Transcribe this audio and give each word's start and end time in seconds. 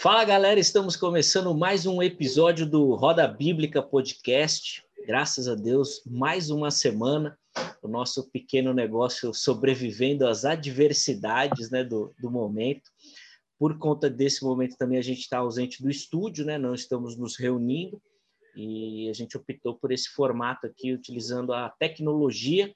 Fala 0.00 0.24
galera, 0.24 0.60
estamos 0.60 0.96
começando 0.96 1.54
mais 1.54 1.86
um 1.86 2.02
episódio 2.02 2.66
do 2.66 2.94
Roda 2.94 3.26
Bíblica 3.26 3.82
Podcast. 3.82 4.84
Graças 5.06 5.48
a 5.48 5.54
Deus, 5.54 6.02
mais 6.04 6.50
uma 6.50 6.70
semana, 6.70 7.38
o 7.80 7.88
nosso 7.88 8.28
pequeno 8.30 8.74
negócio 8.74 9.32
sobrevivendo 9.32 10.26
às 10.26 10.44
adversidades 10.44 11.70
né, 11.70 11.82
do, 11.84 12.14
do 12.20 12.30
momento. 12.30 12.90
Por 13.58 13.78
conta 13.78 14.10
desse 14.10 14.44
momento 14.44 14.76
também 14.76 14.98
a 14.98 15.02
gente 15.02 15.20
está 15.20 15.38
ausente 15.38 15.82
do 15.82 15.88
estúdio, 15.88 16.44
né? 16.44 16.58
Não 16.58 16.74
estamos 16.74 17.16
nos 17.16 17.36
reunindo 17.36 18.00
e 18.54 19.08
a 19.08 19.12
gente 19.12 19.36
optou 19.36 19.74
por 19.74 19.90
esse 19.90 20.10
formato 20.10 20.66
aqui, 20.66 20.92
utilizando 20.92 21.52
a 21.52 21.70
tecnologia, 21.70 22.74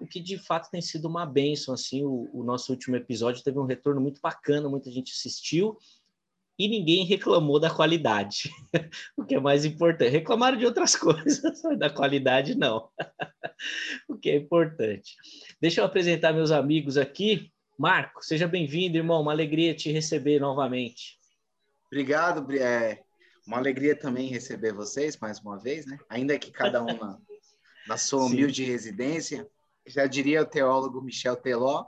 o 0.00 0.06
que 0.06 0.20
de 0.20 0.38
fato 0.38 0.70
tem 0.70 0.80
sido 0.80 1.06
uma 1.06 1.26
benção. 1.26 1.74
Assim, 1.74 2.02
o, 2.02 2.30
o 2.32 2.42
nosso 2.42 2.72
último 2.72 2.96
episódio 2.96 3.42
teve 3.42 3.58
um 3.58 3.66
retorno 3.66 4.00
muito 4.00 4.20
bacana, 4.22 4.68
muita 4.68 4.90
gente 4.90 5.12
assistiu 5.12 5.76
e 6.58 6.68
ninguém 6.68 7.04
reclamou 7.04 7.58
da 7.58 7.70
qualidade, 7.70 8.50
o 9.16 9.24
que 9.24 9.34
é 9.34 9.40
mais 9.40 9.64
importante. 9.64 10.10
Reclamaram 10.10 10.56
de 10.56 10.66
outras 10.66 10.94
coisas, 10.96 11.62
mas 11.62 11.78
da 11.78 11.90
qualidade 11.90 12.54
não, 12.54 12.88
o 14.08 14.16
que 14.16 14.30
é 14.30 14.36
importante. 14.36 15.16
Deixa 15.60 15.80
eu 15.80 15.84
apresentar 15.84 16.32
meus 16.32 16.50
amigos 16.50 16.96
aqui. 16.96 17.50
Marco, 17.78 18.22
seja 18.22 18.46
bem-vindo, 18.46 18.96
irmão. 18.96 19.22
Uma 19.22 19.32
alegria 19.32 19.74
te 19.74 19.90
receber 19.90 20.38
novamente. 20.38 21.18
Obrigado, 21.86 22.46
é 22.52 23.02
uma 23.46 23.56
alegria 23.56 23.96
também 23.96 24.28
receber 24.28 24.72
vocês 24.72 25.18
mais 25.18 25.40
uma 25.40 25.58
vez, 25.58 25.86
né? 25.86 25.98
Ainda 26.08 26.38
que 26.38 26.50
cada 26.50 26.82
um 26.82 26.96
na, 26.96 27.18
na 27.88 27.96
sua 27.96 28.24
humilde 28.24 28.64
Sim. 28.64 28.70
residência. 28.70 29.48
Já 29.86 30.06
diria 30.06 30.42
o 30.42 30.46
teólogo 30.46 31.02
Michel 31.02 31.34
Teló. 31.36 31.86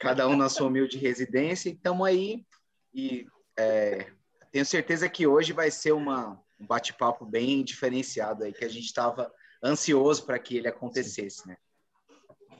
Cada 0.00 0.26
um 0.26 0.36
na 0.36 0.48
sua 0.48 0.66
humilde 0.66 0.98
residência. 0.98 1.68
Estamos 1.68 2.06
aí 2.06 2.44
e 2.92 3.26
é, 3.56 4.06
tenho 4.50 4.64
certeza 4.64 5.08
que 5.08 5.26
hoje 5.26 5.52
vai 5.52 5.70
ser 5.70 5.92
uma, 5.92 6.40
um 6.58 6.66
bate-papo 6.66 7.24
bem 7.24 7.62
diferenciado 7.62 8.42
aí, 8.42 8.52
que 8.52 8.64
a 8.64 8.68
gente 8.68 8.86
estava 8.86 9.30
ansioso 9.62 10.24
para 10.24 10.38
que 10.38 10.56
ele 10.56 10.66
acontecesse, 10.66 11.46
né? 11.46 11.56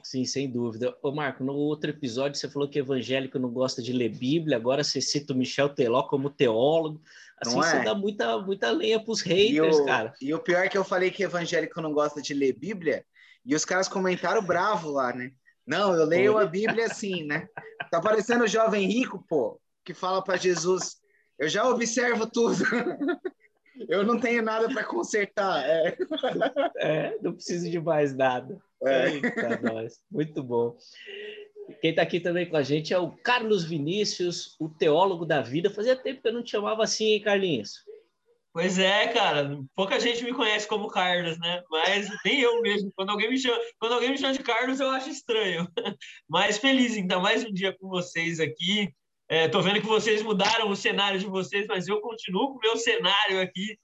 Sim, 0.03 0.25
sem 0.25 0.49
dúvida. 0.49 0.95
Ô, 1.01 1.11
Marco, 1.11 1.43
no 1.43 1.53
outro 1.53 1.89
episódio 1.89 2.39
você 2.39 2.49
falou 2.49 2.69
que 2.69 2.79
evangélico 2.79 3.37
não 3.37 3.49
gosta 3.49 3.81
de 3.81 3.91
ler 3.91 4.09
Bíblia, 4.09 4.57
agora 4.57 4.83
você 4.83 5.01
cita 5.01 5.33
o 5.33 5.35
Michel 5.35 5.69
Teló 5.69 6.03
como 6.03 6.29
teólogo. 6.29 7.01
Assim 7.39 7.55
não 7.55 7.63
você 7.63 7.77
é? 7.77 7.83
dá 7.83 7.95
muita, 7.95 8.37
muita 8.39 8.71
lenha 8.71 8.99
para 8.99 9.11
os 9.11 9.21
haters, 9.21 9.77
e 9.77 9.81
o, 9.81 9.85
cara. 9.85 10.13
E 10.21 10.33
o 10.33 10.39
pior 10.39 10.63
é 10.63 10.69
que 10.69 10.77
eu 10.77 10.83
falei 10.83 11.09
que 11.11 11.23
evangélico 11.23 11.81
não 11.81 11.91
gosta 11.91 12.21
de 12.21 12.33
ler 12.33 12.53
Bíblia, 12.53 13.03
e 13.43 13.55
os 13.55 13.65
caras 13.65 13.87
comentaram 13.87 14.43
bravo 14.43 14.91
lá, 14.91 15.13
né? 15.13 15.31
Não, 15.65 15.93
eu 15.93 16.05
leio 16.05 16.37
a 16.37 16.45
Bíblia 16.45 16.85
assim, 16.85 17.23
né? 17.23 17.47
Tá 17.91 18.01
parecendo 18.01 18.43
o 18.43 18.47
jovem 18.47 18.87
rico, 18.87 19.23
pô, 19.27 19.59
que 19.85 19.93
fala 19.93 20.23
para 20.23 20.37
Jesus: 20.37 21.01
eu 21.39 21.49
já 21.49 21.67
observo 21.67 22.29
tudo. 22.29 22.55
eu 23.89 24.03
não 24.03 24.19
tenho 24.19 24.43
nada 24.43 24.67
para 24.71 24.83
consertar. 24.83 25.63
É. 25.67 25.97
é. 26.77 27.17
não 27.21 27.33
preciso 27.33 27.69
de 27.69 27.79
mais 27.79 28.15
nada. 28.15 28.59
É. 28.83 29.09
Eita, 29.09 29.59
nós. 29.61 29.99
Muito 30.09 30.43
bom. 30.43 30.77
Quem 31.79 31.91
está 31.91 32.01
aqui 32.01 32.19
também 32.19 32.49
com 32.49 32.57
a 32.57 32.63
gente 32.63 32.93
é 32.93 32.97
o 32.97 33.11
Carlos 33.11 33.63
Vinícius, 33.63 34.55
o 34.59 34.67
teólogo 34.69 35.25
da 35.25 35.41
vida. 35.41 35.69
Fazia 35.69 35.95
tempo 35.95 36.21
que 36.21 36.27
eu 36.27 36.33
não 36.33 36.43
te 36.43 36.51
chamava 36.51 36.83
assim, 36.83 37.05
hein, 37.05 37.21
Carlinhos? 37.21 37.85
Pois 38.53 38.77
é, 38.77 39.07
cara. 39.07 39.57
Pouca 39.73 39.99
gente 39.99 40.23
me 40.23 40.33
conhece 40.33 40.67
como 40.67 40.89
Carlos, 40.89 41.39
né? 41.39 41.63
Mas 41.69 42.09
nem 42.25 42.41
eu 42.41 42.61
mesmo. 42.61 42.91
Quando 42.95 43.11
alguém 43.11 43.29
me 43.29 43.37
chama, 43.37 43.57
quando 43.79 43.93
alguém 43.93 44.09
me 44.11 44.17
chama 44.17 44.33
de 44.33 44.43
Carlos, 44.43 44.79
eu 44.79 44.89
acho 44.89 45.09
estranho. 45.09 45.67
Mas 46.27 46.57
feliz 46.57 46.95
estar 46.95 47.19
mais 47.19 47.45
um 47.45 47.53
dia 47.53 47.75
com 47.77 47.87
vocês 47.87 48.39
aqui. 48.41 48.93
É, 49.29 49.47
tô 49.47 49.61
vendo 49.61 49.79
que 49.79 49.87
vocês 49.87 50.21
mudaram 50.21 50.69
o 50.69 50.75
cenário 50.75 51.17
de 51.17 51.25
vocês, 51.25 51.65
mas 51.65 51.87
eu 51.87 52.01
continuo 52.01 52.49
com 52.49 52.57
o 52.57 52.59
meu 52.59 52.75
cenário 52.75 53.39
aqui. 53.39 53.79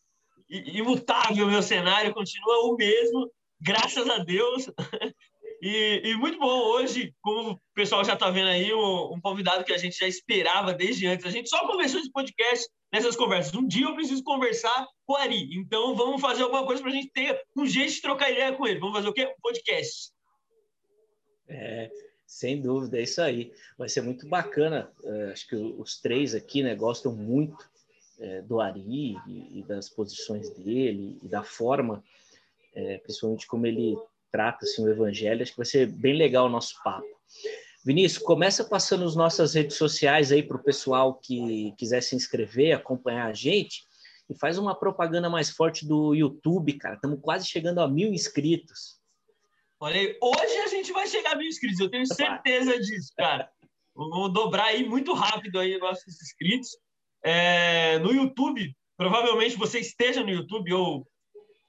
Imutável, 0.50 1.48
meu 1.48 1.64
cenário 1.64 2.14
continua 2.14 2.66
o 2.66 2.76
mesmo, 2.76 3.32
graças 3.62 4.10
a 4.10 4.18
Deus. 4.18 4.70
E, 5.60 6.02
e, 6.06 6.14
muito 6.14 6.38
bom 6.38 6.56
hoje, 6.68 7.16
como 7.20 7.54
o 7.54 7.60
pessoal 7.74 8.06
já 8.06 8.14
está 8.14 8.30
vendo 8.30 8.48
aí, 8.48 8.72
um, 8.72 9.14
um, 9.14 9.20
convidado 9.20 9.64
que 9.64 9.74
a 9.74 9.78
gente 9.78 9.98
já 9.98 10.08
esperava 10.08 10.72
desde 10.72 11.08
antes. 11.08 11.26
A 11.26 11.32
gente 11.32 11.50
só 11.50 11.66
começou 11.66 12.00
esse 12.00 12.12
podcast 12.12 12.68
nessas 12.92 13.16
conversas. 13.16 13.54
Um 13.54 13.68
dia 13.68 13.86
eu 13.86 13.96
preciso 13.96 14.24
conversar 14.24 14.88
com 15.06 15.14
o 15.14 15.16
Ari, 15.16 15.50
então 15.58 15.96
vamos 15.96 16.22
fazer 16.22 16.44
alguma 16.44 16.66
coisa 16.66 16.82
para 16.82 16.92
a 16.92 16.94
gente 16.94 17.10
ter 17.10 17.42
um 17.56 17.66
jeito 17.66 17.94
de 17.94 18.02
trocar 18.02 18.32
ideia 18.32 18.54
com 18.54 18.68
ele. 18.68 18.80
Vamos 18.80 18.96
fazer 18.96 19.10
o 19.10 19.14
quê? 19.14 19.26
Um 19.26 19.42
podcast. 19.42 20.12
É, 21.48 21.90
sem 22.26 22.62
dúvida, 22.62 23.00
é 23.00 23.04
isso 23.04 23.22
aí. 23.22 23.54
Vai 23.78 23.90
ser 23.90 24.02
muito 24.02 24.28
bacana. 24.28 24.92
É, 25.04 25.32
acho 25.32 25.48
que 25.48 25.56
os 25.56 26.00
três 26.00 26.36
aqui 26.36 26.62
né, 26.62 26.76
gostam 26.76 27.16
muito 27.16 27.70
é, 28.20 28.42
do 28.42 28.60
Ari 28.60 29.16
e, 29.28 29.60
e, 29.60 29.64
das 29.64 29.90
posições 29.90 30.50
dele 30.50 31.18
e 31.22 31.28
da 31.28 31.44
forma, 31.44 32.04
é, 32.74 32.98
principalmente 32.98 33.48
como 33.48 33.66
ele 33.66 33.98
trata 34.32 34.66
assim, 34.66 34.84
o 34.84 34.90
evangelho. 34.90 35.42
Acho 35.42 35.52
que 35.52 35.58
vai 35.58 35.66
ser 35.66 35.88
bem 35.88 36.16
legal 36.16 36.48
o 36.48 36.50
nosso 36.50 36.82
papo. 36.84 37.08
Vinícius, 37.88 38.22
começa 38.22 38.66
passando 38.66 39.06
as 39.06 39.16
nossas 39.16 39.54
redes 39.54 39.78
sociais 39.78 40.30
aí 40.30 40.44
para 40.44 40.58
o 40.58 40.62
pessoal 40.62 41.14
que 41.14 41.74
quiser 41.78 42.02
se 42.02 42.18
inscrever, 42.18 42.76
acompanhar 42.76 43.28
a 43.28 43.34
gente 43.34 43.86
e 44.30 44.38
faz 44.38 44.58
uma 44.58 44.76
propaganda 44.76 45.30
mais 45.30 45.52
forte 45.52 45.88
do 45.88 46.14
YouTube, 46.14 46.74
cara. 46.74 46.96
Estamos 46.96 47.18
quase 47.22 47.48
chegando 47.48 47.80
a 47.80 47.88
mil 47.88 48.14
inscritos. 48.14 49.00
Olha 49.80 50.02
aí, 50.02 50.18
hoje 50.22 50.58
a 50.58 50.68
gente 50.68 50.92
vai 50.92 51.08
chegar 51.08 51.32
a 51.32 51.36
mil 51.38 51.48
inscritos, 51.48 51.80
eu 51.80 51.90
tenho 51.90 52.06
certeza 52.06 52.78
disso, 52.78 53.14
cara. 53.16 53.50
Vamos 53.96 54.34
dobrar 54.34 54.66
aí 54.66 54.86
muito 54.86 55.14
rápido 55.14 55.58
aí 55.58 55.78
nossos 55.78 56.22
inscritos. 56.22 56.72
É, 57.24 58.00
no 58.00 58.12
YouTube, 58.12 58.76
provavelmente 58.98 59.56
você 59.56 59.80
esteja 59.80 60.22
no 60.22 60.30
YouTube 60.30 60.74
ou, 60.74 61.08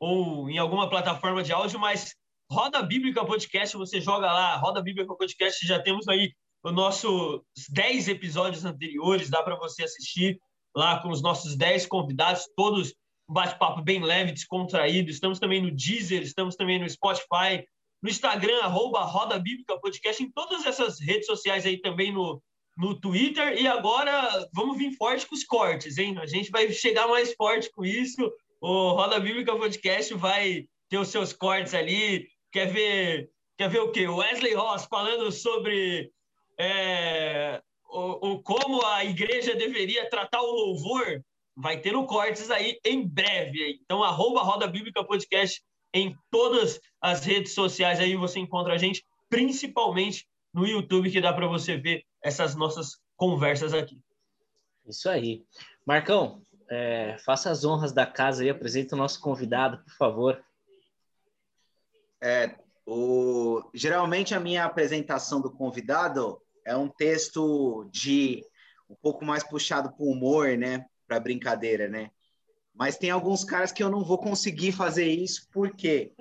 ou 0.00 0.50
em 0.50 0.58
alguma 0.58 0.90
plataforma 0.90 1.44
de 1.44 1.52
áudio, 1.52 1.78
mas 1.78 2.16
Roda 2.50 2.82
Bíblica 2.82 3.24
Podcast, 3.24 3.76
você 3.76 4.00
joga 4.00 4.32
lá, 4.32 4.56
Roda 4.56 4.82
Bíblica 4.82 5.14
Podcast, 5.14 5.66
já 5.66 5.80
temos 5.80 6.08
aí 6.08 6.32
os 6.64 6.72
nossos 6.72 7.42
10 7.68 8.08
episódios 8.08 8.64
anteriores, 8.64 9.28
dá 9.28 9.42
para 9.42 9.56
você 9.56 9.84
assistir 9.84 10.40
lá 10.74 11.00
com 11.00 11.10
os 11.10 11.20
nossos 11.22 11.56
10 11.56 11.86
convidados, 11.86 12.48
todos 12.56 12.94
bate-papo 13.28 13.82
bem 13.82 14.02
leve, 14.02 14.32
descontraído. 14.32 15.10
Estamos 15.10 15.38
também 15.38 15.60
no 15.60 15.70
Deezer, 15.70 16.22
estamos 16.22 16.56
também 16.56 16.78
no 16.78 16.88
Spotify, 16.88 17.64
no 18.02 18.08
Instagram, 18.08 18.60
arroba 18.62 19.04
Roda 19.04 19.38
Bíblica 19.38 19.78
Podcast, 19.78 20.22
em 20.22 20.30
todas 20.32 20.64
essas 20.64 20.98
redes 21.00 21.26
sociais 21.26 21.66
aí 21.66 21.78
também 21.80 22.12
no, 22.12 22.42
no 22.76 22.98
Twitter. 22.98 23.60
E 23.60 23.66
agora 23.66 24.48
vamos 24.54 24.78
vir 24.78 24.96
forte 24.96 25.26
com 25.26 25.34
os 25.34 25.44
cortes, 25.44 25.98
hein? 25.98 26.16
A 26.18 26.26
gente 26.26 26.50
vai 26.50 26.72
chegar 26.72 27.06
mais 27.06 27.34
forte 27.34 27.70
com 27.70 27.84
isso. 27.84 28.32
O 28.60 28.92
Roda 28.92 29.20
Bíblica 29.20 29.54
Podcast 29.54 30.14
vai 30.14 30.64
ter 30.88 30.96
os 30.96 31.08
seus 31.08 31.32
cortes 31.32 31.74
ali, 31.74 32.26
Quer 32.50 32.66
ver, 32.66 33.30
quer 33.56 33.68
ver 33.68 33.80
o 33.80 33.92
quê? 33.92 34.08
Wesley 34.08 34.54
Ross 34.54 34.86
falando 34.86 35.30
sobre 35.30 36.10
é, 36.58 37.62
o, 37.88 38.32
o, 38.32 38.42
como 38.42 38.84
a 38.84 39.04
igreja 39.04 39.54
deveria 39.54 40.08
tratar 40.08 40.40
o 40.40 40.50
louvor. 40.50 41.22
Vai 41.56 41.80
ter 41.80 41.92
no 41.92 42.06
cortes 42.06 42.50
aí 42.50 42.78
em 42.84 43.06
breve. 43.06 43.80
Então, 43.82 44.02
arroba 44.02 44.42
Roda 44.42 44.66
Bíblica 44.66 45.04
Podcast 45.04 45.62
em 45.92 46.16
todas 46.30 46.80
as 47.00 47.24
redes 47.24 47.52
sociais. 47.52 47.98
Aí 47.98 48.14
você 48.14 48.38
encontra 48.38 48.74
a 48.74 48.78
gente, 48.78 49.04
principalmente 49.28 50.26
no 50.54 50.66
YouTube, 50.66 51.10
que 51.10 51.20
dá 51.20 51.32
para 51.32 51.46
você 51.46 51.76
ver 51.76 52.04
essas 52.22 52.54
nossas 52.54 53.00
conversas 53.16 53.74
aqui. 53.74 53.98
Isso 54.86 55.08
aí. 55.08 55.44
Marcão, 55.84 56.42
é, 56.70 57.16
faça 57.24 57.50
as 57.50 57.64
honras 57.64 57.92
da 57.92 58.06
casa 58.06 58.44
e 58.44 58.50
apresente 58.50 58.94
o 58.94 58.96
nosso 58.96 59.20
convidado, 59.20 59.78
por 59.78 59.94
favor. 59.96 60.44
É, 62.20 62.56
o, 62.86 63.62
geralmente 63.74 64.34
a 64.34 64.40
minha 64.40 64.64
apresentação 64.64 65.40
do 65.40 65.50
convidado 65.50 66.40
é 66.64 66.76
um 66.76 66.88
texto 66.88 67.88
de 67.92 68.42
um 68.88 68.94
pouco 68.94 69.24
mais 69.24 69.42
puxado 69.42 69.92
para 69.92 70.04
o 70.04 70.10
humor, 70.10 70.56
né? 70.56 70.86
Para 71.06 71.20
brincadeira, 71.20 71.88
né? 71.88 72.10
Mas 72.74 72.96
tem 72.96 73.10
alguns 73.10 73.44
caras 73.44 73.72
que 73.72 73.82
eu 73.82 73.90
não 73.90 74.04
vou 74.04 74.18
conseguir 74.18 74.72
fazer 74.72 75.06
isso, 75.06 75.48
por 75.52 75.74
quê? 75.74 76.12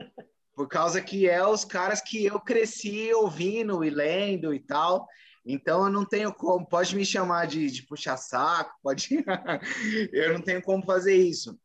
Por 0.56 0.68
causa 0.68 1.02
que 1.02 1.30
é 1.30 1.46
os 1.46 1.64
caras 1.64 2.02
que 2.02 2.26
eu 2.26 2.40
cresci 2.40 3.14
ouvindo 3.14 3.84
e 3.84 3.90
lendo 3.90 4.54
e 4.54 4.60
tal. 4.60 5.08
Então 5.46 5.86
eu 5.86 5.92
não 5.92 6.04
tenho 6.04 6.34
como, 6.34 6.68
pode 6.68 6.96
me 6.96 7.06
chamar 7.06 7.46
de, 7.48 7.70
de 7.70 7.84
puxar 7.84 8.18
saco, 8.18 8.76
pode. 8.84 9.08
eu 10.12 10.34
não 10.34 10.42
tenho 10.42 10.62
como 10.62 10.84
fazer 10.84 11.16
isso. 11.16 11.58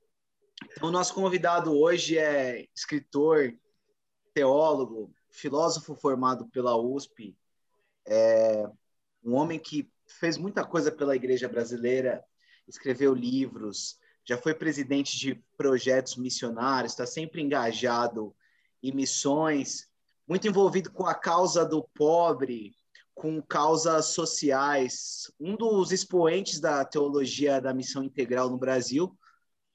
Então, 0.71 0.89
o 0.89 0.93
nosso 0.93 1.15
convidado 1.15 1.77
hoje 1.77 2.17
é 2.17 2.67
escritor, 2.75 3.53
teólogo, 4.35 5.15
filósofo 5.31 5.95
formado 5.95 6.47
pela 6.49 6.77
USP, 6.77 7.37
é 8.07 8.69
um 9.25 9.35
homem 9.35 9.59
que 9.59 9.91
fez 10.07 10.37
muita 10.37 10.65
coisa 10.65 10.91
pela 10.91 11.17
igreja 11.17 11.49
brasileira, 11.49 12.25
escreveu 12.67 13.15
livros, 13.15 13.99
já 14.25 14.37
foi 14.37 14.55
presidente 14.55 15.19
de 15.19 15.35
projetos 15.57 16.17
missionários, 16.17 16.93
está 16.93 17.07
sempre 17.07 17.43
engajado 17.43 18.35
em 18.83 18.93
missões, 18.93 19.89
muito 20.27 20.47
envolvido 20.47 20.91
com 20.91 21.07
a 21.07 21.15
causa 21.15 21.65
do 21.65 21.83
pobre, 21.95 22.75
com 23.15 23.43
causas 23.43 24.07
sociais. 24.07 25.31
Um 25.39 25.57
dos 25.57 25.93
expoentes 25.93 26.61
da 26.61 26.85
teologia 26.85 27.61
da 27.61 27.75
missão 27.75 28.03
integral 28.03 28.49
no 28.49 28.59
Brasil 28.59 29.17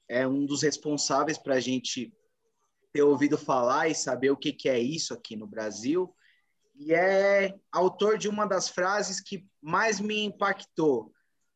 é 0.08 0.26
um 0.26 0.46
dos 0.46 0.62
responsáveis 0.62 1.38
para 1.38 1.54
a 1.54 1.60
gente 1.60 2.12
ter 2.98 3.02
ouvido 3.02 3.38
falar 3.38 3.88
e 3.88 3.94
saber 3.94 4.32
o 4.32 4.36
que, 4.36 4.52
que 4.52 4.68
é 4.68 4.76
isso 4.76 5.14
aqui 5.14 5.36
no 5.36 5.46
Brasil. 5.46 6.12
E 6.74 6.92
é 6.92 7.54
autor 7.70 8.18
de 8.18 8.28
uma 8.28 8.44
das 8.44 8.68
frases 8.68 9.20
que 9.20 9.46
mais 9.62 10.00
me 10.00 10.24
impactou. 10.24 11.12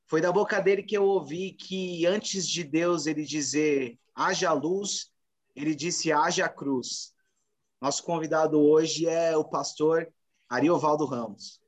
Foi 0.07 0.21
da 0.21 0.31
boca 0.31 0.61
dele 0.61 0.85
que 0.85 0.97
eu 0.97 1.03
ouvi 1.03 1.51
que 1.51 2.07
antes 2.07 2.47
de 2.47 2.63
Deus 2.63 3.07
ele 3.07 3.25
dizer 3.25 3.99
haja 4.15 4.53
luz, 4.53 5.11
ele 5.57 5.75
disse 5.75 6.13
haja 6.13 6.49
cruz. 6.49 7.13
Nosso 7.81 8.05
convidado 8.05 8.61
hoje 8.61 9.09
é 9.09 9.37
o 9.37 9.45
pastor 9.45 10.09
Ariovaldo 10.49 11.05
Ramos. 11.07 11.61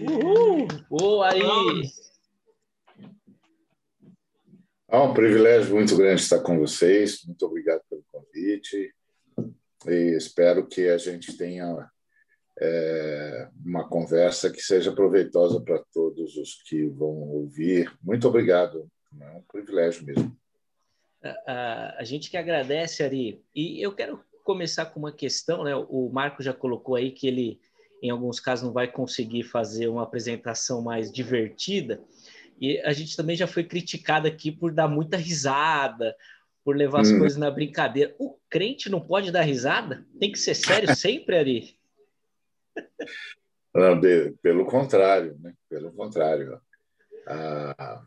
Uhul! 0.00 0.68
Boa 0.88 1.32
aí! 1.32 1.42
É 4.96 4.98
um 4.98 5.12
privilégio 5.12 5.74
muito 5.74 5.94
grande 5.94 6.22
estar 6.22 6.40
com 6.40 6.58
vocês. 6.58 7.22
Muito 7.26 7.44
obrigado 7.44 7.82
pelo 7.90 8.02
convite. 8.10 8.94
E 9.86 10.16
espero 10.16 10.66
que 10.66 10.88
a 10.88 10.96
gente 10.96 11.36
tenha 11.36 11.86
é, 12.58 13.46
uma 13.62 13.86
conversa 13.86 14.50
que 14.50 14.62
seja 14.62 14.90
proveitosa 14.90 15.60
para 15.60 15.84
todos 15.92 16.38
os 16.38 16.62
que 16.62 16.86
vão 16.86 17.10
ouvir. 17.10 17.92
Muito 18.02 18.26
obrigado. 18.26 18.88
É 19.20 19.32
um 19.32 19.42
privilégio 19.42 20.02
mesmo. 20.02 20.34
A, 21.46 22.02
gente 22.02 22.30
que 22.30 22.38
agradece, 22.38 23.02
Ari. 23.02 23.44
E 23.54 23.84
eu 23.84 23.94
quero 23.94 24.24
começar 24.44 24.86
com 24.86 24.98
uma 24.98 25.12
questão, 25.12 25.62
né? 25.62 25.76
O 25.76 26.08
Marco 26.08 26.42
já 26.42 26.54
colocou 26.54 26.94
aí 26.94 27.10
que 27.10 27.28
ele, 27.28 27.60
em 28.02 28.08
alguns 28.08 28.40
casos, 28.40 28.64
não 28.64 28.72
vai 28.72 28.90
conseguir 28.90 29.42
fazer 29.42 29.88
uma 29.88 30.04
apresentação 30.04 30.80
mais 30.80 31.12
divertida. 31.12 32.02
E 32.60 32.78
a 32.80 32.92
gente 32.92 33.16
também 33.16 33.36
já 33.36 33.46
foi 33.46 33.64
criticado 33.64 34.26
aqui 34.26 34.50
por 34.50 34.72
dar 34.72 34.88
muita 34.88 35.16
risada, 35.16 36.16
por 36.64 36.76
levar 36.76 37.02
as 37.02 37.10
hum. 37.10 37.18
coisas 37.18 37.38
na 37.38 37.50
brincadeira. 37.50 38.14
O 38.18 38.38
crente 38.48 38.90
não 38.90 39.00
pode 39.00 39.30
dar 39.30 39.42
risada? 39.42 40.04
Tem 40.18 40.32
que 40.32 40.38
ser 40.38 40.54
sério 40.54 40.92
sempre, 40.96 41.36
Ari? 41.36 41.78
Não, 43.74 44.00
pelo 44.42 44.66
contrário, 44.66 45.36
né? 45.40 45.52
Pelo 45.68 45.92
contrário. 45.92 46.60
A, 47.26 48.02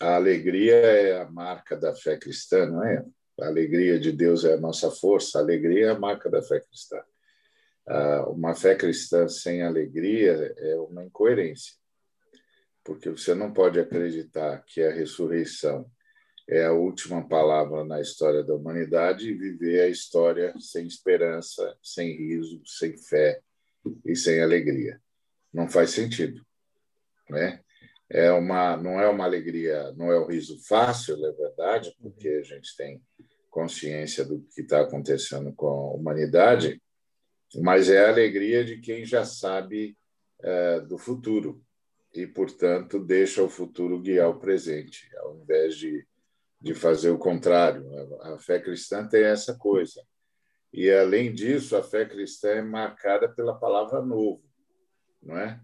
a 0.00 0.14
alegria 0.14 0.74
é 0.74 1.20
a 1.20 1.30
marca 1.30 1.76
da 1.76 1.94
fé 1.94 2.16
cristã, 2.16 2.66
não 2.66 2.84
é? 2.84 3.04
A 3.40 3.46
alegria 3.46 4.00
de 4.00 4.10
Deus 4.10 4.44
é 4.44 4.54
a 4.54 4.60
nossa 4.60 4.90
força, 4.90 5.38
a 5.38 5.42
alegria 5.42 5.86
é 5.86 5.90
a 5.90 5.98
marca 5.98 6.28
da 6.28 6.42
fé 6.42 6.60
cristã. 6.60 7.00
Uma 8.28 8.54
fé 8.54 8.74
cristã 8.74 9.28
sem 9.28 9.62
alegria 9.62 10.54
é 10.58 10.76
uma 10.76 11.04
incoerência, 11.04 11.74
porque 12.88 13.10
você 13.10 13.34
não 13.34 13.52
pode 13.52 13.78
acreditar 13.78 14.64
que 14.64 14.80
a 14.80 14.90
ressurreição 14.90 15.84
é 16.48 16.64
a 16.64 16.72
última 16.72 17.28
palavra 17.28 17.84
na 17.84 18.00
história 18.00 18.42
da 18.42 18.54
humanidade 18.54 19.28
e 19.28 19.34
viver 19.34 19.82
a 19.82 19.88
história 19.88 20.54
sem 20.58 20.86
esperança, 20.86 21.76
sem 21.82 22.16
riso, 22.16 22.62
sem 22.64 22.96
fé 22.96 23.42
e 24.06 24.16
sem 24.16 24.40
alegria. 24.40 24.98
Não 25.52 25.68
faz 25.68 25.90
sentido, 25.90 26.40
né? 27.28 27.60
É 28.08 28.32
uma, 28.32 28.74
não 28.78 28.98
é 28.98 29.06
uma 29.06 29.24
alegria, 29.24 29.92
não 29.92 30.10
é 30.10 30.18
um 30.18 30.26
riso 30.26 30.58
fácil, 30.66 31.14
é 31.26 31.32
verdade, 31.32 31.94
porque 32.00 32.26
a 32.26 32.42
gente 32.42 32.74
tem 32.74 33.02
consciência 33.50 34.24
do 34.24 34.40
que 34.54 34.62
está 34.62 34.80
acontecendo 34.80 35.52
com 35.52 35.66
a 35.66 35.92
humanidade, 35.92 36.80
mas 37.56 37.90
é 37.90 38.06
a 38.06 38.08
alegria 38.08 38.64
de 38.64 38.78
quem 38.78 39.04
já 39.04 39.26
sabe 39.26 39.94
é, 40.42 40.80
do 40.80 40.96
futuro 40.96 41.62
e, 42.12 42.26
portanto, 42.26 42.98
deixa 42.98 43.42
o 43.42 43.48
futuro 43.48 44.00
guiar 44.00 44.28
o 44.30 44.38
presente, 44.38 45.08
ao 45.18 45.36
invés 45.36 45.76
de, 45.76 46.06
de 46.60 46.74
fazer 46.74 47.10
o 47.10 47.18
contrário. 47.18 47.86
A 48.22 48.38
fé 48.38 48.58
cristã 48.58 49.06
tem 49.06 49.24
essa 49.24 49.56
coisa. 49.56 50.02
E, 50.72 50.90
além 50.90 51.32
disso, 51.32 51.76
a 51.76 51.82
fé 51.82 52.04
cristã 52.04 52.50
é 52.50 52.62
marcada 52.62 53.28
pela 53.28 53.58
palavra 53.58 54.02
novo, 54.02 54.42
não 55.22 55.38
é? 55.38 55.60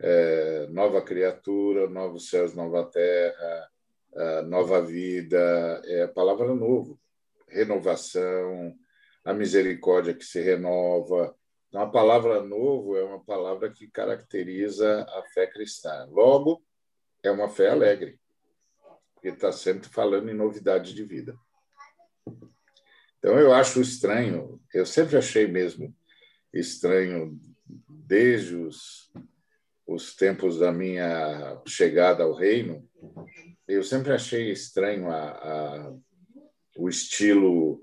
é 0.00 0.66
nova 0.68 1.00
criatura, 1.02 1.88
novos 1.88 2.28
céus, 2.28 2.54
nova 2.54 2.84
terra, 2.84 3.68
nova 4.46 4.82
vida, 4.82 5.80
é 5.84 6.02
a 6.02 6.08
palavra 6.08 6.54
novo 6.54 7.00
renovação, 7.52 8.74
a 9.24 9.32
misericórdia 9.32 10.14
que 10.14 10.24
se 10.24 10.40
renova. 10.40 11.34
Então, 11.72 11.80
a 11.80 11.88
palavra 11.88 12.42
novo 12.42 12.98
é 12.98 13.02
uma 13.02 13.18
palavra 13.24 13.72
que 13.72 13.88
caracteriza 13.88 15.06
a 15.08 15.22
fé 15.32 15.46
cristã. 15.46 16.06
Logo, 16.10 16.62
é 17.22 17.30
uma 17.30 17.48
fé 17.48 17.70
alegre, 17.70 18.20
porque 19.14 19.28
está 19.28 19.50
sempre 19.50 19.88
falando 19.88 20.28
em 20.28 20.34
novidade 20.34 20.92
de 20.92 21.02
vida. 21.02 21.34
Então, 23.18 23.40
eu 23.40 23.54
acho 23.54 23.80
estranho, 23.80 24.60
eu 24.74 24.84
sempre 24.84 25.16
achei 25.16 25.46
mesmo 25.46 25.96
estranho, 26.52 27.40
desde 27.88 28.54
os, 28.54 29.10
os 29.86 30.14
tempos 30.14 30.58
da 30.58 30.70
minha 30.70 31.58
chegada 31.66 32.22
ao 32.22 32.34
reino, 32.34 32.86
eu 33.66 33.82
sempre 33.82 34.12
achei 34.12 34.52
estranho 34.52 35.10
a, 35.10 35.30
a 35.30 35.94
o 36.76 36.86
estilo 36.86 37.82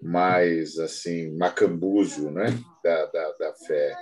mais 0.00 0.78
assim 0.78 1.36
macambujo 1.36 2.30
né? 2.30 2.46
da, 2.82 3.06
da, 3.06 3.32
da 3.32 3.54
fé 3.54 3.96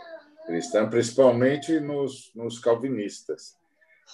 cristã, 0.46 0.88
principalmente 0.88 1.80
nos, 1.80 2.30
nos 2.34 2.58
calvinistas. 2.58 3.56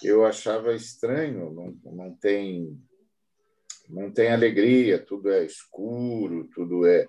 Eu 0.02 0.24
achava 0.24 0.72
estranho, 0.74 1.52
não, 1.52 1.92
não 1.92 2.14
tem 2.14 2.78
não 3.88 4.08
tem 4.10 4.30
alegria, 4.30 4.98
tudo 4.98 5.32
é 5.32 5.44
escuro, 5.44 6.48
tudo 6.54 6.86
é, 6.86 7.08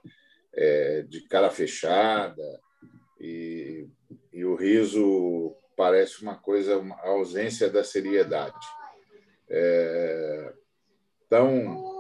é 0.56 1.04
de 1.04 1.22
cara 1.28 1.52
fechada 1.52 2.42
e, 3.20 3.88
e 4.34 4.44
o 4.44 4.56
riso 4.56 5.56
parece 5.78 6.24
uma 6.24 6.36
coisa, 6.36 6.78
uma 6.78 7.00
ausência 7.02 7.70
da 7.70 7.84
seriedade. 7.84 8.66
É, 9.48 10.54
então, 11.28 11.91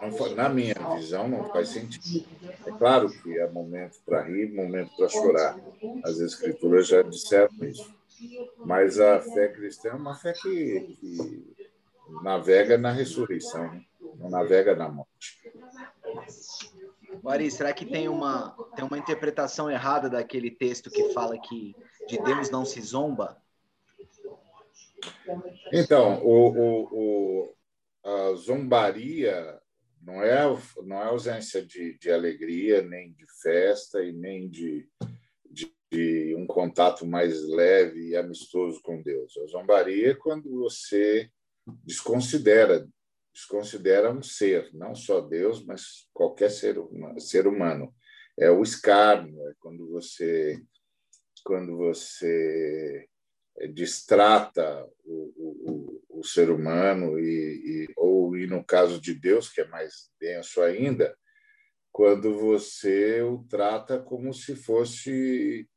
não, 0.00 0.34
na 0.34 0.48
minha 0.48 0.74
visão, 0.96 1.28
não 1.28 1.48
faz 1.50 1.70
sentido. 1.70 2.26
É 2.66 2.70
claro 2.72 3.10
que 3.10 3.40
há 3.40 3.48
momento 3.48 3.98
para 4.04 4.22
rir, 4.22 4.52
momento 4.52 4.94
para 4.96 5.08
chorar. 5.08 5.58
As 6.04 6.18
escrituras 6.18 6.88
já 6.88 7.02
disseram 7.02 7.52
isso. 7.62 7.92
Mas 8.64 8.98
a 8.98 9.20
fé 9.20 9.48
cristã 9.48 9.90
é 9.90 9.94
uma 9.94 10.14
fé 10.14 10.32
que, 10.32 10.96
que 11.00 11.54
navega 12.22 12.76
na 12.76 12.90
ressurreição, 12.90 13.72
né? 13.72 13.84
não 14.16 14.28
navega 14.28 14.74
na 14.74 14.88
morte. 14.88 15.38
Ari, 17.24 17.50
será 17.50 17.72
que 17.72 17.84
tem 17.84 18.08
uma, 18.08 18.56
tem 18.74 18.84
uma 18.84 18.98
interpretação 18.98 19.70
errada 19.70 20.08
daquele 20.08 20.50
texto 20.50 20.90
que 20.90 21.12
fala 21.12 21.38
que 21.38 21.76
de 22.08 22.18
Deus 22.22 22.50
não 22.50 22.64
se 22.64 22.80
zomba? 22.80 23.36
Então, 25.72 26.24
o, 26.24 26.48
o, 26.48 26.88
o 26.92 27.54
a 28.04 28.34
zombaria 28.34 29.60
não 30.08 30.22
é, 30.22 30.42
não 30.86 30.96
é 30.96 31.04
ausência 31.04 31.62
de, 31.62 31.98
de 31.98 32.10
alegria, 32.10 32.80
nem 32.80 33.12
de 33.12 33.26
festa 33.42 34.02
e 34.02 34.10
nem 34.10 34.48
de, 34.48 34.88
de, 35.50 35.70
de, 35.92 36.34
um 36.34 36.46
contato 36.46 37.06
mais 37.06 37.46
leve 37.46 38.08
e 38.08 38.16
amistoso 38.16 38.80
com 38.82 39.02
Deus. 39.02 39.36
A 39.36 39.46
zombaria 39.46 40.12
é 40.12 40.14
quando 40.14 40.48
você 40.60 41.30
desconsidera, 41.84 42.88
desconsidera 43.34 44.10
um 44.10 44.22
ser, 44.22 44.70
não 44.72 44.94
só 44.94 45.20
Deus, 45.20 45.62
mas 45.66 46.08
qualquer 46.14 46.50
ser, 46.50 46.76
ser 47.18 47.46
humano. 47.46 47.94
É 48.38 48.50
o 48.50 48.62
escárnio, 48.62 49.46
é 49.46 49.52
quando 49.58 49.90
você 49.90 50.58
quando 51.44 51.76
você 51.76 53.06
distrata 53.66 54.86
o, 55.04 56.02
o, 56.08 56.20
o 56.20 56.24
ser 56.24 56.50
humano 56.50 57.18
e, 57.18 57.86
e, 57.86 57.92
ou 57.96 58.36
e 58.36 58.46
no 58.46 58.62
caso 58.64 59.00
de 59.00 59.14
Deus 59.14 59.48
que 59.48 59.60
é 59.60 59.66
mais 59.66 60.10
denso 60.20 60.60
ainda 60.62 61.16
quando 61.98 62.38
você 62.38 63.22
o 63.22 63.44
trata 63.48 63.98
como 63.98 64.32
se 64.32 64.54
fosse 64.54 65.68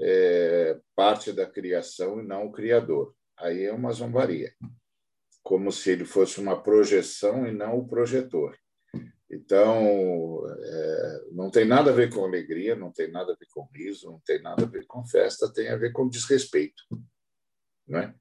é, 0.00 0.76
parte 0.96 1.32
da 1.32 1.46
criação 1.46 2.20
e 2.20 2.26
não 2.26 2.46
o 2.46 2.52
criador. 2.52 3.14
Aí 3.38 3.64
é 3.64 3.72
uma 3.72 3.92
zombaria. 3.92 4.52
Como 5.40 5.70
se 5.70 5.90
ele 5.90 6.04
fosse 6.04 6.40
uma 6.40 6.60
projeção 6.60 7.46
e 7.46 7.52
não 7.52 7.78
o 7.78 7.86
projetor. 7.86 8.58
Então 9.30 10.42
é, 10.48 11.20
não 11.30 11.50
tem 11.50 11.64
nada 11.64 11.90
a 11.90 11.94
ver 11.94 12.12
com 12.12 12.24
alegria 12.24 12.74
não 12.74 12.90
tem 12.90 13.10
nada 13.10 13.32
a 13.32 13.36
ver 13.36 13.46
com 13.52 13.68
riso 13.72 14.10
não 14.10 14.20
tem 14.24 14.40
nada 14.42 14.64
a 14.64 14.68
ver 14.68 14.86
com 14.86 15.04
festa 15.04 15.52
tem 15.52 15.68
a 15.68 15.76
ver 15.76 15.92
com 15.92 16.08
desrespeito 16.08 16.82
né? 17.88 18.14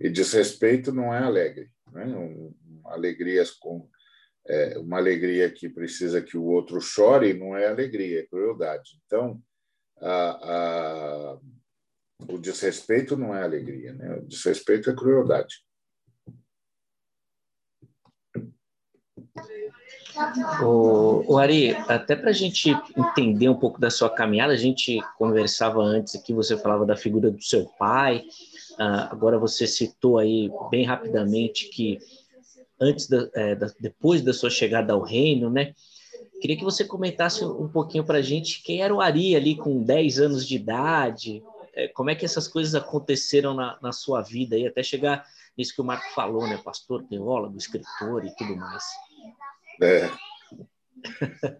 E 0.00 0.08
desrespeito 0.08 0.92
não 0.92 1.14
é 1.14 1.18
alegre, 1.18 1.70
né? 1.92 2.04
Uma 2.04 2.92
alegria 2.92 3.44
com 3.60 3.88
é, 4.46 4.78
uma 4.78 4.98
alegria 4.98 5.50
que 5.50 5.68
precisa 5.68 6.20
que 6.20 6.36
o 6.36 6.44
outro 6.44 6.80
chore 6.80 7.32
não 7.32 7.56
é 7.56 7.66
alegria, 7.66 8.20
é 8.20 8.26
crueldade. 8.26 9.00
Então, 9.06 9.40
a, 9.98 10.52
a, 10.52 11.38
o 12.28 12.38
desrespeito 12.38 13.16
não 13.16 13.34
é 13.34 13.42
alegria, 13.42 13.94
né? 13.94 14.16
O 14.16 14.26
desrespeito 14.26 14.90
é 14.90 14.94
crueldade. 14.94 15.64
O, 20.62 21.32
o 21.32 21.38
Ari, 21.38 21.72
até 21.88 22.14
para 22.14 22.30
a 22.30 22.32
gente 22.32 22.70
entender 22.96 23.48
um 23.48 23.58
pouco 23.58 23.80
da 23.80 23.90
sua 23.90 24.08
caminhada, 24.08 24.52
a 24.52 24.56
gente 24.56 25.00
conversava 25.18 25.80
antes 25.82 26.14
aqui, 26.14 26.32
você 26.32 26.56
falava 26.56 26.86
da 26.86 26.96
figura 26.96 27.30
do 27.30 27.42
seu 27.42 27.66
pai, 27.78 28.24
uh, 28.78 29.08
agora 29.10 29.38
você 29.38 29.66
citou 29.66 30.18
aí 30.18 30.50
bem 30.70 30.84
rapidamente 30.84 31.68
que 31.68 31.98
antes 32.80 33.08
da, 33.08 33.28
é, 33.34 33.54
da, 33.54 33.70
depois 33.80 34.22
da 34.22 34.32
sua 34.32 34.50
chegada 34.50 34.92
ao 34.92 35.02
reino, 35.02 35.50
né? 35.50 35.74
Queria 36.40 36.56
que 36.56 36.64
você 36.64 36.84
comentasse 36.84 37.44
um 37.44 37.68
pouquinho 37.68 38.04
para 38.04 38.18
a 38.18 38.22
gente 38.22 38.62
quem 38.62 38.82
era 38.82 38.94
o 38.94 39.00
Ari 39.00 39.34
ali 39.34 39.56
com 39.56 39.82
10 39.82 40.20
anos 40.20 40.46
de 40.46 40.56
idade, 40.56 41.42
é, 41.72 41.88
como 41.88 42.10
é 42.10 42.14
que 42.14 42.24
essas 42.24 42.46
coisas 42.46 42.74
aconteceram 42.74 43.54
na, 43.54 43.78
na 43.80 43.92
sua 43.92 44.20
vida 44.20 44.56
aí, 44.56 44.66
até 44.66 44.82
chegar 44.82 45.24
nisso 45.56 45.74
que 45.74 45.80
o 45.80 45.84
Marco 45.84 46.12
falou, 46.14 46.46
né? 46.46 46.60
Pastor, 46.62 47.04
teólogo, 47.04 47.56
escritor 47.56 48.24
e 48.24 48.34
tudo 48.34 48.56
mais. 48.56 48.84
É. 49.80 50.10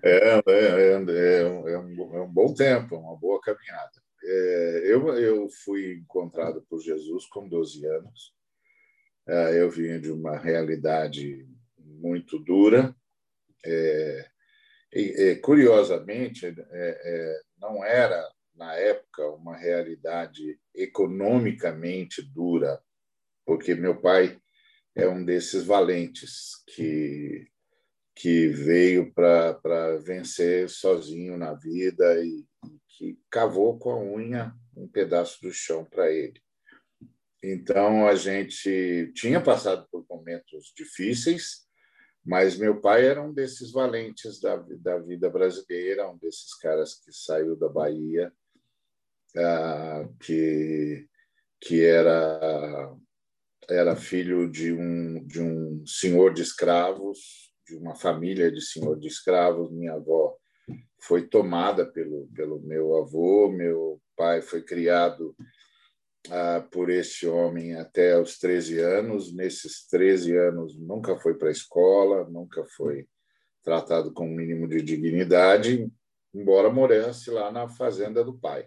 É, 0.03 0.37
é, 0.37 0.43
é, 0.47 0.93
é, 0.93 1.73
é, 1.73 1.79
um, 1.79 2.15
é 2.15 2.23
um 2.23 2.29
bom 2.29 2.55
tempo, 2.55 2.97
uma 2.97 3.17
boa 3.17 3.41
caminhada. 3.41 4.04
É, 4.27 4.83
eu, 4.87 5.09
eu 5.19 5.49
fui 5.51 5.95
encontrado 5.95 6.63
por 6.63 6.81
Jesus 6.81 7.27
com 7.27 7.49
12 7.49 7.85
anos. 7.87 8.35
É, 9.27 9.61
eu 9.61 9.71
vim 9.71 10.01
de 10.01 10.11
uma 10.11 10.39
realidade 10.39 11.47
muito 11.79 12.39
dura. 12.39 12.95
É, 13.65 14.29
e, 14.93 15.37
curiosamente, 15.37 16.47
é, 16.47 16.55
é, 16.73 17.41
não 17.59 17.85
era, 17.85 18.27
na 18.55 18.75
época, 18.75 19.27
uma 19.29 19.57
realidade 19.57 20.59
economicamente 20.75 22.23
dura, 22.23 22.81
porque 23.45 23.75
meu 23.75 24.01
pai 24.01 24.39
é 24.95 25.09
um 25.09 25.25
desses 25.25 25.65
valentes 25.65 26.63
que 26.75 27.49
que 28.17 28.47
veio 28.47 29.13
para 29.13 29.99
vencer 29.99 30.69
sozinho 30.69 31.37
na 31.37 31.53
vida 31.53 32.25
e, 32.25 32.47
que 32.97 33.19
cavou 33.31 33.79
com 33.79 33.91
a 33.91 33.99
unha 33.99 34.55
um 34.77 34.89
pedaço 34.89 35.41
do 35.43 35.53
chão 35.53 35.85
para 35.85 36.11
ele. 36.11 36.41
Então 37.43 38.07
a 38.07 38.15
gente 38.15 39.13
tinha 39.15 39.41
passado 39.41 39.87
por 39.91 40.07
momentos 40.09 40.73
difíceis, 40.77 41.65
mas 42.25 42.57
meu 42.57 42.81
pai 42.81 43.07
era 43.07 43.21
um 43.23 43.33
desses 43.33 43.71
valentes 43.71 44.41
da, 44.41 44.57
da 44.57 44.99
vida 44.99 45.29
brasileira, 45.29 46.11
um 46.11 46.17
desses 46.17 46.55
caras 46.55 46.95
que 46.95 47.13
saiu 47.13 47.55
da 47.55 47.69
Bahia, 47.69 48.33
ah, 49.37 50.09
que 50.21 51.07
que 51.61 51.83
era 51.85 52.95
era 53.69 53.97
filho 53.97 54.51
de 54.51 54.73
um 54.73 55.25
de 55.27 55.41
um 55.41 55.85
senhor 55.87 56.33
de 56.33 56.43
escravos 56.43 57.53
de 57.67 57.77
uma 57.77 57.95
família 57.95 58.51
de 58.51 58.61
senhor 58.61 58.99
de 58.99 59.09
escravos. 59.09 59.71
Minha 59.73 59.95
avó 59.95 60.37
foi 61.07 61.27
tomada 61.27 61.85
pelo, 61.85 62.27
pelo 62.35 62.61
meu 62.61 62.97
avô, 62.97 63.49
meu 63.51 64.01
pai 64.17 64.41
foi 64.41 64.63
criado 64.63 65.37
ah, 66.31 66.67
por 66.71 66.89
esse 66.89 67.27
homem 67.27 67.77
até 67.77 68.19
os 68.19 68.39
13 68.39 68.79
anos. 68.79 69.35
Nesses 69.35 69.87
13 69.87 70.37
anos, 70.37 70.79
nunca 70.79 71.17
foi 71.19 71.35
para 71.35 71.49
a 71.49 71.53
escola, 71.53 72.29
nunca 72.29 72.65
foi 72.77 73.07
tratado 73.63 74.13
com 74.13 74.27
o 74.27 74.31
um 74.31 74.35
mínimo 74.35 74.69
de 74.69 74.81
dignidade, 74.83 75.91
embora 76.35 76.71
morasse 76.71 77.31
lá 77.31 77.51
na 77.51 77.69
fazenda 77.69 78.23
do 78.25 78.39
pai. 78.39 78.67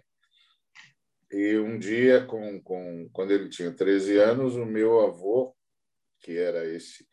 E 1.30 1.56
um 1.58 1.78
dia, 1.78 2.24
com, 2.24 2.60
com, 2.62 3.08
quando 3.12 3.32
ele 3.32 3.48
tinha 3.48 3.72
13 3.72 4.16
anos, 4.18 4.56
o 4.56 4.64
meu 4.64 5.00
avô, 5.00 5.54
que 6.20 6.36
era 6.36 6.64
esse 6.66 7.06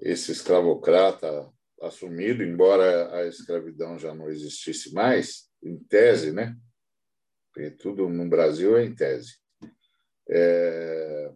esse 0.00 0.32
escravocrata 0.32 1.50
assumido, 1.82 2.42
embora 2.42 3.14
a 3.14 3.26
escravidão 3.26 3.98
já 3.98 4.14
não 4.14 4.28
existisse 4.28 4.92
mais, 4.92 5.50
em 5.62 5.78
tese, 5.78 6.32
né? 6.32 6.56
Porque 7.52 7.70
tudo 7.70 8.08
no 8.08 8.28
Brasil 8.28 8.76
é 8.76 8.84
em 8.84 8.94
tese. 8.94 9.38
É, 10.28 11.32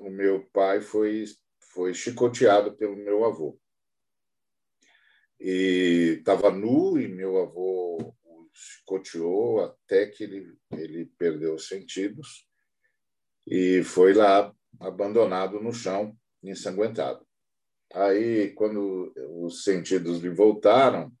o 0.00 0.10
meu 0.10 0.46
pai 0.52 0.80
foi, 0.80 1.24
foi 1.72 1.94
chicoteado 1.94 2.76
pelo 2.76 2.96
meu 2.96 3.24
avô. 3.24 3.58
E 5.40 6.16
estava 6.18 6.50
nu 6.50 6.98
e 7.00 7.08
meu 7.08 7.38
avô 7.38 8.14
o 8.24 8.48
chicoteou 8.52 9.64
até 9.64 10.06
que 10.06 10.24
ele, 10.24 10.56
ele 10.72 11.06
perdeu 11.18 11.54
os 11.54 11.66
sentidos 11.66 12.46
e 13.46 13.82
foi 13.82 14.14
lá 14.14 14.54
abandonado 14.78 15.60
no 15.60 15.72
chão, 15.72 16.16
ensanguentado. 16.42 17.26
Aí, 17.94 18.50
quando 18.52 19.12
os 19.44 19.64
sentidos 19.64 20.20
lhe 20.20 20.30
voltaram, 20.30 21.12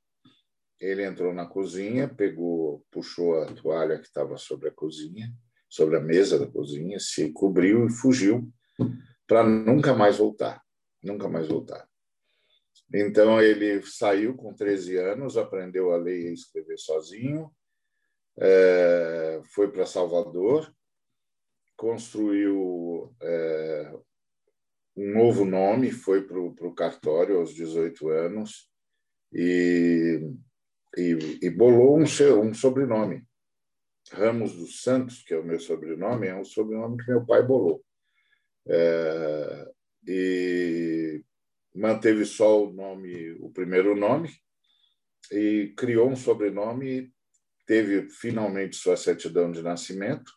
ele 0.80 1.04
entrou 1.04 1.32
na 1.32 1.46
cozinha, 1.46 2.08
pegou, 2.08 2.84
puxou 2.90 3.40
a 3.40 3.46
toalha 3.46 3.98
que 3.98 4.06
estava 4.06 4.36
sobre 4.36 4.68
a 4.68 4.72
cozinha, 4.72 5.32
sobre 5.68 5.96
a 5.96 6.00
mesa 6.00 6.38
da 6.38 6.46
cozinha, 6.46 6.98
se 6.98 7.32
cobriu 7.32 7.86
e 7.86 7.90
fugiu 7.90 8.52
para 9.26 9.44
nunca 9.44 9.94
mais 9.94 10.18
voltar, 10.18 10.60
nunca 11.02 11.28
mais 11.28 11.46
voltar. 11.46 11.88
Então 12.92 13.40
ele 13.40 13.82
saiu 13.86 14.34
com 14.34 14.52
13 14.52 14.96
anos, 14.96 15.36
aprendeu 15.36 15.92
a 15.92 15.96
ler 15.96 16.30
e 16.30 16.34
escrever 16.34 16.78
sozinho, 16.78 17.50
é, 18.38 19.40
foi 19.54 19.70
para 19.70 19.86
Salvador, 19.86 20.74
construiu 21.76 23.14
é, 23.22 23.98
um 24.96 25.12
novo 25.12 25.44
nome, 25.44 25.90
foi 25.90 26.22
para 26.22 26.38
o 26.38 26.74
cartório 26.74 27.38
aos 27.38 27.54
18 27.54 28.08
anos 28.08 28.70
e, 29.32 30.20
e, 30.96 31.38
e 31.42 31.50
bolou 31.50 31.98
um, 31.98 32.02
um 32.02 32.54
sobrenome. 32.54 33.24
Ramos 34.10 34.54
dos 34.54 34.82
Santos, 34.82 35.22
que 35.22 35.32
é 35.32 35.38
o 35.38 35.44
meu 35.44 35.58
sobrenome, 35.58 36.26
é 36.26 36.34
um 36.34 36.44
sobrenome 36.44 37.02
que 37.02 37.10
meu 37.10 37.24
pai 37.24 37.42
bolou. 37.42 37.82
É, 38.68 39.70
e 40.06 41.24
manteve 41.74 42.24
só 42.24 42.64
o 42.64 42.72
nome, 42.72 43.32
o 43.40 43.50
primeiro 43.50 43.96
nome, 43.96 44.30
e 45.30 45.72
criou 45.76 46.10
um 46.10 46.16
sobrenome, 46.16 47.10
teve 47.66 48.10
finalmente 48.10 48.76
sua 48.76 48.96
certidão 48.96 49.50
de 49.50 49.62
nascimento, 49.62 50.30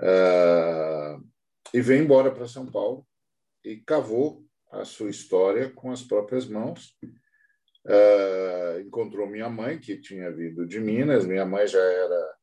é, 0.00 1.16
e 1.72 1.80
veio 1.80 2.02
embora 2.02 2.30
para 2.30 2.46
São 2.46 2.70
Paulo 2.70 3.06
e 3.64 3.76
cavou 3.78 4.44
a 4.70 4.84
sua 4.84 5.10
história 5.10 5.70
com 5.70 5.90
as 5.90 6.02
próprias 6.02 6.46
mãos. 6.46 6.96
Uh, 7.86 8.80
encontrou 8.80 9.26
minha 9.26 9.48
mãe, 9.48 9.78
que 9.78 10.00
tinha 10.00 10.30
vindo 10.30 10.66
de 10.66 10.80
Minas. 10.80 11.26
Minha 11.26 11.44
mãe 11.46 11.66
já 11.66 11.82
era 11.82 12.34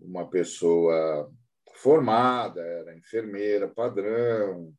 uma 0.00 0.28
pessoa 0.28 1.30
formada, 1.74 2.60
era 2.60 2.96
enfermeira 2.96 3.68
padrão, 3.68 4.72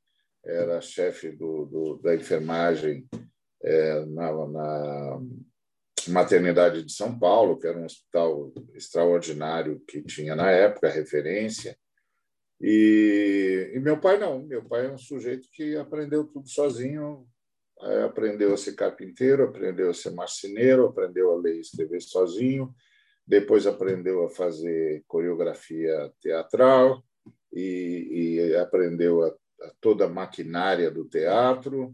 era 0.43 0.81
chefe 0.81 1.31
do, 1.31 1.65
do, 1.65 1.97
da 1.97 2.15
enfermagem 2.15 3.07
é, 3.63 4.05
na, 4.05 4.47
na, 4.47 5.21
maternidade 6.07 6.83
de 6.83 6.91
São 6.91 7.17
Paulo, 7.17 7.57
que 7.57 7.65
era 7.65 7.79
um 7.79 7.85
hospital 7.85 8.53
extraordinário 8.75 9.81
que 9.87 10.03
tinha 10.03 10.35
na 10.35 10.51
época, 10.51 10.87
referência. 10.87 11.75
E, 12.61 13.71
e, 13.73 13.79
meu 13.79 13.99
pai 13.99 14.17
não, 14.17 14.43
meu 14.43 14.63
pai 14.63 14.85
é 14.85 14.91
um 14.91 14.97
sujeito 14.97 15.47
que 15.51 15.75
aprendeu 15.75 16.25
tudo 16.25 16.47
sozinho, 16.47 17.27
é, 17.81 18.03
aprendeu 18.03 18.53
a 18.53 18.57
ser 18.57 18.73
carpinteiro, 18.73 19.43
aprendeu 19.43 19.89
a 19.89 19.93
ser 19.93 20.11
marceneiro, 20.11 20.85
aprendeu 20.85 21.33
a 21.33 21.37
ler 21.37 21.55
e 21.55 21.61
escrever 21.61 22.01
sozinho, 22.01 22.73
depois 23.27 23.67
aprendeu 23.67 24.23
a 24.23 24.29
fazer 24.29 25.03
coreografia 25.07 26.11
teatral 26.21 27.03
e, 27.51 28.39
e 28.49 28.55
aprendeu 28.55 29.23
a, 29.23 29.27
a 29.27 29.71
toda 29.81 30.05
a 30.05 30.09
maquinária 30.09 30.89
do 30.89 31.05
teatro, 31.05 31.93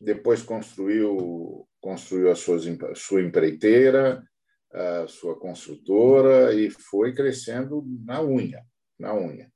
depois 0.00 0.42
construiu 0.42 1.66
construiu 1.82 2.30
a 2.30 2.36
sua, 2.36 2.58
sua 2.94 3.20
empreiteira, 3.20 4.24
a 4.72 5.06
sua 5.08 5.38
construtora 5.38 6.54
e 6.54 6.70
foi 6.70 7.12
crescendo 7.12 7.84
na 8.06 8.22
unha, 8.22 8.64
na 8.98 9.12
unha. 9.12 9.52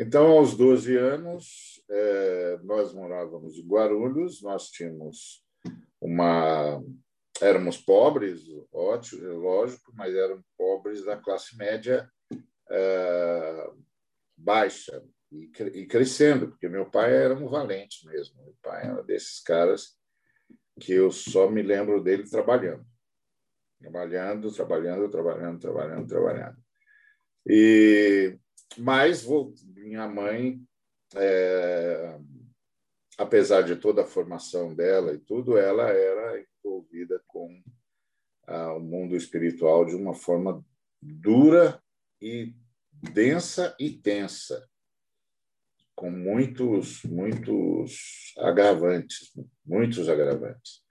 Então, 0.00 0.28
aos 0.28 0.56
12 0.56 0.96
anos, 0.96 1.82
é, 1.90 2.58
nós 2.62 2.94
morávamos 2.94 3.58
em 3.58 3.66
Guarulhos, 3.66 4.40
nós 4.40 4.70
tínhamos 4.70 5.44
uma. 6.00 6.80
Éramos 7.40 7.76
pobres, 7.78 8.44
ótimo, 8.72 9.26
lógico, 9.38 9.92
mas 9.96 10.14
éramos 10.14 10.44
pobres 10.56 11.04
da 11.04 11.16
classe 11.16 11.56
média 11.56 12.08
é, 12.70 13.70
baixa 14.36 15.02
e, 15.32 15.86
crescendo, 15.86 16.48
porque 16.48 16.68
meu 16.68 16.88
pai 16.88 17.12
era 17.12 17.34
um 17.34 17.48
valente 17.48 18.06
mesmo. 18.06 18.40
Meu 18.40 18.54
pai 18.62 18.86
era 18.86 19.02
desses 19.02 19.40
caras 19.40 19.98
que 20.80 20.92
eu 20.92 21.10
só 21.10 21.50
me 21.50 21.60
lembro 21.60 22.00
dele 22.00 22.22
trabalhando. 22.22 22.86
Trabalhando, 23.80 24.52
trabalhando, 24.52 25.10
trabalhando, 25.10 25.58
trabalhando, 25.58 26.06
trabalhando. 26.06 26.56
E 27.44 28.38
mas 28.76 29.22
vou, 29.22 29.54
minha 29.64 30.06
mãe, 30.08 30.60
é, 31.14 32.18
apesar 33.16 33.62
de 33.62 33.76
toda 33.76 34.02
a 34.02 34.06
formação 34.06 34.74
dela 34.74 35.12
e 35.12 35.18
tudo, 35.18 35.56
ela 35.56 35.88
era 35.88 36.44
envolvida 36.64 37.22
com 37.26 37.62
ah, 38.46 38.74
o 38.74 38.80
mundo 38.80 39.16
espiritual 39.16 39.84
de 39.84 39.94
uma 39.94 40.14
forma 40.14 40.64
dura 41.00 41.82
e 42.20 42.54
densa 42.92 43.74
e 43.78 43.90
tensa, 43.90 44.68
com 45.94 46.10
muitos, 46.10 47.02
muitos 47.04 48.32
agravantes, 48.38 49.32
muitos 49.64 50.08
agravantes. 50.08 50.82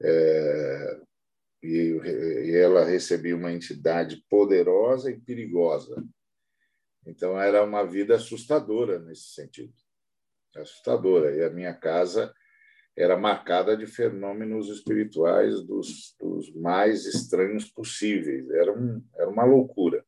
É, 0.00 1.00
e, 1.62 1.98
e 2.46 2.56
ela 2.56 2.84
recebia 2.84 3.34
uma 3.34 3.52
entidade 3.52 4.24
poderosa 4.28 5.10
e 5.10 5.20
perigosa. 5.20 6.04
Então, 7.06 7.40
era 7.40 7.64
uma 7.64 7.84
vida 7.84 8.16
assustadora 8.16 8.98
nesse 8.98 9.34
sentido 9.34 9.72
assustadora. 10.60 11.34
E 11.34 11.44
a 11.44 11.50
minha 11.50 11.74
casa 11.74 12.34
era 12.96 13.16
marcada 13.16 13.76
de 13.76 13.86
fenômenos 13.86 14.68
espirituais 14.68 15.62
dos, 15.62 16.16
dos 16.18 16.52
mais 16.54 17.04
estranhos 17.04 17.66
possíveis. 17.66 18.48
Era, 18.50 18.72
um, 18.72 19.02
era 19.14 19.28
uma 19.28 19.44
loucura. 19.44 20.04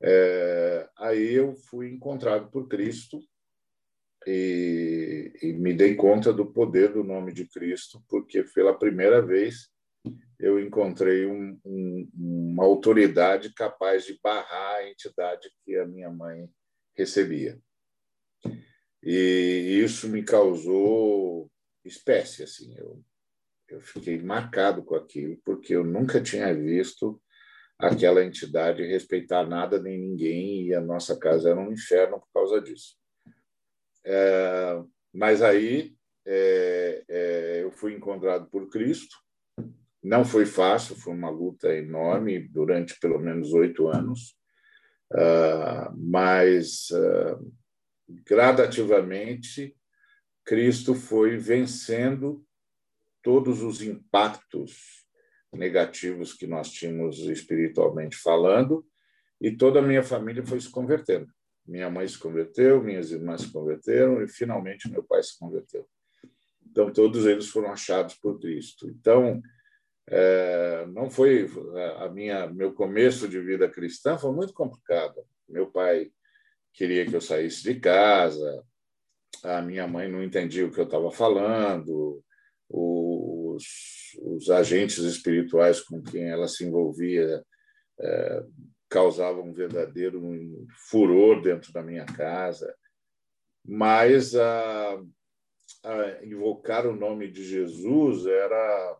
É, 0.00 0.88
aí 0.96 1.34
eu 1.34 1.54
fui 1.54 1.90
encontrado 1.90 2.50
por 2.50 2.68
Cristo 2.68 3.20
e, 4.26 5.32
e, 5.42 5.52
me 5.52 5.72
dei 5.74 5.94
conta 5.94 6.32
do 6.32 6.46
poder 6.46 6.92
do 6.92 7.02
nome 7.02 7.32
de 7.32 7.46
Cristo, 7.46 8.02
porque 8.08 8.44
pela 8.54 8.76
primeira 8.76 9.20
vez 9.20 9.68
eu 10.42 10.58
encontrei 10.58 11.24
um, 11.24 11.56
um, 11.64 12.10
uma 12.14 12.64
autoridade 12.64 13.54
capaz 13.54 14.04
de 14.04 14.18
barrar 14.20 14.78
a 14.78 14.90
entidade 14.90 15.48
que 15.64 15.76
a 15.76 15.86
minha 15.86 16.10
mãe 16.10 16.50
recebia. 16.96 17.60
E 19.00 19.80
isso 19.84 20.08
me 20.08 20.24
causou 20.24 21.48
espécie, 21.84 22.42
assim. 22.42 22.76
Eu, 22.76 23.00
eu 23.68 23.80
fiquei 23.80 24.20
marcado 24.20 24.82
com 24.82 24.96
aquilo, 24.96 25.40
porque 25.44 25.76
eu 25.76 25.84
nunca 25.84 26.20
tinha 26.20 26.52
visto 26.52 27.22
aquela 27.78 28.24
entidade 28.24 28.84
respeitar 28.84 29.46
nada 29.46 29.80
nem 29.80 29.96
ninguém, 29.96 30.66
e 30.66 30.74
a 30.74 30.80
nossa 30.80 31.16
casa 31.16 31.50
era 31.50 31.60
um 31.60 31.72
inferno 31.72 32.18
por 32.18 32.32
causa 32.34 32.60
disso. 32.60 32.96
É, 34.04 34.82
mas 35.14 35.40
aí 35.40 35.94
é, 36.26 37.04
é, 37.08 37.62
eu 37.62 37.70
fui 37.70 37.94
encontrado 37.94 38.50
por 38.50 38.68
Cristo. 38.68 39.16
Não 40.02 40.24
foi 40.24 40.46
fácil, 40.46 40.96
foi 40.96 41.14
uma 41.14 41.30
luta 41.30 41.72
enorme 41.74 42.40
durante 42.48 42.98
pelo 42.98 43.18
menos 43.18 43.52
oito 43.52 43.86
anos, 43.86 44.36
uh, 45.12 45.94
mas 45.96 46.88
uh, 46.90 47.52
gradativamente, 48.26 49.76
Cristo 50.44 50.94
foi 50.94 51.36
vencendo 51.36 52.44
todos 53.22 53.62
os 53.62 53.80
impactos 53.80 55.06
negativos 55.52 56.32
que 56.32 56.46
nós 56.46 56.70
tínhamos 56.70 57.18
espiritualmente 57.18 58.16
falando, 58.16 58.84
e 59.40 59.50
toda 59.56 59.78
a 59.78 59.82
minha 59.82 60.02
família 60.02 60.44
foi 60.44 60.60
se 60.60 60.70
convertendo. 60.70 61.28
Minha 61.66 61.90
mãe 61.90 62.06
se 62.08 62.18
converteu, 62.18 62.82
minhas 62.82 63.12
irmãs 63.12 63.42
se 63.42 63.52
converteram 63.52 64.22
e 64.22 64.28
finalmente 64.28 64.90
meu 64.90 65.02
pai 65.04 65.22
se 65.22 65.38
converteu. 65.38 65.86
Então 66.66 66.92
todos 66.92 67.26
eles 67.26 67.48
foram 67.48 67.70
achados 67.70 68.14
por 68.14 68.40
Cristo. 68.40 68.88
Então 68.88 69.40
é, 70.08 70.86
não 70.86 71.10
foi 71.10 71.48
a 71.98 72.08
minha 72.08 72.46
meu 72.48 72.72
começo 72.72 73.28
de 73.28 73.40
vida 73.40 73.68
cristã 73.68 74.18
foi 74.18 74.32
muito 74.32 74.52
complicado. 74.52 75.24
Meu 75.48 75.70
pai 75.70 76.10
queria 76.72 77.06
que 77.06 77.14
eu 77.14 77.20
saísse 77.20 77.62
de 77.62 77.78
casa, 77.78 78.64
a 79.42 79.62
minha 79.62 79.86
mãe 79.86 80.10
não 80.10 80.22
entendia 80.22 80.66
o 80.66 80.72
que 80.72 80.80
eu 80.80 80.84
estava 80.84 81.10
falando, 81.10 82.22
os, 82.68 83.64
os, 84.22 84.50
agentes 84.50 84.98
espirituais 84.98 85.80
com 85.80 86.02
quem 86.02 86.30
ela 86.30 86.48
se 86.48 86.64
envolvia 86.64 87.44
é, 88.00 88.44
causavam 88.88 89.44
um 89.44 89.52
verdadeiro 89.52 90.20
furor 90.88 91.42
dentro 91.42 91.72
da 91.72 91.82
minha 91.82 92.06
casa. 92.06 92.74
Mas 93.64 94.34
a, 94.34 95.02
a 95.84 96.24
invocar 96.24 96.86
o 96.86 96.96
nome 96.96 97.30
de 97.30 97.44
Jesus 97.44 98.26
era 98.26 98.98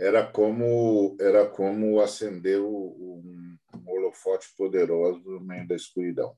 era 0.00 0.26
como 0.26 1.14
era 1.20 1.46
como 1.46 2.00
acender 2.00 2.58
um, 2.58 3.58
um 3.74 3.90
holofote 3.90 4.48
poderoso 4.56 5.20
no 5.28 5.40
meio 5.40 5.68
da 5.68 5.76
escuridão. 5.76 6.34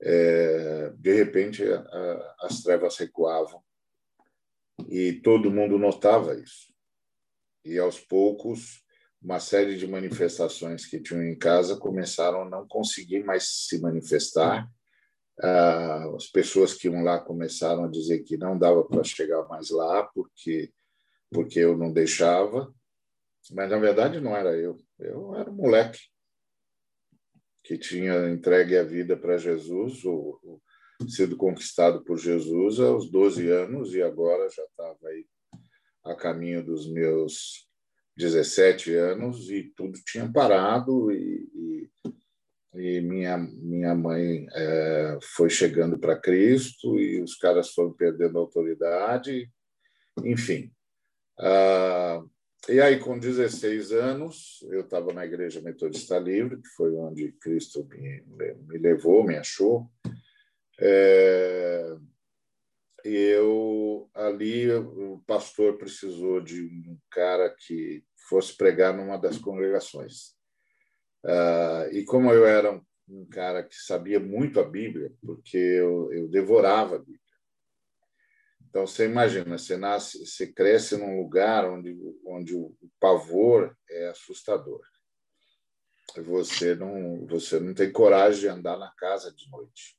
É, 0.00 0.92
de 0.96 1.12
repente, 1.12 1.62
a, 1.64 2.34
as 2.40 2.62
trevas 2.62 2.96
recuavam 2.96 3.62
e 4.88 5.12
todo 5.22 5.52
mundo 5.52 5.78
notava 5.78 6.34
isso. 6.34 6.72
E 7.64 7.78
aos 7.78 8.00
poucos, 8.00 8.82
uma 9.22 9.38
série 9.38 9.76
de 9.76 9.86
manifestações 9.86 10.84
que 10.84 11.00
tinham 11.00 11.24
em 11.24 11.38
casa 11.38 11.76
começaram 11.76 12.42
a 12.42 12.48
não 12.48 12.66
conseguir 12.66 13.24
mais 13.24 13.66
se 13.68 13.80
manifestar. 13.80 14.68
Ah, 15.40 16.12
as 16.16 16.26
pessoas 16.26 16.74
que 16.74 16.88
iam 16.88 17.04
lá 17.04 17.20
começaram 17.20 17.84
a 17.84 17.88
dizer 17.88 18.24
que 18.24 18.36
não 18.36 18.58
dava 18.58 18.82
para 18.84 19.04
chegar 19.04 19.46
mais 19.46 19.70
lá 19.70 20.02
porque 20.12 20.72
porque 21.30 21.60
eu 21.60 21.76
não 21.76 21.92
deixava, 21.92 22.72
mas 23.52 23.70
na 23.70 23.78
verdade 23.78 24.20
não 24.20 24.36
era 24.36 24.56
eu, 24.56 24.78
eu 24.98 25.34
era 25.34 25.50
um 25.50 25.54
moleque 25.54 26.00
que 27.62 27.76
tinha 27.76 28.30
entregue 28.30 28.76
a 28.78 28.82
vida 28.82 29.16
para 29.16 29.36
Jesus, 29.36 30.04
ou, 30.04 30.40
ou, 30.42 30.62
sido 31.06 31.36
conquistado 31.36 32.02
por 32.02 32.18
Jesus 32.18 32.80
aos 32.80 33.10
12 33.10 33.48
anos 33.50 33.94
e 33.94 34.02
agora 34.02 34.48
já 34.48 34.64
estava 34.64 34.98
aí 35.04 35.26
a 36.04 36.14
caminho 36.14 36.64
dos 36.64 36.90
meus 36.90 37.68
17 38.16 38.94
anos 38.94 39.48
e 39.48 39.72
tudo 39.76 39.96
tinha 40.04 40.30
parado 40.32 41.12
e, 41.12 41.48
e, 41.54 41.90
e 42.74 43.00
minha 43.00 43.38
minha 43.38 43.94
mãe 43.94 44.46
é, 44.52 45.18
foi 45.36 45.48
chegando 45.48 45.98
para 45.98 46.18
Cristo 46.18 46.98
e 46.98 47.22
os 47.22 47.36
caras 47.36 47.70
foram 47.70 47.92
perdendo 47.92 48.38
autoridade, 48.38 49.48
enfim. 50.24 50.72
Ah, 51.40 52.22
e 52.68 52.80
aí, 52.80 52.98
com 52.98 53.18
16 53.18 53.92
anos, 53.92 54.66
eu 54.70 54.80
estava 54.82 55.12
na 55.12 55.24
Igreja 55.24 55.60
Metodista 55.60 56.18
Livre, 56.18 56.60
que 56.60 56.68
foi 56.68 56.92
onde 56.94 57.32
Cristo 57.32 57.86
me, 57.88 58.22
me 58.66 58.78
levou, 58.78 59.24
me 59.24 59.36
achou. 59.36 59.90
É, 60.80 61.96
eu 63.04 64.10
ali 64.14 64.70
o 64.70 65.22
pastor 65.26 65.78
precisou 65.78 66.40
de 66.40 66.62
um 66.64 66.98
cara 67.10 67.48
que 67.50 68.04
fosse 68.28 68.56
pregar 68.56 68.94
numa 68.94 69.16
das 69.16 69.38
congregações. 69.38 70.36
Ah, 71.24 71.88
e 71.92 72.04
como 72.04 72.30
eu 72.32 72.46
era 72.46 72.72
um, 72.72 72.82
um, 73.08 73.26
cara 73.26 73.62
que 73.62 73.76
sabia 73.76 74.20
muito 74.20 74.60
a 74.60 74.64
Bíblia, 74.64 75.12
porque 75.24 75.56
eu, 75.56 76.12
eu 76.12 76.28
devorava 76.28 76.96
a 76.96 76.98
Bíblia, 76.98 77.20
então, 78.68 78.86
você 78.86 79.06
imagina, 79.06 79.56
você 79.56 79.78
nasce, 79.78 80.26
você 80.26 80.46
cresce 80.46 80.94
num 80.96 81.22
lugar 81.22 81.64
onde, 81.64 81.96
onde 82.26 82.54
o 82.54 82.76
pavor 83.00 83.74
é 83.88 84.08
assustador. 84.08 84.82
Você 86.16 86.74
não, 86.74 87.26
você 87.26 87.58
não 87.58 87.72
tem 87.72 87.90
coragem 87.90 88.40
de 88.40 88.48
andar 88.48 88.78
na 88.78 88.92
casa 88.94 89.32
de 89.32 89.48
noite. 89.50 89.98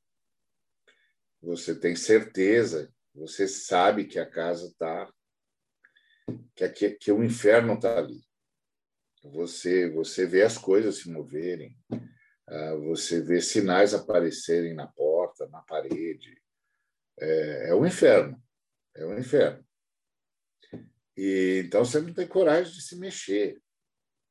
Você 1.42 1.74
tem 1.74 1.96
certeza, 1.96 2.94
você 3.14 3.48
sabe 3.48 4.06
que 4.06 4.20
a 4.20 4.30
casa 4.30 4.68
está, 4.68 5.12
que, 6.56 6.70
que, 6.70 6.90
que 6.92 7.12
o 7.12 7.24
inferno 7.24 7.74
está 7.74 7.98
ali. 7.98 8.22
Você, 9.24 9.90
você 9.90 10.28
vê 10.28 10.44
as 10.44 10.58
coisas 10.60 10.98
se 10.98 11.10
moverem, 11.10 11.76
ah, 12.48 12.76
você 12.76 13.20
vê 13.20 13.42
sinais 13.42 13.96
aparecerem 13.96 14.76
na 14.76 14.88
porta, 14.88 15.48
na 15.48 15.62
parede. 15.62 16.40
É, 17.20 17.70
é 17.70 17.74
o 17.74 17.86
inferno. 17.86 18.42
É 19.00 19.06
um 19.06 19.18
inferno. 19.18 19.66
E, 21.16 21.64
então 21.66 21.86
você 21.86 22.02
não 22.02 22.14
tem 22.14 22.28
coragem 22.28 22.74
de 22.74 22.82
se 22.82 22.98
mexer. 22.98 23.62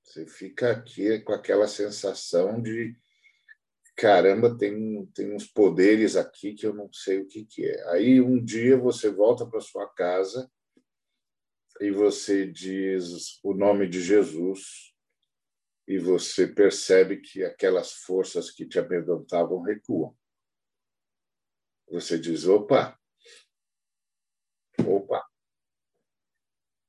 Você 0.05 0.27
fica 0.27 0.71
aqui 0.71 1.21
com 1.21 1.33
aquela 1.33 1.67
sensação 1.67 2.61
de 2.61 2.95
caramba, 3.97 4.57
tem, 4.57 5.07
tem 5.07 5.35
uns 5.35 5.47
poderes 5.47 6.17
aqui 6.17 6.55
que 6.55 6.67
eu 6.67 6.75
não 6.75 6.93
sei 6.93 7.21
o 7.21 7.27
que, 7.27 7.45
que 7.47 7.65
é. 7.65 7.89
Aí 7.91 8.21
um 8.21 8.43
dia 8.43 8.77
você 8.77 9.11
volta 9.11 9.47
para 9.47 9.61
sua 9.61 9.89
casa 9.89 10.51
e 11.81 11.91
você 11.91 12.47
diz 12.47 13.41
o 13.43 13.55
nome 13.55 13.89
de 13.89 14.03
Jesus 14.03 14.95
e 15.87 15.99
você 15.99 16.47
percebe 16.47 17.17
que 17.17 17.43
aquelas 17.43 17.93
forças 17.93 18.51
que 18.51 18.67
te 18.67 18.79
amedrontavam 18.79 19.63
recuam. 19.63 20.15
Você 21.91 22.19
diz: 22.19 22.47
opa, 22.47 22.98
Opa! 24.87 25.25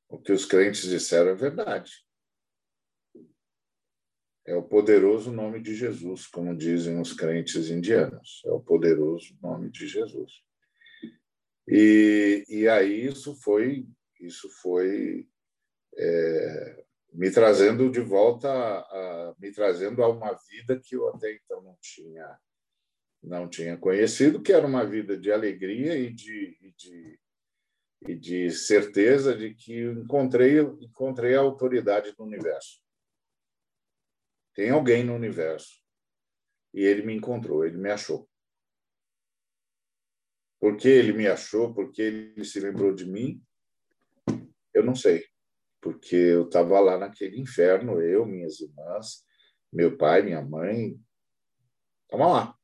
O 0.10 0.20
que 0.20 0.32
os 0.32 0.46
crentes 0.46 0.84
disseram 0.90 1.32
é 1.32 1.36
verdade. 1.36 1.92
É 4.46 4.56
o 4.56 4.64
poderoso 4.64 5.32
nome 5.32 5.62
de 5.62 5.76
Jesus, 5.76 6.26
como 6.26 6.58
dizem 6.58 7.00
os 7.00 7.14
crentes 7.14 7.70
indianos. 7.70 8.42
É 8.46 8.52
o 8.52 8.60
poderoso 8.60 9.38
nome 9.42 9.70
de 9.70 9.88
Jesus. 9.88 10.44
E, 11.68 12.44
e 12.50 12.68
aí 12.68 13.06
isso 13.06 13.36
foi, 13.36 13.88
isso 14.20 14.50
foi 14.60 15.28
é, 15.96 16.86
me 17.14 17.30
trazendo 17.30 17.92
de 17.92 18.00
volta, 18.00 18.50
a, 18.50 19.36
me 19.38 19.52
trazendo 19.52 20.04
a 20.04 20.10
uma 20.10 20.34
vida 20.50 20.80
que 20.80 20.96
eu 20.96 21.08
até 21.10 21.32
então 21.36 21.62
não 21.62 21.78
tinha, 21.80 22.40
não 23.22 23.48
tinha 23.48 23.78
conhecido, 23.78 24.42
que 24.42 24.52
era 24.52 24.66
uma 24.66 24.84
vida 24.84 25.16
de 25.16 25.32
alegria 25.32 25.96
e 25.96 26.12
de, 26.12 26.58
e 26.60 26.74
de, 26.76 27.20
e 28.02 28.16
de 28.16 28.50
certeza 28.52 29.36
de 29.36 29.54
que 29.54 29.84
encontrei, 29.84 30.60
encontrei 30.60 31.36
a 31.36 31.42
autoridade 31.42 32.14
do 32.14 32.24
universo. 32.24 32.82
Tem 34.54 34.70
alguém 34.70 35.04
no 35.04 35.16
universo 35.16 35.82
e 36.74 36.82
ele 36.82 37.04
me 37.04 37.16
encontrou, 37.16 37.66
ele 37.66 37.78
me 37.78 37.90
achou. 37.90 38.30
Por 40.60 40.76
que 40.76 40.88
ele 40.88 41.14
me 41.14 41.28
achou? 41.28 41.74
Porque 41.74 42.02
ele 42.02 42.44
se 42.44 42.60
lembrou 42.60 42.94
de 42.94 43.06
mim? 43.06 43.42
Eu 44.74 44.84
não 44.84 44.94
sei. 44.96 45.26
Porque 45.82 46.16
eu 46.16 46.46
estava 46.46 46.80
lá 46.80 46.98
naquele 46.98 47.40
inferno, 47.40 48.02
eu, 48.02 48.26
minhas 48.26 48.60
irmãs, 48.60 49.26
meu 49.72 49.98
pai, 49.98 50.22
minha 50.22 50.42
mãe. 50.42 51.00
Estava 52.04 52.28
lá. 52.28 52.56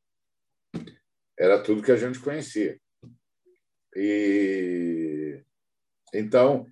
Era 1.38 1.62
tudo 1.64 1.82
que 1.82 1.92
a 1.92 1.96
gente 1.96 2.20
conhecia. 2.20 2.80
E 3.96 4.95
então 6.20 6.68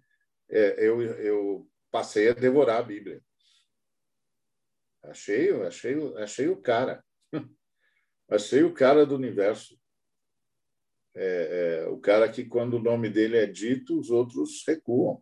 é, 0.50 0.88
eu, 0.88 1.02
eu 1.02 1.70
passei 1.92 2.30
a 2.30 2.34
devorar 2.34 2.80
a 2.80 2.84
Bíblia. 2.84 3.22
Achei, 5.04 5.52
achei, 5.64 5.96
achei 6.18 6.48
o 6.48 6.58
cara. 6.58 7.04
Achei 8.30 8.64
o 8.64 8.74
cara 8.74 9.06
do 9.06 9.16
universo 9.16 9.78
é, 11.16 11.84
é, 11.84 11.88
o 11.88 12.00
cara 12.00 12.28
que, 12.30 12.46
quando 12.46 12.76
o 12.76 12.82
nome 12.82 13.10
dele 13.10 13.38
é 13.38 13.46
dito, 13.46 14.00
os 14.00 14.10
outros 14.10 14.64
recuam. 14.68 15.22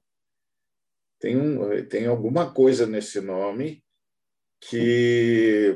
Tem, 1.19 1.38
um, 1.38 1.86
tem 1.88 2.07
alguma 2.07 2.53
coisa 2.53 2.88
nesse 2.88 3.19
nome 3.21 3.84
que 4.60 5.75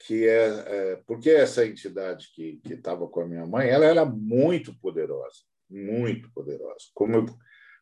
que 0.00 0.28
é, 0.28 0.46
é 0.46 0.96
porque 1.06 1.28
essa 1.28 1.66
entidade 1.66 2.30
que 2.32 2.60
estava 2.64 3.08
com 3.08 3.20
a 3.20 3.26
minha 3.26 3.44
mãe, 3.44 3.68
ela 3.68 3.84
era 3.84 4.04
muito 4.04 4.72
poderosa, 4.78 5.42
muito 5.68 6.30
poderosa, 6.32 6.86
como 6.94 7.16
eu, 7.16 7.26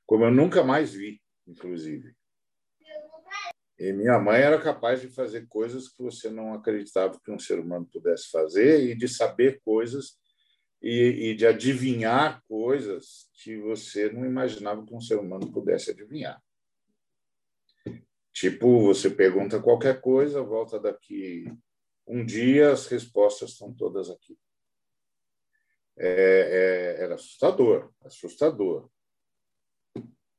como 0.07 0.25
eu 0.25 0.31
nunca 0.31 0.63
mais 0.63 0.93
vi, 0.93 1.21
inclusive. 1.47 2.15
E 3.79 3.93
minha 3.93 4.19
mãe 4.19 4.41
era 4.41 4.61
capaz 4.61 5.03
de 5.03 5.09
fazer 5.09 5.47
coisas 5.49 5.89
que 5.89 6.03
você 6.03 6.31
não 6.31 6.55
acreditava 6.55 7.21
que 7.23 7.31
um 7.31 7.39
ser 7.39 7.59
humano 7.59 7.87
pudesse 7.93 8.31
fazer 8.31 8.83
e 8.89 8.95
de 8.95 9.07
saber 9.07 9.61
coisas 9.63 10.19
e, 10.81 11.31
e, 11.31 11.35
de 11.35 11.47
adivinhar 11.47 12.43
coisas 12.49 13.29
que 13.35 13.59
você 13.59 14.11
não 14.11 14.25
imaginava 14.25 14.85
que 14.85 14.95
um 14.95 15.01
ser 15.01 15.19
humano 15.19 15.53
pudesse 15.53 15.91
adivinhar. 15.91 16.43
Tipo, 18.33 18.81
você 18.81 19.11
pergunta 19.11 19.63
qualquer 19.63 20.01
coisa, 20.01 20.43
volta 20.43 20.79
daqui 20.79 21.47
um 22.07 22.25
dia, 22.25 22.71
as 22.71 22.87
respostas 22.87 23.51
estão 23.51 23.75
todas 23.75 24.09
aqui. 24.09 24.39
É, 25.99 26.97
é, 26.99 27.03
era 27.03 27.15
assustador, 27.15 27.91
assustador. 28.05 28.89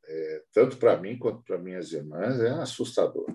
É, 0.08 0.44
tanto 0.54 0.78
para 0.78 0.98
mim 0.98 1.18
quanto 1.18 1.44
para 1.44 1.58
minhas 1.58 1.92
irmãs, 1.92 2.40
é 2.40 2.50
assustador. 2.50 3.28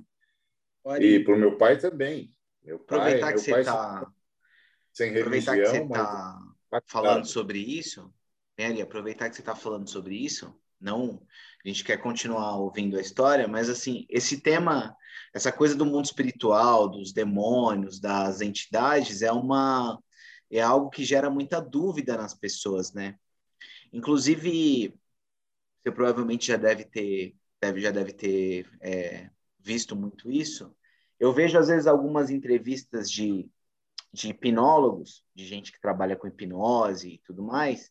Olha, 0.83 1.05
e 1.05 1.23
para 1.23 1.35
o 1.35 1.39
meu 1.39 1.59
pai 1.59 1.79
também. 1.79 2.35
Meu 2.63 2.79
pai, 2.79 2.99
aproveitar 2.99 3.33
que 3.33 3.39
você 3.39 3.61
está 3.61 4.13
sem 4.93 5.11
religião, 5.11 5.55
aproveitar 5.55 5.57
que 5.57 5.71
você 5.71 6.77
está 6.77 6.83
falando 6.87 7.27
sobre 7.27 7.59
isso, 7.59 8.13
Eli, 8.57 8.81
aproveitar 8.83 9.29
que 9.29 9.37
você 9.37 9.43
está 9.43 9.55
falando 9.55 9.89
sobre 9.89 10.15
isso, 10.15 10.55
não, 10.81 11.23
a 11.65 11.69
gente 11.69 11.85
quer 11.85 11.97
continuar 11.99 12.57
ouvindo 12.57 12.99
a 12.99 13.01
história, 13.01 13.47
mas 13.47 13.71
assim, 13.71 14.05
esse 14.09 14.41
tema, 14.41 14.97
essa 15.33 15.53
coisa 15.53 15.75
do 15.75 15.87
mundo 15.87 16.05
espiritual, 16.05 16.89
dos 16.89 17.13
demônios, 17.13 18.01
das 18.01 18.41
entidades, 18.41 19.23
é 19.23 19.33
uma 19.33 19.99
é 20.51 20.61
algo 20.61 20.91
que 20.91 21.03
gera 21.03 21.31
muita 21.31 21.61
dúvida 21.61 22.15
nas 22.17 22.35
pessoas, 22.35 22.93
né? 22.93 23.17
Inclusive, 23.91 24.95
você 25.83 25.91
provavelmente 25.91 26.47
já 26.47 26.57
deve 26.57 26.85
ter, 26.85 27.35
deve, 27.61 27.81
já 27.81 27.91
deve 27.91 28.13
ter 28.13 28.69
é, 28.81 29.31
visto 29.59 29.97
muito 29.97 30.31
isso. 30.31 30.75
Eu 31.19 31.33
vejo 31.33 31.59
às 31.59 31.69
vezes 31.69 31.87
algumas 31.87 32.31
entrevistas 32.31 33.11
de 33.11 33.51
de 34.13 34.29
hipnólogos, 34.29 35.25
de 35.35 35.47
gente 35.47 35.73
que 35.73 35.81
trabalha 35.81 36.17
com 36.17 36.29
hipnose 36.29 37.15
e 37.15 37.19
tudo 37.25 37.43
mais, 37.43 37.91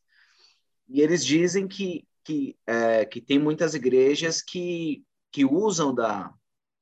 e 0.88 1.01
eles 1.01 1.25
dizem 1.25 1.67
que, 1.67 2.08
que, 2.23 2.58
é, 2.67 3.06
que 3.06 3.19
tem 3.19 3.39
muitas 3.39 3.73
igrejas 3.73 4.41
que, 4.41 5.04
que 5.32 5.43
usam 5.43 5.95
da, 5.95 6.32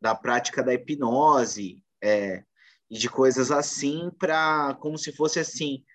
da 0.01 0.13
prática 0.13 0.61
da 0.61 0.73
hipnose 0.73 1.81
é, 2.01 2.43
e 2.89 2.97
de 2.97 3.07
coisas 3.07 3.51
assim 3.51 4.11
para, 4.19 4.75
como 4.81 4.97
se 4.97 5.13
fosse 5.13 5.39
assim, 5.39 5.85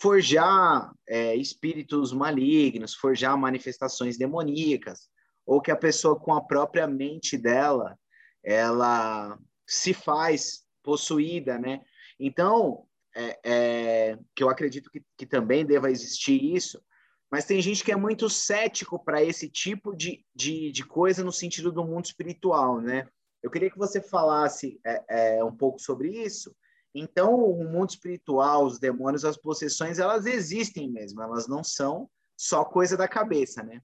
forjar 0.00 0.92
é, 1.08 1.34
espíritos 1.36 2.12
malignos, 2.12 2.94
forjar 2.94 3.36
manifestações 3.38 4.18
demoníacas, 4.18 5.08
ou 5.46 5.60
que 5.60 5.70
a 5.70 5.76
pessoa 5.76 6.18
com 6.18 6.34
a 6.34 6.44
própria 6.44 6.86
mente 6.86 7.36
dela, 7.36 7.98
ela 8.42 9.38
se 9.66 9.94
faz 9.94 10.64
possuída, 10.82 11.58
né? 11.58 11.80
Então, 12.18 12.86
é, 13.14 13.38
é, 13.44 14.18
que 14.34 14.42
eu 14.42 14.48
acredito 14.48 14.90
que, 14.90 15.02
que 15.16 15.26
também 15.26 15.64
deva 15.64 15.90
existir 15.90 16.42
isso, 16.42 16.82
mas 17.30 17.44
tem 17.44 17.60
gente 17.60 17.82
que 17.82 17.92
é 17.92 17.96
muito 17.96 18.28
cético 18.28 19.02
para 19.02 19.22
esse 19.22 19.48
tipo 19.48 19.94
de, 19.94 20.24
de, 20.34 20.70
de, 20.70 20.84
coisa 20.84 21.24
no 21.24 21.32
sentido 21.32 21.72
do 21.72 21.84
mundo 21.84 22.04
espiritual, 22.04 22.80
né? 22.80 23.08
Eu 23.42 23.50
queria 23.50 23.70
que 23.70 23.78
você 23.78 24.00
falasse 24.00 24.80
é, 24.84 25.36
é, 25.36 25.44
um 25.44 25.54
pouco 25.54 25.78
sobre 25.78 26.10
isso. 26.10 26.54
Então, 26.94 27.34
o 27.34 27.64
mundo 27.64 27.90
espiritual, 27.90 28.64
os 28.64 28.78
demônios, 28.78 29.24
as 29.24 29.36
possessões, 29.36 29.98
elas 29.98 30.26
existem 30.26 30.88
mesmo, 30.88 31.20
elas 31.20 31.48
não 31.48 31.64
são 31.64 32.08
só 32.36 32.64
coisa 32.64 32.96
da 32.96 33.08
cabeça, 33.08 33.62
né? 33.62 33.80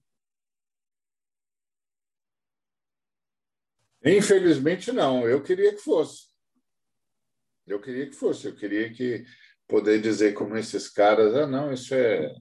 Infelizmente, 4.03 4.91
não. 4.91 5.27
Eu 5.27 5.43
queria 5.43 5.73
que 5.73 5.81
fosse. 5.81 6.31
Eu 7.67 7.79
queria 7.81 8.07
que 8.07 8.15
fosse, 8.15 8.47
eu 8.47 8.55
queria 8.55 8.91
que 8.91 9.23
poder 9.67 10.01
dizer 10.01 10.33
como 10.33 10.57
esses 10.57 10.89
caras, 10.89 11.35
ah, 11.35 11.47
não, 11.47 11.71
isso 11.71 11.93
é 11.93 12.33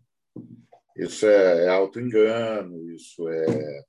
isso 0.96 1.26
é, 1.26 1.64
é 1.64 1.68
auto-engano, 1.68 2.90
isso 2.90 3.28
é, 3.28 3.84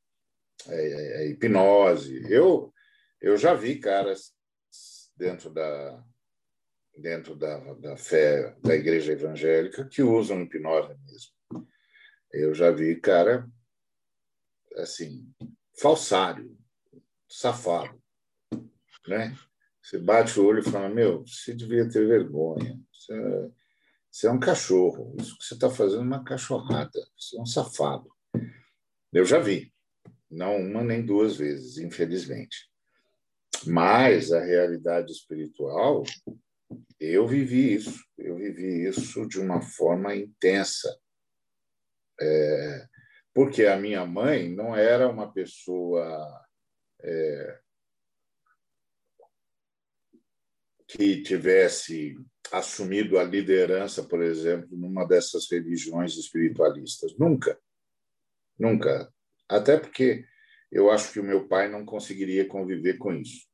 é, 0.67 1.23
é, 1.23 1.27
hipnose. 1.29 2.21
Eu 2.29 2.73
eu 3.19 3.37
já 3.37 3.53
vi 3.53 3.79
caras 3.79 4.33
dentro 5.15 5.49
da 5.49 6.03
dentro 7.01 7.35
da, 7.35 7.57
da 7.75 7.97
fé 7.97 8.55
da 8.61 8.75
igreja 8.75 9.13
evangélica 9.13 9.85
que 9.85 10.03
usam 10.03 10.41
hipnose 10.41 10.95
mesmo. 11.05 11.67
Eu 12.31 12.53
já 12.53 12.71
vi 12.71 12.95
cara 12.95 13.49
assim 14.77 15.27
falsário, 15.77 16.57
safado, 17.27 18.01
né? 19.07 19.35
Você 19.81 19.97
bate 19.97 20.39
o 20.39 20.45
olho 20.45 20.59
e 20.59 20.69
fala: 20.71 20.87
Meu, 20.87 21.25
você 21.25 21.53
devia 21.53 21.89
ter 21.89 22.07
vergonha. 22.07 22.79
Você 22.93 23.13
é, 23.13 23.49
você 24.09 24.27
é 24.27 24.31
um 24.31 24.39
cachorro. 24.39 25.15
Isso 25.19 25.37
que 25.37 25.43
você 25.43 25.53
está 25.53 25.69
fazendo 25.69 26.03
é 26.03 26.05
uma 26.05 26.23
cachorrada. 26.23 26.99
Você 27.17 27.37
é 27.37 27.41
um 27.41 27.45
safado. 27.45 28.09
Eu 29.11 29.25
já 29.25 29.39
vi. 29.39 29.73
Não 30.29 30.57
uma 30.57 30.83
nem 30.83 31.05
duas 31.05 31.35
vezes, 31.35 31.77
infelizmente. 31.77 32.69
Mas 33.65 34.31
a 34.31 34.39
realidade 34.39 35.11
espiritual, 35.11 36.03
eu 36.99 37.27
vivi 37.27 37.73
isso. 37.73 38.03
Eu 38.17 38.35
vivi 38.35 38.87
isso 38.87 39.27
de 39.27 39.39
uma 39.39 39.61
forma 39.61 40.15
intensa. 40.15 40.95
É, 42.19 42.87
porque 43.33 43.65
a 43.65 43.77
minha 43.77 44.05
mãe 44.05 44.53
não 44.53 44.75
era 44.75 45.09
uma 45.09 45.31
pessoa 45.31 46.45
é, 47.01 47.59
que 50.87 51.23
tivesse 51.23 52.15
assumido 52.51 53.17
a 53.17 53.23
liderança, 53.23 54.03
por 54.03 54.21
exemplo, 54.21 54.77
numa 54.77 55.07
dessas 55.07 55.49
religiões 55.49 56.17
espiritualistas. 56.17 57.17
Nunca. 57.17 57.57
Nunca. 58.59 59.11
Até 59.47 59.77
porque 59.77 60.25
eu 60.71 60.91
acho 60.91 61.11
que 61.11 61.19
o 61.19 61.23
meu 61.23 61.47
pai 61.47 61.69
não 61.69 61.85
conseguiria 61.85 62.47
conviver 62.47 62.97
com 62.97 63.13
isso. 63.13 63.47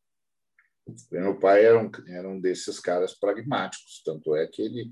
Meu 1.11 1.37
pai 1.37 1.65
era 1.65 1.79
um, 1.79 1.91
era 2.07 2.29
um 2.29 2.39
desses 2.39 2.79
caras 2.79 3.13
pragmáticos, 3.13 4.01
tanto 4.05 4.35
é 4.35 4.47
que 4.47 4.61
ele, 4.61 4.91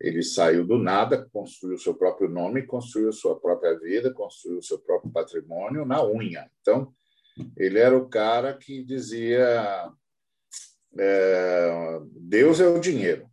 ele 0.00 0.22
saiu 0.22 0.66
do 0.66 0.78
nada, 0.78 1.28
construiu 1.32 1.78
seu 1.78 1.94
próprio 1.94 2.28
nome, 2.28 2.66
construiu 2.66 3.12
sua 3.12 3.38
própria 3.38 3.78
vida, 3.78 4.12
construiu 4.12 4.60
seu 4.62 4.78
próprio 4.78 5.12
patrimônio 5.12 5.84
na 5.84 6.04
unha. 6.04 6.50
Então, 6.60 6.92
ele 7.56 7.78
era 7.78 7.96
o 7.96 8.08
cara 8.08 8.56
que 8.56 8.82
dizia 8.84 9.92
é, 10.98 12.00
Deus 12.16 12.60
é 12.60 12.66
o 12.66 12.80
dinheiro. 12.80 13.28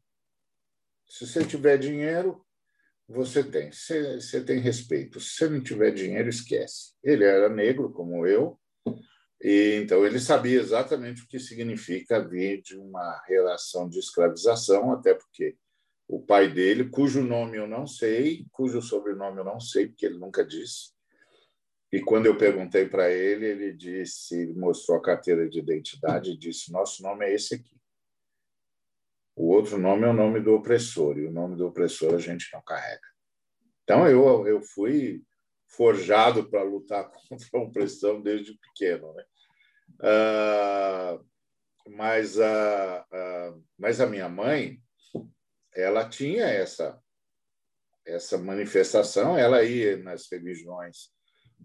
Se 1.07 1.25
você 1.25 1.45
tiver 1.45 1.77
dinheiro, 1.77 2.45
você 3.07 3.43
tem. 3.43 3.71
Você, 3.71 4.19
você 4.19 4.43
tem 4.43 4.59
respeito. 4.59 5.19
Se 5.19 5.35
você 5.35 5.49
não 5.49 5.61
tiver 5.61 5.91
dinheiro, 5.91 6.29
esquece. 6.29 6.93
Ele 7.03 7.23
era 7.23 7.49
negro, 7.49 7.91
como 7.91 8.25
eu, 8.25 8.59
e 9.47 9.75
então 9.75 10.03
ele 10.03 10.19
sabia 10.19 10.60
exatamente 10.60 11.21
o 11.21 11.27
que 11.27 11.38
significa 11.38 12.19
vir 12.19 12.63
de 12.63 12.75
uma 12.79 13.21
relação 13.27 13.88
de 13.88 13.99
escravização, 13.99 14.91
até 14.91 15.13
porque 15.13 15.55
o 16.08 16.19
pai 16.19 16.51
dele, 16.51 16.89
cujo 16.89 17.21
nome 17.21 17.55
eu 17.55 17.67
não 17.67 17.86
sei, 17.86 18.47
cujo 18.51 18.81
sobrenome 18.81 19.38
eu 19.38 19.43
não 19.43 19.60
sei, 19.60 19.88
porque 19.88 20.08
ele 20.08 20.17
nunca 20.17 20.43
disse. 20.43 20.95
E 21.91 22.01
quando 22.01 22.25
eu 22.25 22.36
perguntei 22.36 22.89
para 22.89 23.12
ele, 23.12 23.45
ele 23.45 23.71
disse, 23.71 24.51
mostrou 24.53 24.97
a 24.97 25.01
carteira 25.03 25.47
de 25.47 25.60
identidade 25.60 26.31
e 26.31 26.38
disse: 26.38 26.71
"Nosso 26.71 27.03
nome 27.03 27.27
é 27.27 27.36
esse 27.36 27.53
aqui". 27.53 27.79
O 29.36 29.53
outro 29.53 29.77
nome 29.77 30.05
é 30.05 30.10
o 30.10 30.13
nome 30.13 30.39
do 30.39 30.55
opressor, 30.55 31.19
e 31.19 31.27
o 31.27 31.31
nome 31.31 31.55
do 31.55 31.67
opressor 31.67 32.15
a 32.15 32.19
gente 32.19 32.49
não 32.51 32.63
carrega. 32.63 33.08
Então 33.84 34.08
eu 34.08 34.47
eu 34.47 34.60
fui 34.63 35.21
forjado 35.67 36.49
para 36.49 36.63
lutar 36.63 37.12
contra 37.29 37.47
a 37.53 37.62
opressão 37.62 38.19
desde 38.19 38.58
pequeno, 38.58 39.13
né? 39.13 39.23
Ah, 40.01 41.19
mas 41.89 42.39
a, 42.39 43.05
a 43.12 43.53
mas 43.77 44.01
a 44.01 44.08
minha 44.08 44.27
mãe 44.27 44.79
ela 45.75 46.08
tinha 46.08 46.45
essa 46.45 46.99
essa 48.05 48.38
manifestação, 48.38 49.36
ela 49.36 49.63
ia 49.63 49.97
nas 49.97 50.29
religiões 50.31 51.10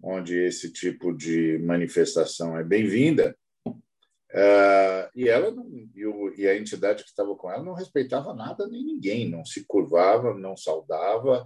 onde 0.01 0.35
esse 0.35 0.71
tipo 0.71 1.15
de 1.15 1.59
manifestação 1.59 2.57
é 2.57 2.63
bem-vinda, 2.63 3.37
uh, 3.67 5.09
e 5.15 5.29
ela 5.29 5.51
não, 5.51 5.69
e, 5.93 6.05
o, 6.07 6.33
e, 6.35 6.47
a 6.47 6.57
entidade 6.57 7.03
que 7.03 7.09
estava 7.09 7.35
com 7.35 7.51
ela 7.51 7.63
não 7.63 7.73
respeitava 7.73 8.33
nada 8.33 8.67
nem 8.67 8.83
ninguém, 8.83 9.29
não 9.29 9.45
se 9.45 9.63
curvava, 9.65 10.33
não 10.33 10.57
saudava, 10.57 11.45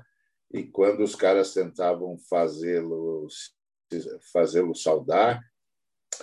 e 0.53 0.63
quando 0.63 1.03
os 1.03 1.15
caras 1.15 1.53
tentavam 1.53 2.17
fazê-lo 2.29 3.27
fazê-lo 4.31 4.73
saudar, 4.73 5.41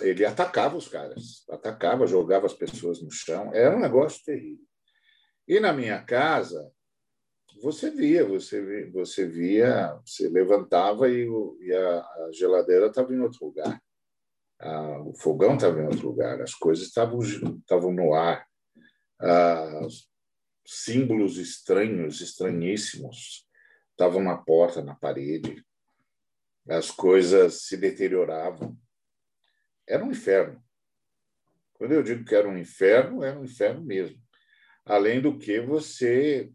ele 0.01 0.25
atacava 0.25 0.75
os 0.75 0.87
caras, 0.87 1.43
atacava, 1.49 2.07
jogava 2.07 2.45
as 2.45 2.53
pessoas 2.53 3.01
no 3.01 3.11
chão, 3.11 3.53
era 3.53 3.75
um 3.75 3.79
negócio 3.79 4.23
terrível. 4.23 4.65
E 5.47 5.59
na 5.59 5.73
minha 5.73 6.01
casa, 6.03 6.71
você 7.61 7.89
via, 7.89 8.25
você 8.25 8.61
via, 8.61 8.91
você 8.91 9.27
via, 9.27 9.99
levantava 10.31 11.09
e, 11.09 11.27
o, 11.29 11.57
e 11.61 11.73
a, 11.73 12.29
geladeira 12.31 12.87
estava 12.87 13.13
em 13.13 13.19
outro 13.19 13.45
lugar, 13.45 13.81
o 15.05 15.13
fogão 15.13 15.55
estava 15.55 15.81
em 15.81 15.85
outro 15.85 16.07
lugar, 16.07 16.41
as 16.41 16.53
coisas 16.53 16.87
estavam 16.87 17.21
estavam 17.21 17.91
no 17.91 18.13
ar, 18.13 18.47
símbolos 20.65 21.37
estranhos, 21.37 22.21
estranhíssimos, 22.21 23.45
estavam 23.91 24.23
na 24.23 24.37
porta, 24.37 24.81
na 24.81 24.95
parede, 24.95 25.63
as 26.67 26.89
coisas 26.89 27.63
se 27.63 27.75
deterioravam. 27.75 28.77
Era 29.93 30.03
um 30.03 30.09
inferno. 30.09 30.59
Quando 31.73 31.91
eu 31.91 32.01
digo 32.01 32.25
que 32.25 32.33
era 32.33 32.49
um 32.49 32.57
inferno, 32.57 33.23
era 33.23 33.39
um 33.39 33.43
inferno 33.43 33.85
mesmo. 33.85 34.19
Além 34.83 35.21
do 35.21 35.37
que 35.37 35.61
você 35.61 36.51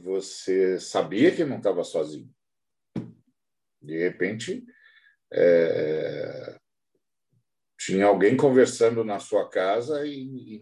você 0.00 0.80
sabia 0.80 1.32
que 1.32 1.44
não 1.44 1.58
estava 1.58 1.84
sozinho. 1.84 2.28
De 3.80 3.98
repente, 3.98 4.64
é, 5.32 6.58
tinha 7.78 8.06
alguém 8.06 8.36
conversando 8.36 9.04
na 9.04 9.20
sua 9.20 9.48
casa 9.48 10.04
e, 10.04 10.58
e, 10.58 10.60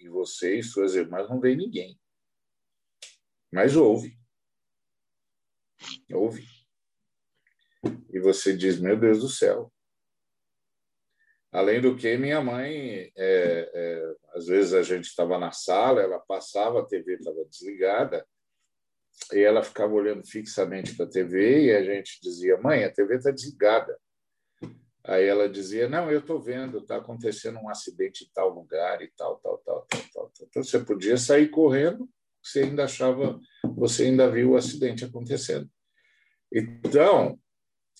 e, 0.00 0.08
você 0.08 0.58
e 0.58 0.62
suas 0.62 0.94
irmãs 0.94 1.28
não 1.28 1.38
veem 1.38 1.56
ninguém. 1.56 2.00
Mas 3.52 3.76
ouve. 3.76 4.18
Ouve. 6.10 6.46
E 8.10 8.18
você 8.20 8.56
diz: 8.56 8.80
Meu 8.80 8.98
Deus 8.98 9.20
do 9.20 9.28
céu, 9.28 9.70
Além 11.52 11.82
do 11.82 11.94
que, 11.94 12.16
minha 12.16 12.40
mãe, 12.40 13.12
é, 13.14 13.70
é, 13.74 14.14
às 14.34 14.46
vezes 14.46 14.72
a 14.72 14.82
gente 14.82 15.04
estava 15.04 15.38
na 15.38 15.52
sala, 15.52 16.00
ela 16.00 16.18
passava, 16.18 16.80
a 16.80 16.86
TV 16.86 17.16
estava 17.16 17.44
desligada, 17.44 18.26
e 19.30 19.40
ela 19.40 19.62
ficava 19.62 19.92
olhando 19.92 20.26
fixamente 20.26 20.96
para 20.96 21.04
a 21.04 21.10
TV 21.10 21.66
e 21.66 21.76
a 21.76 21.84
gente 21.84 22.18
dizia: 22.22 22.56
Mãe, 22.56 22.84
a 22.84 22.90
TV 22.90 23.16
está 23.16 23.30
desligada. 23.30 23.96
Aí 25.04 25.26
ela 25.26 25.46
dizia: 25.46 25.88
Não, 25.88 26.10
eu 26.10 26.20
estou 26.20 26.40
vendo, 26.40 26.78
está 26.78 26.96
acontecendo 26.96 27.58
um 27.58 27.68
acidente 27.68 28.24
em 28.24 28.30
tal 28.32 28.48
lugar 28.48 29.02
e 29.02 29.12
tal, 29.14 29.36
tal, 29.36 29.58
tal, 29.58 29.86
tal, 29.90 30.02
tal. 30.14 30.32
Então 30.48 30.64
você 30.64 30.78
podia 30.80 31.18
sair 31.18 31.48
correndo, 31.48 32.08
você 32.42 32.60
ainda 32.60 32.84
achava, 32.84 33.38
você 33.76 34.04
ainda 34.04 34.30
viu 34.30 34.52
o 34.52 34.56
acidente 34.56 35.04
acontecendo. 35.04 35.70
Então, 36.50 37.38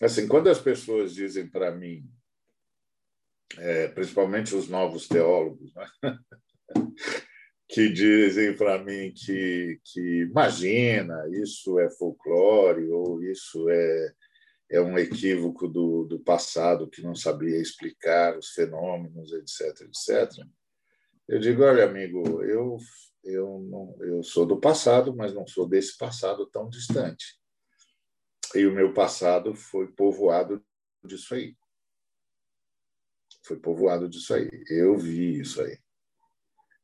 assim, 0.00 0.26
quando 0.26 0.48
as 0.48 0.58
pessoas 0.58 1.14
dizem 1.14 1.46
para 1.46 1.70
mim 1.70 2.08
é, 3.58 3.88
principalmente 3.88 4.54
os 4.54 4.68
novos 4.68 5.08
teólogos, 5.08 5.72
né? 5.74 5.86
que 7.68 7.90
dizem 7.90 8.54
para 8.54 8.82
mim 8.84 9.12
que, 9.14 9.80
que 9.82 10.22
imagina, 10.22 11.26
isso 11.30 11.78
é 11.78 11.88
folclore 11.90 12.86
ou 12.90 13.22
isso 13.22 13.68
é, 13.70 14.12
é 14.70 14.80
um 14.80 14.98
equívoco 14.98 15.66
do, 15.68 16.04
do 16.04 16.20
passado 16.20 16.88
que 16.88 17.02
não 17.02 17.14
sabia 17.14 17.58
explicar 17.58 18.36
os 18.36 18.50
fenômenos, 18.50 19.32
etc, 19.32 19.86
etc. 19.86 20.46
Eu 21.26 21.38
digo, 21.38 21.62
olha, 21.62 21.86
amigo, 21.86 22.42
eu, 22.42 22.76
eu, 23.24 23.58
não, 23.60 23.96
eu 24.00 24.22
sou 24.22 24.44
do 24.44 24.60
passado, 24.60 25.16
mas 25.16 25.32
não 25.32 25.46
sou 25.46 25.66
desse 25.66 25.96
passado 25.96 26.44
tão 26.46 26.68
distante. 26.68 27.40
E 28.54 28.66
o 28.66 28.74
meu 28.74 28.92
passado 28.92 29.54
foi 29.54 29.86
povoado 29.86 30.62
disso 31.02 31.34
aí 31.34 31.56
foi 33.42 33.58
povoado 33.58 34.08
disso 34.08 34.34
aí. 34.34 34.48
Eu 34.68 34.96
vi 34.96 35.40
isso 35.40 35.60
aí. 35.62 35.78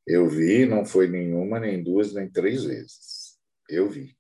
Eu 0.07 0.29
vi, 0.29 0.64
não 0.64 0.85
foi 0.85 1.07
nenhuma, 1.07 1.61
nem 1.61 1.83
duas, 1.83 2.14
nem 2.14 2.31
três 2.31 2.64
vezes. 2.64 3.38
Eu 3.68 3.88
vi. 3.88 4.16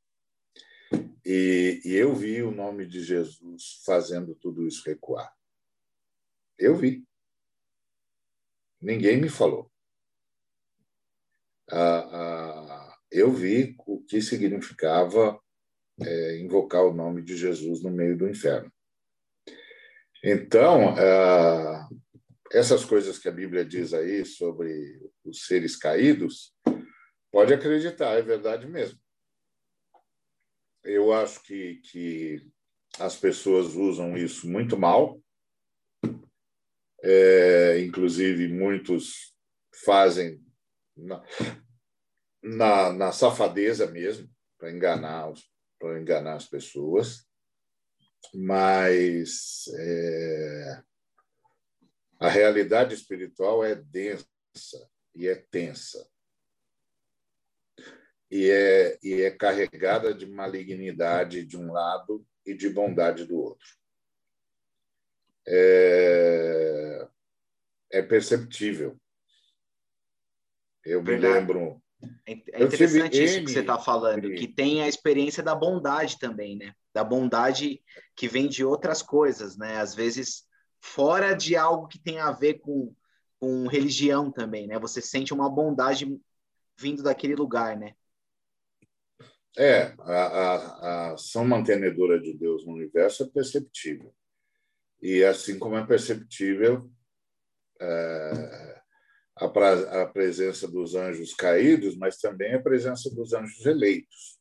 E, 1.24 1.80
e 1.84 1.94
eu 1.94 2.14
vi 2.14 2.42
o 2.42 2.50
nome 2.50 2.86
de 2.86 3.02
Jesus 3.02 3.82
fazendo 3.84 4.34
tudo 4.34 4.66
isso 4.66 4.82
recuar. 4.86 5.32
Eu 6.58 6.76
vi. 6.76 7.06
Ninguém 8.80 9.16
me 9.16 9.28
falou. 9.28 9.70
Ah, 11.70 12.08
ah, 12.12 12.98
eu 13.10 13.32
vi 13.32 13.74
o 13.86 14.00
que 14.02 14.22
significava 14.22 15.38
é, 16.00 16.38
invocar 16.38 16.84
o 16.84 16.94
nome 16.94 17.22
de 17.22 17.36
Jesus 17.36 17.82
no 17.82 17.90
meio 17.90 18.16
do 18.16 18.28
inferno. 18.28 18.72
Então, 20.22 20.94
ah, 20.98 21.88
essas 22.52 22.84
coisas 22.84 23.18
que 23.18 23.28
a 23.28 23.32
Bíblia 23.32 23.64
diz 23.64 23.92
aí 23.92 24.24
sobre 24.24 25.10
os 25.24 25.46
seres 25.46 25.76
caídos, 25.76 26.54
pode 27.30 27.52
acreditar, 27.52 28.18
é 28.18 28.22
verdade 28.22 28.66
mesmo. 28.66 28.98
Eu 30.82 31.12
acho 31.12 31.42
que, 31.42 31.76
que 31.90 32.50
as 32.98 33.16
pessoas 33.16 33.74
usam 33.74 34.16
isso 34.16 34.48
muito 34.48 34.78
mal, 34.78 35.20
é, 37.02 37.80
inclusive 37.80 38.48
muitos 38.48 39.34
fazem 39.84 40.42
na, 40.96 41.22
na, 42.42 42.92
na 42.92 43.12
safadeza 43.12 43.86
mesmo, 43.90 44.28
para 44.58 44.72
enganar, 44.72 45.32
enganar 45.82 46.34
as 46.34 46.48
pessoas, 46.48 47.28
mas 48.34 49.64
é, 49.78 50.82
a 52.18 52.28
realidade 52.28 52.94
espiritual 52.94 53.64
é 53.64 53.74
densa 53.74 54.26
e 55.14 55.28
é 55.28 55.34
tensa. 55.34 56.08
E 58.30 58.50
é, 58.50 58.98
e 59.02 59.22
é 59.22 59.30
carregada 59.30 60.12
de 60.12 60.26
malignidade 60.26 61.44
de 61.44 61.56
um 61.56 61.72
lado 61.72 62.26
e 62.44 62.54
de 62.54 62.68
bondade 62.68 63.24
do 63.24 63.38
outro. 63.38 63.68
É, 65.46 67.08
é 67.90 68.02
perceptível. 68.02 68.98
Eu 70.84 71.02
me 71.02 71.16
lembro. 71.16 71.82
É, 72.26 72.32
é 72.32 72.64
interessante 72.64 73.22
isso 73.22 73.40
que 73.44 73.50
você 73.50 73.60
está 73.60 73.78
falando, 73.78 74.30
que 74.34 74.46
tem 74.46 74.82
a 74.82 74.88
experiência 74.88 75.42
da 75.42 75.54
bondade 75.54 76.18
também, 76.18 76.56
né? 76.56 76.72
Da 76.92 77.02
bondade 77.02 77.82
que 78.14 78.28
vem 78.28 78.46
de 78.46 78.64
outras 78.64 79.02
coisas, 79.02 79.56
né? 79.56 79.78
Às 79.78 79.94
vezes 79.94 80.47
fora 80.80 81.34
de 81.34 81.56
algo 81.56 81.88
que 81.88 81.98
tem 81.98 82.18
a 82.18 82.30
ver 82.32 82.60
com, 82.60 82.94
com 83.38 83.66
religião 83.66 84.30
também, 84.30 84.66
né? 84.66 84.78
Você 84.78 85.00
sente 85.00 85.32
uma 85.32 85.48
bondade 85.48 86.20
vindo 86.76 87.02
daquele 87.02 87.34
lugar, 87.34 87.76
né? 87.76 87.94
É, 89.56 89.94
a, 89.98 90.12
a, 90.12 90.54
a 90.56 91.12
ação 91.14 91.44
mantenedora 91.44 92.20
de 92.20 92.32
Deus 92.32 92.64
no 92.64 92.74
universo 92.74 93.24
é 93.24 93.26
perceptível. 93.26 94.14
E 95.02 95.24
assim 95.24 95.58
como 95.58 95.76
é 95.76 95.84
perceptível 95.84 96.90
é, 97.80 98.80
a, 99.36 100.02
a 100.02 100.06
presença 100.06 100.68
dos 100.68 100.94
anjos 100.94 101.34
caídos, 101.34 101.96
mas 101.96 102.18
também 102.18 102.54
a 102.54 102.62
presença 102.62 103.10
dos 103.10 103.32
anjos 103.32 103.64
eleitos, 103.66 104.37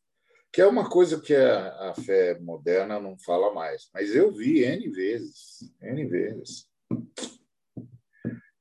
que 0.51 0.61
é 0.61 0.65
uma 0.65 0.89
coisa 0.89 1.19
que 1.19 1.35
a, 1.35 1.89
a 1.89 1.93
fé 1.95 2.39
moderna 2.39 2.99
não 2.99 3.17
fala 3.19 3.53
mais. 3.53 3.89
Mas 3.93 4.15
eu 4.15 4.31
vi 4.31 4.63
N 4.63 4.89
vezes, 4.89 5.59
N 5.81 6.05
vezes. 6.05 6.67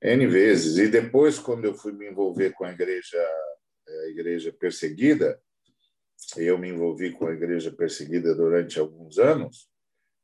N 0.03 0.27
vezes. 0.27 0.79
E 0.79 0.89
depois, 0.89 1.39
quando 1.39 1.65
eu 1.65 1.75
fui 1.75 1.93
me 1.93 2.09
envolver 2.09 2.53
com 2.53 2.65
a 2.65 2.73
igreja, 2.73 3.19
a 3.89 4.09
igreja 4.09 4.53
perseguida, 4.53 5.41
eu 6.37 6.59
me 6.59 6.69
envolvi 6.69 7.13
com 7.13 7.27
a 7.27 7.33
igreja 7.33 7.71
perseguida 7.71 8.35
durante 8.35 8.79
alguns 8.79 9.19
anos, 9.19 9.69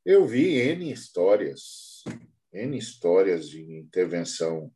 eu 0.05 0.25
vi 0.25 0.57
N 0.57 0.91
histórias, 0.91 2.03
N 2.51 2.77
histórias 2.77 3.47
de 3.49 3.61
intervenção 3.77 4.71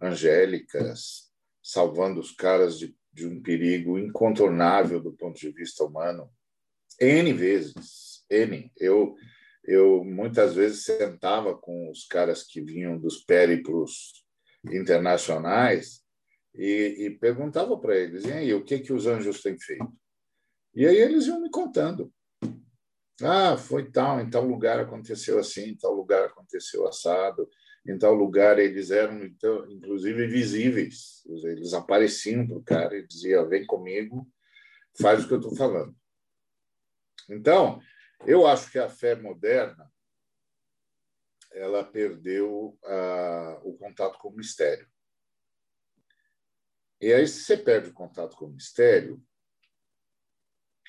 angélicas, 0.00 1.30
salvando 1.62 2.20
os 2.20 2.32
caras 2.32 2.78
de, 2.78 2.94
de 3.14 3.26
um 3.26 3.40
perigo 3.40 3.98
incontornável 3.98 5.00
do 5.00 5.12
ponto 5.12 5.38
de 5.38 5.50
vista 5.50 5.84
humano. 5.84 6.28
N 7.00 7.32
vezes, 7.32 8.24
N. 8.28 8.70
Eu, 8.76 9.14
eu 9.64 10.04
muitas 10.04 10.54
vezes 10.54 10.84
sentava 10.84 11.56
com 11.56 11.90
os 11.90 12.06
caras 12.06 12.42
que 12.42 12.60
vinham 12.60 12.98
dos 12.98 13.24
périplos 13.24 14.24
internacionais 14.70 16.02
e, 16.54 17.06
e 17.06 17.10
perguntava 17.18 17.78
para 17.78 17.96
eles, 17.96 18.24
e 18.24 18.32
aí, 18.32 18.54
o 18.54 18.64
que, 18.64 18.78
que 18.78 18.92
os 18.92 19.06
anjos 19.06 19.42
têm 19.42 19.58
feito? 19.58 19.92
E 20.74 20.86
aí 20.86 20.96
eles 20.96 21.26
iam 21.26 21.40
me 21.40 21.50
contando. 21.50 22.12
Ah, 23.22 23.56
foi 23.56 23.90
tal, 23.90 24.20
em 24.20 24.28
tal 24.28 24.44
lugar 24.44 24.80
aconteceu 24.80 25.38
assim, 25.38 25.70
em 25.70 25.76
tal 25.76 25.92
lugar 25.92 26.24
aconteceu 26.24 26.86
assado, 26.86 27.48
em 27.86 27.98
tal 27.98 28.14
lugar 28.14 28.58
eles 28.58 28.90
eram, 28.90 29.22
então, 29.24 29.70
inclusive, 29.70 30.26
visíveis. 30.26 31.22
Eles 31.26 31.74
apareciam 31.74 32.46
para 32.46 32.56
o 32.56 32.62
cara 32.62 32.96
e 32.96 33.06
diziam: 33.06 33.48
vem 33.48 33.66
comigo, 33.66 34.26
faz 35.00 35.24
o 35.24 35.28
que 35.28 35.34
eu 35.34 35.38
estou 35.38 35.54
falando. 35.54 35.94
Então, 37.28 37.80
eu 38.26 38.46
acho 38.46 38.70
que 38.70 38.78
a 38.78 38.88
fé 38.88 39.14
moderna 39.14 39.90
ela 41.52 41.84
perdeu 41.84 42.76
o 43.62 43.76
contato 43.78 44.18
com 44.18 44.28
o 44.28 44.36
mistério. 44.36 44.88
E 47.00 47.12
aí, 47.12 47.26
se 47.28 47.40
você 47.40 47.56
perde 47.56 47.90
o 47.90 47.94
contato 47.94 48.36
com 48.36 48.46
o 48.46 48.52
mistério, 48.52 49.22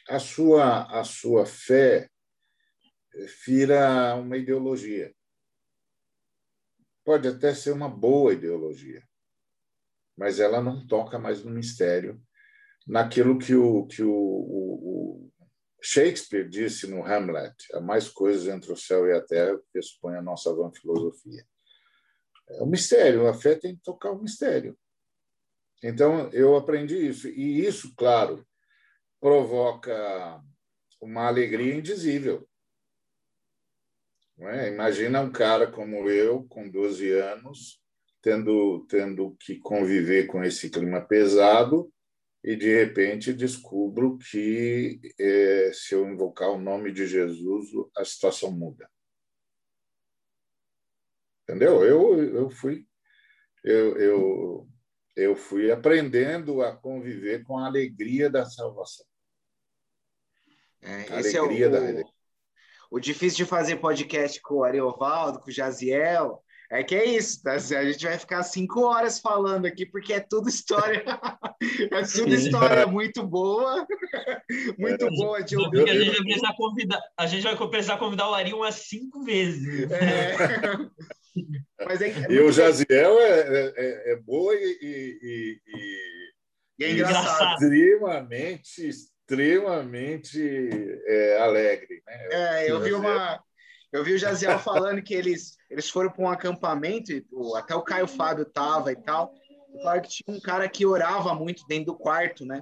a 0.08 0.20
sua, 0.20 1.00
a 1.00 1.04
sua 1.04 1.46
fé 1.46 2.10
vira 3.46 4.16
uma 4.16 4.38
ideologia. 4.38 5.14
Pode 7.06 7.28
até 7.28 7.54
ser 7.54 7.72
uma 7.72 7.88
boa 7.88 8.34
ideologia, 8.34 9.04
mas 10.18 10.40
ela 10.40 10.60
não 10.60 10.86
toca 10.88 11.20
mais 11.20 11.44
no 11.44 11.52
mistério, 11.52 12.20
naquilo 12.86 13.38
que 13.38 13.56
o, 13.56 13.86
que 13.86 14.02
o, 14.02 14.12
o, 14.12 15.30
o 15.30 15.32
Shakespeare 15.82 16.50
disse 16.50 16.88
no 16.88 17.06
Hamlet: 17.06 17.56
há 17.74 17.80
mais 17.80 18.10
coisas 18.10 18.48
entre 18.48 18.72
o 18.72 18.76
céu 18.76 19.08
e 19.08 19.14
a 19.14 19.22
terra 19.22 19.58
que 19.72 19.78
expõe 19.78 20.16
a 20.16 20.22
nossa 20.22 20.54
vã 20.54 20.72
filosofia. 20.72 21.46
É 22.50 22.64
o 22.64 22.66
mistério, 22.66 23.28
a 23.28 23.34
fé 23.34 23.56
tem 23.56 23.76
que 23.76 23.84
tocar 23.84 24.12
o 24.12 24.22
mistério. 24.22 24.78
Então, 25.84 26.30
eu 26.32 26.56
aprendi 26.56 27.08
isso. 27.08 27.28
E 27.28 27.64
isso, 27.64 27.94
claro, 27.96 28.46
provoca 29.20 30.42
uma 31.00 31.28
alegria 31.28 31.76
indizível. 31.76 32.48
É? 34.40 34.70
Imagina 34.70 35.22
um 35.22 35.32
cara 35.32 35.72
como 35.72 36.10
eu, 36.10 36.44
com 36.50 36.70
12 36.70 37.12
anos, 37.12 37.82
tendo, 38.22 38.86
tendo 38.90 39.36
que 39.40 39.58
conviver 39.60 40.28
com 40.28 40.44
esse 40.44 40.70
clima 40.70 41.02
pesado 41.02 41.92
e, 42.44 42.56
de 42.56 42.74
repente, 42.74 43.34
descubro 43.34 44.18
que 44.18 45.00
é, 45.20 45.72
se 45.74 45.96
eu 45.96 46.08
invocar 46.08 46.50
o 46.50 46.60
nome 46.60 46.92
de 46.92 47.08
Jesus, 47.08 47.68
a 47.96 48.04
situação 48.04 48.52
muda. 48.52 48.90
Entendeu? 51.44 51.84
Eu, 51.84 52.24
eu 52.24 52.50
fui 52.50 52.86
eu, 53.66 53.98
eu, 53.98 54.70
eu 55.16 55.36
fui 55.36 55.72
aprendendo 55.72 56.62
a 56.62 56.76
conviver 56.76 57.44
com 57.44 57.58
a 57.58 57.66
alegria 57.66 58.30
da 58.30 58.46
salvação. 58.46 59.06
É, 60.84 61.20
esse 61.20 61.36
alegria 61.36 61.66
é 61.66 61.70
o, 61.70 61.72
da 61.72 61.80
redenção. 61.80 62.15
O 62.96 63.00
difícil 63.00 63.44
de 63.44 63.46
fazer 63.46 63.76
podcast 63.76 64.42
com 64.42 64.60
o 64.60 64.64
Ariovaldo, 64.64 65.42
com 65.42 65.50
o 65.50 65.54
Jaziel, 65.54 66.42
é 66.72 66.82
que 66.82 66.96
é 66.96 67.04
isso, 67.04 67.44
tá? 67.44 67.52
A 67.52 67.58
gente 67.60 68.06
vai 68.06 68.18
ficar 68.18 68.42
cinco 68.42 68.84
horas 68.84 69.20
falando 69.20 69.66
aqui, 69.66 69.86
porque 69.86 70.14
é 70.14 70.22
tudo 70.22 70.48
história. 70.48 71.04
é 71.92 72.02
tudo 72.04 72.34
história 72.34 72.88
muito 72.88 73.22
boa. 73.22 73.86
muito 74.80 75.10
boa 75.10 75.44
de 75.44 75.58
ouvir. 75.58 75.90
A 75.90 75.94
gente, 75.94 76.12
vai 76.12 76.22
precisar 76.22 76.54
convidar, 76.56 77.02
a 77.18 77.28
gente 77.28 77.44
vai 77.44 77.70
precisar 77.70 77.98
convidar 77.98 78.30
o 78.30 78.34
Ari 78.34 78.54
umas 78.54 78.76
cinco 78.76 79.26
vezes. 79.26 79.92
É. 79.92 80.38
Mas 81.86 82.02
é, 82.02 82.12
é 82.12 82.32
e 82.32 82.40
o 82.40 82.50
Jaziel 82.50 83.20
é, 83.20 83.40
é, 83.42 83.74
é, 83.76 84.14
é 84.14 84.16
boa 84.22 84.56
e, 84.56 84.78
e, 84.82 85.60
e, 85.68 86.80
e 86.80 86.86
é 86.86 86.92
engraçado. 86.92 87.62
extremamente 87.62 88.90
extremamente 89.28 90.40
é, 91.08 91.42
alegre. 91.42 92.04
Né? 92.06 92.28
É, 92.32 92.72
eu 92.72 92.80
vi 92.80 92.94
uma. 92.94 93.44
Eu 93.92 94.04
vi 94.04 94.14
o 94.14 94.18
Jaziel 94.18 94.60
falando 94.60 95.02
que 95.02 95.14
eles, 95.14 95.58
eles 95.70 95.90
foram 95.90 96.12
para 96.12 96.24
um 96.24 96.30
acampamento, 96.30 97.12
e, 97.12 97.26
até 97.56 97.74
o 97.76 97.82
Caio 97.82 98.08
Fábio 98.08 98.46
tava 98.46 98.92
e 98.92 98.96
tal. 98.96 99.34
E 99.74 99.80
falaram 99.80 100.02
que 100.02 100.10
tinha 100.10 100.38
um 100.38 100.42
cara 100.42 100.68
que 100.68 100.86
orava 100.86 101.34
muito 101.34 101.66
dentro 101.66 101.86
do 101.86 101.98
quarto, 101.98 102.46
né? 102.46 102.62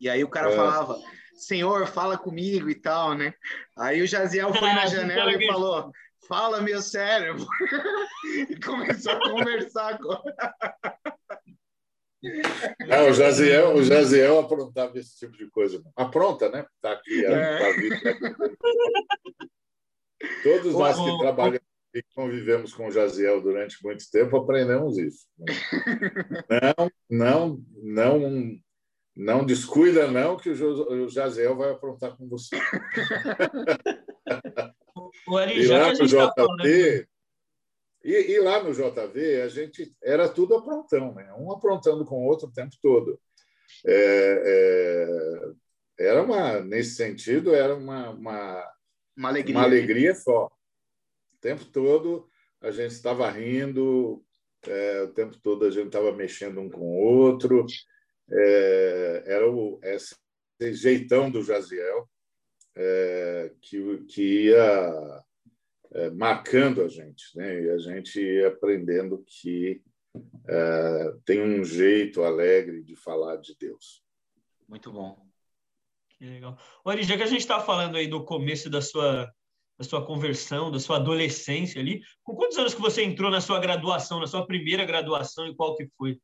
E 0.00 0.08
aí 0.08 0.22
o 0.22 0.28
cara 0.28 0.50
é. 0.52 0.56
falava, 0.56 0.96
Senhor, 1.34 1.86
fala 1.88 2.16
comigo 2.16 2.70
e 2.70 2.74
tal, 2.74 3.14
né? 3.14 3.34
Aí 3.76 4.00
o 4.00 4.06
Jaziel 4.06 4.54
foi 4.54 4.72
na 4.72 4.86
janela 4.86 5.32
e 5.32 5.46
falou, 5.46 5.90
fala 6.28 6.60
meu 6.60 6.80
cérebro. 6.80 7.44
e 8.48 8.60
começou 8.60 9.12
a 9.12 9.30
conversar 9.30 9.98
com. 9.98 10.22
É, 12.88 13.02
o, 13.02 13.12
Jaziel, 13.12 13.74
o 13.76 13.82
Jaziel 13.82 14.40
aprontava 14.40 14.98
esse 14.98 15.16
tipo 15.18 15.36
de 15.36 15.48
coisa. 15.50 15.82
Apronta, 15.94 16.48
né? 16.48 16.66
Está 16.76 16.92
aqui. 16.92 17.24
É. 17.24 17.58
Tá 17.58 18.36
Todos 20.42 20.74
nós 20.74 20.96
que 20.96 21.18
trabalhamos 21.18 21.68
e 21.94 22.02
convivemos 22.14 22.74
com 22.74 22.88
o 22.88 22.90
Jaziel 22.90 23.40
durante 23.40 23.82
muito 23.82 24.04
tempo 24.10 24.36
aprendemos 24.36 24.98
isso. 24.98 25.26
Não, 26.48 26.90
não, 27.08 27.64
não, 27.82 28.60
não 29.16 29.46
descuida 29.46 30.10
não 30.10 30.36
que 30.36 30.50
o 30.50 31.08
Jaziel 31.08 31.56
vai 31.56 31.70
aprontar 31.70 32.16
com 32.16 32.28
você. 32.28 32.56
O 35.26 35.36
Ari, 35.36 35.62
e 35.62 35.66
lá 35.66 35.92
no 35.92 36.06
JT, 36.06 37.08
e, 38.04 38.32
e, 38.32 38.40
lá 38.40 38.62
no 38.62 38.72
JV, 38.72 39.42
a 39.42 39.48
gente 39.48 39.94
era 40.02 40.28
tudo 40.28 40.54
aprontão, 40.54 41.14
né? 41.14 41.32
um 41.34 41.52
aprontando 41.52 42.04
com 42.04 42.16
o 42.16 42.26
outro 42.26 42.48
o 42.48 42.52
tempo 42.52 42.74
todo. 42.80 43.20
É, 43.86 44.42
é, 45.98 46.06
era 46.06 46.22
uma, 46.22 46.60
nesse 46.60 46.94
sentido, 46.94 47.54
era 47.54 47.74
uma, 47.74 48.10
uma, 48.10 48.74
uma, 49.16 49.28
alegria. 49.28 49.56
uma 49.56 49.64
alegria 49.64 50.14
só. 50.14 50.46
O 50.46 51.40
tempo 51.40 51.64
todo 51.66 52.28
a 52.60 52.70
gente 52.70 52.92
estava 52.92 53.28
rindo, 53.30 54.24
é, 54.66 55.02
o 55.02 55.12
tempo 55.12 55.36
todo 55.38 55.64
a 55.64 55.70
gente 55.70 55.86
estava 55.86 56.12
mexendo 56.12 56.60
um 56.60 56.70
com 56.70 56.80
o 56.80 56.96
outro. 56.96 57.66
É, 58.30 59.22
era 59.26 59.50
o, 59.50 59.80
esse 59.82 60.14
jeitão 60.72 61.30
do 61.30 61.42
Jaziel 61.42 62.08
é, 62.76 63.52
que, 63.60 63.98
que 64.04 64.44
ia 64.46 65.24
é, 65.92 66.10
marcando 66.10 66.82
a 66.82 66.88
gente, 66.88 67.36
né? 67.36 67.62
E 67.62 67.70
a 67.70 67.78
gente 67.78 68.44
aprendendo 68.44 69.22
que 69.26 69.82
é, 70.46 71.12
tem 71.24 71.42
um 71.42 71.64
jeito 71.64 72.22
alegre 72.22 72.82
de 72.82 72.96
falar 72.96 73.36
de 73.36 73.56
Deus. 73.58 74.02
Muito 74.68 74.92
bom. 74.92 75.26
Que 76.10 76.24
legal. 76.24 76.58
Ori, 76.84 77.02
já 77.04 77.16
que 77.16 77.22
a 77.22 77.26
gente 77.26 77.40
está 77.40 77.60
falando 77.60 77.96
aí 77.96 78.08
do 78.08 78.24
começo 78.24 78.68
da 78.68 78.82
sua 78.82 79.32
da 79.78 79.84
sua 79.84 80.04
conversão, 80.04 80.72
da 80.72 80.80
sua 80.80 80.96
adolescência 80.96 81.80
ali, 81.80 82.02
com 82.24 82.34
quantos 82.34 82.58
anos 82.58 82.74
que 82.74 82.80
você 82.80 83.04
entrou 83.04 83.30
na 83.30 83.40
sua 83.40 83.60
graduação, 83.60 84.18
na 84.18 84.26
sua 84.26 84.44
primeira 84.44 84.84
graduação 84.84 85.46
e 85.46 85.54
qual 85.54 85.76
que 85.76 85.86
foi? 85.96 86.20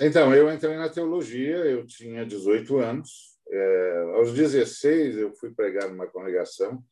Então, 0.00 0.34
eu 0.34 0.50
entrei 0.50 0.76
na 0.76 0.88
teologia, 0.88 1.56
eu 1.56 1.86
tinha 1.86 2.24
18 2.24 2.78
anos. 2.78 3.38
É, 3.46 4.02
aos 4.14 4.32
16, 4.32 5.18
eu 5.18 5.34
fui 5.34 5.50
pregar 5.50 5.90
numa 5.90 6.06
congregação 6.06 6.82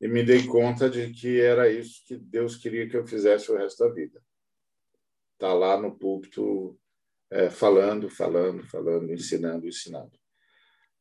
e 0.00 0.08
me 0.08 0.22
dei 0.22 0.46
conta 0.46 0.90
de 0.90 1.12
que 1.12 1.40
era 1.40 1.70
isso 1.70 2.04
que 2.06 2.16
Deus 2.16 2.56
queria 2.56 2.88
que 2.88 2.96
eu 2.96 3.06
fizesse 3.06 3.50
o 3.50 3.56
resto 3.56 3.84
da 3.86 3.92
vida. 3.92 4.22
Tá 5.38 5.52
lá 5.52 5.80
no 5.80 5.96
púlpito 5.96 6.78
é, 7.30 7.50
falando, 7.50 8.08
falando, 8.08 8.62
falando, 8.64 9.12
ensinando, 9.12 9.66
ensinando. 9.66 10.12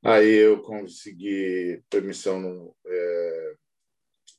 Aí 0.03 0.29
eu 0.29 0.61
consegui 0.61 1.83
permissão 1.89 2.39
no, 2.39 2.75
é, 2.85 3.55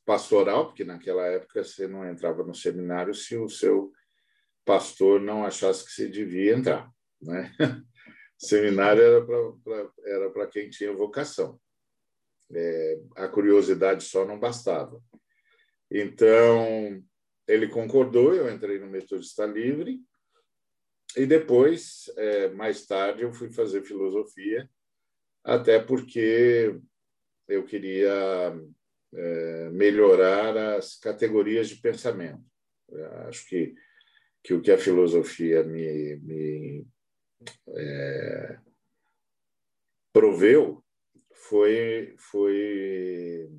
pastoral, 0.04 0.66
porque 0.66 0.84
naquela 0.84 1.26
época 1.26 1.64
você 1.64 1.88
não 1.88 2.08
entrava 2.08 2.44
no 2.44 2.54
seminário 2.54 3.14
se 3.14 3.36
o 3.36 3.48
seu 3.48 3.92
pastor 4.64 5.20
não 5.20 5.44
achasse 5.44 5.84
que 5.84 5.92
se 5.92 6.08
devia 6.08 6.54
entrar. 6.54 6.90
Né? 7.20 7.50
Seminário 8.38 9.02
era 10.04 10.30
para 10.30 10.46
quem 10.46 10.68
tinha 10.68 10.92
vocação. 10.92 11.58
É, 12.52 13.00
a 13.16 13.28
curiosidade 13.28 14.04
só 14.04 14.24
não 14.24 14.38
bastava. 14.38 15.02
Então, 15.90 17.02
ele 17.46 17.68
concordou, 17.68 18.34
eu 18.34 18.52
entrei 18.52 18.78
no 18.78 18.86
Metodista 18.86 19.46
Livre, 19.46 20.00
e 21.16 21.26
depois, 21.26 22.12
é, 22.16 22.48
mais 22.48 22.86
tarde, 22.86 23.22
eu 23.22 23.32
fui 23.32 23.50
fazer 23.52 23.82
filosofia, 23.82 24.68
até 25.44 25.78
porque 25.78 26.80
eu 27.46 27.64
queria 27.64 28.52
é, 29.14 29.70
melhorar 29.70 30.56
as 30.76 30.96
categorias 30.96 31.68
de 31.68 31.76
pensamento. 31.76 32.42
Eu 32.88 33.06
acho 33.28 33.46
que, 33.46 33.74
que 34.42 34.54
o 34.54 34.60
que 34.60 34.72
a 34.72 34.78
filosofia 34.78 35.62
me, 35.62 36.16
me 36.16 36.86
é, 37.68 38.58
proveu 40.12 40.83
foi, 41.48 42.14
foi 42.18 43.50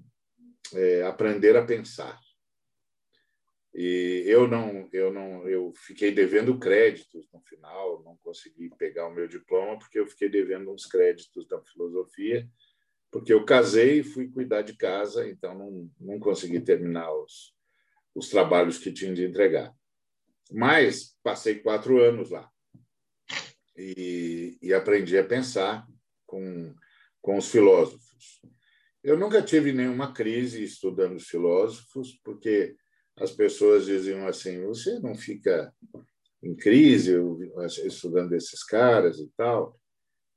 é, 0.73 1.03
aprender 1.03 1.55
a 1.55 1.65
pensar. 1.65 2.19
E 3.73 4.23
eu 4.25 4.47
não, 4.47 4.89
eu 4.93 5.13
não, 5.13 5.47
eu 5.47 5.73
fiquei 5.75 6.11
devendo 6.11 6.57
créditos 6.57 7.27
no 7.33 7.41
final, 7.41 8.01
não 8.03 8.15
consegui 8.17 8.69
pegar 8.77 9.07
o 9.07 9.13
meu 9.13 9.27
diploma 9.27 9.77
porque 9.77 9.99
eu 9.99 10.07
fiquei 10.07 10.29
devendo 10.29 10.71
uns 10.71 10.85
créditos 10.85 11.45
da 11.47 11.61
filosofia, 11.61 12.47
porque 13.11 13.33
eu 13.33 13.43
casei 13.43 13.99
e 13.99 14.03
fui 14.03 14.29
cuidar 14.29 14.61
de 14.61 14.75
casa, 14.77 15.27
então 15.27 15.53
não, 15.53 15.91
não 15.99 16.19
consegui 16.19 16.61
terminar 16.61 17.13
os, 17.13 17.53
os 18.15 18.29
trabalhos 18.29 18.77
que 18.77 18.93
tinha 18.93 19.13
de 19.13 19.25
entregar. 19.25 19.73
Mas 20.51 21.17
passei 21.21 21.59
quatro 21.59 22.01
anos 22.01 22.29
lá 22.29 22.49
e, 23.75 24.57
e 24.61 24.73
aprendi 24.73 25.17
a 25.17 25.23
pensar 25.23 25.85
com, 26.25 26.73
com 27.25 27.39
os 27.39 27.49
filósofos. 27.49 28.39
Eu 29.03 29.17
nunca 29.17 29.41
tive 29.41 29.73
nenhuma 29.73 30.13
crise 30.13 30.63
estudando 30.63 31.15
os 31.15 31.27
filósofos, 31.27 32.19
porque 32.23 32.75
as 33.17 33.31
pessoas 33.31 33.87
diziam 33.87 34.27
assim: 34.27 34.63
você 34.63 34.99
não 34.99 35.15
fica 35.15 35.73
em 36.43 36.55
crise 36.55 37.15
estudando 37.83 38.33
esses 38.33 38.63
caras 38.63 39.17
e 39.17 39.27
tal. 39.35 39.75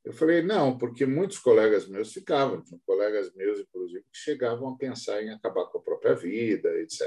Eu 0.02 0.14
falei: 0.14 0.40
não, 0.40 0.78
porque 0.78 1.04
muitos 1.04 1.38
colegas 1.38 1.86
meus 1.86 2.10
ficavam, 2.10 2.62
tinham 2.62 2.80
colegas 2.86 3.34
meus, 3.34 3.60
inclusive, 3.60 4.02
que 4.10 4.18
chegavam 4.18 4.70
a 4.70 4.78
pensar 4.78 5.22
em 5.22 5.28
acabar 5.28 5.66
com 5.66 5.76
a 5.76 5.82
própria 5.82 6.14
vida, 6.14 6.70
etc. 6.80 7.02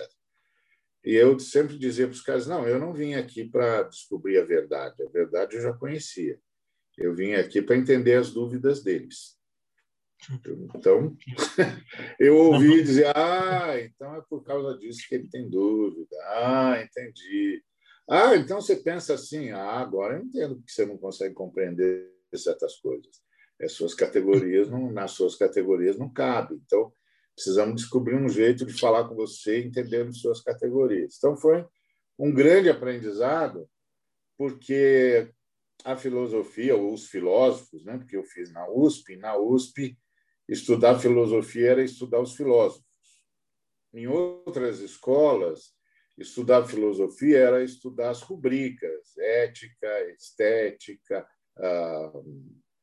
E 1.03 1.15
eu 1.15 1.39
sempre 1.39 1.75
dizia 1.79 2.05
para 2.05 2.13
os 2.13 2.21
caras: 2.21 2.45
não, 2.45 2.67
eu 2.67 2.77
não 2.77 2.93
vim 2.93 3.15
aqui 3.15 3.45
para 3.45 3.81
descobrir 3.81 4.37
a 4.37 4.45
verdade, 4.45 5.01
a 5.01 5.09
verdade 5.09 5.55
eu 5.55 5.61
já 5.63 5.73
conhecia. 5.73 6.39
Eu 6.95 7.15
vim 7.15 7.33
aqui 7.33 7.63
para 7.63 7.75
entender 7.75 8.13
as 8.13 8.29
dúvidas 8.29 8.83
deles. 8.83 9.40
Então, 10.75 11.17
eu 12.19 12.37
ouvi 12.37 12.83
dizer: 12.83 13.11
ah, 13.15 13.79
então 13.79 14.15
é 14.15 14.21
por 14.21 14.43
causa 14.43 14.77
disso 14.77 15.05
que 15.07 15.15
ele 15.15 15.27
tem 15.27 15.49
dúvida. 15.49 16.15
Ah, 16.27 16.81
entendi. 16.81 17.63
Ah, 18.07 18.35
então 18.35 18.61
você 18.61 18.75
pensa 18.75 19.15
assim: 19.15 19.49
ah, 19.51 19.79
agora 19.79 20.17
eu 20.17 20.23
entendo 20.23 20.61
que 20.61 20.71
você 20.71 20.85
não 20.85 20.97
consegue 20.97 21.33
compreender 21.33 22.11
certas 22.35 22.75
coisas. 22.77 23.21
As 23.61 23.73
suas 23.73 23.93
categorias 23.93 24.69
não, 24.69 24.91
nas 24.91 25.11
suas 25.11 25.35
categorias 25.35 25.97
não 25.97 26.11
cabe. 26.11 26.55
Então, 26.65 26.91
precisamos 27.35 27.75
descobrir 27.81 28.15
um 28.15 28.29
jeito 28.29 28.65
de 28.65 28.73
falar 28.79 29.07
com 29.07 29.15
você 29.15 29.63
entendendo 29.63 30.15
suas 30.15 30.41
categorias. 30.41 31.15
Então, 31.17 31.35
foi 31.35 31.65
um 32.17 32.33
grande 32.33 32.69
aprendizado, 32.69 33.67
porque 34.37 35.29
a 35.83 35.95
filosofia, 35.95 36.75
ou 36.75 36.93
os 36.93 37.07
filósofos, 37.07 37.83
né? 37.85 37.97
porque 37.97 38.15
eu 38.15 38.23
fiz 38.23 38.51
na 38.51 38.69
USP, 38.69 39.15
na 39.15 39.37
USP 39.37 39.97
estudar 40.51 40.99
filosofia 40.99 41.71
era 41.71 41.83
estudar 41.83 42.19
os 42.19 42.35
filósofos. 42.35 42.85
Em 43.93 44.05
outras 44.05 44.79
escolas, 44.79 45.73
estudar 46.17 46.67
filosofia 46.67 47.39
era 47.39 47.63
estudar 47.63 48.09
as 48.09 48.21
rubricas, 48.21 49.17
ética, 49.17 50.11
estética, 50.11 51.25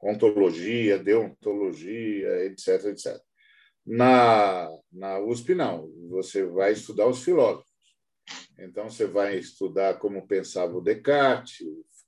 ontologia, 0.02 0.98
deontologia, 0.98 2.46
etc, 2.46 2.86
etc. 2.86 3.20
Na, 3.86 4.68
na 4.90 5.18
USP, 5.18 5.54
não. 5.54 5.90
Você 6.08 6.44
vai 6.44 6.72
estudar 6.72 7.06
os 7.06 7.22
filósofos. 7.22 7.68
Então, 8.58 8.90
você 8.90 9.06
vai 9.06 9.38
estudar 9.38 9.98
como 9.98 10.26
pensava 10.26 10.76
o 10.76 10.82
Descartes, 10.82 11.60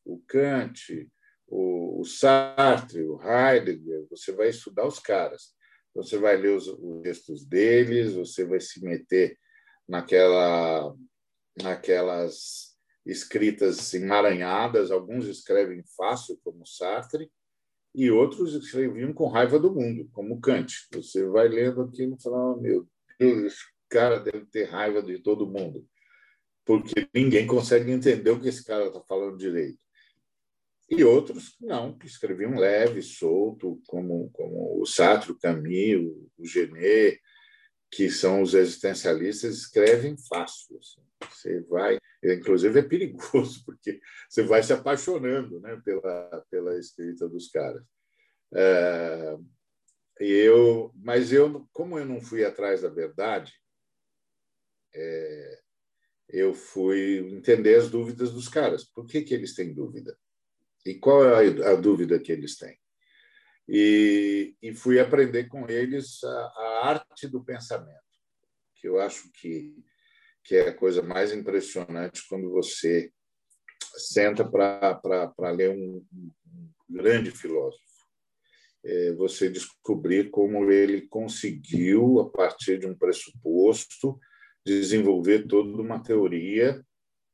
o 0.05 0.21
Kant, 0.27 1.09
o, 1.51 2.05
Sartre, 2.05 3.03
o 3.03 3.21
Heidegger, 3.21 4.07
você 4.09 4.33
vai 4.33 4.49
estudar 4.49 4.87
os 4.87 5.01
caras. 5.01 5.53
Então, 5.91 6.03
você 6.03 6.17
vai 6.17 6.37
ler 6.37 6.55
os, 6.55 6.69
os 6.69 7.03
textos 7.03 7.45
deles, 7.45 8.15
você 8.15 8.45
vai 8.45 8.61
se 8.61 8.83
meter 8.85 9.37
naquela, 9.89 10.95
naquelas 11.61 12.77
escritas 13.05 13.93
emaranhadas. 13.93 14.93
Alguns 14.93 15.27
escrevem 15.27 15.83
fácil, 15.97 16.39
como 16.45 16.65
Sartre, 16.65 17.29
e 17.93 18.09
outros 18.09 18.55
escreviam 18.55 19.13
com 19.13 19.27
raiva 19.27 19.59
do 19.59 19.75
mundo, 19.75 20.09
como 20.13 20.41
Kant. 20.41 20.73
Você 20.93 21.27
vai 21.27 21.49
lendo 21.49 21.83
aquilo 21.83 22.17
e 22.17 22.23
fala: 22.23 22.55
oh, 22.55 22.61
meu 22.61 22.89
Deus, 23.19 23.53
esse 23.53 23.65
cara 23.89 24.21
deve 24.21 24.47
ter 24.47 24.65
raiva 24.65 25.03
de 25.03 25.19
todo 25.19 25.51
mundo, 25.51 25.85
porque 26.65 27.09
ninguém 27.13 27.49
consegue 27.49 27.91
entender 27.91 28.31
o 28.31 28.41
que 28.41 28.49
esse 28.49 28.65
cara 28.65 28.87
está 28.87 29.01
falando 29.03 29.37
direito 29.37 29.90
e 30.91 31.05
outros 31.05 31.57
não, 31.61 31.97
que 31.97 32.07
escreviam 32.07 32.59
leve, 32.59 33.01
solto, 33.01 33.81
como, 33.87 34.29
como 34.33 34.83
o 34.83 34.85
Sartre, 34.85 35.31
o 35.31 35.39
Camus, 35.39 36.29
o 36.37 36.45
Genet, 36.45 37.21
que 37.89 38.11
são 38.11 38.43
os 38.43 38.55
existencialistas, 38.55 39.57
escrevem 39.57 40.17
fácil. 40.29 40.79
Assim. 40.79 41.01
Você 41.31 41.61
vai, 41.63 41.99
inclusive 42.25 42.81
é 42.81 42.83
perigoso, 42.83 43.63
porque 43.67 44.01
você 44.29 44.43
vai 44.43 44.65
se 44.65 44.73
apaixonando 44.73 45.61
né, 45.61 45.81
pela, 45.85 46.45
pela 46.51 46.77
escrita 46.77 47.29
dos 47.29 47.49
caras. 47.49 47.85
É, 48.53 49.39
eu, 50.19 50.93
mas 50.97 51.33
eu, 51.33 51.69
como 51.73 52.01
eu 52.01 52.05
não 52.05 52.21
fui 52.21 52.45
atrás 52.45 52.83
da 52.83 52.89
verdade, 52.89 53.53
é, 54.93 55.61
eu 56.29 56.53
fui 56.53 57.19
entender 57.33 57.77
as 57.77 57.89
dúvidas 57.89 58.33
dos 58.33 58.49
caras. 58.49 58.85
Por 58.85 59.07
que, 59.07 59.23
que 59.23 59.33
eles 59.33 59.55
têm 59.55 59.73
dúvida? 59.73 60.19
E 60.85 60.95
qual 60.95 61.25
é 61.25 61.73
a, 61.73 61.75
dúvida 61.75 62.19
que 62.19 62.33
eles 62.33 62.57
têm? 62.57 62.79
E, 63.69 64.57
e 64.63 64.75
fui 64.75 64.99
aprender 64.99 65.45
com 65.45 65.69
eles 65.69 66.25
a, 66.25 66.29
a, 66.29 66.89
arte 66.89 67.29
do 67.29 67.45
pensamento, 67.45 68.01
que 68.75 68.89
eu 68.89 68.99
acho 69.01 69.31
que, 69.33 69.77
que 70.43 70.57
é 70.57 70.69
a 70.69 70.75
coisa 70.75 71.03
mais 71.03 71.33
impressionante 71.33 72.27
quando 72.29 72.51
você 72.51 73.13
senta 73.97 74.49
para 74.49 75.51
ler 75.51 75.71
um, 75.71 76.05
um, 76.13 76.71
grande 76.89 77.31
filósofo. 77.31 77.85
É 78.83 79.13
você 79.13 79.51
descobrir 79.51 80.31
como 80.31 80.71
ele 80.73 81.07
conseguiu, 81.07 82.21
a 82.21 82.31
partir 82.31 82.79
de 82.79 82.87
um 82.87 82.97
pressuposto, 82.97 84.19
desenvolver 84.65 85.47
toda 85.47 85.83
uma 85.83 86.03
teoria 86.03 86.83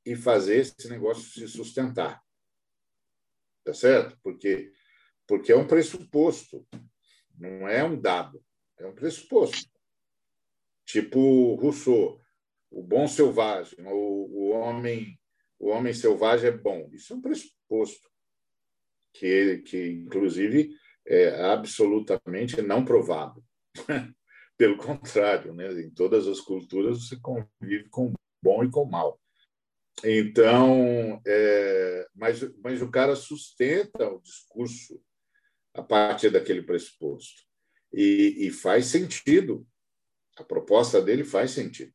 e 0.04 0.16
fazer 0.16 0.56
esse 0.56 0.88
negócio 0.88 1.22
se 1.22 1.46
sustentar 1.48 2.25
tá 3.66 3.74
certo? 3.74 4.16
Porque 4.22 4.72
porque 5.26 5.50
é 5.50 5.56
um 5.56 5.66
pressuposto, 5.66 6.64
não 7.36 7.66
é 7.66 7.82
um 7.82 8.00
dado, 8.00 8.40
é 8.78 8.86
um 8.86 8.94
pressuposto. 8.94 9.68
Tipo 10.84 11.56
Rousseau, 11.56 12.20
o 12.70 12.80
bom 12.80 13.08
selvagem, 13.08 13.76
o, 13.84 13.92
o 13.92 14.50
homem 14.50 15.18
o 15.58 15.70
homem 15.70 15.92
selvagem 15.92 16.50
é 16.50 16.56
bom. 16.56 16.88
Isso 16.92 17.12
é 17.12 17.16
um 17.16 17.20
pressuposto 17.20 18.08
que 19.12 19.58
que 19.62 19.88
inclusive 19.88 20.70
é 21.04 21.42
absolutamente 21.46 22.62
não 22.62 22.84
provado. 22.84 23.44
Pelo 24.56 24.78
contrário, 24.78 25.52
né? 25.52 25.70
em 25.82 25.90
todas 25.90 26.26
as 26.28 26.40
culturas 26.40 27.04
você 27.04 27.18
convive 27.20 27.88
com 27.90 28.12
bom 28.40 28.62
e 28.62 28.70
com 28.70 28.84
mal. 28.86 29.20
Então, 30.04 31.20
é, 31.26 32.06
mas, 32.14 32.40
mas 32.62 32.82
o 32.82 32.90
cara 32.90 33.16
sustenta 33.16 34.08
o 34.08 34.20
discurso 34.20 35.02
a 35.74 35.82
partir 35.82 36.30
daquele 36.30 36.62
pressuposto. 36.62 37.42
E, 37.92 38.46
e 38.46 38.50
faz 38.50 38.86
sentido. 38.86 39.66
A 40.36 40.44
proposta 40.44 41.00
dele 41.00 41.24
faz 41.24 41.52
sentido. 41.52 41.92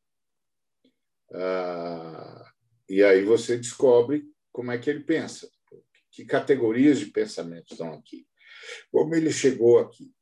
Ah, 1.32 2.52
e 2.88 3.02
aí 3.02 3.24
você 3.24 3.56
descobre 3.56 4.24
como 4.50 4.70
é 4.70 4.78
que 4.78 4.90
ele 4.90 5.04
pensa, 5.04 5.48
que 6.10 6.24
categorias 6.24 6.98
de 6.98 7.06
pensamento 7.06 7.72
estão 7.72 7.94
aqui, 7.94 8.26
como 8.90 9.14
ele 9.14 9.32
chegou 9.32 9.78
aqui. 9.78 10.12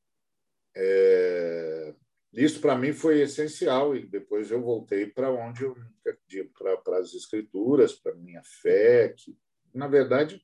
É, 0.76 1.95
isso 2.33 2.61
para 2.61 2.78
mim 2.78 2.93
foi 2.93 3.20
essencial 3.20 3.97
e 3.97 4.07
depois 4.07 4.51
eu 4.51 4.62
voltei 4.62 5.07
para 5.07 5.31
onde 5.31 5.64
eu 5.64 5.76
para 6.85 6.99
as 6.99 7.12
escrituras, 7.12 7.93
para 7.93 8.14
minha 8.14 8.43
fé, 8.45 9.12
que, 9.16 9.37
na 9.74 9.89
verdade, 9.89 10.41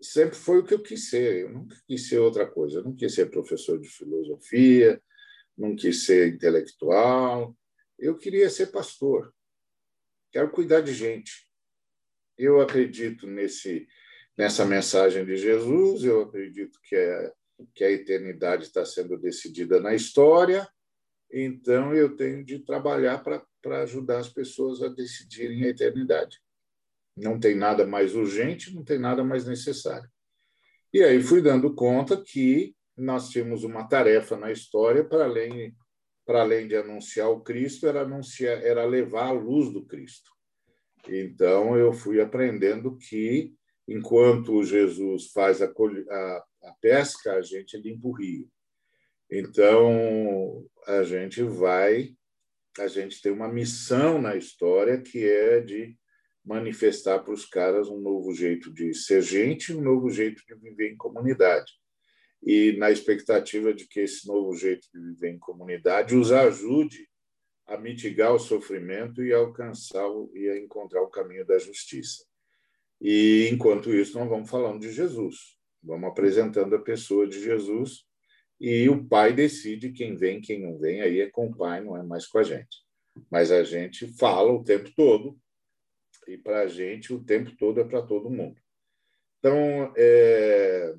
sempre 0.00 0.36
foi 0.36 0.58
o 0.58 0.64
que 0.64 0.74
eu 0.74 0.82
quis 0.82 1.08
ser. 1.08 1.44
Eu 1.44 1.50
nunca 1.50 1.76
quis 1.86 2.08
ser 2.08 2.18
outra 2.18 2.46
coisa. 2.46 2.78
Eu 2.78 2.84
não 2.84 2.94
quis 2.94 3.14
ser 3.14 3.30
professor 3.30 3.80
de 3.80 3.88
filosofia, 3.88 5.02
não 5.56 5.74
quis 5.74 6.04
ser 6.04 6.34
intelectual. 6.34 7.56
Eu 7.98 8.16
queria 8.16 8.50
ser 8.50 8.66
pastor. 8.66 9.34
Quero 10.30 10.50
cuidar 10.50 10.82
de 10.82 10.92
gente. 10.92 11.48
Eu 12.36 12.60
acredito 12.60 13.26
nesse 13.26 13.86
nessa 14.36 14.64
mensagem 14.64 15.24
de 15.24 15.36
Jesus. 15.36 16.04
Eu 16.04 16.22
acredito 16.22 16.78
que 16.82 16.96
é 16.96 17.32
que 17.74 17.84
a 17.84 17.90
eternidade 17.90 18.64
está 18.64 18.84
sendo 18.84 19.16
decidida 19.16 19.80
na 19.80 19.94
história. 19.94 20.68
Então 21.32 21.94
eu 21.94 22.16
tenho 22.16 22.44
de 22.44 22.60
trabalhar 22.60 23.22
para 23.22 23.82
ajudar 23.82 24.18
as 24.18 24.28
pessoas 24.28 24.82
a 24.82 24.88
decidirem 24.88 25.64
a 25.64 25.68
eternidade. 25.68 26.38
Não 27.16 27.38
tem 27.38 27.54
nada 27.54 27.86
mais 27.86 28.14
urgente, 28.14 28.74
não 28.74 28.84
tem 28.84 28.98
nada 28.98 29.22
mais 29.24 29.46
necessário. 29.46 30.08
E 30.92 31.02
aí 31.02 31.22
fui 31.22 31.42
dando 31.42 31.74
conta 31.74 32.20
que 32.20 32.74
nós 32.96 33.28
tínhamos 33.28 33.64
uma 33.64 33.88
tarefa 33.88 34.36
na 34.36 34.52
história 34.52 35.04
para 35.04 35.24
além 35.24 35.74
para 36.26 36.40
além 36.40 36.66
de 36.66 36.74
anunciar 36.74 37.28
o 37.28 37.40
Cristo, 37.40 37.86
era 37.86 38.00
anunciar, 38.00 38.62
era 38.62 38.84
levar 38.86 39.26
a 39.26 39.32
luz 39.32 39.70
do 39.70 39.84
Cristo. 39.84 40.30
Então 41.06 41.76
eu 41.76 41.92
fui 41.92 42.20
aprendendo 42.20 42.96
que 42.96 43.52
enquanto 43.86 44.64
Jesus 44.64 45.30
faz 45.32 45.60
a, 45.60 45.66
a, 45.66 46.44
a 46.64 46.72
pesca, 46.80 47.34
a 47.34 47.42
gente 47.42 47.76
limpa 47.76 48.08
o 48.08 48.12
rio. 48.12 48.48
Então 49.30 50.64
a 50.86 51.02
gente 51.02 51.42
vai, 51.42 52.14
a 52.78 52.86
gente 52.88 53.20
tem 53.22 53.32
uma 53.32 53.48
missão 53.48 54.20
na 54.20 54.36
história 54.36 55.00
que 55.00 55.26
é 55.26 55.60
de 55.60 55.96
manifestar 56.44 57.20
para 57.20 57.32
os 57.32 57.46
caras 57.46 57.88
um 57.88 58.00
novo 58.00 58.34
jeito 58.34 58.72
de 58.72 58.92
ser 58.92 59.22
gente, 59.22 59.72
um 59.72 59.80
novo 59.80 60.10
jeito 60.10 60.42
de 60.46 60.54
viver 60.54 60.92
em 60.92 60.96
comunidade. 60.96 61.72
E 62.42 62.76
na 62.76 62.90
expectativa 62.90 63.72
de 63.72 63.88
que 63.88 64.00
esse 64.00 64.28
novo 64.28 64.54
jeito 64.54 64.86
de 64.92 65.00
viver 65.00 65.30
em 65.30 65.38
comunidade 65.38 66.14
os 66.14 66.30
ajude 66.30 67.08
a 67.66 67.78
mitigar 67.78 68.34
o 68.34 68.38
sofrimento 68.38 69.24
e 69.24 69.32
a 69.32 69.38
alcançar 69.38 70.06
e 70.34 70.50
a 70.50 70.58
encontrar 70.58 71.02
o 71.02 71.08
caminho 71.08 71.46
da 71.46 71.58
justiça. 71.58 72.22
E 73.00 73.48
enquanto 73.50 73.94
isso, 73.94 74.18
nós 74.18 74.28
vamos 74.28 74.50
falando 74.50 74.80
de 74.80 74.92
Jesus, 74.92 75.56
vamos 75.82 76.10
apresentando 76.10 76.76
a 76.76 76.82
pessoa 76.82 77.26
de 77.26 77.42
Jesus 77.42 78.04
e 78.66 78.88
o 78.88 79.04
pai 79.04 79.30
decide 79.34 79.92
quem 79.92 80.16
vem, 80.16 80.40
quem 80.40 80.58
não 80.58 80.78
vem. 80.78 81.02
Aí 81.02 81.20
é 81.20 81.28
com 81.28 81.48
o 81.48 81.54
pai, 81.54 81.84
não 81.84 81.98
é 81.98 82.02
mais 82.02 82.26
com 82.26 82.38
a 82.38 82.42
gente. 82.42 82.78
Mas 83.30 83.52
a 83.52 83.62
gente 83.62 84.06
fala 84.16 84.50
o 84.50 84.64
tempo 84.64 84.90
todo 84.96 85.38
e 86.26 86.38
para 86.38 86.60
a 86.60 86.66
gente 86.66 87.12
o 87.12 87.22
tempo 87.22 87.54
todo 87.58 87.78
é 87.78 87.84
para 87.84 88.00
todo 88.00 88.30
mundo. 88.30 88.58
Então, 89.38 89.92
é, 89.94 90.94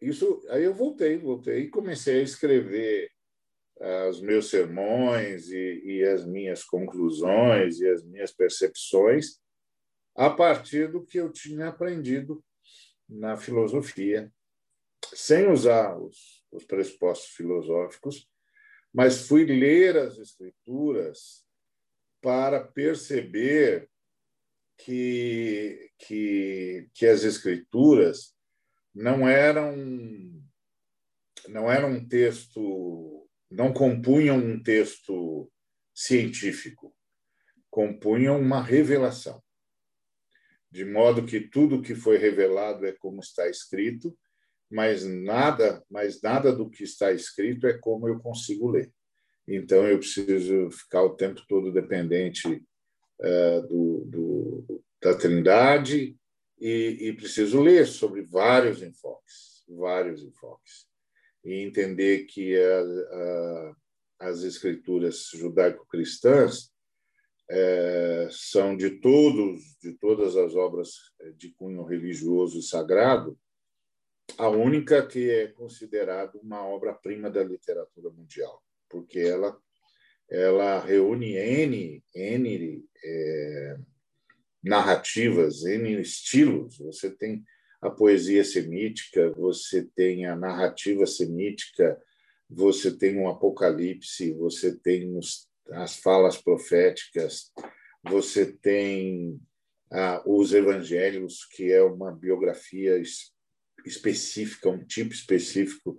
isso 0.00 0.42
aí 0.48 0.64
eu 0.64 0.72
voltei, 0.72 1.18
voltei 1.18 1.64
e 1.64 1.68
comecei 1.68 2.20
a 2.20 2.22
escrever 2.22 3.10
uh, 3.76 4.08
os 4.08 4.22
meus 4.22 4.48
sermões 4.48 5.50
e, 5.50 5.82
e, 5.84 6.04
as 6.04 6.24
minhas 6.24 6.64
conclusões 6.64 7.78
e 7.78 7.86
as 7.86 8.02
minhas 8.02 8.32
percepções 8.32 9.38
a 10.16 10.30
partir 10.30 10.90
do 10.90 11.04
que 11.04 11.20
eu 11.20 11.30
tinha 11.30 11.68
aprendido 11.68 12.42
na 13.06 13.36
filosofia, 13.36 14.32
sem 15.12 15.46
usar 15.46 15.98
os, 15.98 16.39
os 16.50 16.64
pressupostos 16.64 17.30
filosóficos, 17.30 18.28
mas 18.92 19.26
fui 19.26 19.44
ler 19.44 19.96
as 19.96 20.18
escrituras 20.18 21.44
para 22.20 22.62
perceber 22.62 23.88
que, 24.76 25.90
que, 25.98 26.88
que 26.94 27.06
as 27.06 27.22
escrituras 27.22 28.34
não 28.94 29.28
eram 29.28 29.74
não 31.48 31.70
era 31.70 31.86
um 31.86 32.06
texto 32.06 33.28
não 33.50 33.72
compunham 33.72 34.36
um 34.36 34.62
texto 34.62 35.50
científico 35.94 36.94
compunham 37.70 38.38
uma 38.38 38.62
revelação. 38.62 39.42
De 40.70 40.84
modo 40.84 41.24
que 41.24 41.40
tudo 41.40 41.82
que 41.82 41.94
foi 41.94 42.18
revelado 42.18 42.86
é 42.86 42.92
como 42.92 43.20
está 43.20 43.48
escrito 43.48 44.16
mas 44.70 45.04
nada 45.04 45.84
mas 45.90 46.22
nada 46.22 46.52
do 46.52 46.70
que 46.70 46.84
está 46.84 47.10
escrito 47.12 47.66
é 47.66 47.76
como 47.76 48.08
eu 48.08 48.18
consigo 48.20 48.70
ler. 48.70 48.92
Então 49.48 49.86
eu 49.86 49.98
preciso 49.98 50.70
ficar 50.70 51.02
o 51.02 51.16
tempo 51.16 51.42
todo 51.48 51.72
dependente 51.72 52.46
uh, 52.48 53.66
do, 53.66 54.04
do, 54.06 54.82
da 55.02 55.14
Trindade 55.14 56.16
e, 56.60 56.98
e 57.00 57.12
preciso 57.14 57.60
ler 57.60 57.86
sobre 57.86 58.22
vários 58.22 58.82
enfoques, 58.82 59.64
vários 59.68 60.22
enfoques, 60.22 60.86
e 61.44 61.54
entender 61.64 62.26
que 62.26 62.54
a, 62.56 62.80
a, 62.80 63.76
as 64.20 64.42
escrituras 64.42 65.30
judaico-cristãs 65.34 66.70
é, 67.50 68.28
são 68.30 68.76
de 68.76 69.00
todos, 69.00 69.76
de 69.82 69.94
todas 69.94 70.36
as 70.36 70.54
obras 70.54 70.90
de 71.36 71.52
cunho 71.54 71.82
religioso 71.82 72.58
e 72.58 72.62
sagrado, 72.62 73.36
a 74.38 74.48
única 74.48 75.06
que 75.06 75.30
é 75.30 75.46
considerada 75.48 76.38
uma 76.42 76.66
obra-prima 76.66 77.30
da 77.30 77.42
literatura 77.42 78.10
mundial, 78.10 78.62
porque 78.88 79.20
ela 79.20 79.58
ela 80.28 80.78
reúne 80.78 81.34
n 81.34 82.04
n 82.14 82.84
é, 83.04 83.76
narrativas, 84.62 85.64
N 85.64 86.00
estilos. 86.00 86.78
Você 86.78 87.10
tem 87.10 87.44
a 87.80 87.90
poesia 87.90 88.44
semítica, 88.44 89.32
você 89.32 89.82
tem 89.96 90.26
a 90.26 90.36
narrativa 90.36 91.06
semítica, 91.06 92.00
você 92.48 92.90
tem 92.96 93.18
um 93.18 93.28
apocalipse, 93.28 94.32
você 94.34 94.76
tem 94.76 95.16
os, 95.16 95.48
as 95.70 95.96
falas 95.96 96.36
proféticas, 96.36 97.50
você 98.04 98.46
tem 98.46 99.40
ah, 99.90 100.22
os 100.26 100.52
evangelhos, 100.52 101.44
que 101.46 101.72
é 101.72 101.82
uma 101.82 102.12
biografia 102.12 102.98
específica, 103.84 104.68
um 104.68 104.84
tipo 104.84 105.12
específico 105.12 105.96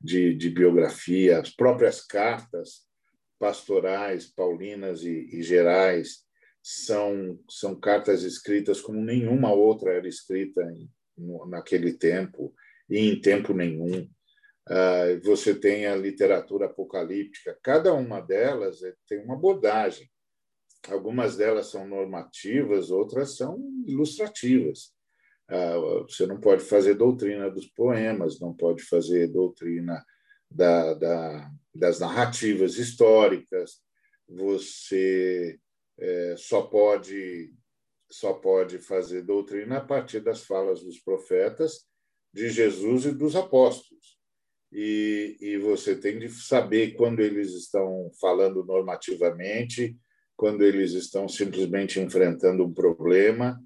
de, 0.00 0.34
de 0.34 0.50
biografia, 0.50 1.40
as 1.40 1.50
próprias 1.50 2.04
cartas 2.04 2.84
pastorais, 3.38 4.26
paulinas 4.26 5.02
e, 5.02 5.28
e 5.32 5.42
gerais, 5.42 6.24
são, 6.62 7.38
são 7.48 7.78
cartas 7.78 8.22
escritas 8.22 8.80
como 8.80 8.98
nenhuma 9.00 9.52
outra 9.52 9.92
era 9.92 10.08
escrita 10.08 10.62
em, 10.62 10.90
no, 11.16 11.46
naquele 11.46 11.92
tempo 11.92 12.54
e 12.88 12.98
em 12.98 13.20
tempo 13.20 13.52
nenhum. 13.52 14.08
Uh, 14.66 15.20
você 15.22 15.54
tem 15.54 15.84
a 15.84 15.94
literatura 15.94 16.66
apocalíptica, 16.66 17.58
cada 17.62 17.92
uma 17.92 18.20
delas 18.20 18.82
é, 18.82 18.94
tem 19.06 19.22
uma 19.22 19.34
abordagem. 19.34 20.10
Algumas 20.88 21.36
delas 21.36 21.66
são 21.66 21.86
normativas, 21.86 22.90
outras 22.90 23.36
são 23.36 23.58
ilustrativas. 23.86 24.94
Uh, 25.50 26.02
você 26.08 26.26
não 26.26 26.40
pode 26.40 26.62
fazer 26.62 26.94
doutrina 26.94 27.50
dos 27.50 27.66
poemas, 27.66 28.40
não 28.40 28.54
pode 28.54 28.82
fazer 28.82 29.28
doutrina 29.28 30.02
da, 30.50 30.94
da, 30.94 31.50
das 31.74 31.98
narrativas 32.00 32.78
históricas, 32.78 33.82
você 34.28 35.58
é, 35.98 36.34
só 36.38 36.62
pode 36.62 37.52
só 38.10 38.32
pode 38.32 38.78
fazer 38.78 39.22
doutrina 39.22 39.78
a 39.78 39.84
partir 39.84 40.20
das 40.20 40.44
falas 40.44 40.84
dos 40.84 41.00
profetas, 41.00 41.84
de 42.32 42.48
Jesus 42.48 43.06
e 43.06 43.12
dos 43.12 43.34
apóstolos. 43.34 44.18
E, 44.72 45.36
e 45.40 45.58
você 45.58 45.96
tem 45.96 46.20
de 46.20 46.28
saber 46.28 46.92
quando 46.92 47.20
eles 47.20 47.52
estão 47.52 48.10
falando 48.20 48.64
normativamente, 48.64 49.96
quando 50.36 50.62
eles 50.62 50.92
estão 50.92 51.28
simplesmente 51.28 51.98
enfrentando 51.98 52.64
um 52.64 52.72
problema. 52.72 53.60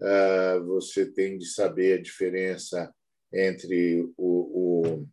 Uh, 0.00 0.64
você 0.66 1.06
tem 1.06 1.38
de 1.38 1.46
saber 1.46 1.98
a 1.98 2.02
diferença 2.02 2.92
entre 3.32 4.02
o, 4.16 4.82
o, 4.86 5.06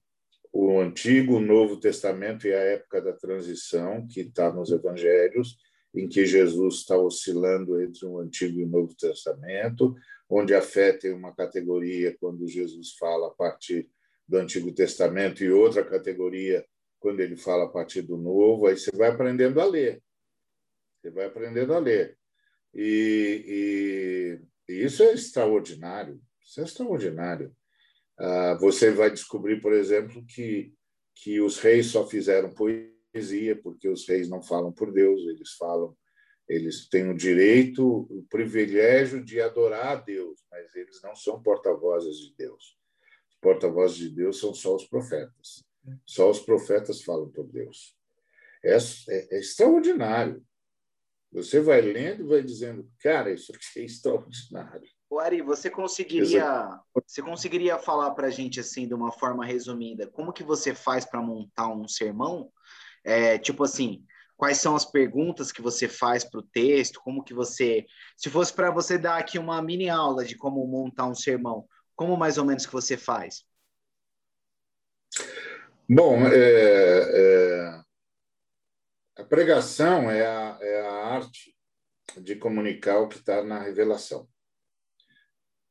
o 0.51 0.79
Antigo, 0.79 1.35
o 1.35 1.41
Novo 1.41 1.79
Testamento 1.79 2.47
e 2.47 2.53
a 2.53 2.59
época 2.59 3.01
da 3.01 3.13
transição, 3.13 4.07
que 4.07 4.21
está 4.21 4.51
nos 4.51 4.71
Evangelhos, 4.71 5.57
em 5.93 6.07
que 6.07 6.25
Jesus 6.25 6.75
está 6.75 6.97
oscilando 6.97 7.81
entre 7.81 8.05
o 8.05 8.19
Antigo 8.19 8.59
e 8.59 8.63
o 8.63 8.69
Novo 8.69 8.95
Testamento, 8.95 9.95
onde 10.29 10.53
a 10.53 10.61
fé 10.61 10.93
tem 10.93 11.11
uma 11.11 11.33
categoria 11.35 12.15
quando 12.19 12.47
Jesus 12.47 12.93
fala 12.97 13.27
a 13.27 13.31
partir 13.31 13.89
do 14.27 14.37
Antigo 14.37 14.71
Testamento 14.73 15.43
e 15.43 15.51
outra 15.51 15.83
categoria 15.83 16.65
quando 16.99 17.19
ele 17.19 17.35
fala 17.35 17.65
a 17.65 17.69
partir 17.69 18.03
do 18.03 18.17
Novo. 18.17 18.67
Aí 18.67 18.77
você 18.77 18.91
vai 18.95 19.09
aprendendo 19.09 19.59
a 19.59 19.65
ler. 19.65 20.01
Você 21.01 21.11
vai 21.11 21.25
aprendendo 21.25 21.73
a 21.73 21.79
ler. 21.79 22.17
E, 22.73 24.39
e, 24.71 24.85
isso 24.85 25.03
é 25.03 25.13
extraordinário. 25.13 26.21
Isso 26.43 26.61
é 26.61 26.63
extraordinário. 26.63 27.55
Ah, 28.17 28.57
você 28.59 28.91
vai 28.91 29.11
descobrir, 29.11 29.61
por 29.61 29.73
exemplo, 29.73 30.25
que, 30.25 30.73
que 31.15 31.41
os 31.41 31.59
reis 31.59 31.87
só 31.87 32.07
fizeram 32.07 32.53
poesia 32.53 32.91
poesia, 33.11 33.55
porque 33.61 33.87
os 33.89 34.07
reis 34.07 34.29
não 34.29 34.41
falam 34.41 34.71
por 34.71 34.91
Deus, 34.91 35.21
eles 35.27 35.51
falam 35.53 35.95
eles 36.47 36.89
têm 36.89 37.09
o 37.09 37.15
direito, 37.15 38.07
o 38.09 38.25
privilégio 38.29 39.23
de 39.23 39.39
adorar 39.39 39.87
a 39.87 39.95
Deus, 39.95 40.43
mas 40.51 40.75
eles 40.75 41.01
não 41.01 41.15
são 41.15 41.41
porta-vozes 41.41 42.17
de 42.17 42.35
Deus. 42.35 42.77
Os 43.29 43.37
porta-vozes 43.39 43.97
de 43.97 44.09
Deus 44.09 44.37
são 44.37 44.53
só 44.53 44.75
os 44.75 44.85
profetas. 44.85 45.63
Só 46.05 46.29
os 46.29 46.41
profetas 46.41 47.03
falam 47.03 47.29
por 47.29 47.47
Deus. 47.47 47.95
É, 48.65 48.75
é, 48.75 49.35
é 49.35 49.39
extraordinário. 49.39 50.45
Você 51.31 51.61
vai 51.61 51.79
lendo 51.79 52.23
e 52.23 52.27
vai 52.27 52.43
dizendo, 52.43 52.89
cara, 53.01 53.31
isso 53.31 53.53
aqui 53.53 53.79
é 53.79 53.83
extraordinário. 53.83 54.87
O 55.09 55.19
Ari, 55.19 55.41
você 55.41 55.69
conseguiria, 55.69 56.79
você 56.93 57.21
conseguiria 57.21 57.77
falar 57.77 58.11
para 58.11 58.27
a 58.27 58.29
gente 58.29 58.59
assim, 58.59 58.87
de 58.87 58.93
uma 58.93 59.11
forma 59.11 59.45
resumida, 59.45 60.07
como 60.07 60.33
que 60.33 60.43
você 60.43 60.73
faz 60.73 61.05
para 61.05 61.21
montar 61.21 61.67
um 61.67 61.87
sermão? 61.87 62.51
É, 63.03 63.37
tipo 63.37 63.63
assim, 63.63 64.05
quais 64.37 64.57
são 64.57 64.75
as 64.75 64.85
perguntas 64.85 65.51
que 65.51 65.61
você 65.61 65.87
faz 65.87 66.23
para 66.23 66.39
o 66.39 66.43
texto? 66.43 67.01
Como 67.01 67.23
que 67.23 67.33
você, 67.33 67.85
se 68.17 68.29
fosse 68.29 68.53
para 68.53 68.71
você 68.71 68.97
dar 68.97 69.17
aqui 69.17 69.37
uma 69.37 69.61
mini 69.61 69.89
aula 69.89 70.25
de 70.25 70.35
como 70.35 70.65
montar 70.67 71.07
um 71.07 71.15
sermão, 71.15 71.65
como 71.95 72.17
mais 72.17 72.37
ou 72.37 72.45
menos 72.45 72.65
que 72.65 72.73
você 72.73 72.97
faz? 72.97 73.45
Bom, 75.89 76.25
é, 76.25 76.31
é, 77.13 77.80
pregação 79.31 80.11
é 80.11 80.25
a, 80.25 80.59
é 80.61 80.81
a 80.81 80.91
arte 81.05 81.55
de 82.17 82.35
comunicar 82.35 82.99
o 82.99 83.07
que 83.07 83.15
está 83.15 83.41
na 83.41 83.63
revelação. 83.63 84.27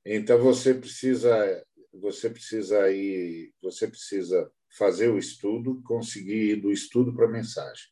Então 0.02 0.40
você 0.40 0.72
precisa 0.72 1.62
você 1.92 2.30
precisa 2.30 2.90
ir, 2.90 3.52
você 3.60 3.86
precisa 3.86 4.50
fazer 4.78 5.08
o 5.08 5.18
estudo, 5.18 5.82
conseguir 5.82 6.52
ir 6.52 6.56
do 6.56 6.72
estudo 6.72 7.14
para 7.14 7.26
a 7.26 7.30
mensagem. 7.30 7.84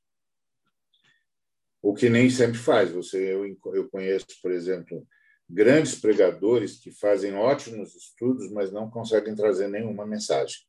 O 1.82 1.92
que 1.92 2.08
nem 2.08 2.30
sempre 2.30 2.56
faz. 2.56 2.90
Você 2.90 3.34
eu, 3.34 3.44
eu 3.74 3.90
conheço, 3.90 4.40
por 4.40 4.50
exemplo, 4.50 5.06
grandes 5.50 6.00
pregadores 6.00 6.78
que 6.78 6.92
fazem 6.92 7.34
ótimos 7.34 7.94
estudos, 7.94 8.50
mas 8.52 8.72
não 8.72 8.88
conseguem 8.88 9.34
trazer 9.34 9.68
nenhuma 9.68 10.06
mensagem 10.06 10.67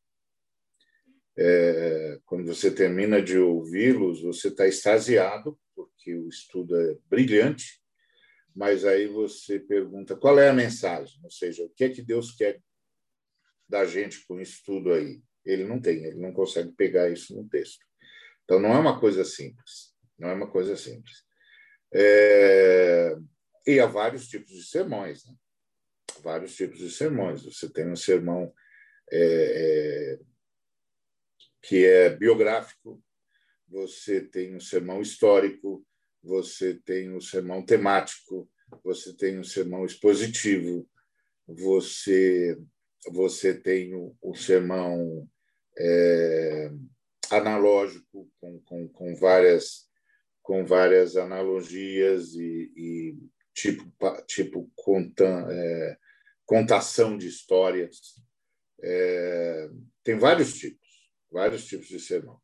é, 1.42 2.20
quando 2.26 2.46
você 2.46 2.70
termina 2.70 3.22
de 3.22 3.38
ouvi-los, 3.38 4.22
você 4.22 4.50
está 4.50 4.68
extasiado, 4.68 5.58
porque 5.74 6.14
o 6.14 6.28
estudo 6.28 6.76
é 6.76 6.98
brilhante, 7.10 7.82
mas 8.54 8.84
aí 8.84 9.08
você 9.08 9.58
pergunta 9.58 10.18
qual 10.18 10.38
é 10.38 10.50
a 10.50 10.54
mensagem, 10.54 11.18
ou 11.24 11.32
seja, 11.32 11.64
o 11.64 11.70
que 11.70 11.86
é 11.86 11.90
que 11.90 12.02
Deus 12.02 12.36
quer 12.36 12.62
da 13.70 13.86
gente 13.86 14.26
com 14.28 14.38
isso 14.42 14.62
tudo 14.66 14.92
aí. 14.92 15.22
Ele 15.46 15.64
não 15.64 15.80
tem, 15.80 16.04
ele 16.04 16.20
não 16.20 16.34
consegue 16.34 16.74
pegar 16.74 17.10
isso 17.10 17.34
no 17.34 17.48
texto. 17.48 17.86
Então, 18.44 18.60
não 18.60 18.74
é 18.74 18.80
uma 18.80 19.00
coisa 19.00 19.24
simples, 19.24 19.96
não 20.18 20.30
é 20.30 20.34
uma 20.34 20.52
coisa 20.52 20.76
simples. 20.76 21.24
É... 21.94 23.16
E 23.66 23.80
há 23.80 23.86
vários 23.86 24.28
tipos 24.28 24.52
de 24.52 24.64
sermões, 24.64 25.26
né? 25.26 25.34
vários 26.22 26.54
tipos 26.54 26.80
de 26.80 26.92
sermões. 26.92 27.44
Você 27.44 27.72
tem 27.72 27.90
um 27.90 27.96
sermão 27.96 28.52
é, 29.12 30.18
é 30.18 30.29
que 31.62 31.86
é 31.86 32.10
biográfico, 32.10 33.02
você 33.68 34.22
tem 34.22 34.56
um 34.56 34.60
sermão 34.60 35.02
histórico, 35.02 35.86
você 36.24 36.74
tem 36.74 37.14
um 37.14 37.22
sermão 37.22 37.64
temático, 37.64 38.50
você 38.84 39.16
tem 39.16 39.40
um 39.40 39.44
sermão 39.44 39.86
expositivo, 39.86 40.88
você 41.48 42.58
você 43.12 43.54
tem 43.54 43.96
o, 43.96 44.16
o 44.22 44.36
sermão 44.36 45.28
é, 45.78 46.70
analógico 47.32 48.30
com, 48.40 48.60
com, 48.60 48.88
com, 48.90 49.16
várias 49.16 49.88
com 50.42 50.66
várias 50.66 51.16
analogias 51.16 52.34
e, 52.34 52.74
e 52.76 53.18
tipo 53.54 53.90
tipo 54.28 54.70
conta, 54.76 55.48
é, 55.50 55.98
contação 56.46 57.18
de 57.18 57.28
histórias. 57.28 58.22
É, 58.82 59.70
tem 60.04 60.18
vários 60.18 60.54
tipos 60.56 60.79
vários 61.32 61.66
tipos 61.66 61.88
de 61.88 62.00
sermão. 62.00 62.40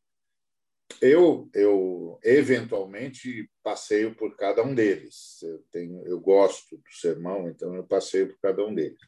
Eu, 1.00 1.50
eu 1.52 2.18
eventualmente 2.22 3.50
passeio 3.62 4.14
por 4.14 4.36
cada 4.36 4.62
um 4.62 4.74
deles. 4.74 5.42
Eu, 5.42 5.64
tenho, 5.70 6.06
eu 6.06 6.20
gosto 6.20 6.76
do 6.76 6.92
sermão, 6.92 7.48
então 7.48 7.74
eu 7.74 7.84
passeio 7.84 8.28
por 8.28 8.38
cada 8.40 8.64
um 8.64 8.74
deles. 8.74 8.98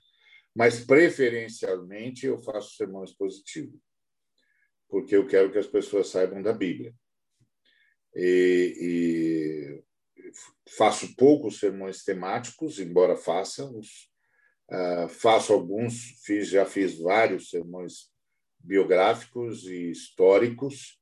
Mas, 0.54 0.84
preferencialmente, 0.84 2.26
eu 2.26 2.42
faço 2.42 2.76
sermão 2.76 3.04
expositivo, 3.04 3.80
porque 4.88 5.14
eu 5.14 5.26
quero 5.26 5.52
que 5.52 5.58
as 5.58 5.66
pessoas 5.66 6.08
saibam 6.08 6.42
da 6.42 6.52
Bíblia. 6.52 6.92
E, 8.14 8.74
e 8.80 9.84
faço 10.76 11.14
poucos 11.14 11.60
sermões 11.60 12.02
temáticos, 12.02 12.78
embora 12.78 13.16
faça 13.16 13.64
os. 13.64 14.10
Uh, 14.70 15.08
faço 15.08 15.54
alguns, 15.54 16.20
fiz, 16.24 16.48
já 16.48 16.66
fiz 16.66 16.98
vários 16.98 17.48
sermões 17.48 18.10
biográficos 18.61 19.64
e 19.66 19.90
históricos, 19.90 20.98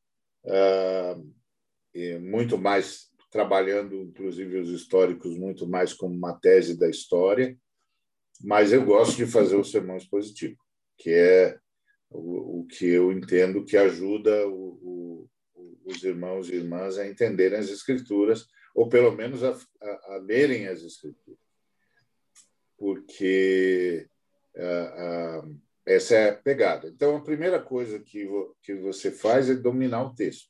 ah, 0.46 1.20
e 1.94 2.18
muito 2.18 2.58
mais 2.58 3.10
trabalhando, 3.30 4.02
inclusive, 4.02 4.58
os 4.58 4.70
históricos 4.70 5.36
muito 5.36 5.66
mais 5.68 5.92
como 5.92 6.14
uma 6.14 6.38
tese 6.38 6.78
da 6.78 6.88
história, 6.88 7.56
mas 8.40 8.72
eu 8.72 8.84
gosto 8.84 9.16
de 9.16 9.26
fazer 9.26 9.56
o 9.56 9.64
sermão 9.64 9.96
expositivo, 9.96 10.56
que 10.98 11.10
é 11.10 11.58
o, 12.10 12.60
o 12.60 12.66
que 12.66 12.86
eu 12.86 13.12
entendo 13.12 13.64
que 13.64 13.76
ajuda 13.76 14.46
o, 14.48 14.78
o, 14.82 15.30
os 15.84 16.02
irmãos 16.02 16.48
e 16.48 16.56
irmãs 16.56 16.98
a 16.98 17.06
entenderem 17.06 17.58
as 17.58 17.68
escrituras, 17.68 18.46
ou 18.74 18.88
pelo 18.88 19.12
menos 19.12 19.42
a, 19.42 19.52
a, 19.52 20.14
a 20.14 20.16
lerem 20.18 20.68
as 20.68 20.82
escrituras. 20.82 21.40
Porque 22.76 24.06
uh, 24.54 25.46
uh, 25.46 25.60
essa 25.86 26.16
é 26.16 26.30
a 26.30 26.34
pegada. 26.36 26.88
Então, 26.88 27.16
a 27.16 27.22
primeira 27.22 27.62
coisa 27.62 28.00
que, 28.00 28.28
que 28.62 28.74
você 28.74 29.10
faz 29.10 29.48
é 29.48 29.54
dominar 29.54 30.02
o 30.02 30.14
texto. 30.14 30.48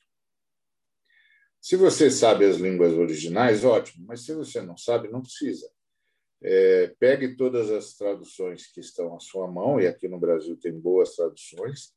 Se 1.60 1.76
você 1.76 2.10
sabe 2.10 2.46
as 2.46 2.56
línguas 2.56 2.94
originais, 2.94 3.64
ótimo, 3.64 4.06
mas 4.06 4.24
se 4.24 4.32
você 4.32 4.62
não 4.62 4.76
sabe, 4.76 5.08
não 5.08 5.20
precisa. 5.20 5.68
É, 6.42 6.94
pegue 6.98 7.36
todas 7.36 7.70
as 7.70 7.94
traduções 7.94 8.66
que 8.66 8.80
estão 8.80 9.14
à 9.14 9.20
sua 9.20 9.46
mão, 9.50 9.80
e 9.80 9.86
aqui 9.86 10.08
no 10.08 10.18
Brasil 10.18 10.56
tem 10.56 10.72
boas 10.72 11.14
traduções, 11.14 11.92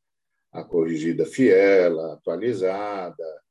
a 0.51 0.63
corrigida 0.63 1.25
fiel, 1.25 1.99
a 1.99 2.13
atualizada, 2.13 3.41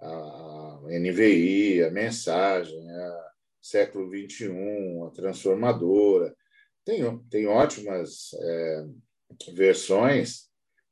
a 0.00 0.80
NVI, 0.88 1.84
a 1.84 1.90
mensagem, 1.90 2.90
a 2.90 3.32
século 3.60 4.10
XXI, 4.10 4.50
a 5.06 5.10
transformadora. 5.10 6.36
Tem, 6.84 7.18
tem 7.30 7.46
ótimas 7.46 8.34
é, 8.34 8.86
versões. 9.54 10.50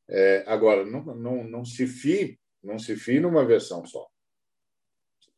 É, 0.08 0.44
agora, 0.46 0.84
não, 0.84 1.04
não, 1.14 1.44
não 1.44 1.64
se 1.64 1.86
fie 1.86 2.40
não 2.62 2.78
se 2.78 2.96
fie 2.96 3.20
numa 3.20 3.44
versão 3.44 3.84
só. 3.84 4.06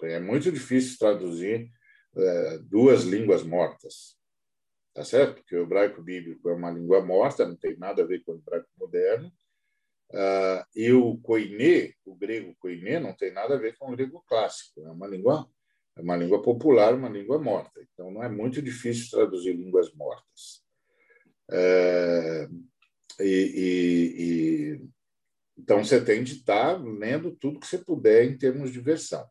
É 0.03 0.18
muito 0.18 0.50
difícil 0.50 0.98
traduzir 0.98 1.70
é, 2.16 2.59
duas 2.59 3.05
línguas 3.05 3.44
mortas, 3.44 4.16
tá 4.92 5.05
certo? 5.05 5.36
Porque 5.36 5.55
o 5.55 5.62
hebraico 5.62 6.03
bíblico 6.03 6.48
é 6.48 6.55
uma 6.55 6.72
língua 6.72 7.05
morta, 7.05 7.46
não 7.46 7.55
tem 7.55 7.76
nada 7.76 8.03
a 8.03 8.07
ver 8.07 8.24
com 8.24 8.32
o 8.32 8.36
hebraico 8.36 8.68
moderno. 8.76 9.32
Uh, 10.11 10.62
e 10.76 10.92
o 10.92 11.16
koiné, 11.18 11.94
o 12.05 12.14
grego 12.14 12.55
koiné, 12.59 13.00
não 13.00 13.14
tem 13.14 13.32
nada 13.32 13.55
a 13.55 13.59
ver 13.59 13.78
com 13.78 13.90
o 13.90 13.96
grego 13.96 14.22
clássico. 14.28 14.84
É 14.84 14.90
uma 14.90 15.07
língua, 15.07 15.48
é 15.96 16.03
uma 16.03 16.16
língua 16.16 16.42
popular, 16.42 16.92
uma 16.92 17.09
língua 17.09 17.38
morta. 17.38 17.80
Então, 17.80 18.11
não 18.11 18.22
é 18.22 18.28
muito 18.28 18.61
difícil 18.61 19.09
traduzir 19.09 19.55
línguas 19.55 19.94
mortas. 19.94 20.62
É, 21.50 22.46
e, 23.21 23.25
e, 23.25 24.23
e, 24.23 24.89
então, 25.59 25.85
você 25.85 26.03
tem 26.03 26.23
de 26.25 26.35
estar 26.35 26.83
lendo 26.83 27.37
tudo 27.37 27.61
que 27.61 27.67
você 27.67 27.79
puder 27.79 28.25
em 28.25 28.37
termos 28.37 28.73
de 28.73 28.81
versão, 28.81 29.29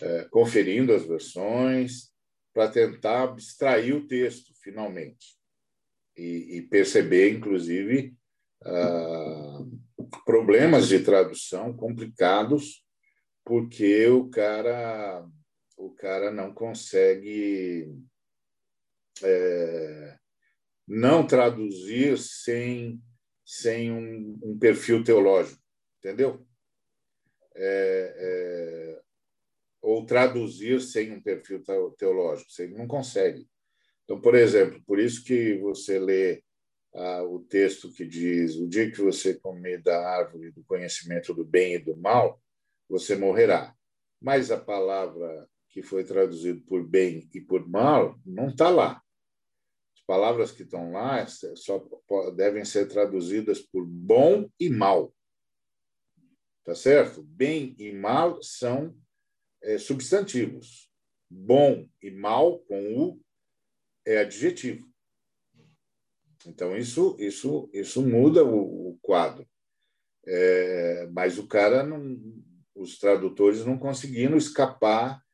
é, 0.00 0.24
conferindo 0.30 0.92
as 0.92 1.04
versões, 1.04 2.12
para 2.52 2.70
tentar 2.70 3.24
abstrair 3.24 3.96
o 3.96 4.06
texto, 4.06 4.52
finalmente, 4.62 5.36
e, 6.16 6.58
e 6.58 6.62
perceber, 6.62 7.30
inclusive, 7.30 8.14
ah, 8.64 9.58
problemas 10.24 10.88
de 10.88 11.00
tradução 11.00 11.76
complicados, 11.76 12.84
porque 13.44 14.06
o 14.06 14.30
cara, 14.30 15.26
o 15.76 15.90
cara 15.90 16.30
não 16.30 16.54
consegue. 16.54 17.92
É, 19.22 20.18
não 20.86 21.26
traduzir 21.26 22.18
sem, 22.18 23.00
sem 23.44 23.90
um, 23.90 24.38
um 24.42 24.58
perfil 24.58 25.02
teológico, 25.02 25.62
entendeu? 25.98 26.46
É, 27.56 28.14
é, 28.18 29.02
ou 29.80 30.04
traduzir 30.04 30.80
sem 30.80 31.12
um 31.12 31.20
perfil 31.20 31.62
teológico, 31.96 32.50
você 32.50 32.66
não 32.68 32.86
consegue. 32.86 33.46
Então, 34.04 34.20
por 34.20 34.34
exemplo, 34.34 34.82
por 34.86 34.98
isso 34.98 35.24
que 35.24 35.58
você 35.58 35.98
lê 35.98 36.42
ah, 36.94 37.22
o 37.24 37.40
texto 37.40 37.92
que 37.92 38.06
diz: 38.06 38.56
o 38.56 38.68
dia 38.68 38.90
que 38.90 39.00
você 39.00 39.34
comer 39.34 39.82
da 39.82 40.08
árvore 40.08 40.52
do 40.52 40.62
conhecimento 40.64 41.34
do 41.34 41.44
bem 41.44 41.74
e 41.74 41.78
do 41.78 41.96
mal, 41.96 42.40
você 42.88 43.16
morrerá. 43.16 43.74
Mas 44.20 44.50
a 44.50 44.58
palavra 44.58 45.48
que 45.68 45.82
foi 45.82 46.04
traduzido 46.04 46.60
por 46.62 46.86
bem 46.86 47.28
e 47.34 47.40
por 47.40 47.68
mal, 47.68 48.16
não 48.24 48.48
está 48.48 48.70
lá. 48.70 49.02
As 50.04 50.06
palavras 50.06 50.52
que 50.52 50.64
estão 50.64 50.92
lá 50.92 51.26
só 51.26 51.82
devem 52.36 52.62
ser 52.62 52.86
traduzidas 52.88 53.60
por 53.62 53.86
bom 53.86 54.50
e 54.60 54.68
mal. 54.68 55.14
Tá 56.62 56.74
certo? 56.74 57.22
Bem 57.22 57.74
e 57.78 57.90
mal 57.90 58.42
são 58.42 58.94
é, 59.62 59.78
substantivos. 59.78 60.90
Bom 61.30 61.88
e 62.02 62.10
mal, 62.10 62.58
com 62.64 62.98
U, 62.98 63.20
é 64.04 64.18
adjetivo. 64.18 64.86
Então, 66.46 66.76
isso, 66.76 67.16
isso, 67.18 67.70
isso 67.72 68.06
muda 68.06 68.44
o, 68.44 68.90
o 68.90 68.98
quadro. 69.00 69.48
É, 70.26 71.08
mas 71.14 71.38
o 71.38 71.46
cara, 71.46 71.82
não, 71.82 72.18
os 72.74 72.98
tradutores 72.98 73.64
não 73.64 73.78
conseguiram 73.78 74.36
escapar 74.36 75.24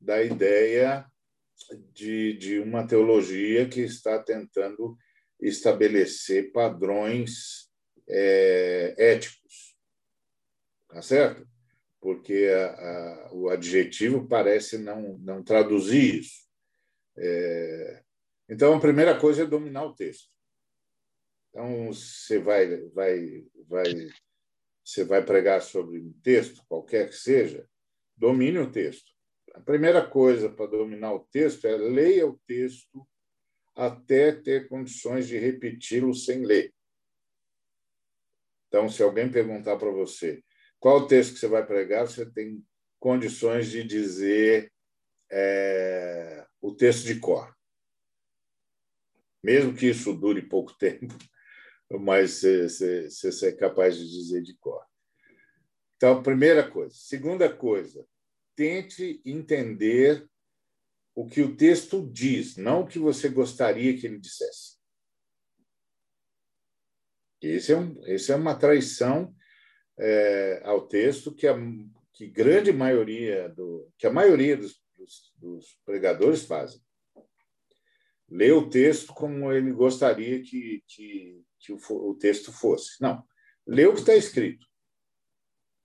da 0.00 0.22
ideia 0.22 1.06
de, 1.92 2.34
de 2.34 2.58
uma 2.58 2.86
teologia 2.86 3.68
que 3.68 3.80
está 3.80 4.18
tentando 4.22 4.96
estabelecer 5.40 6.52
padrões 6.52 7.70
é, 8.08 8.94
éticos. 8.96 9.76
Tá 10.88 11.02
certo? 11.02 11.46
Porque 12.00 12.48
a, 12.52 12.66
a, 12.66 13.30
o 13.32 13.48
adjetivo 13.48 14.28
parece 14.28 14.78
não, 14.78 15.18
não 15.18 15.42
traduzir 15.42 16.20
isso. 16.20 16.44
É, 17.16 18.02
então, 18.48 18.74
a 18.74 18.80
primeira 18.80 19.18
coisa 19.18 19.42
é 19.42 19.46
dominar 19.46 19.84
o 19.84 19.94
texto. 19.94 20.28
Então, 21.50 21.86
você 21.86 22.38
vai, 22.38 22.76
vai, 22.88 23.44
vai, 23.68 23.84
você 24.84 25.04
vai 25.04 25.24
pregar 25.24 25.62
sobre 25.62 26.00
um 26.00 26.12
texto, 26.22 26.64
qualquer 26.68 27.08
que 27.08 27.16
seja, 27.16 27.66
domine 28.16 28.58
o 28.58 28.70
texto. 28.70 29.13
A 29.54 29.60
primeira 29.60 30.04
coisa 30.04 30.50
para 30.50 30.66
dominar 30.66 31.14
o 31.14 31.20
texto 31.20 31.64
é 31.66 31.76
leia 31.76 32.26
o 32.26 32.38
texto 32.44 33.06
até 33.74 34.32
ter 34.32 34.68
condições 34.68 35.28
de 35.28 35.38
repeti-lo 35.38 36.12
sem 36.12 36.44
ler. 36.44 36.74
Então, 38.66 38.88
se 38.88 39.00
alguém 39.00 39.30
perguntar 39.30 39.76
para 39.76 39.90
você 39.90 40.42
qual 40.80 41.06
texto 41.06 41.34
que 41.34 41.38
você 41.38 41.46
vai 41.46 41.64
pregar, 41.64 42.06
você 42.06 42.28
tem 42.28 42.64
condições 42.98 43.70
de 43.70 43.84
dizer 43.84 44.72
é, 45.30 46.44
o 46.60 46.74
texto 46.74 47.06
de 47.06 47.20
cor. 47.20 47.56
Mesmo 49.40 49.74
que 49.74 49.86
isso 49.86 50.12
dure 50.14 50.42
pouco 50.42 50.74
tempo, 50.78 51.14
mas 52.00 52.42
você 52.42 53.48
é 53.48 53.52
capaz 53.52 53.96
de 53.96 54.10
dizer 54.10 54.42
de 54.42 54.56
cor. 54.56 54.84
Então, 55.96 56.22
primeira 56.22 56.68
coisa. 56.68 56.92
Segunda 56.94 57.54
coisa, 57.54 58.04
tente 58.54 59.20
entender 59.24 60.28
o 61.14 61.26
que 61.26 61.42
o 61.42 61.56
texto 61.56 62.08
diz, 62.10 62.56
não 62.56 62.82
o 62.82 62.86
que 62.86 62.98
você 62.98 63.28
gostaria 63.28 63.96
que 63.96 64.06
ele 64.06 64.18
dissesse. 64.18 64.76
Esse 67.40 67.72
é, 67.72 67.76
um, 67.76 68.04
esse 68.06 68.32
é 68.32 68.36
uma 68.36 68.54
traição 68.54 69.34
é, 69.98 70.62
ao 70.64 70.86
texto 70.88 71.34
que 71.34 71.46
a 71.46 71.54
que 72.14 72.28
grande 72.28 72.72
maioria 72.72 73.48
do 73.48 73.92
que 73.98 74.06
a 74.06 74.12
maioria 74.12 74.56
dos, 74.56 74.80
dos, 74.96 75.32
dos 75.36 75.78
pregadores 75.84 76.44
fazem. 76.44 76.80
Lê 78.28 78.52
o 78.52 78.70
texto 78.70 79.12
como 79.12 79.52
ele 79.52 79.72
gostaria 79.72 80.40
que, 80.42 80.82
que, 80.86 81.42
que 81.58 81.72
o, 81.72 81.78
o 81.90 82.14
texto 82.14 82.52
fosse. 82.52 83.02
Não, 83.02 83.22
lê 83.66 83.84
o 83.86 83.92
que 83.92 84.00
está 84.00 84.14
escrito. 84.14 84.66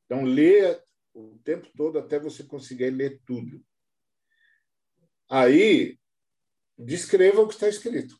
Então, 0.05 0.23
lê 0.23 0.79
o 1.13 1.37
tempo 1.43 1.67
todo 1.75 1.99
até 1.99 2.19
você 2.19 2.43
conseguir 2.43 2.89
ler 2.91 3.21
tudo. 3.25 3.63
Aí, 5.29 5.99
descreva 6.77 7.41
o 7.41 7.47
que 7.47 7.53
está 7.53 7.67
escrito. 7.67 8.19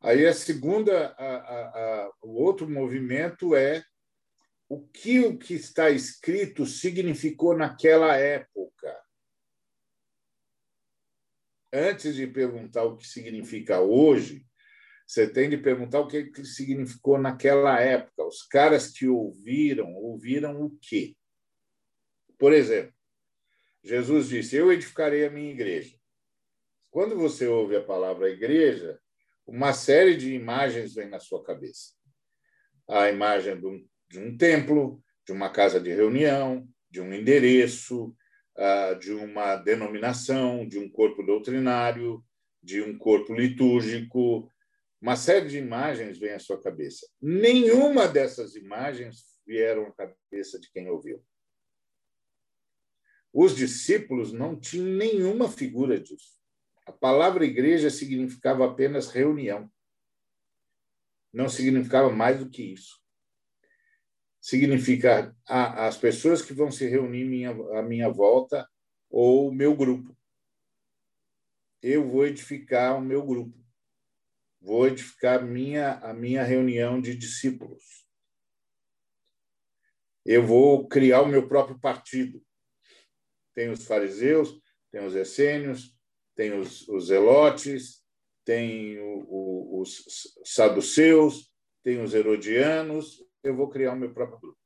Aí 0.00 0.26
a 0.26 0.32
segunda, 0.32 1.08
a, 1.18 1.36
a, 1.36 2.04
a, 2.04 2.12
o 2.22 2.42
outro 2.42 2.68
movimento 2.68 3.54
é 3.54 3.84
o 4.66 4.86
que 4.86 5.20
o 5.20 5.36
que 5.36 5.52
está 5.52 5.90
escrito 5.90 6.64
significou 6.64 7.56
naquela 7.56 8.16
época. 8.16 8.98
Antes 11.72 12.14
de 12.14 12.26
perguntar 12.26 12.84
o 12.84 12.96
que 12.96 13.06
significa 13.06 13.80
hoje, 13.80 14.46
você 15.10 15.28
tem 15.28 15.50
de 15.50 15.56
perguntar 15.56 15.98
o 15.98 16.06
que, 16.06 16.26
que 16.26 16.44
significou 16.44 17.18
naquela 17.18 17.80
época. 17.80 18.24
Os 18.24 18.44
caras 18.44 18.92
que 18.92 19.08
ouviram, 19.08 19.92
ouviram 19.92 20.62
o 20.62 20.70
quê? 20.80 21.16
Por 22.38 22.52
exemplo, 22.52 22.94
Jesus 23.82 24.28
disse: 24.28 24.54
Eu 24.54 24.72
edificarei 24.72 25.26
a 25.26 25.30
minha 25.30 25.50
igreja. 25.50 25.98
Quando 26.92 27.16
você 27.16 27.48
ouve 27.48 27.74
a 27.74 27.82
palavra 27.82 28.30
igreja, 28.30 29.00
uma 29.44 29.72
série 29.72 30.16
de 30.16 30.32
imagens 30.32 30.94
vem 30.94 31.08
na 31.08 31.18
sua 31.18 31.42
cabeça. 31.42 31.92
A 32.88 33.08
imagem 33.08 33.58
de 33.58 33.66
um, 33.66 33.88
de 34.08 34.20
um 34.20 34.36
templo, 34.36 35.02
de 35.26 35.32
uma 35.32 35.50
casa 35.50 35.80
de 35.80 35.90
reunião, 35.90 36.68
de 36.88 37.00
um 37.00 37.12
endereço, 37.12 38.14
ah, 38.56 38.94
de 38.94 39.10
uma 39.10 39.56
denominação, 39.56 40.68
de 40.68 40.78
um 40.78 40.88
corpo 40.88 41.24
doutrinário, 41.24 42.24
de 42.62 42.80
um 42.80 42.96
corpo 42.96 43.34
litúrgico, 43.34 44.48
uma 45.00 45.16
série 45.16 45.48
de 45.48 45.56
imagens 45.56 46.18
vem 46.18 46.32
à 46.32 46.38
sua 46.38 46.60
cabeça. 46.60 47.08
Nenhuma 47.20 48.06
dessas 48.06 48.54
imagens 48.54 49.24
vieram 49.46 49.86
à 49.86 49.92
cabeça 49.92 50.60
de 50.60 50.70
quem 50.70 50.90
ouviu. 50.90 51.24
Os 53.32 53.56
discípulos 53.56 54.32
não 54.32 54.58
tinham 54.58 54.86
nenhuma 54.86 55.48
figura 55.48 55.98
disso. 55.98 56.38
A 56.84 56.92
palavra 56.92 57.46
igreja 57.46 57.88
significava 57.88 58.66
apenas 58.66 59.08
reunião. 59.08 59.70
Não 61.32 61.48
significava 61.48 62.10
mais 62.10 62.38
do 62.38 62.50
que 62.50 62.62
isso. 62.62 63.00
Significa 64.40 65.34
as 65.46 65.96
pessoas 65.96 66.42
que 66.42 66.52
vão 66.52 66.70
se 66.70 66.86
reunir 66.86 67.24
minha, 67.24 67.50
à 67.78 67.82
minha 67.82 68.10
volta 68.10 68.68
ou 69.08 69.48
o 69.48 69.54
meu 69.54 69.74
grupo. 69.76 70.14
Eu 71.80 72.06
vou 72.06 72.26
edificar 72.26 72.98
o 72.98 73.00
meu 73.00 73.24
grupo 73.24 73.59
vou 74.60 74.86
edificar 74.86 75.44
minha, 75.44 75.94
a 75.98 76.12
minha 76.12 76.42
reunião 76.44 77.00
de 77.00 77.14
discípulos. 77.14 78.06
Eu 80.24 80.46
vou 80.46 80.86
criar 80.86 81.22
o 81.22 81.28
meu 81.28 81.48
próprio 81.48 81.78
partido. 81.80 82.44
Tem 83.54 83.70
os 83.70 83.84
fariseus, 83.86 84.60
tem 84.90 85.04
os 85.04 85.14
essênios, 85.14 85.96
tem 86.34 86.52
os, 86.52 86.86
os 86.88 87.06
zelotes, 87.06 88.04
tem 88.44 88.98
o, 88.98 89.24
o, 89.28 89.80
os 89.80 90.04
saduceus, 90.44 91.52
tem 91.82 92.02
os 92.02 92.14
herodianos. 92.14 93.24
Eu 93.42 93.56
vou 93.56 93.68
criar 93.68 93.92
o 93.92 93.96
meu 93.96 94.12
próprio 94.12 94.40
grupo. 94.40 94.60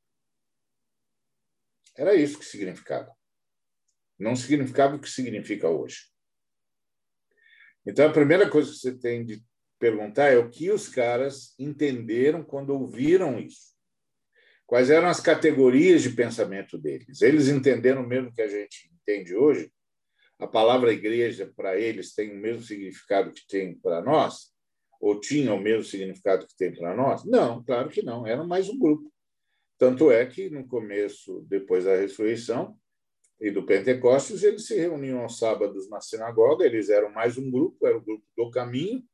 Era 1.96 2.14
isso 2.14 2.38
que 2.38 2.44
significava. 2.44 3.14
Não 4.18 4.34
significava 4.34 4.96
o 4.96 5.00
que 5.00 5.08
significa 5.08 5.68
hoje. 5.68 6.12
Então, 7.86 8.08
a 8.08 8.12
primeira 8.12 8.48
coisa 8.50 8.70
que 8.70 8.78
você 8.78 8.98
tem 8.98 9.24
de 9.24 9.44
perguntar 9.84 10.32
é 10.32 10.38
o 10.38 10.48
que 10.48 10.70
os 10.70 10.88
caras 10.88 11.54
entenderam 11.58 12.42
quando 12.42 12.70
ouviram 12.70 13.38
isso. 13.38 13.74
Quais 14.64 14.88
eram 14.88 15.08
as 15.08 15.20
categorias 15.20 16.02
de 16.02 16.08
pensamento 16.08 16.78
deles? 16.78 17.20
Eles 17.20 17.48
entenderam 17.48 18.02
mesmo 18.02 18.32
que 18.32 18.40
a 18.40 18.48
gente 18.48 18.90
entende 18.94 19.36
hoje? 19.36 19.70
A 20.38 20.46
palavra 20.46 20.90
igreja 20.90 21.52
para 21.54 21.78
eles 21.78 22.14
tem 22.14 22.32
o 22.32 22.40
mesmo 22.40 22.62
significado 22.62 23.30
que 23.30 23.46
tem 23.46 23.78
para 23.78 24.00
nós? 24.00 24.54
Ou 24.98 25.20
tinha 25.20 25.52
o 25.52 25.60
mesmo 25.60 25.84
significado 25.84 26.46
que 26.46 26.56
tem 26.56 26.74
para 26.74 26.96
nós? 26.96 27.22
Não, 27.26 27.62
claro 27.62 27.90
que 27.90 28.02
não. 28.02 28.26
Era 28.26 28.42
mais 28.42 28.70
um 28.70 28.78
grupo. 28.78 29.12
Tanto 29.76 30.10
é 30.10 30.24
que 30.24 30.48
no 30.48 30.66
começo, 30.66 31.44
depois 31.46 31.84
da 31.84 31.94
ressurreição 31.94 32.74
e 33.38 33.50
do 33.50 33.66
Pentecostes, 33.66 34.44
eles 34.44 34.66
se 34.66 34.78
reuniam 34.78 35.20
aos 35.20 35.36
sábados 35.36 35.90
na 35.90 36.00
sinagoga. 36.00 36.64
Eles 36.64 36.88
eram 36.88 37.12
mais 37.12 37.36
um 37.36 37.50
grupo, 37.50 37.86
era 37.86 37.98
o 37.98 38.02
grupo 38.02 38.24
do 38.34 38.50
caminho 38.50 39.04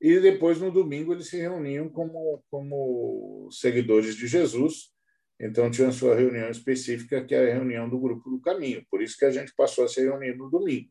e 0.00 0.18
depois, 0.18 0.58
no 0.58 0.70
domingo, 0.70 1.12
eles 1.12 1.28
se 1.28 1.36
reuniam 1.36 1.88
como, 1.88 2.42
como 2.50 3.48
seguidores 3.52 4.16
de 4.16 4.26
Jesus. 4.26 4.90
Então, 5.38 5.70
tinha 5.70 5.92
sua 5.92 6.14
reunião 6.14 6.50
específica, 6.50 7.24
que 7.24 7.34
é 7.34 7.50
a 7.50 7.54
reunião 7.54 7.88
do 7.88 7.98
Grupo 7.98 8.30
do 8.30 8.40
Caminho. 8.40 8.84
Por 8.90 9.02
isso 9.02 9.16
que 9.18 9.26
a 9.26 9.30
gente 9.30 9.54
passou 9.54 9.84
a 9.84 9.88
se 9.88 10.00
reunir 10.02 10.36
no 10.36 10.50
domingo. 10.50 10.88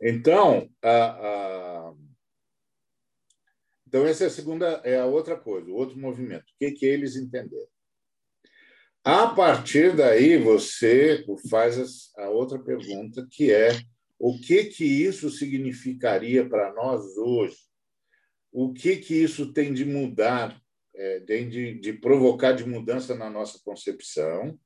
Então, 0.00 0.68
a, 0.82 0.90
a... 0.90 1.94
então 3.86 4.06
essa 4.06 4.24
é 4.24 4.26
a 4.28 4.30
segunda, 4.30 4.80
é 4.84 4.98
a 4.98 5.06
outra 5.06 5.36
coisa, 5.36 5.70
o 5.70 5.74
outro 5.74 5.98
movimento. 5.98 6.44
O 6.44 6.58
que, 6.58 6.72
que 6.72 6.86
eles 6.86 7.16
entenderam? 7.16 7.68
A 9.04 9.28
partir 9.28 9.94
daí, 9.94 10.36
você 10.36 11.24
faz 11.48 12.10
a 12.16 12.28
outra 12.28 12.58
pergunta, 12.58 13.26
que 13.30 13.52
é 13.52 13.70
o 14.18 14.38
que, 14.40 14.64
que 14.64 14.84
isso 14.84 15.30
significaria 15.30 16.48
para 16.48 16.72
nós 16.74 17.16
hoje? 17.16 17.56
O 18.58 18.72
que, 18.72 18.96
que 18.96 19.14
isso 19.14 19.52
tem 19.52 19.74
de 19.74 19.84
mudar, 19.84 20.58
é, 20.94 21.20
tem 21.20 21.46
de, 21.46 21.78
de 21.78 21.92
provocar 21.92 22.52
de 22.52 22.64
mudança 22.64 23.14
na 23.14 23.28
nossa 23.28 23.60
concepção, 23.62 24.58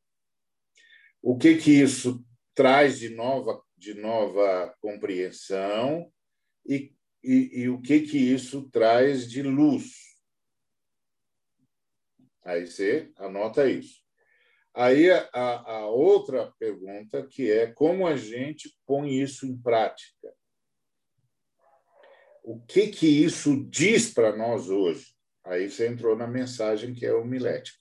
o 1.20 1.36
que 1.36 1.57
que 1.57 1.72
isso 1.72 2.24
traz 2.55 3.01
de 3.01 3.09
nova 3.09 3.61
de 3.76 3.95
nova 3.95 4.72
compreensão 4.80 6.09
e, 6.64 6.95
e, 7.24 7.62
e 7.62 7.68
o 7.68 7.82
que 7.82 8.03
que 8.03 8.16
isso 8.16 8.70
traz 8.70 9.28
de 9.28 9.43
luz. 9.43 9.91
Aí 12.45 12.68
você 12.68 13.11
anota 13.16 13.68
isso. 13.68 14.05
Aí 14.72 15.11
a, 15.11 15.28
a, 15.32 15.86
outra 15.88 16.53
pergunta 16.61 17.26
que 17.26 17.51
é 17.51 17.66
como 17.72 18.07
a 18.07 18.16
gente 18.16 18.72
põe 18.86 19.20
isso 19.20 19.47
em 19.47 19.61
prática. 19.61 20.32
O 22.43 22.61
que 22.61 22.88
que 22.88 23.07
isso 23.07 23.64
diz 23.68 24.12
para 24.12 24.36
nós 24.36 24.68
hoje? 24.68 25.14
Aí 25.45 25.70
você 25.70 25.88
entrou 25.88 26.16
na 26.16 26.26
mensagem 26.26 26.95
que 26.95 27.07
é 27.07 27.12
homilética. 27.12 27.78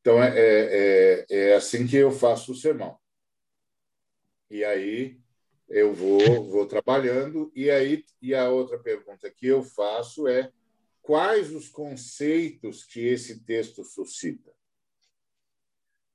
Então, 0.00 0.22
é, 0.22 0.32
é, 0.38 1.26
é, 1.30 1.50
é 1.50 1.54
assim 1.54 1.86
que 1.86 1.96
eu 1.96 2.10
faço 2.10 2.52
o 2.52 2.56
sermão. 2.56 2.98
E 4.50 4.64
aí 4.64 5.20
eu 5.68 5.94
vou, 5.94 6.44
vou 6.44 6.66
trabalhando. 6.66 7.52
E 7.54 7.70
aí 7.70 8.04
e 8.20 8.34
a 8.34 8.48
outra 8.50 8.78
pergunta 8.78 9.30
que 9.30 9.46
eu 9.46 9.62
faço 9.62 10.26
é 10.26 10.50
quais 11.02 11.54
os 11.54 11.68
conceitos 11.68 12.84
que 12.84 13.00
esse 13.00 13.44
texto 13.44 13.84
suscita? 13.84 14.52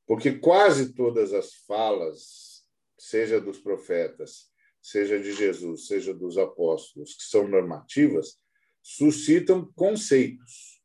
Porque 0.06 0.34
quase 0.34 0.94
todas 0.94 1.34
as 1.34 1.54
falas, 1.54 2.64
seja 2.98 3.42
dos 3.42 3.60
profetas, 3.60 4.52
seja 4.86 5.20
de 5.20 5.34
Jesus, 5.34 5.88
seja 5.88 6.14
dos 6.14 6.38
apóstolos, 6.38 7.16
que 7.16 7.24
são 7.24 7.48
normativas, 7.48 8.40
suscitam 8.84 9.66
conceitos. 9.74 10.80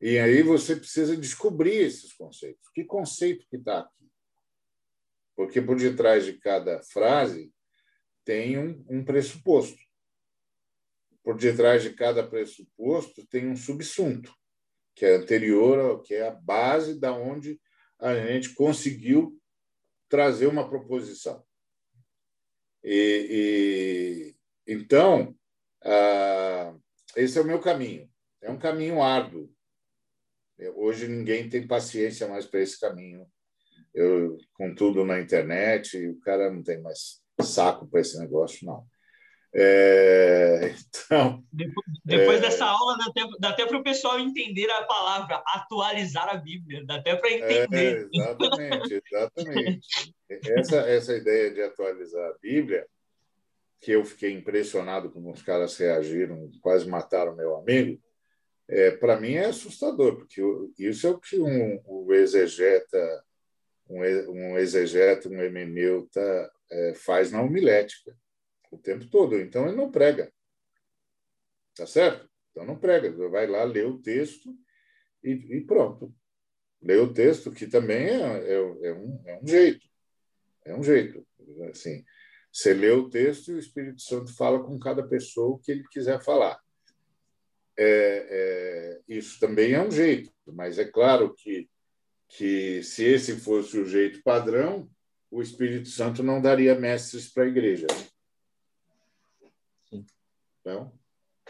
E 0.00 0.16
aí 0.20 0.44
você 0.44 0.76
precisa 0.76 1.16
descobrir 1.16 1.74
esses 1.74 2.12
conceitos. 2.12 2.68
Que 2.72 2.84
conceito 2.84 3.48
que 3.48 3.56
está 3.56 3.80
aqui? 3.80 4.08
Porque 5.34 5.60
por 5.60 5.76
detrás 5.76 6.24
de 6.24 6.38
cada 6.38 6.80
frase 6.84 7.52
tem 8.24 8.56
um, 8.56 8.84
um 8.88 9.04
pressuposto. 9.04 9.82
Por 11.24 11.36
detrás 11.36 11.82
de 11.82 11.92
cada 11.94 12.24
pressuposto 12.24 13.26
tem 13.26 13.48
um 13.48 13.56
subsunto, 13.56 14.32
que 14.94 15.04
é 15.04 15.16
anterior, 15.16 16.00
que 16.04 16.14
é 16.14 16.28
a 16.28 16.30
base 16.30 17.00
da 17.00 17.12
onde 17.12 17.60
a 17.98 18.14
gente 18.14 18.54
conseguiu 18.54 19.39
trazer 20.10 20.46
uma 20.46 20.68
proposição. 20.68 21.42
E, 22.84 24.34
e 24.66 24.74
então, 24.74 25.34
esse 27.16 27.38
é 27.38 27.40
o 27.40 27.46
meu 27.46 27.60
caminho. 27.60 28.10
É 28.42 28.50
um 28.50 28.58
caminho 28.58 29.02
árduo, 29.02 29.50
Hoje 30.76 31.08
ninguém 31.08 31.48
tem 31.48 31.66
paciência 31.66 32.28
mais 32.28 32.44
para 32.44 32.60
esse 32.60 32.78
caminho. 32.78 33.26
Eu, 33.94 34.36
com 34.54 34.74
tudo 34.74 35.04
na 35.04 35.20
internet, 35.20 35.96
o 36.08 36.20
cara 36.20 36.50
não 36.50 36.62
tem 36.62 36.80
mais 36.80 37.22
saco 37.40 37.88
para 37.88 38.00
esse 38.00 38.18
negócio, 38.18 38.66
não. 38.66 38.86
É, 39.52 40.74
então, 40.88 41.42
depois, 41.52 41.86
depois 42.04 42.38
é, 42.38 42.40
dessa 42.42 42.64
aula, 42.66 42.96
dá 42.96 43.04
até, 43.06 43.20
dá 43.40 43.48
até 43.50 43.66
para 43.66 43.78
o 43.78 43.82
pessoal 43.82 44.20
entender 44.20 44.70
a 44.70 44.84
palavra 44.84 45.42
atualizar 45.46 46.28
a 46.28 46.36
Bíblia, 46.36 46.84
dá 46.86 46.96
até 46.96 47.16
para 47.16 47.32
entender. 47.32 48.08
É, 48.14 48.16
exatamente, 48.16 49.02
exatamente. 49.04 50.14
essa, 50.28 50.76
essa 50.82 51.16
ideia 51.16 51.50
de 51.50 51.62
atualizar 51.62 52.30
a 52.30 52.38
Bíblia, 52.40 52.86
que 53.80 53.90
eu 53.90 54.04
fiquei 54.04 54.32
impressionado 54.32 55.10
como 55.10 55.32
os 55.32 55.42
caras 55.42 55.76
reagiram, 55.76 56.48
quase 56.60 56.88
mataram 56.88 57.34
meu 57.34 57.56
amigo, 57.56 58.00
é, 58.68 58.92
para 58.92 59.18
mim 59.18 59.32
é 59.32 59.46
assustador, 59.46 60.16
porque 60.16 60.40
isso 60.78 61.08
é 61.08 61.10
o 61.10 61.18
que 61.18 61.40
um, 61.40 61.82
um 61.88 62.12
exegeta, 62.12 63.24
um, 63.88 64.00
um 64.00 64.58
exegeta, 64.58 65.28
um 65.28 65.42
hemeneuta 65.42 66.52
é, 66.70 66.94
faz 66.94 67.32
na 67.32 67.42
homilética 67.42 68.14
o 68.70 68.78
tempo 68.78 69.06
todo. 69.06 69.38
Então 69.38 69.66
ele 69.66 69.76
não 69.76 69.90
prega, 69.90 70.32
tá 71.74 71.86
certo? 71.86 72.28
Então 72.50 72.64
não 72.64 72.78
prega, 72.78 73.10
vai 73.28 73.46
lá 73.46 73.64
ler 73.64 73.86
o 73.86 73.98
texto 73.98 74.54
e, 75.22 75.32
e 75.32 75.60
pronto. 75.62 76.14
Lê 76.82 76.96
o 76.96 77.12
texto, 77.12 77.50
que 77.52 77.66
também 77.66 78.08
é, 78.08 78.54
é, 78.54 78.54
é, 78.54 78.92
um, 78.94 79.22
é 79.26 79.40
um 79.42 79.46
jeito, 79.46 79.86
é 80.64 80.74
um 80.74 80.82
jeito. 80.82 81.26
Assim, 81.70 82.04
você 82.50 82.72
lê 82.72 82.90
o 82.90 83.08
texto 83.08 83.50
e 83.50 83.54
o 83.54 83.58
Espírito 83.58 84.00
Santo 84.00 84.34
fala 84.34 84.62
com 84.64 84.78
cada 84.78 85.06
pessoa 85.06 85.54
o 85.54 85.58
que 85.58 85.72
ele 85.72 85.84
quiser 85.90 86.22
falar 86.22 86.58
é, 87.82 88.26
é, 88.30 89.00
isso 89.08 89.40
também 89.40 89.72
é 89.72 89.82
um 89.82 89.90
jeito, 89.90 90.30
mas 90.46 90.78
é 90.78 90.84
claro 90.84 91.34
que, 91.34 91.66
que 92.28 92.82
se 92.82 93.04
esse 93.04 93.36
fosse 93.36 93.78
o 93.78 93.86
jeito 93.86 94.22
padrão, 94.22 94.86
o 95.30 95.40
Espírito 95.40 95.88
Santo 95.88 96.22
não 96.22 96.42
daria 96.42 96.74
mestres 96.74 97.32
para 97.32 97.44
a 97.44 97.48
igreja. 97.48 97.86
Né? 97.90 98.06
Então, 100.60 100.92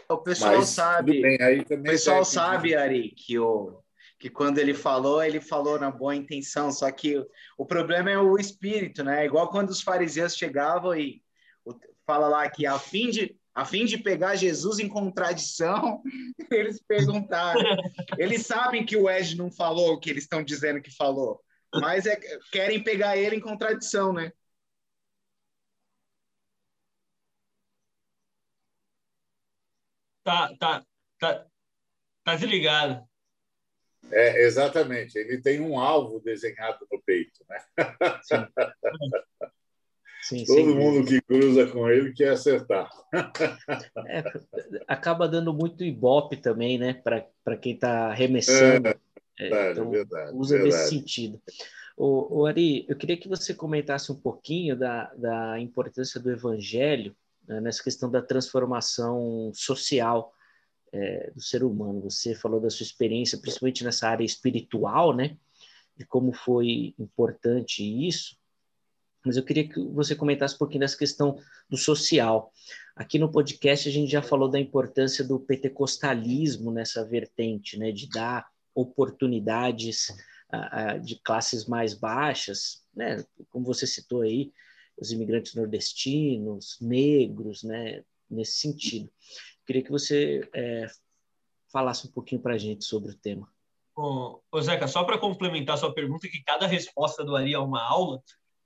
o 0.09 0.17
pessoal 0.17 0.57
mas, 0.57 0.69
sabe, 0.69 1.21
bem, 1.21 1.61
o 1.61 1.83
pessoal 1.83 2.25
sabe, 2.25 2.75
Ari, 2.75 3.11
que 3.11 3.37
o 3.39 3.81
que 4.19 4.29
quando 4.29 4.59
ele 4.59 4.75
falou, 4.75 5.23
ele 5.23 5.41
falou 5.41 5.79
na 5.79 5.89
boa 5.89 6.15
intenção, 6.15 6.71
só 6.71 6.91
que 6.91 7.25
o 7.57 7.65
problema 7.65 8.11
é 8.11 8.19
o 8.19 8.37
espírito, 8.37 9.03
né? 9.03 9.25
Igual 9.25 9.49
quando 9.49 9.71
os 9.71 9.81
fariseus 9.81 10.37
chegavam 10.37 10.95
e 10.95 11.23
fala 12.05 12.27
lá 12.27 12.47
que 12.47 12.67
a 12.67 12.77
fim 12.77 13.09
de 13.09 13.35
a 13.53 13.65
fim 13.65 13.83
de 13.83 13.97
pegar 13.97 14.35
Jesus 14.35 14.79
em 14.79 14.87
contradição, 14.87 16.01
eles 16.51 16.81
perguntaram. 16.87 17.61
Eles 18.17 18.45
sabem 18.45 18.85
que 18.85 18.95
o 18.95 19.09
Ed 19.09 19.35
não 19.35 19.51
falou 19.51 19.93
o 19.93 19.99
que 19.99 20.09
eles 20.09 20.23
estão 20.23 20.43
dizendo 20.43 20.81
que 20.81 20.95
falou, 20.95 21.41
mas 21.73 22.05
é, 22.05 22.17
querem 22.51 22.81
pegar 22.81 23.17
ele 23.17 23.35
em 23.35 23.41
contradição, 23.41 24.13
né? 24.13 24.31
Tá, 30.23 30.55
tá, 30.59 30.85
tá, 31.19 31.45
tá 32.23 32.35
desligado. 32.35 33.03
É, 34.11 34.45
exatamente. 34.45 35.17
Ele 35.17 35.41
tem 35.41 35.59
um 35.61 35.79
alvo 35.79 36.19
desenhado 36.19 36.85
no 36.91 37.01
peito, 37.01 37.43
né? 37.49 37.57
Sim. 38.23 38.47
Sim, 40.21 40.45
Todo 40.45 40.75
mundo 40.75 41.07
que 41.07 41.19
cruza 41.19 41.65
com 41.67 41.89
ele 41.89 42.13
quer 42.13 42.29
acertar. 42.29 42.87
É, 44.07 44.23
acaba 44.87 45.27
dando 45.27 45.51
muito 45.51 45.83
ibope 45.83 46.37
também, 46.37 46.77
né? 46.77 46.93
Para 46.93 47.57
quem 47.57 47.73
está 47.73 48.09
arremessando. 48.09 48.87
É, 48.87 48.99
é, 49.39 49.71
então, 49.71 49.89
verdade, 49.89 50.31
usa 50.35 50.57
verdade. 50.57 50.75
nesse 50.75 50.89
sentido. 50.89 51.41
O, 51.97 52.41
o, 52.41 52.45
Ari, 52.45 52.85
eu 52.87 52.95
queria 52.95 53.17
que 53.17 53.27
você 53.27 53.53
comentasse 53.53 54.11
um 54.11 54.15
pouquinho 54.15 54.75
da, 54.77 55.11
da 55.15 55.59
importância 55.59 56.19
do 56.19 56.31
evangelho 56.31 57.15
né, 57.47 57.61
nessa 57.61 57.83
questão 57.83 58.09
da 58.09 58.21
transformação 58.21 59.51
social 59.53 60.33
é, 60.91 61.31
do 61.31 61.41
ser 61.41 61.63
humano. 61.63 62.01
Você 62.01 62.35
falou 62.35 62.59
da 62.59 62.69
sua 62.69 62.83
experiência, 62.83 63.37
principalmente 63.37 63.83
nessa 63.83 64.09
área 64.09 64.23
espiritual, 64.23 65.15
né? 65.15 65.37
De 65.95 66.05
como 66.05 66.33
foi 66.33 66.93
importante 66.97 67.83
isso 67.83 68.41
mas 69.25 69.37
eu 69.37 69.43
queria 69.43 69.67
que 69.67 69.79
você 69.79 70.15
comentasse 70.15 70.55
um 70.55 70.57
pouquinho 70.57 70.81
dessa 70.81 70.97
questão 70.97 71.37
do 71.69 71.77
social. 71.77 72.51
Aqui 72.95 73.19
no 73.19 73.31
podcast 73.31 73.87
a 73.87 73.91
gente 73.91 74.11
já 74.11 74.21
falou 74.21 74.49
da 74.49 74.59
importância 74.59 75.23
do 75.23 75.39
pentecostalismo 75.39 76.71
nessa 76.71 77.05
vertente, 77.05 77.77
né, 77.77 77.91
de 77.91 78.09
dar 78.09 78.47
oportunidades 78.73 80.09
uh, 80.53 80.99
de 81.01 81.15
classes 81.17 81.65
mais 81.65 81.93
baixas, 81.93 82.83
né, 82.95 83.23
como 83.49 83.65
você 83.65 83.85
citou 83.85 84.21
aí, 84.21 84.51
os 85.01 85.11
imigrantes 85.11 85.55
nordestinos, 85.55 86.77
negros, 86.79 87.63
né, 87.63 88.03
nesse 88.29 88.59
sentido. 88.59 89.11
Queria 89.65 89.81
que 89.81 89.89
você 89.89 90.47
é, 90.53 90.87
falasse 91.71 92.07
um 92.07 92.11
pouquinho 92.11 92.39
para 92.39 92.53
a 92.53 92.57
gente 92.57 92.85
sobre 92.85 93.11
o 93.11 93.17
tema. 93.17 93.51
Ô, 93.95 94.39
ô 94.51 94.61
Zeca, 94.61 94.87
só 94.87 95.03
para 95.03 95.17
complementar 95.17 95.77
sua 95.77 95.93
pergunta, 95.93 96.27
que 96.27 96.43
cada 96.43 96.67
resposta 96.67 97.23
do 97.23 97.35
Ari 97.35 97.53
é 97.53 97.59
uma 97.59 97.81
aula, 97.81 98.21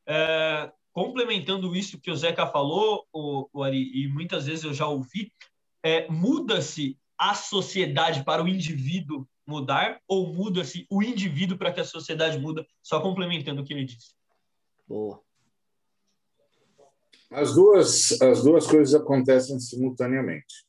é, 0.05 0.71
complementando 0.91 1.73
isso 1.73 1.99
que 2.01 2.11
o 2.11 2.15
Zeca 2.15 2.45
falou, 2.45 3.07
o, 3.13 3.47
o 3.53 3.63
Ari, 3.63 4.03
e 4.03 4.07
muitas 4.09 4.45
vezes 4.45 4.65
eu 4.65 4.73
já 4.73 4.87
ouvi, 4.87 5.31
é, 5.81 6.07
muda-se 6.09 6.99
a 7.17 7.33
sociedade 7.33 8.25
para 8.25 8.43
o 8.43 8.47
indivíduo 8.47 9.25
mudar 9.47 10.01
ou 10.05 10.33
muda-se 10.33 10.85
o 10.89 11.01
indivíduo 11.01 11.57
para 11.57 11.71
que 11.71 11.79
a 11.79 11.85
sociedade 11.85 12.37
muda? 12.37 12.67
Só 12.81 12.99
complementando 12.99 13.61
o 13.61 13.65
que 13.65 13.73
ele 13.73 13.85
disse. 13.85 14.13
Boa. 14.87 15.24
As 17.31 17.53
duas, 17.53 18.21
as 18.21 18.43
duas 18.43 18.67
coisas 18.67 18.93
acontecem 18.93 19.59
simultaneamente. 19.59 20.65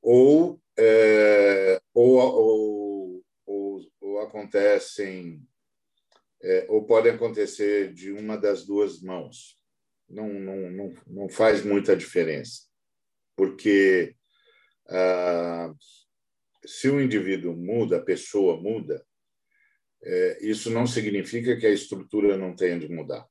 Ou, 0.00 0.60
é, 0.78 1.80
ou, 1.92 2.16
ou, 2.18 3.24
ou, 3.46 3.80
ou 4.00 4.20
acontecem 4.20 5.46
é, 6.42 6.66
ou 6.68 6.84
pode 6.84 7.08
acontecer 7.08 7.92
de 7.92 8.12
uma 8.12 8.36
das 8.36 8.64
duas 8.64 9.00
mãos. 9.02 9.58
Não, 10.08 10.28
não, 10.28 10.70
não, 10.70 10.94
não 11.06 11.28
faz 11.28 11.64
muita 11.64 11.96
diferença, 11.96 12.62
porque 13.36 14.16
ah, 14.88 15.72
se 16.66 16.88
o 16.88 17.00
indivíduo 17.00 17.56
muda, 17.56 17.98
a 17.98 18.02
pessoa 18.02 18.60
muda, 18.60 19.04
é, 20.02 20.38
isso 20.40 20.70
não 20.70 20.86
significa 20.86 21.56
que 21.56 21.66
a 21.66 21.70
estrutura 21.70 22.36
não 22.36 22.56
tenha 22.56 22.78
de 22.78 22.88
mudar. 22.88 23.24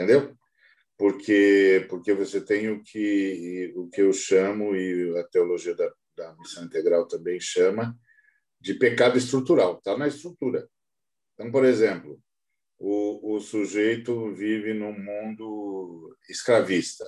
Entendeu? 0.00 0.34
Porque, 0.96 1.86
porque 1.90 2.14
você 2.14 2.40
tem 2.40 2.70
o 2.70 2.82
que, 2.82 3.70
o 3.76 3.90
que 3.90 4.00
eu 4.00 4.14
chamo, 4.14 4.74
e 4.74 5.18
a 5.18 5.24
teologia 5.24 5.74
da, 5.74 5.92
da 6.16 6.34
missão 6.36 6.64
integral 6.64 7.06
também 7.06 7.38
chama, 7.38 7.94
de 8.58 8.72
pecado 8.72 9.18
estrutural. 9.18 9.76
Está 9.76 9.98
na 9.98 10.08
estrutura. 10.08 10.66
Então, 11.34 11.50
por 11.50 11.66
exemplo, 11.66 12.18
o, 12.78 13.34
o 13.34 13.40
sujeito 13.40 14.32
vive 14.32 14.72
num 14.72 14.98
mundo 14.98 16.16
escravista. 16.30 17.04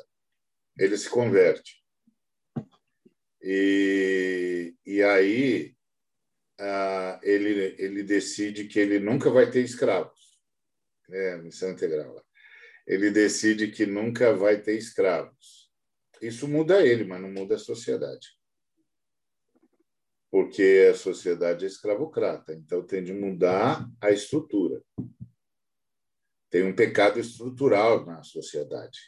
Ele 0.78 0.98
se 0.98 1.08
converte. 1.08 1.82
E, 3.40 4.74
e 4.84 5.02
aí 5.02 5.74
ah, 6.60 7.18
ele, 7.22 7.74
ele 7.78 8.02
decide 8.02 8.68
que 8.68 8.78
ele 8.78 8.98
nunca 8.98 9.30
vai 9.30 9.50
ter 9.50 9.62
escravos. 9.62 10.38
É, 11.10 11.38
missão 11.38 11.70
integral. 11.70 12.22
Ele 12.86 13.10
decide 13.10 13.70
que 13.70 13.86
nunca 13.86 14.34
vai 14.34 14.60
ter 14.60 14.76
escravos. 14.76 15.70
Isso 16.20 16.46
muda 16.46 16.86
ele, 16.86 17.04
mas 17.04 17.20
não 17.20 17.30
muda 17.30 17.56
a 17.56 17.58
sociedade. 17.58 18.28
Porque 20.30 20.88
a 20.90 20.94
sociedade 20.94 21.64
é 21.64 21.68
escravocrata, 21.68 22.54
então 22.54 22.82
tem 22.86 23.02
de 23.02 23.12
mudar 23.12 23.86
a 24.00 24.10
estrutura. 24.10 24.82
Tem 26.48 26.64
um 26.64 26.74
pecado 26.74 27.18
estrutural 27.18 28.06
na 28.06 28.22
sociedade. 28.22 28.98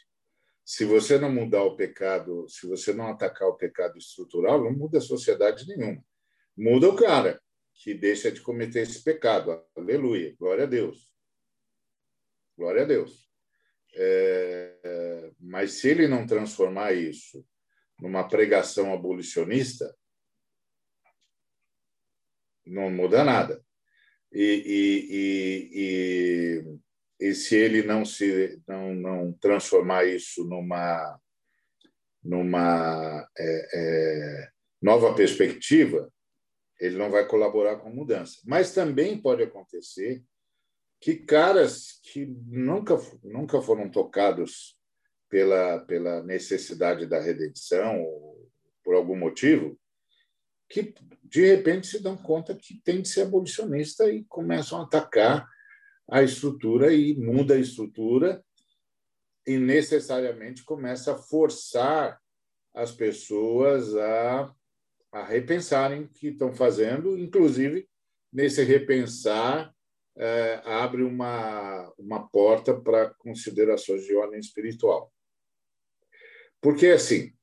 Se 0.63 0.83
você 0.83 1.19
não 1.19 1.31
mudar 1.31 1.63
o 1.63 1.75
pecado, 1.75 2.47
se 2.49 2.67
você 2.67 2.91
não 2.91 3.07
atacar 3.07 3.47
o 3.47 3.55
pecado 3.55 3.97
estrutural, 3.97 4.63
não 4.63 4.71
muda 4.71 4.97
a 4.97 5.01
sociedade 5.01 5.67
nenhuma. 5.67 6.03
Muda 6.57 6.89
o 6.89 6.95
cara 6.95 7.41
que 7.73 7.93
deixa 7.93 8.31
de 8.31 8.41
cometer 8.41 8.81
esse 8.81 9.03
pecado. 9.03 9.63
Aleluia. 9.75 10.35
Glória 10.39 10.63
a 10.63 10.67
Deus. 10.67 11.13
Glória 12.57 12.83
a 12.83 12.85
Deus. 12.85 13.29
É, 13.97 15.31
mas 15.39 15.73
se 15.73 15.89
ele 15.89 16.07
não 16.07 16.25
transformar 16.25 16.93
isso 16.93 17.45
numa 17.99 18.27
pregação 18.27 18.93
abolicionista, 18.93 19.95
não 22.65 22.89
muda 22.89 23.23
nada. 23.23 23.63
E, 24.31 25.07
e, 25.11 25.71
e, 27.21 27.27
e, 27.27 27.33
se 27.33 27.55
ele 27.55 27.83
não 27.83 28.03
se 28.03 28.61
não, 28.67 28.93
não 28.93 29.33
transformar 29.33 30.05
isso 30.05 30.43
numa 30.43 31.19
numa 32.21 33.29
é, 33.37 33.67
é, 33.73 34.49
nova 34.81 35.13
perspectiva, 35.13 36.11
ele 36.79 36.97
não 36.97 37.11
vai 37.11 37.27
colaborar 37.27 37.77
com 37.77 37.87
a 37.87 37.93
mudança. 37.93 38.41
Mas 38.45 38.73
também 38.73 39.21
pode 39.21 39.43
acontecer 39.43 40.23
que 41.05 41.17
caras 41.17 41.99
que 42.01 42.25
nunca, 42.47 42.95
nunca 43.23 43.61
foram 43.61 43.87
tocados 43.91 44.75
pela, 45.29 45.77
pela 45.81 46.23
necessidade 46.23 47.05
da 47.05 47.21
redenção, 47.21 48.03
por 48.83 48.95
algum 48.95 49.15
motivo, 49.15 49.79
que 50.67 50.95
de 51.23 51.45
repente 51.45 51.85
se 51.85 52.01
dão 52.01 52.17
conta 52.17 52.55
que 52.55 52.81
tem 52.83 53.03
de 53.03 53.07
ser 53.07 53.21
abolicionista 53.21 54.11
e 54.11 54.23
começam 54.23 54.79
a 54.81 54.83
atacar 54.83 55.47
a 56.09 56.23
estrutura 56.23 56.91
e 56.91 57.13
muda 57.13 57.53
a 57.53 57.59
estrutura 57.59 58.43
e 59.45 59.59
necessariamente 59.59 60.63
começa 60.63 61.13
a 61.13 61.19
forçar 61.19 62.19
as 62.73 62.91
pessoas 62.91 63.95
a 63.95 64.51
a 65.11 65.23
repensarem 65.23 66.01
o 66.01 66.09
que 66.09 66.29
estão 66.29 66.51
fazendo, 66.51 67.15
inclusive 67.15 67.87
nesse 68.33 68.63
repensar 68.63 69.74
é, 70.17 70.61
abre 70.63 71.03
uma, 71.03 71.93
uma 71.97 72.27
porta 72.29 72.79
para 72.79 73.13
considerações 73.15 74.03
de 74.05 74.15
ordem 74.15 74.39
espiritual. 74.39 75.11
Porque, 76.61 76.87
assim, 76.87 77.33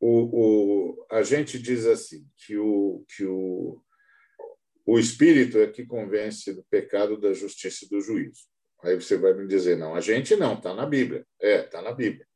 o, 0.00 0.94
o, 1.00 1.06
a 1.10 1.22
gente 1.22 1.58
diz 1.58 1.86
assim, 1.86 2.26
que, 2.36 2.56
o, 2.56 3.04
que 3.08 3.24
o, 3.24 3.82
o 4.86 4.98
espírito 4.98 5.58
é 5.58 5.66
que 5.66 5.84
convence 5.84 6.52
do 6.54 6.64
pecado, 6.70 7.20
da 7.20 7.32
justiça 7.32 7.84
e 7.84 7.88
do 7.88 8.00
juízo. 8.00 8.46
Aí 8.82 8.94
você 8.94 9.16
vai 9.16 9.34
me 9.34 9.46
dizer, 9.46 9.76
não, 9.76 9.94
a 9.94 10.00
gente 10.00 10.36
não, 10.36 10.54
está 10.54 10.72
na 10.72 10.86
Bíblia. 10.86 11.26
É, 11.40 11.64
está 11.64 11.82
na 11.82 11.92
Bíblia. 11.92 12.26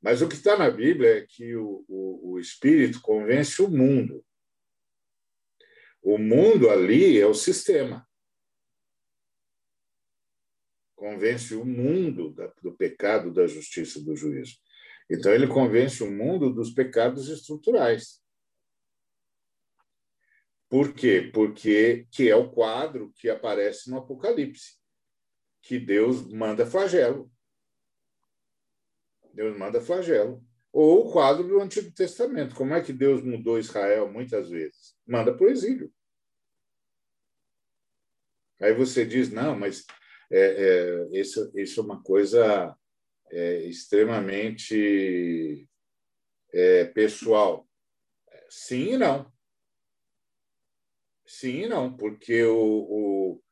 Mas 0.00 0.22
o 0.22 0.28
que 0.28 0.36
está 0.36 0.56
na 0.56 0.70
Bíblia 0.70 1.18
é 1.18 1.26
que 1.28 1.56
o, 1.56 1.84
o, 1.88 2.32
o 2.32 2.38
Espírito 2.38 3.00
convence 3.00 3.60
o 3.60 3.68
mundo. 3.68 4.24
O 6.00 6.16
mundo 6.16 6.70
ali 6.70 7.20
é 7.20 7.26
o 7.26 7.34
sistema. 7.34 8.07
Convence 10.98 11.54
o 11.54 11.64
mundo 11.64 12.34
do 12.60 12.72
pecado, 12.72 13.32
da 13.32 13.46
justiça 13.46 14.02
do 14.02 14.16
juízo. 14.16 14.56
Então, 15.08 15.32
ele 15.32 15.46
convence 15.46 16.02
o 16.02 16.10
mundo 16.10 16.52
dos 16.52 16.72
pecados 16.72 17.28
estruturais. 17.28 18.20
Por 20.68 20.92
quê? 20.92 21.30
Porque 21.32 22.08
que 22.10 22.28
é 22.28 22.34
o 22.34 22.50
quadro 22.50 23.12
que 23.16 23.30
aparece 23.30 23.88
no 23.88 23.98
Apocalipse, 23.98 24.76
que 25.62 25.78
Deus 25.78 26.26
manda 26.32 26.66
flagelo. 26.66 27.30
Deus 29.32 29.56
manda 29.56 29.80
flagelo. 29.80 30.44
Ou 30.72 31.06
o 31.06 31.12
quadro 31.12 31.46
do 31.46 31.60
Antigo 31.60 31.92
Testamento. 31.92 32.56
Como 32.56 32.74
é 32.74 32.82
que 32.82 32.92
Deus 32.92 33.22
mudou 33.22 33.56
Israel 33.56 34.10
muitas 34.10 34.50
vezes? 34.50 34.96
Manda 35.06 35.32
para 35.32 35.46
o 35.46 35.48
exílio. 35.48 35.94
Aí 38.60 38.74
você 38.74 39.06
diz, 39.06 39.30
não, 39.30 39.56
mas 39.56 39.86
é, 40.30 40.38
é, 40.38 41.08
isso, 41.18 41.50
isso 41.54 41.80
é 41.80 41.82
uma 41.82 42.02
coisa 42.02 42.76
é, 43.30 43.64
extremamente 43.64 45.68
é, 46.52 46.84
pessoal. 46.86 47.66
Sim 48.48 48.94
e 48.94 48.98
não. 48.98 49.32
Sim 51.26 51.62
e 51.62 51.68
não, 51.68 51.94
porque 51.94 52.42
o, 52.44 52.56
o, 52.56 53.42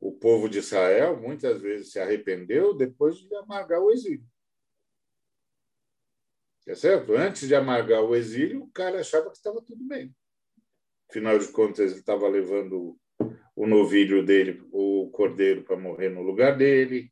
o 0.00 0.12
povo 0.12 0.48
de 0.48 0.58
Israel 0.58 1.20
muitas 1.20 1.60
vezes 1.60 1.92
se 1.92 1.98
arrependeu 1.98 2.74
depois 2.74 3.16
de 3.16 3.34
amargar 3.36 3.80
o 3.80 3.90
exílio. 3.90 4.26
É 6.66 6.74
certo? 6.74 7.12
Antes 7.12 7.46
de 7.46 7.54
amargar 7.54 8.02
o 8.02 8.16
exílio, 8.16 8.64
o 8.64 8.70
cara 8.72 9.00
achava 9.00 9.30
que 9.30 9.36
estava 9.36 9.62
tudo 9.62 9.84
bem. 9.84 10.14
Afinal 11.08 11.38
de 11.38 11.46
contas, 11.52 11.92
ele 11.92 12.00
estava 12.00 12.26
levando 12.26 12.98
o 13.56 13.66
novilho 13.66 14.24
dele, 14.24 14.62
o 14.70 15.08
cordeiro, 15.10 15.64
para 15.64 15.78
morrer 15.78 16.10
no 16.10 16.22
lugar 16.22 16.56
dele. 16.56 17.10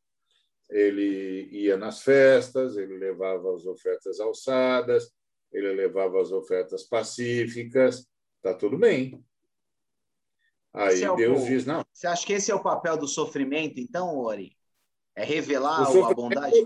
Ele 0.68 1.48
ia 1.50 1.76
nas 1.76 2.02
festas, 2.02 2.76
ele 2.76 2.98
levava 2.98 3.54
as 3.54 3.64
ofertas 3.64 4.20
alçadas, 4.20 5.10
ele 5.50 5.72
levava 5.72 6.20
as 6.20 6.30
ofertas 6.30 6.82
pacíficas. 6.82 8.06
Está 8.36 8.52
tudo 8.52 8.76
bem. 8.76 9.24
Aí 10.72 11.02
é 11.02 11.16
Deus 11.16 11.42
o... 11.42 11.46
diz: 11.46 11.64
não. 11.64 11.82
Você 11.90 12.06
acha 12.06 12.26
que 12.26 12.34
esse 12.34 12.50
é 12.50 12.54
o 12.54 12.62
papel 12.62 12.98
do 12.98 13.08
sofrimento, 13.08 13.80
então, 13.80 14.18
Ori? 14.18 14.54
É 15.16 15.24
revelar 15.24 15.82
a 15.82 16.14
bondade? 16.14 16.56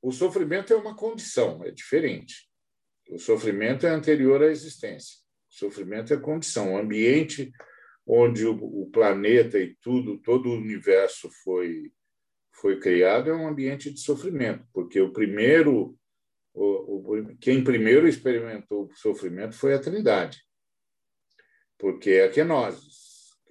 O 0.00 0.12
sofrimento 0.12 0.72
é 0.72 0.76
uma 0.76 0.94
condição, 0.94 1.64
é 1.64 1.70
diferente. 1.70 2.48
O 3.08 3.18
sofrimento 3.18 3.86
é 3.86 3.90
anterior 3.90 4.42
à 4.42 4.46
existência. 4.46 5.16
O 5.50 5.54
sofrimento 5.54 6.12
é 6.12 6.16
condição, 6.18 6.74
o 6.74 6.76
ambiente 6.76 7.50
onde 8.06 8.46
o, 8.46 8.86
planeta 8.92 9.58
e 9.58 9.74
tudo, 9.80 10.18
todo 10.18 10.48
o 10.48 10.56
universo 10.56 11.30
foi 11.42 11.92
foi 12.52 12.78
criado 12.78 13.30
é 13.30 13.34
um 13.34 13.48
ambiente 13.48 13.90
de 13.90 13.98
sofrimento, 13.98 14.64
porque 14.72 15.00
o 15.00 15.12
primeiro 15.12 15.98
o, 16.54 17.16
o, 17.16 17.36
quem 17.38 17.64
primeiro 17.64 18.06
experimentou 18.06 18.84
o 18.84 18.94
sofrimento 18.94 19.56
foi 19.56 19.74
a 19.74 19.80
Trindade. 19.80 20.40
Porque 21.76 22.10
é 22.10 22.28
que 22.28 22.44
nós, 22.44 22.78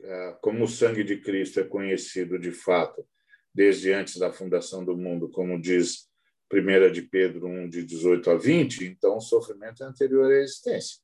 é, 0.01 0.38
como 0.41 0.64
o 0.64 0.70
sangue 0.70 1.04
de 1.04 1.20
Cristo 1.20 1.60
é 1.60 1.66
conhecido 1.66 2.39
de 2.39 2.51
fato 2.51 3.06
desde 3.54 3.91
antes 3.91 4.18
da 4.18 4.32
fundação 4.32 4.86
do 4.86 4.97
mundo, 4.97 5.30
como 5.30 5.62
diz 5.62 6.10
1 6.51 6.91
de 6.91 7.01
Pedro 7.01 7.45
1, 7.47 7.70
de 7.70 7.84
18 7.84 8.32
a 8.32 8.36
20, 8.36 8.86
então 8.86 9.18
o 9.18 9.22
sofrimento 9.22 9.84
é 9.84 9.86
anterior 9.86 10.32
à 10.32 10.38
existência. 10.38 11.03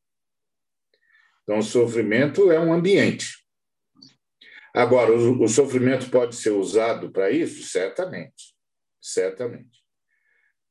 Então, 1.50 1.58
o 1.58 1.64
sofrimento 1.64 2.52
é 2.52 2.60
um 2.60 2.72
ambiente. 2.72 3.44
Agora, 4.72 5.12
o, 5.12 5.42
o 5.42 5.48
sofrimento 5.48 6.08
pode 6.12 6.36
ser 6.36 6.52
usado 6.52 7.12
para 7.12 7.32
isso? 7.32 7.64
Certamente. 7.64 8.56
Certamente. 9.02 9.84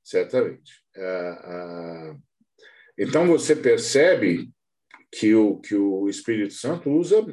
Certamente. 0.04 0.72
Ah, 0.96 1.40
ah, 1.42 2.16
então, 2.96 3.26
você 3.26 3.56
percebe 3.56 4.52
que 5.10 5.34
o, 5.34 5.58
que 5.58 5.74
o 5.74 6.08
Espírito 6.08 6.54
Santo 6.54 6.88
usa 6.92 7.26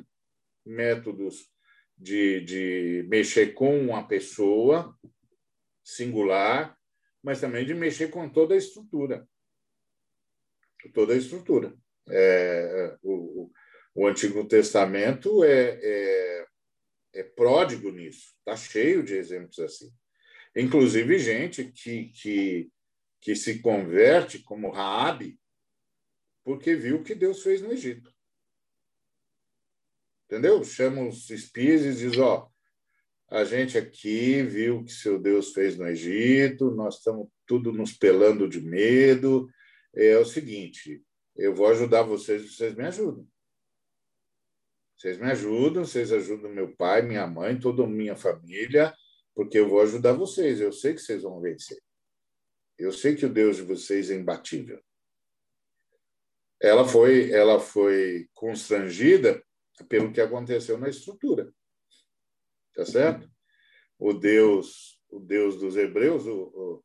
métodos 0.66 1.48
de, 1.96 2.42
de 2.42 3.06
mexer 3.08 3.54
com 3.54 3.80
uma 3.80 4.08
pessoa 4.08 4.98
singular 5.84 6.76
mas 7.22 7.42
também 7.42 7.64
de 7.64 7.76
mexer 7.76 8.10
com 8.10 8.30
toda 8.30 8.54
a 8.54 8.58
estrutura. 8.58 9.28
Toda 10.94 11.14
a 11.14 11.18
estrutura. 11.18 11.76
É, 12.10 12.98
o, 13.02 13.52
o 13.94 14.08
Antigo 14.08 14.46
Testamento 14.48 15.44
é, 15.44 15.80
é, 15.82 16.46
é 17.16 17.24
pródigo 17.24 17.92
nisso, 17.92 18.34
está 18.40 18.56
cheio 18.56 19.04
de 19.04 19.16
exemplos 19.16 19.58
assim. 19.60 19.92
Inclusive 20.56 21.20
gente 21.20 21.66
que, 21.66 22.06
que, 22.10 22.70
que 23.22 23.36
se 23.36 23.60
converte 23.60 24.40
como 24.40 24.72
Raabe 24.72 25.40
porque 26.44 26.76
viu 26.76 26.98
o 26.98 27.04
que 27.04 27.16
Deus 27.16 27.42
fez 27.42 27.62
no 27.62 27.72
Egito. 27.72 28.14
Entendeu? 30.26 30.64
Chama 30.64 31.08
os 31.08 31.30
espias 31.30 31.84
e 31.84 31.94
diz, 31.96 32.18
ó, 32.18 32.50
a 33.28 33.44
gente 33.44 33.78
aqui 33.78 34.44
viu 34.44 34.78
o 34.78 34.86
que 34.86 34.92
seu 34.92 35.20
Deus 35.20 35.54
fez 35.54 35.76
no 35.76 35.88
Egito, 35.88 36.72
nós 36.72 36.98
estamos 36.98 37.28
tudo 37.48 37.72
nos 37.72 37.92
pelando 37.94 38.48
de 38.48 38.62
medo. 38.62 39.50
É 39.94 40.18
o 40.18 40.26
seguinte, 40.26 41.04
eu 41.36 41.54
vou 41.54 41.68
ajudar 41.68 42.04
vocês, 42.04 42.56
vocês 42.56 42.74
me 42.76 42.86
ajudam. 42.86 43.28
Vocês 44.96 45.18
me 45.18 45.30
ajudam, 45.30 45.84
vocês 45.84 46.12
ajudam 46.14 46.52
meu 46.52 46.74
pai, 46.76 47.02
minha 47.02 47.28
mãe, 47.28 47.60
toda 47.60 47.84
a 47.84 47.88
minha 47.88 48.16
família, 48.16 48.96
porque 49.34 49.60
eu 49.60 49.68
vou 49.68 49.82
ajudar 49.82 50.14
vocês. 50.14 50.62
Eu 50.62 50.72
sei 50.72 50.94
que 50.94 51.02
vocês 51.02 51.24
vão 51.24 51.42
vencer. 51.42 51.82
Eu 52.78 52.92
sei 52.92 53.16
que 53.16 53.26
o 53.26 53.34
Deus 53.34 53.58
de 53.58 53.64
vocês 53.64 54.10
é 54.10 54.16
imbatível. 54.16 54.82
Ela 56.62 56.88
foi, 56.88 57.32
ela 57.32 57.60
foi 57.60 58.30
constrangida 58.34 59.44
pelo 59.90 60.14
que 60.14 60.22
aconteceu 60.22 60.78
na 60.78 60.88
estrutura. 60.88 61.54
Tá 62.74 62.86
certo? 62.86 63.30
O 64.00 64.14
Deus, 64.14 65.02
o 65.10 65.20
Deus 65.20 65.60
dos 65.60 65.76
hebreus, 65.76 66.26
o, 66.26 66.84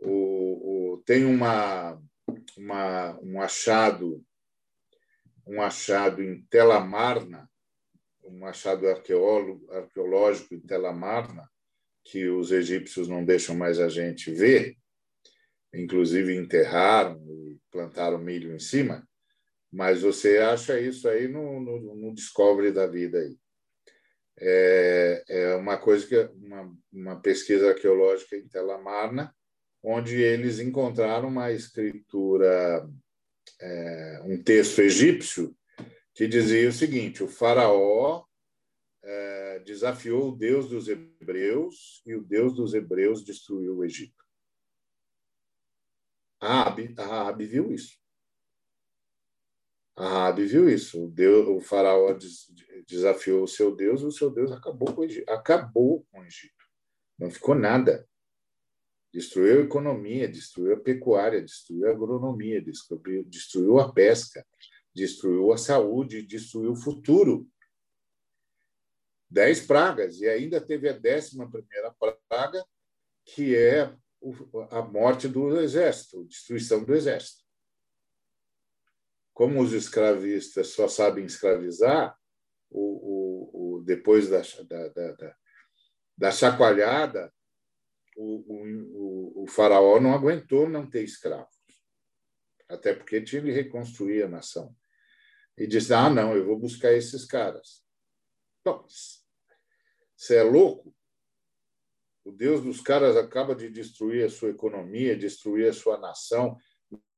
o, 0.00 0.92
o 0.94 1.02
tem 1.04 1.24
uma, 1.24 2.00
uma, 2.56 3.18
um 3.22 3.40
achado 3.40 4.24
um 5.46 5.60
achado 5.60 6.22
em 6.22 6.42
Telamarna, 6.44 7.48
um 8.24 8.46
achado 8.46 8.86
arqueológico 8.88 10.54
em 10.54 10.60
Telamarna, 10.60 11.48
que 12.02 12.28
os 12.28 12.50
egípcios 12.50 13.08
não 13.08 13.24
deixam 13.24 13.54
mais 13.54 13.78
a 13.78 13.88
gente 13.88 14.30
ver, 14.30 14.76
inclusive 15.72 16.34
enterraram 16.34 17.20
e 17.28 17.58
plantaram 17.70 18.18
milho 18.18 18.54
em 18.54 18.58
cima, 18.58 19.06
mas 19.72 20.02
você 20.02 20.38
acha 20.38 20.78
isso 20.80 21.08
aí 21.08 21.26
no, 21.28 21.60
no, 21.60 21.94
no 21.96 22.72
da 22.72 22.86
vida 22.86 23.18
aí. 23.18 23.36
É, 24.38 25.24
é 25.28 25.54
uma 25.56 25.76
coisa 25.76 26.06
que 26.06 26.16
uma, 26.44 26.76
uma 26.92 27.20
pesquisa 27.20 27.70
arqueológica 27.70 28.36
em 28.36 28.48
Telamarna, 28.48 29.34
onde 29.84 30.16
eles 30.16 30.58
encontraram 30.58 31.28
uma 31.28 31.52
escritura, 31.52 32.88
é, 33.60 34.22
um 34.24 34.42
texto 34.42 34.80
egípcio 34.80 35.54
que 36.14 36.26
dizia 36.26 36.68
o 36.68 36.72
seguinte: 36.72 37.22
o 37.22 37.28
faraó 37.28 38.24
é, 39.02 39.58
desafiou 39.60 40.30
o 40.30 40.36
Deus 40.36 40.70
dos 40.70 40.88
hebreus 40.88 42.02
e 42.06 42.14
o 42.14 42.24
Deus 42.24 42.54
dos 42.54 42.72
hebreus 42.72 43.22
destruiu 43.22 43.76
o 43.76 43.84
Egito. 43.84 44.24
A 46.40 46.70
Raabe 46.98 47.46
viu 47.46 47.72
isso. 47.72 47.98
A 49.96 50.08
Raabe 50.08 50.46
viu 50.46 50.68
isso. 50.68 51.04
O, 51.04 51.10
Deus, 51.10 51.46
o 51.46 51.60
faraó 51.60 52.12
des, 52.12 52.50
desafiou 52.86 53.44
o 53.44 53.48
seu 53.48 53.74
Deus 53.74 54.02
e 54.02 54.06
o 54.06 54.10
seu 54.10 54.30
Deus 54.30 54.50
acabou 54.50 54.92
com 54.92 55.02
o 55.02 55.04
Egito. 55.04 55.28
Acabou 55.30 56.06
com 56.10 56.20
o 56.20 56.24
Egito. 56.24 56.64
Não 57.18 57.30
ficou 57.30 57.54
nada. 57.54 58.06
Destruiu 59.14 59.60
a 59.60 59.64
economia, 59.64 60.26
destruiu 60.26 60.74
a 60.74 60.80
pecuária, 60.80 61.40
destruiu 61.40 61.86
a 61.86 61.92
agronomia, 61.92 62.60
destruiu, 62.60 63.22
destruiu 63.22 63.78
a 63.78 63.92
pesca, 63.92 64.44
destruiu 64.92 65.52
a 65.52 65.56
saúde, 65.56 66.26
destruiu 66.26 66.72
o 66.72 66.76
futuro. 66.76 67.48
Dez 69.30 69.64
pragas, 69.64 70.20
e 70.20 70.28
ainda 70.28 70.60
teve 70.60 70.88
a 70.88 70.92
décima 70.92 71.48
primeira 71.48 71.94
praga, 72.28 72.66
que 73.24 73.54
é 73.54 73.96
a 74.72 74.82
morte 74.82 75.28
do 75.28 75.60
exército, 75.60 76.24
destruição 76.24 76.82
do 76.82 76.92
exército. 76.92 77.44
Como 79.32 79.62
os 79.62 79.72
escravistas 79.72 80.70
só 80.70 80.88
sabem 80.88 81.24
escravizar, 81.24 82.18
o, 82.68 82.80
o, 82.80 83.76
o 83.76 83.82
depois 83.84 84.28
da, 84.28 84.42
da, 84.64 84.88
da, 84.88 85.36
da 86.18 86.32
chacoalhada, 86.32 87.32
o, 88.16 88.44
o, 88.46 89.03
o, 89.44 89.46
faraó 89.46 90.00
não 90.00 90.14
aguentou 90.14 90.68
não 90.68 90.88
ter 90.88 91.04
escravos, 91.04 91.54
até 92.68 92.94
porque 92.94 93.20
tinha 93.20 93.42
que 93.42 93.50
reconstruir 93.50 94.22
a 94.22 94.28
nação. 94.28 94.74
E 95.56 95.66
disse: 95.66 95.92
Ah, 95.92 96.10
não, 96.10 96.34
eu 96.34 96.44
vou 96.44 96.58
buscar 96.58 96.92
esses 96.92 97.24
caras. 97.24 97.84
Bom, 98.64 98.84
você 100.16 100.36
é 100.36 100.42
louco? 100.42 100.94
O 102.24 102.32
Deus 102.32 102.62
dos 102.62 102.80
caras 102.80 103.16
acaba 103.16 103.54
de 103.54 103.68
destruir 103.68 104.24
a 104.24 104.30
sua 104.30 104.48
economia, 104.48 105.16
destruir 105.16 105.68
a 105.68 105.74
sua 105.74 105.98
nação, 105.98 106.56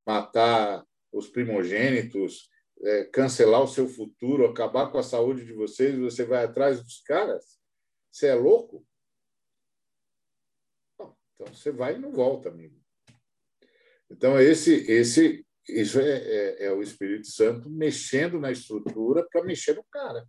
matar 0.05 0.85
os 1.11 1.29
primogênitos, 1.29 2.49
é, 2.83 3.05
cancelar 3.05 3.63
o 3.63 3.67
seu 3.67 3.87
futuro, 3.87 4.45
acabar 4.45 4.91
com 4.91 4.97
a 4.97 5.03
saúde 5.03 5.45
de 5.45 5.53
vocês, 5.53 5.97
você 5.97 6.25
vai 6.25 6.43
atrás 6.43 6.83
dos 6.83 7.01
caras? 7.01 7.57
Você 8.11 8.27
é 8.27 8.35
louco? 8.35 8.85
Então 11.37 11.53
você 11.53 11.71
vai 11.71 11.95
e 11.95 11.99
não 11.99 12.11
volta, 12.11 12.49
amigo. 12.49 12.75
Então 14.09 14.39
esse, 14.39 14.89
esse, 14.91 15.45
isso 15.67 15.99
é, 15.99 16.17
é, 16.17 16.65
é 16.65 16.71
o 16.71 16.81
Espírito 16.81 17.27
Santo 17.27 17.69
mexendo 17.69 18.39
na 18.39 18.51
estrutura 18.51 19.27
para 19.29 19.43
mexer 19.43 19.75
no 19.75 19.83
cara, 19.85 20.27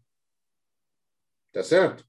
tá 1.53 1.63
certo? 1.63 2.07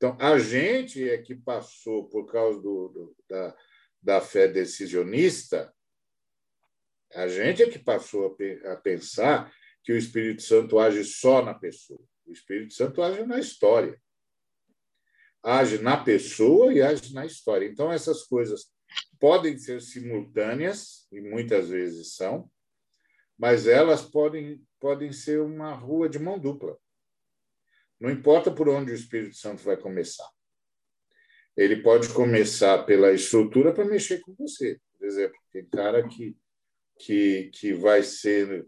Então, 0.00 0.16
a 0.18 0.38
gente 0.38 1.06
é 1.06 1.18
que 1.18 1.34
passou, 1.34 2.08
por 2.08 2.24
causa 2.24 2.58
do, 2.58 2.88
do, 2.88 3.16
da, 3.28 3.56
da 4.02 4.20
fé 4.22 4.48
decisionista, 4.48 5.70
a 7.12 7.28
gente 7.28 7.62
é 7.62 7.68
que 7.68 7.78
passou 7.78 8.34
a, 8.64 8.72
a 8.72 8.76
pensar 8.76 9.52
que 9.84 9.92
o 9.92 9.96
Espírito 9.98 10.40
Santo 10.40 10.78
age 10.78 11.04
só 11.04 11.44
na 11.44 11.52
pessoa. 11.52 12.00
O 12.26 12.32
Espírito 12.32 12.72
Santo 12.72 13.02
age 13.02 13.26
na 13.26 13.38
história. 13.38 14.00
Age 15.42 15.78
na 15.78 15.96
pessoa 15.96 16.72
e 16.72 16.82
age 16.82 17.14
na 17.14 17.24
história. 17.24 17.66
Então, 17.66 17.90
essas 17.90 18.24
coisas 18.24 18.70
podem 19.18 19.56
ser 19.58 19.80
simultâneas, 19.80 21.06
e 21.12 21.20
muitas 21.20 21.68
vezes 21.68 22.14
são, 22.14 22.50
mas 23.38 23.66
elas 23.66 24.02
podem, 24.02 24.62
podem 24.78 25.12
ser 25.12 25.40
uma 25.40 25.72
rua 25.74 26.08
de 26.08 26.18
mão 26.18 26.38
dupla. 26.38 26.76
Não 27.98 28.10
importa 28.10 28.50
por 28.50 28.68
onde 28.68 28.92
o 28.92 28.94
Espírito 28.94 29.36
Santo 29.36 29.62
vai 29.62 29.76
começar. 29.76 30.28
Ele 31.56 31.82
pode 31.82 32.12
começar 32.14 32.84
pela 32.84 33.12
estrutura 33.12 33.72
para 33.74 33.84
mexer 33.84 34.20
com 34.20 34.34
você. 34.34 34.80
Por 34.98 35.06
exemplo, 35.06 35.38
tem 35.52 35.66
cara 35.66 36.06
que, 36.08 36.36
que, 36.98 37.50
que 37.52 37.72
vai 37.74 38.02
ser 38.02 38.66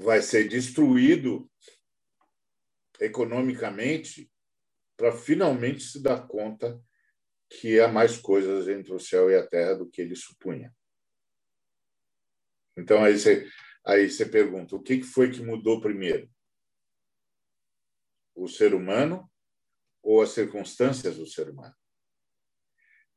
vai 0.00 0.20
ser 0.20 0.48
destruído 0.48 1.48
economicamente 3.04 4.30
para 4.96 5.12
finalmente 5.12 5.82
se 5.82 6.02
dar 6.02 6.26
conta 6.26 6.80
que 7.48 7.80
há 7.80 7.88
mais 7.88 8.16
coisas 8.16 8.68
entre 8.68 8.92
o 8.92 8.98
céu 8.98 9.30
e 9.30 9.36
a 9.36 9.46
terra 9.46 9.74
do 9.74 9.88
que 9.88 10.02
ele 10.02 10.16
supunha. 10.16 10.74
Então 12.76 13.04
aí 13.04 13.18
você 13.18 13.48
aí 13.84 14.10
você 14.10 14.26
pergunta 14.26 14.74
o 14.74 14.82
que 14.82 15.02
foi 15.02 15.30
que 15.30 15.42
mudou 15.42 15.80
primeiro? 15.80 16.28
o 18.34 18.48
ser 18.48 18.74
humano 18.74 19.30
ou 20.02 20.20
as 20.20 20.30
circunstâncias 20.30 21.16
do 21.16 21.26
ser 21.26 21.48
humano. 21.48 21.74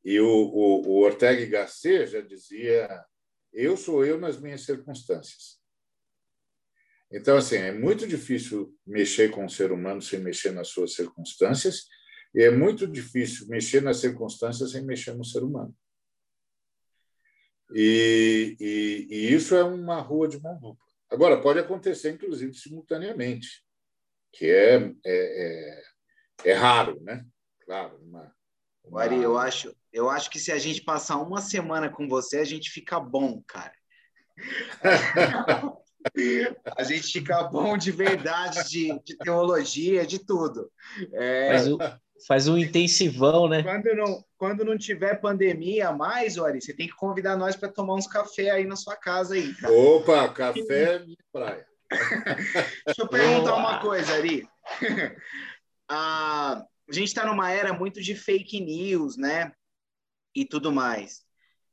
E 0.06 0.20
o, 0.20 0.28
o, 0.28 0.88
o 0.88 1.04
Ortega 1.04 1.42
y 1.42 1.48
Gasset 1.48 2.08
já 2.08 2.22
dizia: 2.22 3.06
eu 3.52 3.76
sou 3.76 4.06
eu 4.06 4.20
nas 4.20 4.40
minhas 4.40 4.64
circunstâncias. 4.64 5.57
Então, 7.12 7.38
assim, 7.38 7.56
é 7.56 7.72
muito 7.72 8.06
difícil 8.06 8.76
mexer 8.86 9.32
com 9.32 9.46
o 9.46 9.50
ser 9.50 9.72
humano 9.72 10.02
sem 10.02 10.20
mexer 10.20 10.52
nas 10.52 10.70
suas 10.70 10.94
circunstâncias, 10.94 11.86
e 12.36 12.44
é 12.44 12.52
muito 12.52 12.86
difícil 12.86 13.48
mexer 13.48 13.82
nas 13.82 13.98
circunstâncias 13.98 14.72
sem 14.72 14.84
mexer 14.84 15.16
no 15.16 15.24
ser 15.24 15.44
humano. 15.44 15.74
E, 17.74 18.56
e, 18.60 19.08
e 19.10 19.34
isso 19.34 19.56
é 19.56 19.64
uma 19.64 20.02
rua 20.02 20.28
de 20.28 20.42
mão 20.42 20.60
dupla. 20.60 20.86
Agora, 21.10 21.42
pode 21.42 21.60
acontecer, 21.60 22.12
inclusive, 22.12 22.54
simultaneamente 22.54 23.66
que 24.32 24.46
é, 24.46 24.76
é, 25.06 25.82
é, 26.46 26.52
é 26.52 26.54
raro, 26.54 27.02
né? 27.02 27.26
Claro, 27.66 27.98
uma, 28.04 28.32
uma... 28.84 29.02
Ari, 29.02 29.22
eu 29.22 29.38
acho, 29.38 29.76
eu 29.92 30.10
acho 30.10 30.30
que 30.30 30.40
se 30.40 30.52
a 30.52 30.60
gente 30.60 30.84
passar 30.84 31.18
uma 31.18 31.42
semana 31.42 31.90
com 31.90 32.08
você, 32.08 32.38
a 32.38 32.46
gente 32.46 32.70
fica 32.70 33.00
bom, 33.00 33.42
cara. 33.48 33.74
a 36.78 36.84
gente 36.84 37.12
fica 37.12 37.44
bom 37.44 37.78
de 37.78 37.92
verdade, 37.92 38.68
de, 38.70 39.00
de 39.04 39.18
teologia, 39.18 40.06
de 40.06 40.20
tudo. 40.20 40.72
É... 41.14 41.54
Mas 41.54 41.68
o, 41.68 41.78
Faz 42.26 42.48
um 42.48 42.58
intensivão, 42.58 43.48
né? 43.48 43.62
Quando 43.62 43.96
não, 43.96 44.26
quando 44.38 44.66
não 44.66 44.78
tiver 44.78 45.22
pandemia 45.22 45.92
mais, 45.92 46.38
Ori, 46.38 46.62
você 46.62 46.74
tem 46.74 46.88
que 46.88 46.96
convidar 46.96 47.38
nós 47.38 47.56
para 47.56 47.70
tomar 47.70 47.94
uns 47.96 48.08
café 48.08 48.50
aí 48.50 48.66
na 48.66 48.76
sua 48.76 48.96
casa 48.96 49.36
aí. 49.36 49.54
Cara. 49.56 49.74
Opa, 49.74 50.30
café 50.30 50.96
é 50.96 51.00
minha 51.00 51.18
praia. 51.32 51.66
Deixa 52.86 53.02
eu 53.02 53.08
perguntar 53.08 53.56
uma 53.56 53.80
coisa, 53.80 54.14
Ari. 54.14 54.48
a 55.90 56.66
gente 56.90 57.08
está 57.08 57.26
numa 57.26 57.52
era 57.52 57.72
muito 57.72 58.02
de 58.02 58.16
fake 58.16 58.60
news, 58.60 59.16
né? 59.16 59.52
E 60.36 60.46
tudo 60.46 60.72
mais. 60.72 61.22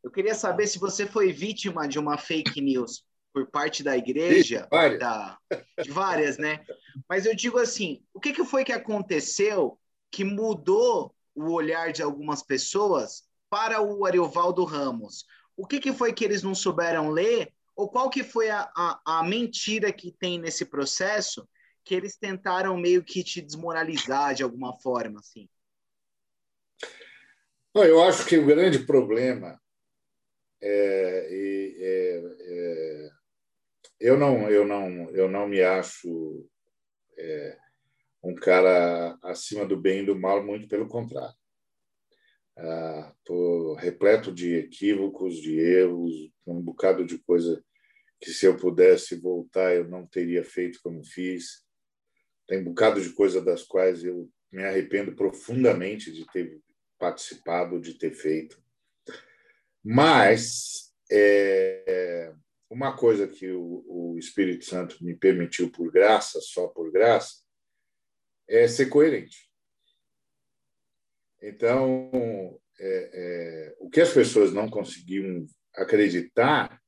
Eu 0.02 0.10
queria 0.10 0.34
saber 0.34 0.66
se 0.66 0.78
você 0.78 1.06
foi 1.06 1.32
vítima 1.32 1.88
de 1.88 1.98
uma 1.98 2.18
fake 2.18 2.60
news 2.60 3.02
por 3.34 3.50
parte 3.50 3.82
da 3.82 3.96
igreja, 3.96 4.68
várias. 4.70 5.00
Da, 5.00 5.36
de 5.82 5.90
várias, 5.90 6.38
né? 6.38 6.64
Mas 7.08 7.26
eu 7.26 7.34
digo 7.34 7.58
assim, 7.58 8.00
o 8.14 8.20
que, 8.20 8.32
que 8.32 8.44
foi 8.44 8.64
que 8.64 8.72
aconteceu 8.72 9.76
que 10.08 10.22
mudou 10.22 11.12
o 11.34 11.50
olhar 11.50 11.92
de 11.92 12.00
algumas 12.00 12.44
pessoas 12.44 13.24
para 13.50 13.82
o 13.82 14.06
Ariovaldo 14.06 14.62
Ramos? 14.62 15.26
O 15.56 15.66
que, 15.66 15.80
que 15.80 15.92
foi 15.92 16.12
que 16.12 16.24
eles 16.24 16.44
não 16.44 16.54
souberam 16.54 17.10
ler? 17.10 17.52
Ou 17.74 17.88
qual 17.88 18.08
que 18.08 18.22
foi 18.22 18.50
a, 18.50 18.70
a, 18.76 19.18
a 19.18 19.24
mentira 19.24 19.92
que 19.92 20.12
tem 20.12 20.38
nesse 20.38 20.64
processo 20.64 21.48
que 21.84 21.92
eles 21.92 22.16
tentaram 22.16 22.76
meio 22.76 23.02
que 23.02 23.24
te 23.24 23.42
desmoralizar 23.42 24.32
de 24.32 24.44
alguma 24.44 24.78
forma, 24.78 25.18
assim? 25.18 25.48
Eu 27.74 28.00
acho 28.04 28.24
que 28.26 28.38
o 28.38 28.46
grande 28.46 28.78
problema 28.78 29.60
é, 30.62 31.28
é, 31.80 32.22
é, 32.40 33.10
eu 34.04 34.18
não 34.18 34.50
eu 34.50 34.66
não 34.66 35.10
eu 35.12 35.30
não 35.30 35.48
me 35.48 35.62
acho 35.62 36.46
é, 37.16 37.58
um 38.22 38.34
cara 38.34 39.18
acima 39.22 39.64
do 39.64 39.78
bem 39.78 40.02
e 40.02 40.06
do 40.06 40.14
mal, 40.14 40.44
muito 40.44 40.68
pelo 40.68 40.86
contrário. 40.86 41.34
Estou 43.18 43.76
ah, 43.76 43.80
repleto 43.80 44.30
de 44.30 44.56
equívocos, 44.56 45.36
de 45.36 45.58
erros, 45.58 46.12
um 46.46 46.60
bocado 46.60 47.04
de 47.04 47.18
coisa 47.18 47.64
que 48.20 48.30
se 48.30 48.44
eu 48.44 48.58
pudesse 48.58 49.16
voltar 49.16 49.74
eu 49.74 49.88
não 49.88 50.06
teria 50.06 50.44
feito 50.44 50.80
como 50.82 51.02
fiz. 51.02 51.64
Tem 52.46 52.60
um 52.60 52.64
bocado 52.64 53.00
de 53.00 53.08
coisa 53.10 53.40
das 53.40 53.62
quais 53.62 54.04
eu 54.04 54.30
me 54.52 54.62
arrependo 54.64 55.16
profundamente 55.16 56.12
de 56.12 56.26
ter 56.30 56.60
participado, 56.98 57.80
de 57.80 57.94
ter 57.94 58.12
feito. 58.12 58.62
Mas 59.82 60.92
é, 61.10 62.34
uma 62.74 62.96
coisa 62.96 63.28
que 63.28 63.52
o, 63.52 63.84
o 63.86 64.18
Espírito 64.18 64.64
Santo 64.64 64.96
me 65.00 65.14
permitiu 65.14 65.70
por 65.70 65.92
graça, 65.92 66.40
só 66.40 66.66
por 66.66 66.90
graça, 66.90 67.36
é 68.48 68.66
ser 68.66 68.86
coerente. 68.86 69.48
Então, 71.40 72.60
é, 72.80 73.10
é, 73.14 73.76
o 73.78 73.88
que 73.88 74.00
as 74.00 74.12
pessoas 74.12 74.52
não 74.52 74.68
conseguiam 74.68 75.46
acreditar 75.76 76.82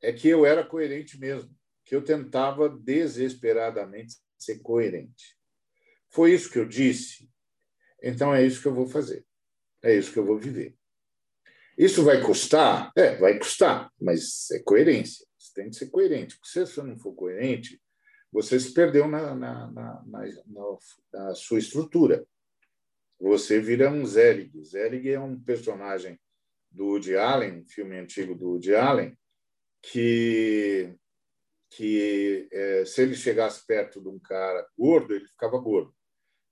é 0.00 0.12
que 0.12 0.28
eu 0.28 0.46
era 0.46 0.64
coerente 0.64 1.18
mesmo, 1.18 1.52
que 1.84 1.96
eu 1.96 2.04
tentava 2.04 2.68
desesperadamente 2.68 4.14
ser 4.38 4.60
coerente. 4.60 5.36
Foi 6.10 6.32
isso 6.32 6.48
que 6.48 6.60
eu 6.60 6.68
disse, 6.68 7.28
então 8.00 8.32
é 8.32 8.46
isso 8.46 8.62
que 8.62 8.68
eu 8.68 8.74
vou 8.74 8.86
fazer, 8.86 9.26
é 9.82 9.96
isso 9.96 10.12
que 10.12 10.18
eu 10.20 10.24
vou 10.24 10.38
viver. 10.38 10.76
Isso 11.78 12.02
vai 12.02 12.20
custar? 12.20 12.90
É, 12.96 13.14
vai 13.14 13.38
custar, 13.38 13.88
mas 14.00 14.50
é 14.50 14.58
coerência. 14.58 15.24
Você 15.38 15.52
tem 15.54 15.70
que 15.70 15.76
ser 15.76 15.88
coerente. 15.90 16.34
Porque 16.34 16.50
se 16.50 16.66
você 16.66 16.82
não 16.82 16.98
for 16.98 17.14
coerente, 17.14 17.80
você 18.32 18.58
se 18.58 18.74
perdeu 18.74 19.06
na, 19.06 19.32
na, 19.32 19.70
na, 19.70 20.04
na, 21.12 21.34
sua 21.36 21.60
estrutura. 21.60 22.26
Você 23.20 23.60
vira 23.60 23.90
um 23.90 24.04
Zelig. 24.04 24.50
Zelig 24.64 25.08
é 25.08 25.20
um 25.20 25.40
personagem 25.40 26.18
do 26.68 26.86
Woody 26.86 27.16
Allen, 27.16 27.60
um 27.60 27.64
filme 27.64 27.96
antigo 27.96 28.34
do 28.34 28.50
Woody 28.50 28.74
Allen, 28.74 29.16
que, 29.80 30.96
que 31.70 32.48
é, 32.50 32.84
se 32.84 33.02
ele 33.02 33.14
chegasse 33.14 33.64
perto 33.64 34.00
de 34.00 34.08
um 34.08 34.18
cara 34.18 34.66
gordo, 34.76 35.14
ele 35.14 35.26
ficava 35.26 35.56
gordo. 35.58 35.94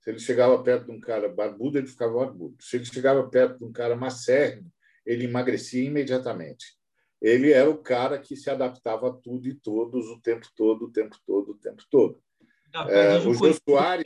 Se 0.01 0.09
ele 0.09 0.19
chegava 0.19 0.63
perto 0.63 0.85
de 0.85 0.91
um 0.91 1.01
cara 1.01 1.27
barbudo, 1.27 1.77
ele 1.77 1.87
ficava 1.87 2.13
barbudo. 2.13 2.55
Se 2.61 2.77
ele 2.77 2.85
chegava 2.85 3.27
perto 3.29 3.59
de 3.59 3.65
um 3.65 3.73
cara 3.73 3.93
macérrimo, 3.93 4.71
ele 5.07 5.25
emagrecia 5.25 5.83
imediatamente 5.83 6.77
ele 7.21 7.51
era 7.51 7.69
o 7.69 7.77
cara 7.77 8.19
que 8.19 8.35
se 8.35 8.49
adaptava 8.49 9.09
a 9.09 9.13
tudo 9.13 9.47
e 9.47 9.53
todos 9.55 10.07
o 10.07 10.19
tempo 10.19 10.47
todo, 10.55 10.85
o 10.85 10.91
tempo 10.91 11.15
todo, 11.25 11.51
o 11.51 11.57
tempo 11.57 11.83
todo. 11.89 12.21
É, 12.89 13.17
o 13.17 13.33
Jô 13.33 13.53
Soares. 13.67 14.03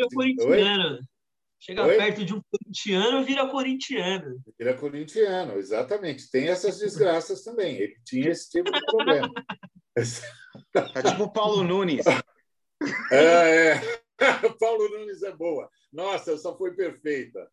Chega 1.59 1.85
Oi? 1.85 1.95
perto 1.95 2.25
de 2.25 2.33
um 2.33 2.41
corintiano, 2.49 3.23
vira 3.23 3.47
corintiano. 3.47 4.41
Vira 4.57 4.73
corintiano, 4.73 5.59
exatamente. 5.59 6.31
Tem 6.31 6.47
essas 6.47 6.79
desgraças 6.79 7.43
também. 7.43 7.75
Ele 7.75 7.95
tinha 8.03 8.31
esse 8.31 8.49
tipo 8.49 8.71
de 8.71 8.79
problema. 8.85 9.29
Tá 10.73 11.03
tipo 11.03 11.23
o 11.23 11.31
Paulo 11.31 11.63
Nunes. 11.63 12.05
É, 13.11 13.73
é. 13.73 13.81
Paulo 14.59 14.89
Nunes 14.89 15.21
é 15.21 15.31
boa. 15.35 15.69
Nossa, 15.93 16.31
essa 16.31 16.51
foi 16.55 16.73
perfeita. 16.73 17.47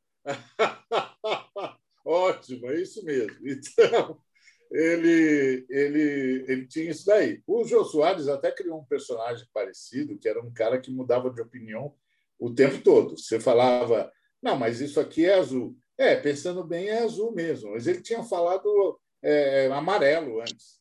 Ótimo, 2.05 2.70
é 2.70 2.81
isso 2.81 3.05
mesmo. 3.05 3.37
Então, 3.47 4.20
ele, 4.70 5.66
ele, 5.70 6.45
ele 6.47 6.66
tinha 6.66 6.91
isso 6.91 7.07
daí. 7.07 7.43
O 7.47 7.65
Jô 7.65 7.85
Soares 7.85 8.29
até 8.29 8.53
criou 8.53 8.79
um 8.79 8.85
personagem 8.85 9.47
parecido, 9.53 10.19
que 10.19 10.29
era 10.29 10.43
um 10.43 10.53
cara 10.53 10.79
que 10.79 10.91
mudava 10.91 11.31
de 11.31 11.41
opinião 11.41 11.95
o 12.39 12.55
tempo 12.55 12.83
todo. 12.83 13.16
Você 13.16 13.41
falava, 13.41 14.12
não, 14.43 14.57
mas 14.57 14.81
isso 14.81 15.01
aqui 15.01 15.25
é 15.25 15.35
azul. 15.35 15.77
É, 15.97 16.15
pensando 16.15 16.62
bem, 16.62 16.89
é 16.89 17.03
azul 17.03 17.33
mesmo. 17.33 17.73
Mas 17.73 17.87
ele 17.87 18.03
tinha 18.03 18.23
falado 18.23 19.01
é, 19.23 19.66
amarelo 19.73 20.41
antes. 20.41 20.79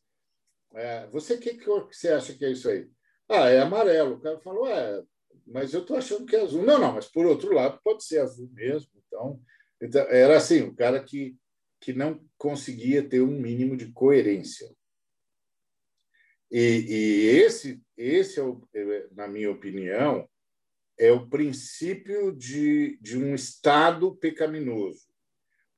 É, 0.74 1.06
você, 1.08 1.38
que 1.38 1.54
que 1.54 1.66
você 1.66 2.10
acha 2.10 2.34
que 2.34 2.44
é 2.44 2.50
isso 2.50 2.68
aí? 2.68 2.88
Ah, 3.28 3.48
é 3.48 3.60
amarelo. 3.60 4.16
O 4.16 4.20
cara 4.20 4.38
falou, 4.38 4.68
é, 4.68 5.02
mas 5.46 5.72
eu 5.72 5.80
estou 5.80 5.96
achando 5.96 6.26
que 6.26 6.36
é 6.36 6.42
azul. 6.42 6.62
Não, 6.62 6.78
não, 6.78 6.92
mas 6.92 7.06
por 7.06 7.26
outro 7.26 7.52
lado 7.52 7.80
pode 7.82 8.04
ser 8.04 8.20
azul 8.20 8.48
mesmo. 8.52 8.90
Então, 9.06 9.40
então 9.80 10.02
era 10.08 10.36
assim, 10.36 10.62
o 10.62 10.74
cara 10.74 11.02
que 11.02 11.36
que 11.80 11.92
não 11.92 12.24
conseguia 12.36 13.06
ter 13.06 13.20
um 13.20 13.40
mínimo 13.40 13.76
de 13.76 13.90
coerência. 13.92 14.68
E, 16.50 16.58
e 16.58 17.26
esse, 17.26 17.80
esse 17.96 18.40
é, 18.40 18.42
o, 18.42 18.66
é, 18.74 19.08
na 19.12 19.28
minha 19.28 19.50
opinião, 19.50 20.28
é 20.98 21.12
o 21.12 21.28
princípio 21.28 22.32
de, 22.32 22.98
de 23.00 23.16
um 23.16 23.34
estado 23.34 24.16
pecaminoso. 24.16 25.06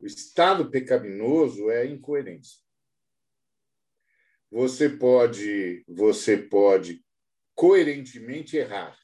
O 0.00 0.06
estado 0.06 0.70
pecaminoso 0.70 1.70
é 1.70 1.82
a 1.82 1.86
incoerência. 1.86 2.60
Você 4.50 4.88
pode, 4.88 5.84
você 5.86 6.36
pode 6.36 7.04
coerentemente 7.54 8.56
errar, 8.56 8.98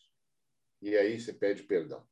e 0.80 0.96
aí 0.96 1.20
você 1.20 1.32
pede 1.32 1.62
perdão. 1.64 2.04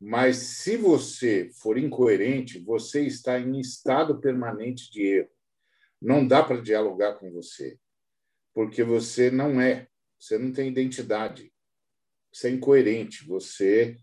Mas 0.00 0.36
se 0.36 0.76
você 0.76 1.50
for 1.60 1.78
incoerente, 1.78 2.58
você 2.58 3.06
está 3.06 3.38
em 3.38 3.58
estado 3.58 4.20
permanente 4.20 4.90
de 4.90 5.02
erro. 5.02 5.30
Não 6.00 6.26
dá 6.26 6.42
para 6.42 6.60
dialogar 6.60 7.14
com 7.14 7.30
você, 7.32 7.78
porque 8.52 8.84
você 8.84 9.30
não 9.30 9.60
é, 9.60 9.88
você 10.18 10.36
não 10.36 10.52
tem 10.52 10.68
identidade. 10.68 11.52
Você 12.30 12.48
é 12.48 12.50
incoerente, 12.50 13.26
você 13.26 13.96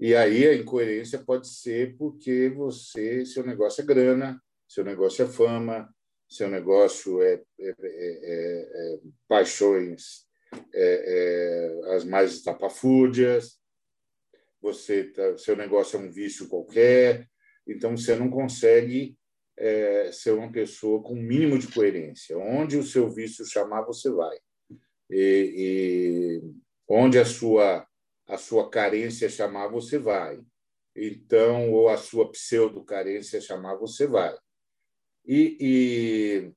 e 0.00 0.14
aí 0.14 0.48
a 0.48 0.54
incoerência 0.54 1.18
pode 1.18 1.46
ser 1.46 1.94
porque 1.98 2.48
você, 2.48 3.26
seu 3.26 3.44
negócio 3.44 3.82
é 3.82 3.84
grana, 3.84 4.42
seu 4.66 4.82
negócio 4.82 5.22
é 5.22 5.28
fama, 5.28 5.94
seu 6.26 6.48
negócio 6.48 7.20
é, 7.20 7.34
é, 7.34 7.68
é, 7.68 7.74
é, 7.82 8.94
é 8.94 8.98
paixões 9.28 10.26
é, 10.72 11.84
é, 11.92 11.94
as 11.94 12.04
mais 12.04 12.32
estapafúrdias, 12.32 13.59
você 14.60 15.04
tá, 15.04 15.38
seu 15.38 15.56
negócio 15.56 15.96
é 15.96 16.02
um 16.02 16.10
vício 16.10 16.48
qualquer, 16.48 17.28
então 17.66 17.96
você 17.96 18.14
não 18.14 18.28
consegue 18.28 19.16
é, 19.56 20.10
ser 20.12 20.32
uma 20.32 20.50
pessoa 20.50 21.02
com 21.02 21.14
um 21.14 21.22
mínimo 21.22 21.58
de 21.58 21.68
coerência. 21.68 22.36
Onde 22.38 22.76
o 22.76 22.82
seu 22.82 23.08
vício 23.10 23.44
chamar, 23.44 23.82
você 23.82 24.10
vai. 24.10 24.36
E, 25.10 25.54
e 25.56 26.42
onde 26.88 27.18
a 27.18 27.24
sua 27.24 27.86
a 28.26 28.38
sua 28.38 28.70
carência 28.70 29.28
chamar, 29.28 29.66
você 29.68 29.98
vai. 29.98 30.40
Então, 30.94 31.72
ou 31.72 31.88
a 31.88 31.96
sua 31.96 32.30
pseudo 32.30 32.84
carência 32.84 33.40
chamar, 33.40 33.74
você 33.74 34.06
vai. 34.06 34.36
E, 35.26 35.56
e, 35.60 36.52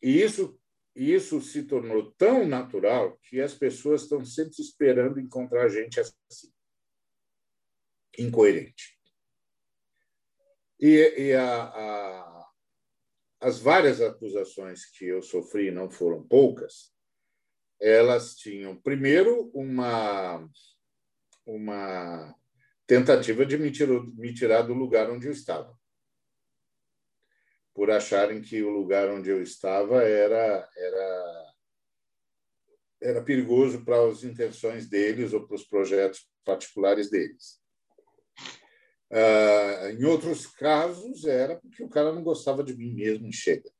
e 0.00 0.22
isso 0.22 0.58
isso 0.94 1.42
se 1.42 1.64
tornou 1.64 2.10
tão 2.12 2.46
natural 2.46 3.18
que 3.22 3.38
as 3.38 3.52
pessoas 3.52 4.02
estão 4.02 4.24
sempre 4.24 4.54
esperando 4.58 5.20
encontrar 5.20 5.68
gente 5.68 6.00
assim 6.00 6.50
incoerente. 8.18 8.96
E, 10.78 11.14
e 11.18 11.32
a, 11.32 11.62
a, 11.62 12.46
as 13.40 13.58
várias 13.58 14.00
acusações 14.00 14.86
que 14.86 15.06
eu 15.06 15.22
sofri, 15.22 15.70
não 15.70 15.90
foram 15.90 16.22
poucas, 16.26 16.94
elas 17.80 18.34
tinham, 18.34 18.76
primeiro, 18.76 19.50
uma, 19.54 20.48
uma 21.44 22.34
tentativa 22.86 23.44
de 23.44 23.58
me, 23.58 23.70
me 24.16 24.34
tirar 24.34 24.62
do 24.62 24.74
lugar 24.74 25.10
onde 25.10 25.26
eu 25.26 25.32
estava. 25.32 25.76
Por 27.74 27.90
acharem 27.90 28.40
que 28.40 28.62
o 28.62 28.70
lugar 28.70 29.08
onde 29.10 29.28
eu 29.28 29.42
estava 29.42 30.02
era, 30.02 30.68
era, 30.74 31.54
era 33.02 33.22
perigoso 33.22 33.84
para 33.84 34.08
as 34.08 34.24
intenções 34.24 34.88
deles 34.88 35.34
ou 35.34 35.46
para 35.46 35.56
os 35.56 35.64
projetos 35.64 36.26
particulares 36.42 37.10
deles. 37.10 37.60
Uh, 39.10 39.90
em 39.90 40.04
outros 40.04 40.46
casos, 40.46 41.24
era 41.24 41.56
porque 41.56 41.82
o 41.82 41.88
cara 41.88 42.12
não 42.12 42.22
gostava 42.22 42.64
de 42.64 42.76
mim 42.76 42.92
mesmo 42.92 43.28
e 43.28 43.32
chega. 43.32 43.70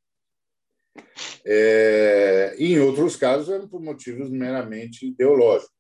É, 1.45 2.57
em 2.59 2.79
outros 2.81 3.17
casos, 3.17 3.49
eram 3.49 3.69
por 3.69 3.81
motivos 3.81 4.31
meramente 4.31 5.07
ideológicos. 5.07 5.75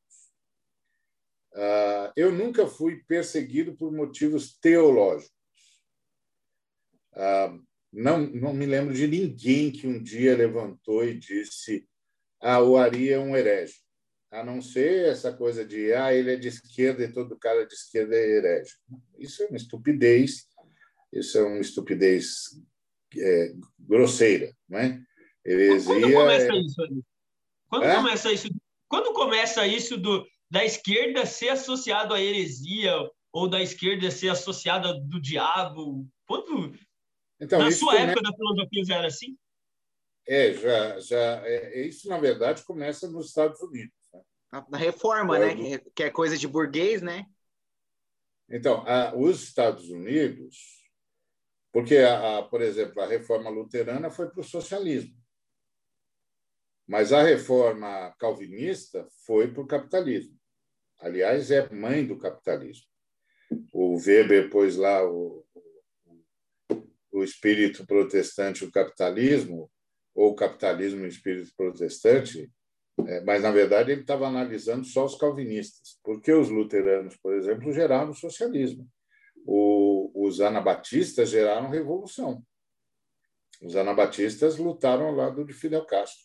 Uh, 1.52 2.12
eu 2.14 2.30
nunca 2.30 2.66
fui 2.66 3.02
perseguido 3.08 3.74
por 3.76 3.90
motivos 3.90 4.58
teológicos. 4.58 5.32
Uh, 7.12 7.64
não, 7.92 8.18
não 8.18 8.52
me 8.52 8.66
lembro 8.66 8.92
de 8.92 9.06
ninguém 9.06 9.72
que 9.72 9.86
um 9.86 10.02
dia 10.02 10.36
levantou 10.36 11.02
e 11.04 11.18
disse: 11.18 11.88
Ah, 12.40 12.60
o 12.60 12.76
Ari 12.76 13.10
é 13.10 13.18
um 13.18 13.34
herege. 13.34 13.85
A 14.30 14.44
não 14.44 14.60
ser 14.60 15.06
essa 15.06 15.32
coisa 15.32 15.64
de 15.64 15.92
ah, 15.92 16.12
ele 16.12 16.32
é 16.32 16.36
de 16.36 16.48
esquerda 16.48 17.04
e 17.04 17.12
todo 17.12 17.38
cara 17.38 17.66
de 17.66 17.72
esquerda 17.72 18.14
é 18.14 18.36
herege. 18.36 18.74
Isso 19.18 19.42
é 19.42 19.46
uma 19.46 19.56
estupidez, 19.56 20.46
isso 21.12 21.38
é 21.38 21.42
uma 21.42 21.60
estupidez 21.60 22.60
é, 23.16 23.52
grosseira, 23.78 24.52
não 24.68 24.78
é? 24.78 25.00
Heresia. 25.44 25.94
Quando 25.94 26.12
começa 26.12 26.52
é... 26.52 26.58
isso? 26.58 27.04
Quando 27.68 27.84
é? 27.84 27.94
começa 27.96 28.32
isso? 28.32 28.48
Quando 28.88 29.12
começa 29.12 29.66
isso 29.66 29.96
do, 29.96 30.26
da 30.50 30.64
esquerda 30.64 31.24
ser 31.24 31.50
associado 31.50 32.12
à 32.12 32.20
heresia 32.20 32.92
ou 33.32 33.48
da 33.48 33.62
esquerda 33.62 34.10
ser 34.10 34.28
associada 34.28 34.92
do 34.94 35.20
diabo? 35.20 36.06
Quando 36.26 36.74
então, 37.40 37.58
na 37.58 37.70
sua 37.70 37.96
época 37.96 38.22
da 38.22 38.34
filosofia 38.34 38.84
já 38.84 38.96
era 38.96 39.06
assim? 39.06 39.36
É, 40.26 40.52
já, 40.54 40.98
já 41.00 41.46
é, 41.46 41.86
isso 41.86 42.08
na 42.08 42.18
verdade 42.18 42.64
começa 42.64 43.08
nos 43.08 43.28
Estados 43.28 43.60
Unidos. 43.60 43.94
Na 44.68 44.78
reforma, 44.78 45.38
né? 45.38 45.78
Que 45.94 46.04
é 46.04 46.10
coisa 46.10 46.36
de 46.36 46.46
burguês, 46.46 47.02
né? 47.02 47.26
Então, 48.48 48.84
a, 48.86 49.14
os 49.16 49.42
Estados 49.42 49.90
Unidos, 49.90 50.84
porque, 51.72 51.96
a, 51.96 52.38
a, 52.38 52.42
por 52.42 52.62
exemplo, 52.62 53.00
a 53.02 53.06
reforma 53.06 53.50
luterana 53.50 54.10
foi 54.10 54.30
para 54.30 54.40
o 54.40 54.44
socialismo. 54.44 55.16
Mas 56.86 57.12
a 57.12 57.22
reforma 57.22 58.14
calvinista 58.18 59.06
foi 59.26 59.52
para 59.52 59.62
o 59.62 59.66
capitalismo. 59.66 60.38
Aliás, 61.00 61.50
é 61.50 61.68
mãe 61.72 62.06
do 62.06 62.16
capitalismo. 62.18 62.86
O 63.72 63.96
Weber 63.98 64.48
pôs 64.50 64.76
lá 64.76 65.04
o, 65.04 65.44
o 67.10 67.24
espírito 67.24 67.86
protestante, 67.86 68.64
o 68.64 68.70
capitalismo, 68.70 69.70
ou 70.14 70.30
o 70.30 70.34
capitalismo 70.34 71.00
e 71.00 71.04
o 71.04 71.08
espírito 71.08 71.52
protestante, 71.56 72.50
é, 73.04 73.20
mas, 73.20 73.42
na 73.42 73.50
verdade, 73.50 73.92
ele 73.92 74.00
estava 74.00 74.26
analisando 74.26 74.84
só 74.84 75.04
os 75.04 75.16
calvinistas, 75.16 75.98
porque 76.02 76.32
os 76.32 76.48
luteranos, 76.48 77.16
por 77.16 77.34
exemplo, 77.34 77.72
geraram 77.72 78.14
socialismo. 78.14 78.88
O, 79.44 80.10
os 80.26 80.40
anabatistas 80.40 81.28
geraram 81.28 81.70
revolução. 81.70 82.42
Os 83.62 83.76
anabatistas 83.76 84.56
lutaram 84.56 85.06
ao 85.06 85.14
lado 85.14 85.44
de 85.44 85.52
Fidel 85.52 85.84
Castro. 85.84 86.24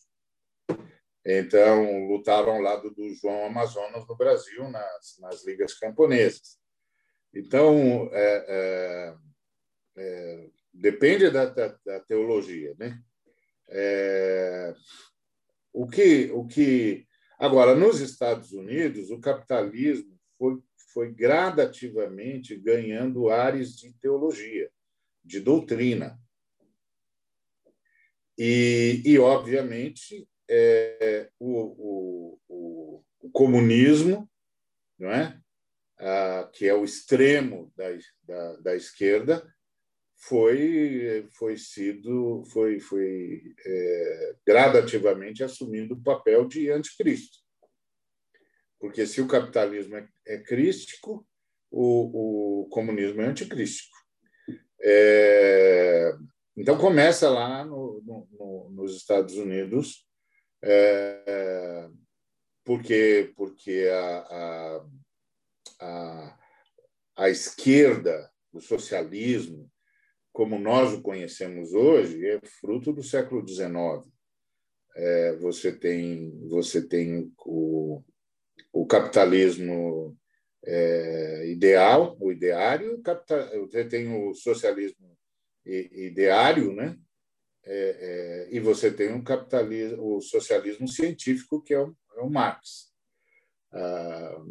Então, 1.26 2.08
lutaram 2.08 2.54
ao 2.54 2.62
lado 2.62 2.90
do 2.92 3.14
João 3.14 3.46
Amazonas 3.46 4.08
no 4.08 4.16
Brasil, 4.16 4.68
nas, 4.70 5.18
nas 5.20 5.46
ligas 5.46 5.74
camponesas. 5.76 6.58
Então, 7.34 8.10
é, 8.12 8.46
é, 8.48 9.16
é, 9.98 10.50
depende 10.74 11.30
da, 11.30 11.46
da, 11.46 11.78
da, 11.86 12.00
teologia. 12.02 12.76
Né? 12.78 13.00
O, 15.74 15.88
que, 15.88 16.32
o 16.32 16.46
que. 16.46 17.06
Agora, 17.40 17.76
nos 17.76 18.00
Estados 18.00 18.52
Unidos, 18.52 19.10
o 19.10 19.20
capitalismo 19.20 20.18
foi, 20.38 20.60
foi 20.94 21.14
gradativamente 21.14 22.56
ganhando 22.56 23.30
ares 23.30 23.76
de 23.76 23.94
teologia, 23.94 24.70
de 25.24 25.40
doutrina. 25.40 26.20
E, 28.38 29.02
e 29.06 29.20
obviamente, 29.20 30.28
é, 30.50 31.30
o, 31.40 32.40
o, 32.50 33.04
o, 33.22 33.32
comunismo, 33.32 34.30
não 34.98 35.12
é? 35.12 35.40
Ah, 36.00 36.50
que 36.52 36.68
é 36.68 36.74
o 36.74 36.84
extremo 36.84 37.72
da, 37.76 37.86
da, 38.24 38.56
da, 38.58 38.76
esquerda, 38.76 39.48
foi 40.22 41.28
foi 41.32 41.58
sido 41.58 42.44
foi 42.46 42.80
foi 42.80 43.42
é, 43.66 44.36
gradativamente 44.46 45.44
assumindo 45.44 45.96
o 45.96 46.02
papel 46.02 46.48
de 46.48 46.70
anticristo, 46.70 47.40
porque 48.80 49.06
se 49.06 49.22
o 49.22 49.28
capitalismo 49.28 49.98
é, 49.98 50.08
é 50.28 50.38
crístico, 50.38 51.28
o, 51.70 52.64
o 52.64 52.70
comunismo 52.70 53.22
é 53.22 53.28
anticrístico. 53.28 53.96
É, 54.84 56.12
então 56.58 56.78
começa 56.78 57.30
lá 57.30 57.64
no, 57.64 58.02
no, 58.04 58.70
nos 58.72 58.96
Estados 58.96 59.36
Unidos 59.36 60.06
é, 60.64 61.90
porque, 62.64 63.34
porque 63.36 63.90
a, 63.92 64.18
a, 64.20 64.86
a, 65.80 66.40
a 67.18 67.30
esquerda, 67.30 68.32
o 68.52 68.60
socialismo, 68.60 69.71
como 70.42 70.58
nós 70.58 70.92
o 70.92 71.04
conhecemos 71.04 71.72
hoje, 71.72 72.28
é 72.28 72.40
fruto 72.60 72.92
do 72.92 73.04
século 73.04 73.48
XIX. 73.48 73.72
É, 74.96 75.36
você 75.36 75.72
tem 75.72 76.36
você 76.50 76.82
tem 76.82 77.32
o, 77.46 78.04
o 78.74 78.88
capitalismo 78.88 80.18
é, 80.66 81.48
ideal, 81.48 82.18
o 82.20 82.32
ideário, 82.32 83.00
o 83.00 83.68
você 83.68 83.86
tem 83.86 84.12
o 84.12 84.34
socialismo 84.34 85.16
ideário, 85.64 86.74
né? 86.74 86.98
é, 87.64 88.48
é, 88.50 88.56
e 88.56 88.60
você 88.60 88.92
tem 88.92 89.14
um 89.14 89.24
capitalismo, 89.24 90.18
o 90.18 90.22
socialismo 90.22 90.88
científico, 90.88 91.62
que 91.62 91.76
é 91.76 91.80
o, 91.80 91.96
é 92.18 92.22
o 92.22 92.32
Marx. 92.32 92.92
Ah, 93.72 94.42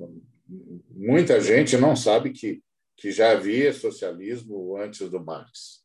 muita 0.88 1.40
gente 1.40 1.76
não 1.76 1.96
sabe 1.96 2.30
que, 2.30 2.62
que 2.96 3.10
já 3.10 3.32
havia 3.32 3.72
socialismo 3.72 4.76
antes 4.76 5.10
do 5.10 5.20
Marx, 5.20 5.79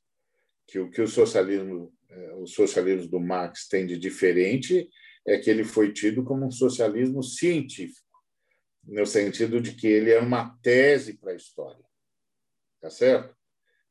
que 0.68 0.80
o 0.80 0.90
que 0.90 1.02
o 1.02 1.08
socialismo, 1.08 1.94
é, 2.10 2.34
o 2.36 2.48
socialismo 2.48 3.10
do 3.10 3.20
Marx 3.20 3.68
tem 3.68 3.86
de 3.86 3.98
diferente 3.98 4.90
é 5.28 5.38
que 5.38 5.50
ele 5.50 5.64
foi 5.64 5.92
tido 5.92 6.24
como 6.24 6.46
um 6.46 6.52
socialismo 6.52 7.24
científico, 7.24 8.06
no 8.84 9.06
sentido 9.06 9.60
de 9.60 9.74
que 9.74 9.88
ele 9.88 10.12
era 10.12 10.24
uma 10.24 10.58
tese 10.62 11.18
para 11.18 11.32
a 11.32 11.36
história, 11.36 11.84
tá 12.80 12.90
certo? 12.90 13.36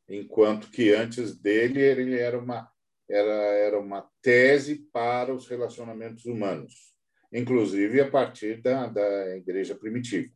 Enquanto 0.08 0.70
que 0.70 0.92
antes 0.92 1.36
dele 1.36 1.80
ele 1.80 2.18
era 2.18 2.38
uma 2.38 2.70
era, 3.08 3.32
era 3.32 3.78
uma 3.78 4.08
tese 4.22 4.76
para 4.92 5.34
os 5.34 5.46
relacionamentos 5.46 6.24
humanos, 6.24 6.94
inclusive 7.32 8.00
a 8.00 8.10
partir 8.10 8.62
da, 8.62 8.86
da 8.86 9.36
igreja 9.36 9.74
primitiva. 9.74 10.32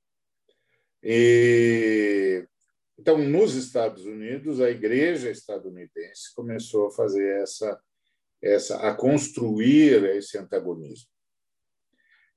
E, 1.02 2.46
então, 2.98 3.16
nos 3.16 3.54
Estados 3.54 4.04
Unidos, 4.04 4.60
a 4.60 4.70
igreja 4.70 5.30
estadunidense 5.30 6.34
começou 6.34 6.88
a 6.88 6.90
fazer 6.90 7.40
essa, 7.42 7.80
essa 8.42 8.76
a 8.88 8.92
construir 8.92 10.04
esse 10.16 10.36
antagonismo. 10.36 11.08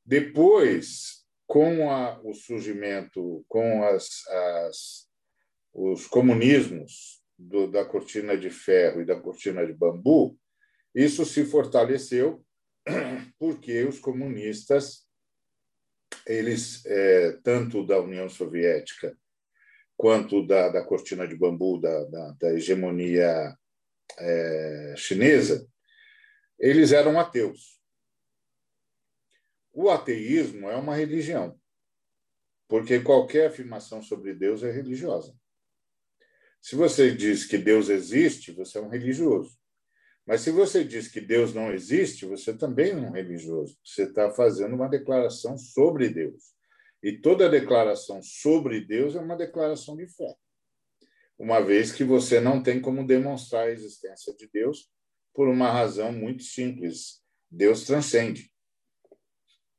Depois, 0.05 1.25
com 1.47 1.89
a, 1.89 2.21
o 2.23 2.35
surgimento, 2.35 3.43
com 3.47 3.83
as, 3.83 4.27
as, 4.27 5.09
os 5.73 6.05
comunismos 6.05 7.23
do, 7.37 7.65
da 7.65 7.83
cortina 7.83 8.37
de 8.37 8.51
ferro 8.51 9.01
e 9.01 9.05
da 9.05 9.19
cortina 9.19 9.65
de 9.65 9.73
bambu, 9.73 10.37
isso 10.93 11.25
se 11.25 11.43
fortaleceu 11.43 12.45
porque 13.39 13.83
os 13.83 13.99
comunistas, 13.99 15.07
eles 16.27 16.85
é, 16.85 17.31
tanto 17.43 17.85
da 17.85 17.99
União 17.99 18.29
Soviética 18.29 19.17
quanto 20.01 20.43
da, 20.43 20.67
da 20.67 20.83
cortina 20.83 21.27
de 21.27 21.35
bambu, 21.35 21.79
da, 21.79 22.03
da, 22.05 22.31
da 22.31 22.53
hegemonia 22.55 23.55
é, 24.17 24.95
chinesa, 24.97 25.69
eles 26.57 26.91
eram 26.91 27.19
ateus. 27.19 27.79
O 29.71 29.91
ateísmo 29.91 30.71
é 30.71 30.75
uma 30.75 30.95
religião, 30.95 31.55
porque 32.67 32.99
qualquer 32.99 33.49
afirmação 33.49 34.01
sobre 34.01 34.33
Deus 34.33 34.63
é 34.63 34.71
religiosa. 34.71 35.35
Se 36.59 36.75
você 36.75 37.13
diz 37.13 37.45
que 37.45 37.59
Deus 37.59 37.87
existe, 37.87 38.51
você 38.51 38.79
é 38.79 38.81
um 38.81 38.89
religioso. 38.89 39.55
Mas 40.25 40.41
se 40.41 40.49
você 40.49 40.83
diz 40.83 41.09
que 41.09 41.21
Deus 41.21 41.53
não 41.53 41.71
existe, 41.71 42.25
você 42.25 42.57
também 42.57 42.89
é 42.89 42.95
um 42.95 43.11
religioso. 43.11 43.77
Você 43.85 44.05
está 44.05 44.31
fazendo 44.31 44.73
uma 44.73 44.89
declaração 44.89 45.59
sobre 45.59 46.09
Deus. 46.09 46.59
E 47.03 47.17
toda 47.17 47.49
declaração 47.49 48.21
sobre 48.21 48.81
Deus 48.81 49.15
é 49.15 49.19
uma 49.19 49.35
declaração 49.35 49.95
de 49.95 50.07
fé. 50.07 50.35
Uma 51.37 51.59
vez 51.59 51.91
que 51.91 52.03
você 52.03 52.39
não 52.39 52.61
tem 52.61 52.79
como 52.79 53.05
demonstrar 53.05 53.67
a 53.67 53.71
existência 53.71 54.35
de 54.35 54.47
Deus 54.47 54.91
por 55.33 55.47
uma 55.47 55.71
razão 55.71 56.11
muito 56.11 56.43
simples. 56.43 57.23
Deus 57.49 57.83
transcende. 57.85 58.51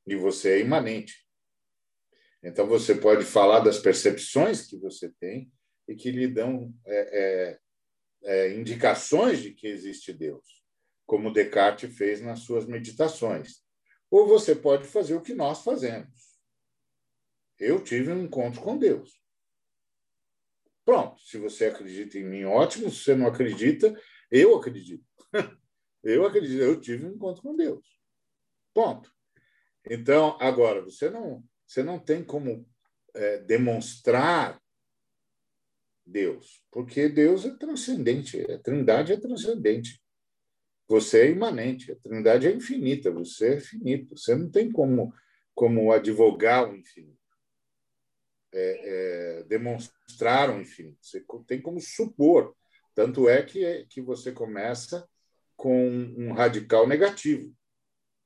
E 0.07 0.17
você 0.17 0.55
é 0.55 0.61
imanente. 0.61 1.25
Então, 2.43 2.67
você 2.67 2.97
pode 2.97 3.25
falar 3.25 3.61
das 3.61 3.79
percepções 3.79 4.67
que 4.67 4.77
você 4.77 5.09
tem 5.21 5.53
e 5.87 5.95
que 5.95 6.11
lhe 6.11 6.27
dão 6.27 6.75
é, 6.85 7.21
é, 7.23 7.59
é, 8.25 8.55
indicações 8.55 9.41
de 9.41 9.53
que 9.53 9.69
existe 9.69 10.13
Deus, 10.13 10.65
como 11.07 11.33
Descartes 11.33 11.97
fez 11.97 12.21
nas 12.21 12.41
suas 12.41 12.67
meditações. 12.67 13.63
Ou 14.11 14.27
você 14.27 14.57
pode 14.57 14.89
fazer 14.89 15.15
o 15.15 15.23
que 15.23 15.35
nós 15.35 15.63
fazemos. 15.63 16.32
Eu 17.63 17.81
tive 17.81 18.11
um 18.11 18.25
encontro 18.25 18.61
com 18.61 18.77
Deus. 18.77 19.23
Pronto, 20.85 21.21
se 21.21 21.39
você 21.39 21.67
acredita 21.67 22.19
em 22.19 22.25
mim, 22.25 22.43
ótimo. 22.43 22.91
Se 22.91 23.05
você 23.05 23.15
não 23.15 23.29
acredita, 23.29 23.97
eu 24.33 24.57
acredito. 24.57 25.07
Eu 26.05 26.27
acredito, 26.27 26.61
eu 26.61 26.81
tive 26.81 27.07
um 27.07 27.13
encontro 27.13 27.41
com 27.45 27.55
Deus. 27.55 27.87
Ponto. 28.75 29.09
Então, 29.89 30.37
agora, 30.41 30.83
você 30.83 31.09
não, 31.09 31.45
você 31.65 31.81
não 31.81 31.97
tem 31.97 32.25
como 32.25 32.69
é, 33.15 33.39
demonstrar 33.39 34.61
Deus, 36.05 36.61
porque 36.73 37.09
Deus 37.09 37.45
é 37.45 37.57
transcendente, 37.57 38.41
a 38.51 38.59
Trindade 38.59 39.13
é 39.13 39.17
transcendente. 39.17 40.03
Você 40.89 41.21
é 41.21 41.31
imanente, 41.31 41.93
a 41.93 41.97
Trindade 42.01 42.49
é 42.49 42.53
infinita, 42.53 43.13
você 43.13 43.55
é 43.55 43.61
finito. 43.61 44.19
Você 44.19 44.35
não 44.35 44.51
tem 44.51 44.73
como, 44.73 45.15
como 45.55 45.93
advogar 45.93 46.69
o 46.69 46.75
infinito 46.75 47.22
é, 48.53 49.39
é, 49.41 49.43
demonstraram 49.45 50.61
infinito. 50.61 50.99
Você 51.01 51.25
tem 51.47 51.61
como 51.61 51.81
supor. 51.81 52.55
Tanto 52.95 53.29
é 53.29 53.43
que, 53.43 53.87
que 53.87 54.01
você 54.01 54.33
começa 54.33 55.09
com 55.57 55.89
um 55.89 56.33
radical 56.33 56.87
negativo. 56.87 57.55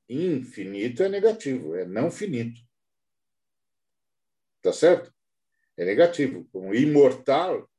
Infinito 0.09 1.03
é 1.03 1.09
negativo, 1.09 1.75
é 1.75 1.85
não 1.85 2.09
finito. 2.11 2.59
Tá 4.61 4.73
certo? 4.73 5.13
É 5.77 5.85
negativo. 5.85 6.45
Como 6.51 6.73
imortal 6.73 7.69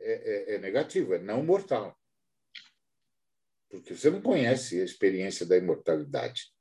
é, 0.00 0.52
é, 0.52 0.54
é 0.54 0.58
negativo, 0.58 1.14
é 1.14 1.18
não 1.18 1.42
mortal. 1.42 1.98
Porque 3.68 3.94
você 3.94 4.10
não 4.10 4.20
conhece 4.20 4.80
a 4.80 4.84
experiência 4.84 5.46
da 5.46 5.56
imortalidade, 5.56 6.52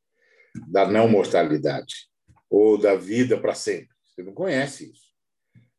da 0.67 0.87
não 0.87 1.07
mortalidade, 1.07 2.09
ou 2.49 2.77
da 2.77 2.95
vida 2.95 3.39
para 3.39 3.55
sempre. 3.55 3.95
Você 4.05 4.21
não 4.21 4.33
conhece 4.33 4.91
isso. 4.91 5.08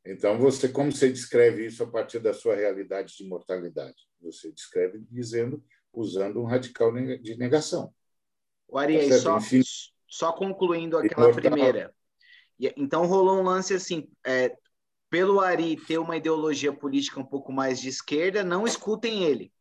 Então, 0.05 0.39
você 0.39 0.69
como 0.69 0.91
você 0.91 1.11
descreve 1.11 1.67
isso 1.67 1.83
a 1.83 1.87
partir 1.87 2.19
da 2.21 2.33
sua 2.33 2.57
realidade 2.57 3.17
de 3.17 3.25
mortalidade? 3.25 4.09
Você 4.21 4.51
descreve 4.51 5.03
dizendo, 5.11 5.63
usando 5.93 6.41
um 6.41 6.47
radical 6.47 6.93
de 6.93 7.37
negação. 7.37 7.93
O 8.67 8.79
Ari, 8.79 9.09
tá 9.09 9.19
só, 9.19 9.39
só 10.09 10.33
concluindo 10.33 10.97
aquela 10.97 11.31
Imortal. 11.31 11.43
primeira. 11.53 11.95
Então, 12.77 13.07
rolou 13.07 13.41
um 13.41 13.43
lance 13.43 13.75
assim, 13.75 14.09
é, 14.25 14.57
pelo 15.11 15.41
Ari 15.41 15.77
ter 15.77 15.99
uma 15.99 16.17
ideologia 16.17 16.73
política 16.73 17.21
um 17.21 17.25
pouco 17.25 17.53
mais 17.53 17.81
de 17.81 17.89
esquerda, 17.89 18.45
não 18.45 18.67
escutem 18.67 19.25
ele. 19.25 19.53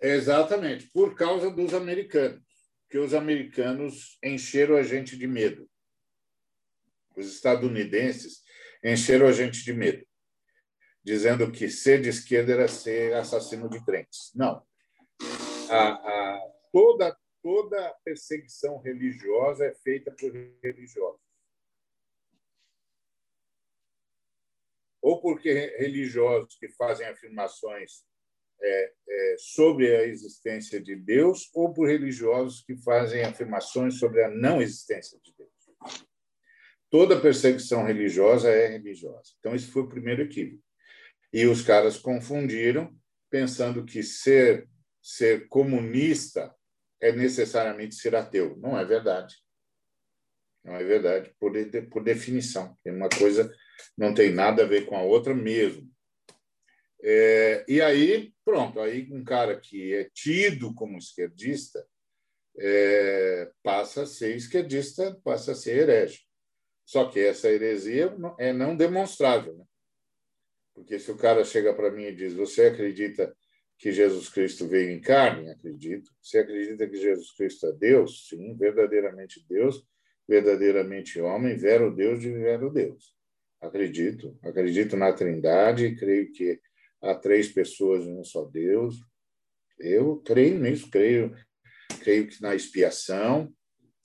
Exatamente, 0.00 0.88
por 0.88 1.14
causa 1.14 1.50
dos 1.50 1.74
americanos, 1.74 2.42
que 2.88 2.96
os 2.96 3.12
americanos 3.12 4.18
encheram 4.24 4.76
a 4.76 4.82
gente 4.82 5.16
de 5.16 5.26
medo. 5.26 5.68
Os 7.14 7.26
estadunidenses 7.26 8.42
encheram 8.82 9.26
a 9.26 9.32
gente 9.32 9.64
de 9.64 9.72
medo, 9.72 10.06
dizendo 11.02 11.50
que 11.50 11.68
ser 11.68 12.00
de 12.00 12.08
esquerda 12.08 12.52
era 12.52 12.68
ser 12.68 13.14
assassino 13.14 13.68
de 13.68 13.84
crentes. 13.84 14.30
Não. 14.34 14.64
A, 15.70 15.88
a, 15.92 16.52
toda, 16.72 17.16
toda 17.42 17.94
perseguição 18.04 18.78
religiosa 18.78 19.66
é 19.66 19.74
feita 19.74 20.10
por 20.10 20.32
religiosos. 20.62 21.20
Ou 25.02 25.20
porque 25.20 25.52
religiosos 25.78 26.56
que 26.58 26.68
fazem 26.70 27.06
afirmações 27.06 28.04
é, 28.62 28.92
é, 29.08 29.36
sobre 29.38 29.96
a 29.96 30.06
existência 30.06 30.78
de 30.80 30.94
Deus, 30.94 31.50
ou 31.54 31.72
por 31.72 31.88
religiosos 31.88 32.62
que 32.62 32.76
fazem 32.76 33.24
afirmações 33.24 33.98
sobre 33.98 34.22
a 34.22 34.28
não 34.28 34.60
existência 34.60 35.18
de 35.20 35.34
Deus 35.34 35.59
toda 36.90 37.20
perseguição 37.20 37.84
religiosa 37.84 38.50
é 38.50 38.66
religiosa. 38.66 39.32
Então, 39.38 39.54
esse 39.54 39.66
foi 39.66 39.82
o 39.82 39.88
primeiro 39.88 40.22
equívoco. 40.22 40.62
E 41.32 41.46
os 41.46 41.62
caras 41.62 41.96
confundiram, 41.96 42.92
pensando 43.30 43.84
que 43.84 44.02
ser, 44.02 44.68
ser 45.00 45.48
comunista 45.48 46.52
é 47.00 47.12
necessariamente 47.12 47.94
ser 47.94 48.14
ateu. 48.14 48.56
Não 48.58 48.76
é 48.76 48.84
verdade. 48.84 49.36
Não 50.64 50.74
é 50.74 50.84
verdade, 50.84 51.32
por, 51.38 51.52
por 51.90 52.02
definição. 52.02 52.76
Uma 52.84 53.08
coisa 53.08 53.50
não 53.96 54.12
tem 54.12 54.30
nada 54.30 54.64
a 54.64 54.66
ver 54.66 54.84
com 54.84 54.96
a 54.96 55.02
outra 55.02 55.32
mesmo. 55.32 55.88
É, 57.02 57.64
e 57.66 57.80
aí, 57.80 58.34
pronto, 58.44 58.78
aí 58.78 59.08
um 59.10 59.24
cara 59.24 59.58
que 59.58 59.94
é 59.94 60.10
tido 60.12 60.74
como 60.74 60.98
esquerdista 60.98 61.82
é, 62.58 63.50
passa 63.62 64.02
a 64.02 64.06
ser 64.06 64.36
esquerdista, 64.36 65.18
passa 65.24 65.52
a 65.52 65.54
ser 65.54 65.78
herege. 65.78 66.20
Só 66.90 67.04
que 67.04 67.20
essa 67.20 67.48
heresia 67.48 68.12
é 68.36 68.52
não 68.52 68.74
demonstrável. 68.76 69.56
Né? 69.56 69.64
Porque 70.74 70.98
se 70.98 71.08
o 71.12 71.16
cara 71.16 71.44
chega 71.44 71.72
para 71.72 71.88
mim 71.88 72.02
e 72.06 72.12
diz: 72.12 72.34
Você 72.34 72.62
acredita 72.62 73.32
que 73.78 73.92
Jesus 73.92 74.28
Cristo 74.28 74.66
veio 74.66 74.90
em 74.90 75.00
carne? 75.00 75.48
Acredito. 75.50 76.10
Você 76.20 76.38
acredita 76.38 76.88
que 76.88 76.96
Jesus 76.96 77.30
Cristo 77.30 77.66
é 77.66 77.72
Deus? 77.74 78.26
Sim, 78.28 78.56
verdadeiramente 78.56 79.46
Deus, 79.48 79.86
verdadeiramente 80.26 81.20
homem, 81.20 81.56
vero 81.56 81.94
Deus 81.94 82.18
de 82.18 82.32
vero 82.32 82.72
Deus. 82.72 83.14
Acredito. 83.60 84.36
Acredito 84.42 84.96
na 84.96 85.12
Trindade, 85.12 85.94
creio 85.94 86.32
que 86.32 86.60
há 87.00 87.14
três 87.14 87.52
pessoas 87.52 88.04
em 88.04 88.18
um 88.18 88.24
só 88.24 88.44
Deus. 88.46 88.96
Eu 89.78 90.16
creio 90.16 90.58
nisso, 90.58 90.90
creio, 90.90 91.36
creio 92.02 92.26
que 92.26 92.42
na 92.42 92.52
expiação, 92.52 93.54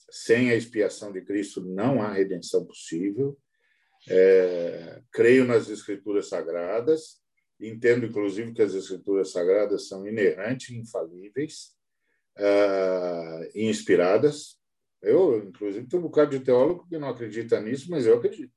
sem 0.09 0.51
a 0.51 0.55
expiação 0.55 1.11
de 1.11 1.21
Cristo 1.21 1.61
não 1.61 2.01
há 2.01 2.11
redenção 2.11 2.65
possível. 2.65 3.37
É, 4.07 5.01
creio 5.11 5.45
nas 5.45 5.69
Escrituras 5.69 6.27
Sagradas, 6.27 7.21
entendo, 7.59 8.05
inclusive, 8.05 8.53
que 8.53 8.61
as 8.61 8.73
Escrituras 8.73 9.31
Sagradas 9.31 9.87
são 9.87 10.07
inerentes, 10.07 10.69
infalíveis 10.69 11.75
e 13.53 13.65
inspiradas. 13.67 14.59
Eu, 15.01 15.43
inclusive, 15.47 15.87
tenho 15.87 16.01
um 16.03 16.05
bocado 16.05 16.37
de 16.37 16.43
teólogo 16.43 16.87
que 16.87 16.97
não 16.97 17.09
acredita 17.09 17.59
nisso, 17.61 17.89
mas 17.89 18.05
eu 18.05 18.17
acredito. 18.17 18.53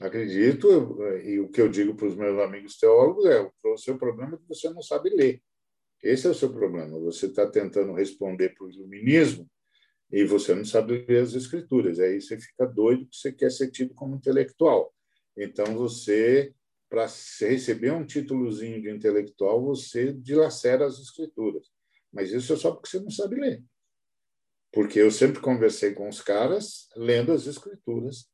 Acredito, 0.00 1.00
e 1.22 1.38
o 1.38 1.48
que 1.48 1.60
eu 1.60 1.68
digo 1.68 1.94
para 1.94 2.08
os 2.08 2.16
meus 2.16 2.36
amigos 2.40 2.76
teólogos 2.76 3.24
é: 3.26 3.48
o 3.64 3.76
seu 3.76 3.96
problema 3.96 4.34
é 4.34 4.36
que 4.36 4.48
você 4.48 4.68
não 4.70 4.82
sabe 4.82 5.10
ler. 5.10 5.40
Esse 6.02 6.26
é 6.26 6.30
o 6.30 6.34
seu 6.34 6.52
problema. 6.52 6.98
Você 6.98 7.26
está 7.26 7.48
tentando 7.48 7.92
responder 7.92 8.48
para 8.54 8.66
o 8.66 8.70
iluminismo 8.70 9.48
e 10.12 10.24
você 10.24 10.54
não 10.54 10.64
sabe 10.64 11.04
ler 11.08 11.22
as 11.22 11.32
escrituras. 11.32 11.98
Aí 11.98 12.20
você 12.20 12.38
fica 12.38 12.66
doido 12.66 13.06
que 13.06 13.16
você 13.16 13.32
quer 13.32 13.50
ser 13.50 13.70
tido 13.70 13.94
como 13.94 14.16
intelectual. 14.16 14.94
Então 15.36 15.64
você, 15.74 16.54
para 16.90 17.06
receber 17.40 17.92
um 17.92 18.04
títulozinho 18.04 18.82
de 18.82 18.90
intelectual, 18.90 19.64
você 19.64 20.12
dilacera 20.12 20.86
as 20.86 20.98
escrituras. 20.98 21.66
Mas 22.12 22.30
isso 22.30 22.52
é 22.52 22.56
só 22.56 22.72
porque 22.72 22.90
você 22.90 23.00
não 23.00 23.10
sabe 23.10 23.36
ler. 23.36 23.64
Porque 24.70 24.98
eu 24.98 25.10
sempre 25.10 25.40
conversei 25.40 25.94
com 25.94 26.08
os 26.08 26.20
caras 26.20 26.88
lendo 26.94 27.32
as 27.32 27.46
escrituras 27.46 28.30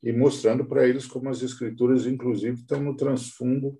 e 0.00 0.12
mostrando 0.12 0.64
para 0.64 0.86
eles 0.86 1.06
como 1.06 1.28
as 1.28 1.42
escrituras, 1.42 2.06
inclusive, 2.06 2.60
estão 2.60 2.80
no 2.80 2.96
transfundo, 2.96 3.76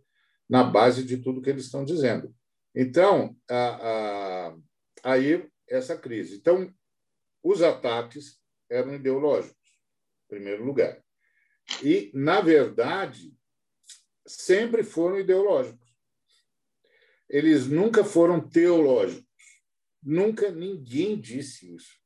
na 0.49 0.65
base 0.65 1.05
de 1.05 1.19
tudo 1.19 1.41
que 1.41 1.51
eles 1.51 1.65
estão 1.65 1.85
dizendo. 1.85 2.35
Então, 2.75 3.37
a, 3.49 4.49
a, 4.49 4.57
aí 5.05 5.49
essa 5.69 5.97
crise. 5.97 6.37
Então, 6.37 6.73
os 7.43 7.63
ataques 7.63 8.41
eram 8.71 8.95
ideológicos, 8.95 9.71
em 10.25 10.29
primeiro 10.29 10.65
lugar. 10.65 11.03
E, 11.83 12.11
na 12.15 12.41
verdade, 12.41 13.35
sempre 14.27 14.83
foram 14.83 15.19
ideológicos. 15.19 15.89
Eles 17.29 17.67
nunca 17.67 18.05
foram 18.05 18.41
teológicos. 18.41 19.27
Nunca 20.03 20.51
ninguém 20.51 21.21
disse 21.21 21.75
isso 21.75 21.99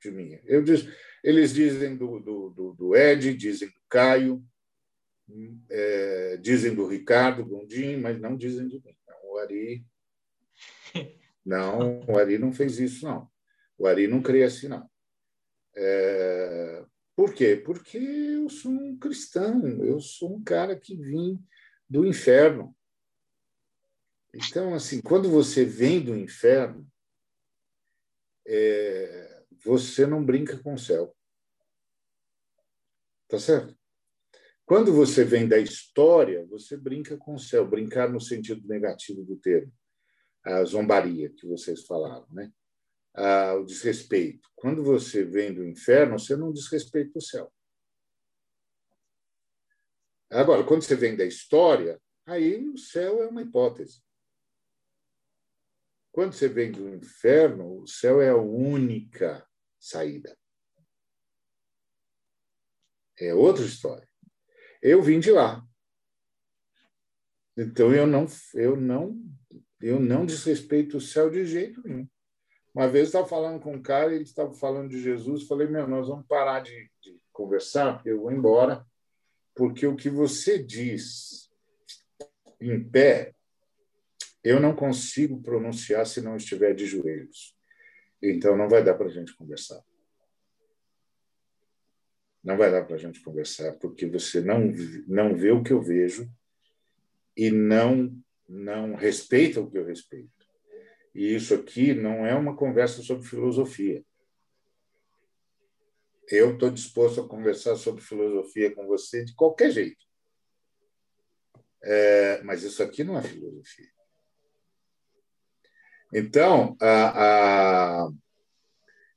de 0.00 0.10
mim. 0.10 0.38
Eu 0.44 0.62
disse, 0.62 0.92
eles 1.24 1.52
dizem 1.52 1.96
do, 1.96 2.20
do, 2.20 2.50
do, 2.50 2.72
do 2.74 2.96
Ed, 2.96 3.34
dizem 3.34 3.68
do 3.68 3.80
Caio, 3.88 4.44
é, 5.68 6.36
dizem 6.36 6.74
do 6.74 6.86
Ricardo 6.86 7.44
Gondim, 7.44 7.96
mas 7.96 8.20
não 8.20 8.36
dizem 8.36 8.68
de 8.68 8.76
mim. 8.76 8.96
Não, 9.06 9.32
o 9.32 9.38
Ari. 9.38 9.84
Não, 11.44 12.00
o 12.06 12.18
Ari 12.18 12.36
não 12.36 12.52
fez 12.52 12.78
isso, 12.78 13.06
não. 13.06 13.26
O 13.78 13.86
Ari 13.86 14.08
não 14.08 14.20
crê 14.20 14.42
assim, 14.42 14.68
não. 14.68 14.90
É, 15.76 16.84
Por 17.14 17.32
quê? 17.32 17.56
Porque 17.56 17.96
eu 17.98 18.48
sou 18.50 18.72
um 18.72 18.98
cristão, 18.98 19.62
eu 19.84 20.00
sou 20.00 20.36
um 20.36 20.42
cara 20.42 20.78
que 20.78 20.96
vim 20.96 21.42
do 21.88 22.04
inferno. 22.04 22.76
Então, 24.34 24.74
assim, 24.74 25.00
quando 25.00 25.30
você 25.30 25.64
vem 25.64 26.04
do 26.04 26.16
inferno, 26.16 26.86
é, 28.46 29.44
você 29.64 30.06
não 30.06 30.24
brinca 30.24 30.58
com 30.58 30.74
o 30.74 30.78
céu. 30.78 31.14
Tá 33.28 33.38
certo? 33.38 33.76
Quando 34.64 34.92
você 34.92 35.24
vem 35.24 35.48
da 35.48 35.58
história, 35.58 36.44
você 36.46 36.76
brinca 36.76 37.16
com 37.16 37.34
o 37.34 37.38
céu, 37.38 37.66
brincar 37.66 38.10
no 38.10 38.20
sentido 38.20 38.66
negativo 38.68 39.24
do 39.24 39.36
termo, 39.36 39.72
a 40.44 40.62
zombaria 40.64 41.30
que 41.30 41.46
vocês 41.46 41.86
falaram, 41.86 42.26
né? 42.30 42.52
Ah, 43.14 43.54
o 43.54 43.64
desrespeito. 43.64 44.48
Quando 44.54 44.82
você 44.82 45.24
vem 45.24 45.52
do 45.52 45.64
inferno, 45.64 46.18
você 46.18 46.36
não 46.36 46.52
desrespeita 46.52 47.18
o 47.18 47.22
céu. 47.22 47.52
Agora, 50.30 50.64
quando 50.64 50.82
você 50.82 50.94
vem 50.94 51.16
da 51.16 51.24
história, 51.24 52.00
aí 52.26 52.68
o 52.68 52.76
céu 52.76 53.22
é 53.22 53.28
uma 53.28 53.42
hipótese. 53.42 54.02
Quando 56.12 56.32
você 56.32 56.48
vem 56.48 56.70
do 56.70 56.88
inferno, 56.88 57.82
o 57.82 57.86
céu 57.86 58.20
é 58.20 58.30
a 58.30 58.36
única 58.36 59.46
saída. 59.78 60.36
É 63.18 63.34
outra 63.34 63.64
história. 63.64 64.08
Eu 64.82 65.02
vim 65.02 65.18
de 65.18 65.30
lá. 65.30 65.64
Então 67.56 67.92
eu 67.92 68.06
não 68.06 68.26
eu 68.54 68.76
não 68.76 69.20
eu 69.80 69.98
não 69.98 70.26
desrespeito 70.26 70.96
o 70.96 71.00
céu 71.00 71.30
de 71.30 71.44
jeito 71.44 71.82
nenhum. 71.82 72.08
Uma 72.78 72.86
vez 72.86 73.06
eu 73.06 73.06
estava 73.06 73.26
falando 73.26 73.60
com 73.60 73.74
um 73.74 73.82
cara, 73.82 74.14
ele 74.14 74.22
estava 74.22 74.54
falando 74.54 74.90
de 74.90 75.02
Jesus, 75.02 75.48
falei, 75.48 75.66
meu, 75.66 75.88
nós 75.88 76.06
vamos 76.06 76.24
parar 76.28 76.60
de, 76.60 76.88
de 77.02 77.20
conversar, 77.32 77.94
porque 77.94 78.10
eu 78.10 78.20
vou 78.20 78.30
embora, 78.30 78.86
porque 79.52 79.84
o 79.84 79.96
que 79.96 80.08
você 80.08 80.62
diz 80.62 81.50
em 82.60 82.80
pé 82.88 83.34
eu 84.44 84.60
não 84.60 84.76
consigo 84.76 85.42
pronunciar 85.42 86.06
se 86.06 86.20
não 86.20 86.36
estiver 86.36 86.72
de 86.72 86.86
joelhos. 86.86 87.52
Então, 88.22 88.56
não 88.56 88.68
vai 88.68 88.84
dar 88.84 88.94
para 88.94 89.06
a 89.06 89.10
gente 89.10 89.34
conversar. 89.34 89.82
Não 92.44 92.56
vai 92.56 92.70
dar 92.70 92.84
para 92.84 92.94
a 92.94 92.98
gente 92.98 93.20
conversar, 93.22 93.72
porque 93.80 94.06
você 94.06 94.40
não, 94.40 94.72
não 95.08 95.34
vê 95.34 95.50
o 95.50 95.64
que 95.64 95.72
eu 95.72 95.82
vejo 95.82 96.30
e 97.36 97.50
não, 97.50 98.16
não 98.48 98.94
respeita 98.94 99.60
o 99.60 99.68
que 99.68 99.78
eu 99.78 99.84
respeito. 99.84 100.37
E 101.18 101.34
isso 101.34 101.52
aqui 101.52 101.94
não 101.94 102.24
é 102.24 102.32
uma 102.32 102.54
conversa 102.54 103.02
sobre 103.02 103.26
filosofia. 103.26 104.04
Eu 106.28 106.52
estou 106.52 106.70
disposto 106.70 107.20
a 107.20 107.28
conversar 107.28 107.74
sobre 107.74 108.04
filosofia 108.04 108.72
com 108.72 108.86
você 108.86 109.24
de 109.24 109.34
qualquer 109.34 109.72
jeito. 109.72 110.06
É, 111.82 112.40
mas 112.44 112.62
isso 112.62 112.80
aqui 112.84 113.02
não 113.02 113.18
é 113.18 113.22
filosofia. 113.22 113.90
Então, 116.14 116.76
a, 116.80 118.04
a, 118.04 118.10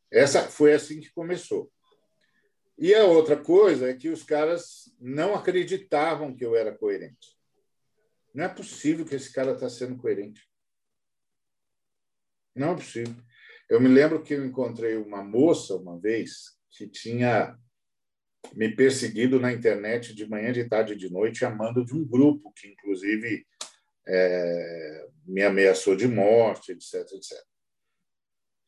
essa 0.09 0.49
foi 0.49 0.73
assim 0.73 1.01
que 1.01 1.13
começou. 1.13 1.71
E 2.79 2.95
a 2.95 3.03
outra 3.03 3.37
coisa 3.37 3.91
é 3.91 3.93
que 3.93 4.09
os 4.09 4.23
caras 4.23 4.91
não 4.99 5.35
acreditavam 5.35 6.35
que 6.35 6.43
eu 6.43 6.55
era 6.55 6.75
coerente. 6.75 7.37
Não 8.33 8.45
é 8.45 8.49
possível 8.49 9.05
que 9.05 9.13
esse 9.13 9.31
cara 9.31 9.51
está 9.51 9.69
sendo 9.69 9.97
coerente. 9.97 10.50
Não 12.55 12.73
é 12.73 12.75
possível. 12.75 13.15
Eu 13.69 13.79
me 13.79 13.87
lembro 13.87 14.21
que 14.21 14.33
eu 14.33 14.45
encontrei 14.45 14.97
uma 14.97 15.23
moça 15.23 15.75
uma 15.75 15.99
vez 15.99 16.57
que 16.71 16.87
tinha 16.87 17.57
me 18.53 18.75
perseguido 18.75 19.39
na 19.39 19.53
internet 19.53 20.13
de 20.13 20.27
manhã, 20.27 20.51
de 20.51 20.67
tarde 20.67 20.93
e 20.93 20.97
de 20.97 21.09
noite, 21.09 21.45
amando 21.45 21.85
de 21.85 21.93
um 21.93 22.05
grupo 22.05 22.51
que, 22.53 22.67
inclusive, 22.67 23.45
é, 24.07 25.07
me 25.25 25.43
ameaçou 25.43 25.95
de 25.95 26.07
morte, 26.07 26.71
etc, 26.71 26.95
etc. 27.13 27.37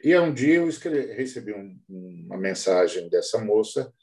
E 0.02 0.18
um 0.18 0.34
dia 0.34 0.56
eu 0.56 0.70
escrevi, 0.70 1.14
recebi 1.14 1.54
um, 1.54 1.80
uma 1.90 2.38
mensagem 2.38 3.10
dessa 3.10 3.40
moça 3.40 3.94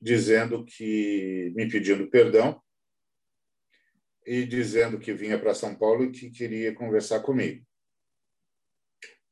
dizendo 0.00 0.64
que 0.64 1.52
me 1.54 1.68
pedindo 1.68 2.10
perdão 2.10 2.60
e 4.26 4.44
dizendo 4.44 4.98
que 4.98 5.12
vinha 5.12 5.38
para 5.38 5.54
São 5.54 5.74
Paulo 5.74 6.04
e 6.04 6.10
que 6.10 6.30
queria 6.30 6.74
conversar 6.74 7.20
comigo. 7.20 7.64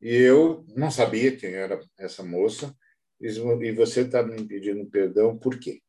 E 0.04 0.14
eu 0.14 0.66
não 0.76 0.90
sabia 0.90 1.34
quem 1.34 1.54
era 1.54 1.80
essa 1.98 2.22
moça. 2.22 2.76
E 3.18 3.72
você 3.72 4.02
está 4.02 4.22
me 4.22 4.46
pedindo 4.46 4.84
perdão 4.90 5.38
por 5.38 5.58
quê? 5.58 5.80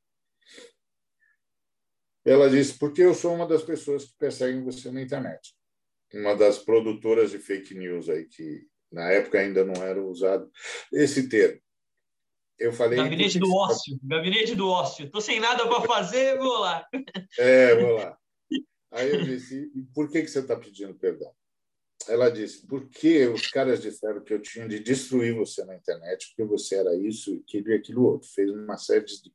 Ela 2.24 2.50
disse: 2.50 2.80
porque 2.80 3.02
eu 3.02 3.14
sou 3.14 3.36
uma 3.36 3.46
das 3.46 3.62
pessoas 3.62 4.06
que 4.06 4.14
perseguem 4.18 4.64
você 4.64 4.90
na 4.90 5.02
internet. 5.02 5.54
Uma 6.14 6.34
das 6.34 6.58
produtoras 6.58 7.32
de 7.32 7.40
fake 7.40 7.76
news 7.76 8.08
aí, 8.08 8.24
que 8.26 8.66
na 8.90 9.12
época 9.12 9.38
ainda 9.38 9.66
não 9.66 9.84
era 9.84 10.02
usado 10.02 10.50
esse 10.94 11.28
termo. 11.28 11.60
Eu 12.58 12.72
falei. 12.72 12.98
Gabinete 12.98 13.38
do 13.38 13.54
ócio, 13.54 14.00
gabinete 14.02 14.56
do 14.56 14.70
ócio. 14.70 15.08
Estou 15.08 15.20
sem 15.20 15.42
nada 15.42 15.68
para 15.68 15.82
fazer, 15.82 16.38
vou 16.38 16.60
lá. 16.60 16.88
É, 17.38 17.76
vou 17.76 17.96
lá. 17.96 18.18
Aí 18.92 19.10
eu 19.10 19.26
disse: 19.26 19.70
por 19.94 20.10
que, 20.10 20.22
que 20.22 20.30
você 20.30 20.40
está 20.40 20.56
pedindo 20.56 20.96
perdão? 20.96 21.36
Ela 22.07 22.30
disse: 22.30 22.65
porque 22.68 23.27
os 23.27 23.48
caras 23.48 23.82
disseram 23.82 24.23
que 24.23 24.34
eu 24.34 24.41
tinha 24.41 24.68
de 24.68 24.80
destruir 24.80 25.34
você 25.34 25.64
na 25.65 25.76
internet, 25.76 26.27
porque 26.30 26.44
você 26.44 26.76
era 26.76 26.95
isso, 26.95 27.41
aquilo 27.44 27.69
e 27.69 27.76
aquilo 27.76 28.03
outro. 28.03 28.30
Fez 28.30 28.49
uma 28.52 28.77
série 28.77 29.06
de 29.06 29.34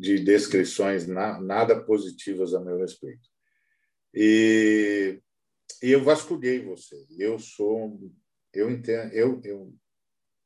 de 0.00 0.18
descrições 0.18 1.06
na, 1.06 1.38
nada 1.38 1.78
positivas 1.84 2.54
a 2.54 2.60
meu 2.60 2.78
respeito. 2.78 3.28
E, 4.14 5.20
e 5.82 5.90
eu 5.90 6.02
vasculhei 6.02 6.64
você. 6.64 7.06
Eu 7.18 7.38
sou, 7.38 8.00
eu 8.54 8.70
entendo, 8.70 9.12
eu, 9.12 9.38
eu, 9.44 9.74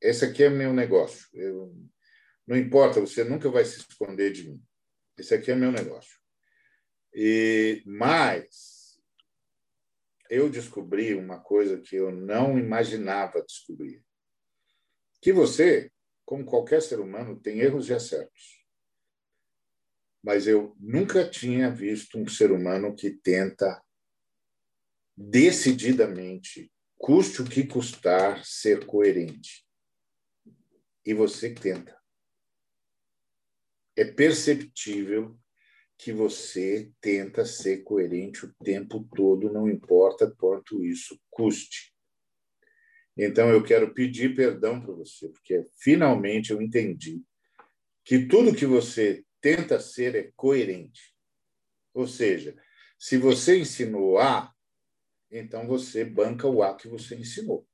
esse 0.00 0.24
aqui 0.24 0.42
é 0.42 0.50
meu 0.50 0.72
negócio. 0.72 1.28
Eu, 1.32 1.72
não 2.44 2.56
importa, 2.56 3.00
você 3.00 3.22
nunca 3.22 3.48
vai 3.48 3.64
se 3.64 3.78
esconder 3.78 4.32
de 4.32 4.50
mim. 4.50 4.60
Esse 5.16 5.32
aqui 5.34 5.52
é 5.52 5.54
meu 5.54 5.70
negócio. 5.70 6.18
E 7.14 7.80
mais, 7.86 8.73
eu 10.30 10.48
descobri 10.48 11.14
uma 11.14 11.40
coisa 11.40 11.80
que 11.80 11.96
eu 11.96 12.10
não 12.10 12.58
imaginava 12.58 13.42
descobrir. 13.42 14.02
Que 15.20 15.32
você, 15.32 15.90
como 16.24 16.44
qualquer 16.44 16.82
ser 16.82 17.00
humano, 17.00 17.40
tem 17.40 17.60
erros 17.60 17.88
e 17.88 17.94
acertos 17.94 18.64
mas 20.24 20.46
eu 20.46 20.74
nunca 20.80 21.28
tinha 21.28 21.70
visto 21.70 22.18
um 22.18 22.26
ser 22.26 22.50
humano 22.50 22.96
que 22.96 23.10
tenta 23.10 23.84
decididamente, 25.14 26.72
custe 26.96 27.42
o 27.42 27.44
que 27.44 27.66
custar, 27.66 28.42
ser 28.42 28.86
coerente. 28.86 29.66
E 31.04 31.12
você 31.12 31.52
tenta. 31.52 32.00
É 33.94 34.06
perceptível 34.06 35.38
que 35.96 36.12
você 36.12 36.90
tenta 37.00 37.44
ser 37.44 37.82
coerente 37.82 38.44
o 38.44 38.54
tempo 38.64 39.08
todo, 39.14 39.52
não 39.52 39.68
importa 39.68 40.30
quanto 40.30 40.84
isso 40.84 41.18
custe. 41.30 41.94
Então 43.16 43.48
eu 43.48 43.62
quero 43.62 43.94
pedir 43.94 44.34
perdão 44.34 44.80
para 44.80 44.92
você, 44.92 45.28
porque 45.28 45.66
finalmente 45.78 46.50
eu 46.50 46.60
entendi 46.60 47.22
que 48.04 48.26
tudo 48.26 48.54
que 48.54 48.66
você 48.66 49.24
tenta 49.40 49.78
ser 49.78 50.14
é 50.16 50.32
coerente. 50.34 51.14
Ou 51.94 52.08
seja, 52.08 52.56
se 52.98 53.16
você 53.16 53.60
ensinou 53.60 54.18
A, 54.18 54.52
então 55.30 55.66
você 55.66 56.04
banca 56.04 56.48
o 56.48 56.62
A 56.62 56.76
que 56.76 56.88
você 56.88 57.14
ensinou. 57.14 57.66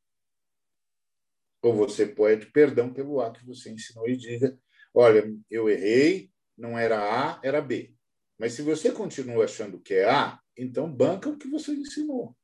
Ou 1.62 1.74
você 1.74 2.06
pede 2.06 2.47
perdão 2.47 2.92
pelo 2.92 3.20
A 3.20 3.32
que 3.32 3.44
você 3.44 3.70
ensinou 3.70 4.09
e 4.09 4.16
diga: 4.16 4.59
olha, 4.94 5.32
eu 5.51 5.68
errei, 5.68 6.30
não 6.56 6.78
era 6.78 6.98
A, 6.98 7.40
era 7.42 7.60
B. 7.60 7.94
Mas 8.40 8.54
se 8.54 8.62
você 8.62 8.90
continua 8.90 9.44
achando 9.44 9.78
que 9.78 9.92
é 9.92 10.08
A, 10.08 10.40
então 10.56 10.90
banca 10.90 11.28
o 11.28 11.36
que 11.36 11.46
você 11.46 11.72
ensinou. 11.72 12.34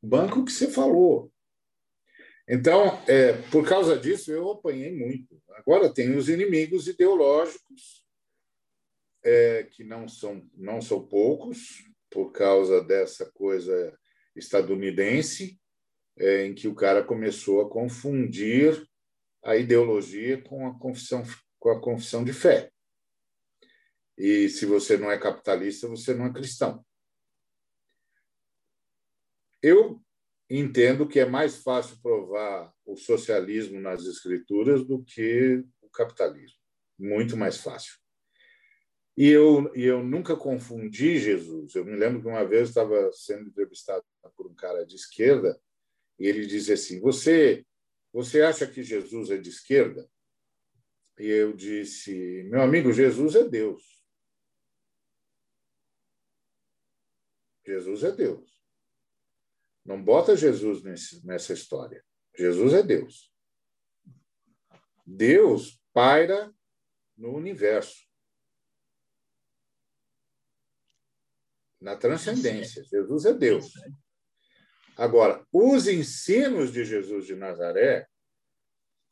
Banca 0.00 0.38
o 0.38 0.44
que 0.44 0.52
você 0.52 0.70
falou. 0.70 1.28
Então, 2.48 3.02
é, 3.08 3.32
por 3.50 3.68
causa 3.68 3.98
disso, 3.98 4.30
eu 4.30 4.48
apanhei 4.52 4.96
muito. 4.96 5.42
Agora 5.56 5.92
tem 5.92 6.16
os 6.16 6.28
inimigos 6.28 6.86
ideológicos 6.86 8.06
é, 9.24 9.64
que 9.64 9.82
não 9.82 10.06
são, 10.06 10.48
não 10.54 10.80
são 10.80 11.04
poucos, 11.04 11.82
por 12.08 12.30
causa 12.30 12.80
dessa 12.80 13.28
coisa 13.32 13.98
estadunidense, 14.36 15.58
é, 16.16 16.46
em 16.46 16.54
que 16.54 16.68
o 16.68 16.76
cara 16.76 17.02
começou 17.02 17.60
a 17.60 17.68
confundir 17.68 18.86
a 19.42 19.56
ideologia 19.56 20.40
com 20.40 20.68
a 20.68 20.78
confissão, 20.78 21.24
com 21.58 21.70
a 21.70 21.80
confissão 21.80 22.22
de 22.22 22.32
fé. 22.32 22.70
E 24.16 24.48
se 24.48 24.64
você 24.66 24.96
não 24.96 25.10
é 25.10 25.18
capitalista, 25.18 25.88
você 25.88 26.14
não 26.14 26.26
é 26.26 26.32
cristão. 26.32 26.84
Eu 29.62 30.00
entendo 30.48 31.08
que 31.08 31.18
é 31.18 31.24
mais 31.24 31.56
fácil 31.62 31.98
provar 32.02 32.72
o 32.84 32.96
socialismo 32.96 33.80
nas 33.80 34.04
escrituras 34.04 34.84
do 34.84 35.02
que 35.02 35.64
o 35.80 35.88
capitalismo. 35.88 36.58
Muito 36.98 37.36
mais 37.36 37.58
fácil. 37.58 37.94
E 39.16 39.28
eu, 39.28 39.72
e 39.74 39.84
eu 39.84 40.02
nunca 40.02 40.36
confundi 40.36 41.18
Jesus. 41.18 41.74
Eu 41.74 41.84
me 41.84 41.96
lembro 41.96 42.20
que 42.20 42.28
uma 42.28 42.44
vez 42.44 42.68
estava 42.68 43.10
sendo 43.12 43.48
entrevistado 43.48 44.04
por 44.36 44.46
um 44.46 44.54
cara 44.54 44.84
de 44.84 44.96
esquerda 44.96 45.58
e 46.18 46.26
ele 46.26 46.46
dizia 46.46 46.74
assim: 46.74 47.00
Você, 47.00 47.64
você 48.12 48.42
acha 48.42 48.66
que 48.66 48.82
Jesus 48.82 49.30
é 49.30 49.36
de 49.36 49.48
esquerda? 49.48 50.08
E 51.18 51.26
eu 51.26 51.52
disse: 51.52 52.44
Meu 52.50 52.60
amigo, 52.60 52.92
Jesus 52.92 53.36
é 53.36 53.44
Deus. 53.44 53.93
Jesus 57.66 58.04
é 58.04 58.12
Deus. 58.12 58.58
Não 59.84 60.02
bota 60.02 60.36
Jesus 60.36 60.82
nesse, 60.82 61.24
nessa 61.26 61.52
história. 61.52 62.04
Jesus 62.36 62.72
é 62.72 62.82
Deus. 62.82 63.32
Deus 65.06 65.80
paira 65.92 66.52
no 67.16 67.34
universo. 67.34 68.04
na 71.84 71.94
transcendência. 71.94 72.82
Jesus 72.82 73.26
é 73.26 73.34
Deus. 73.34 73.70
Agora, 74.96 75.46
os 75.52 75.86
ensinos 75.86 76.72
de 76.72 76.82
Jesus 76.82 77.26
de 77.26 77.36
Nazaré 77.36 78.06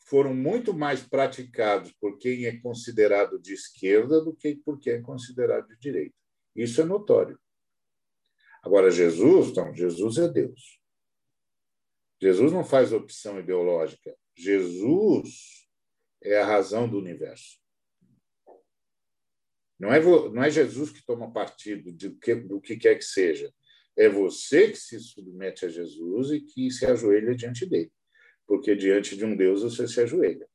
foram 0.06 0.34
muito 0.34 0.72
mais 0.72 1.02
praticados 1.02 1.92
por 1.92 2.18
quem 2.18 2.46
é 2.46 2.58
considerado 2.60 3.38
de 3.38 3.52
esquerda 3.52 4.22
do 4.22 4.34
que 4.34 4.56
por 4.56 4.80
quem 4.80 4.94
é 4.94 5.02
considerado 5.02 5.68
de 5.68 5.78
direita. 5.78 6.14
Isso 6.56 6.80
é 6.80 6.84
notório. 6.84 7.38
Agora, 8.62 8.90
Jesus, 8.90 9.52
não, 9.54 9.74
Jesus 9.74 10.18
é 10.18 10.28
Deus. 10.28 10.80
Jesus 12.20 12.52
não 12.52 12.64
faz 12.64 12.92
opção 12.92 13.40
ideológica. 13.40 14.16
Jesus 14.36 15.66
é 16.22 16.38
a 16.38 16.46
razão 16.46 16.88
do 16.88 16.98
universo. 16.98 17.60
Não 19.78 19.92
é, 19.92 20.00
não 20.00 20.44
é 20.44 20.48
Jesus 20.48 20.90
que 20.90 21.04
toma 21.04 21.32
partido 21.32 21.92
de 21.92 22.10
que, 22.10 22.36
do 22.36 22.60
que 22.60 22.76
quer 22.76 22.94
que 22.94 23.04
seja. 23.04 23.52
É 23.96 24.08
você 24.08 24.70
que 24.70 24.78
se 24.78 25.00
submete 25.00 25.66
a 25.66 25.68
Jesus 25.68 26.30
e 26.30 26.40
que 26.40 26.70
se 26.70 26.86
ajoelha 26.86 27.34
diante 27.34 27.66
dele. 27.66 27.92
Porque 28.46 28.76
diante 28.76 29.16
de 29.16 29.24
um 29.24 29.36
Deus 29.36 29.62
você 29.62 29.88
se 29.88 30.00
ajoelha. 30.00 30.48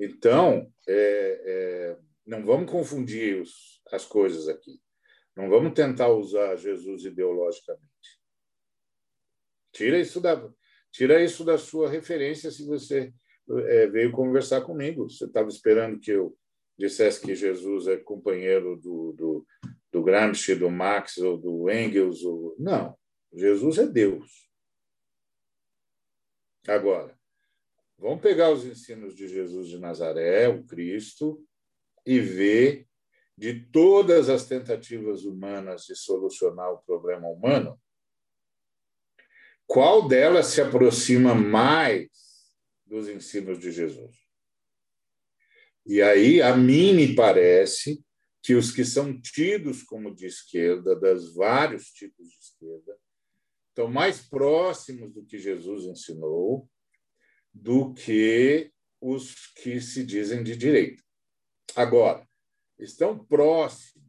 Então, 0.00 0.70
é, 0.86 1.42
é, 1.46 1.98
não 2.26 2.44
vamos 2.44 2.70
confundir 2.70 3.40
os, 3.40 3.80
as 3.92 4.04
coisas 4.04 4.48
aqui. 4.48 4.80
Não 5.36 5.50
vamos 5.50 5.74
tentar 5.74 6.08
usar 6.08 6.56
Jesus 6.56 7.04
ideologicamente. 7.04 7.86
Tira 9.70 10.00
isso 10.00 10.18
da, 10.18 10.50
tira 10.90 11.22
isso 11.22 11.44
da 11.44 11.58
sua 11.58 11.90
referência 11.90 12.50
se 12.50 12.64
você 12.64 13.12
é, 13.50 13.86
veio 13.86 14.10
conversar 14.12 14.62
comigo. 14.62 15.10
Você 15.10 15.26
estava 15.26 15.48
esperando 15.48 16.00
que 16.00 16.10
eu 16.10 16.34
dissesse 16.78 17.20
que 17.20 17.34
Jesus 17.34 17.86
é 17.86 17.98
companheiro 17.98 18.76
do, 18.76 19.12
do, 19.12 19.46
do 19.92 20.02
Gramsci, 20.02 20.54
do 20.54 20.70
Marx 20.70 21.18
ou 21.18 21.36
do 21.36 21.70
Engels. 21.70 22.24
Ou... 22.24 22.56
Não, 22.58 22.96
Jesus 23.30 23.76
é 23.76 23.86
Deus. 23.86 24.48
Agora, 26.66 27.16
vamos 27.98 28.22
pegar 28.22 28.50
os 28.50 28.64
ensinos 28.64 29.14
de 29.14 29.28
Jesus 29.28 29.68
de 29.68 29.78
Nazaré, 29.78 30.48
o 30.48 30.64
Cristo, 30.64 31.46
e 32.04 32.18
ver 32.18 32.86
de 33.36 33.60
todas 33.70 34.28
as 34.28 34.46
tentativas 34.46 35.24
humanas 35.24 35.84
de 35.84 35.94
solucionar 35.94 36.72
o 36.72 36.78
problema 36.78 37.28
humano, 37.28 37.78
qual 39.66 40.06
delas 40.08 40.46
se 40.46 40.60
aproxima 40.60 41.34
mais 41.34 42.08
dos 42.86 43.08
ensinos 43.08 43.58
de 43.58 43.70
Jesus? 43.72 44.16
E 45.84 46.00
aí, 46.00 46.40
a 46.40 46.56
mim 46.56 46.94
me 46.94 47.14
parece 47.14 48.04
que 48.42 48.54
os 48.54 48.70
que 48.70 48.84
são 48.84 49.20
tidos 49.20 49.82
como 49.82 50.14
de 50.14 50.26
esquerda, 50.26 50.94
das 50.98 51.34
vários 51.34 51.90
tipos 51.90 52.28
de 52.28 52.38
esquerda, 52.38 52.96
estão 53.68 53.88
mais 53.88 54.20
próximos 54.20 55.12
do 55.12 55.24
que 55.24 55.38
Jesus 55.38 55.84
ensinou 55.84 56.68
do 57.52 57.92
que 57.94 58.70
os 59.00 59.52
que 59.54 59.80
se 59.80 60.04
dizem 60.04 60.42
de 60.42 60.56
direita. 60.56 61.02
Agora, 61.74 62.26
estão 62.78 63.18
próximos, 63.18 64.06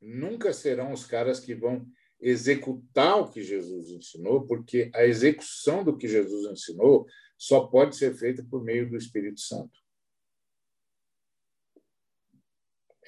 nunca 0.00 0.52
serão 0.52 0.92
os 0.92 1.04
caras 1.04 1.40
que 1.40 1.54
vão 1.54 1.86
executar 2.20 3.18
o 3.18 3.30
que 3.30 3.42
Jesus 3.42 3.90
ensinou, 3.90 4.46
porque 4.46 4.90
a 4.94 5.04
execução 5.04 5.82
do 5.82 5.96
que 5.96 6.06
Jesus 6.06 6.50
ensinou 6.50 7.06
só 7.36 7.66
pode 7.66 7.96
ser 7.96 8.14
feita 8.14 8.44
por 8.44 8.62
meio 8.62 8.88
do 8.88 8.96
Espírito 8.96 9.40
Santo. 9.40 9.78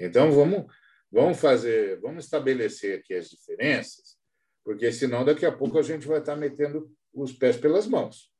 Então, 0.01 0.33
vamos, 0.33 0.65
vamos 1.11 1.39
fazer, 1.39 2.01
vamos 2.01 2.25
estabelecer 2.25 2.99
aqui 2.99 3.15
as 3.15 3.29
diferenças, 3.29 4.19
porque 4.65 4.91
senão 4.91 5.25
daqui 5.25 5.45
a 5.45 5.53
pouco 5.53 5.79
a 5.79 5.83
gente 5.83 6.07
vai 6.07 6.21
estar 6.21 6.37
metendo 6.37 6.91
os 7.13 7.33
pés 7.33 7.59
pelas 7.59 7.87
mãos 7.87 8.32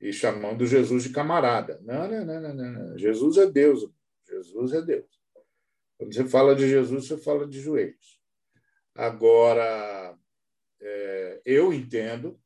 e 0.00 0.12
chamando 0.12 0.66
Jesus 0.66 1.04
de 1.04 1.10
camarada. 1.10 1.78
Não, 1.82 2.08
não, 2.08 2.24
não, 2.24 2.54
não. 2.54 2.98
Jesus 2.98 3.36
é 3.36 3.46
Deus. 3.46 3.86
Jesus 4.26 4.72
é 4.72 4.80
Deus. 4.80 5.20
Quando 5.98 6.14
você 6.14 6.24
fala 6.26 6.54
de 6.54 6.66
Jesus, 6.66 7.06
você 7.06 7.18
fala 7.18 7.46
de 7.46 7.60
joelhos. 7.60 8.18
Agora, 8.94 10.16
é, 10.80 11.42
eu 11.44 11.72
entendo 11.72 12.40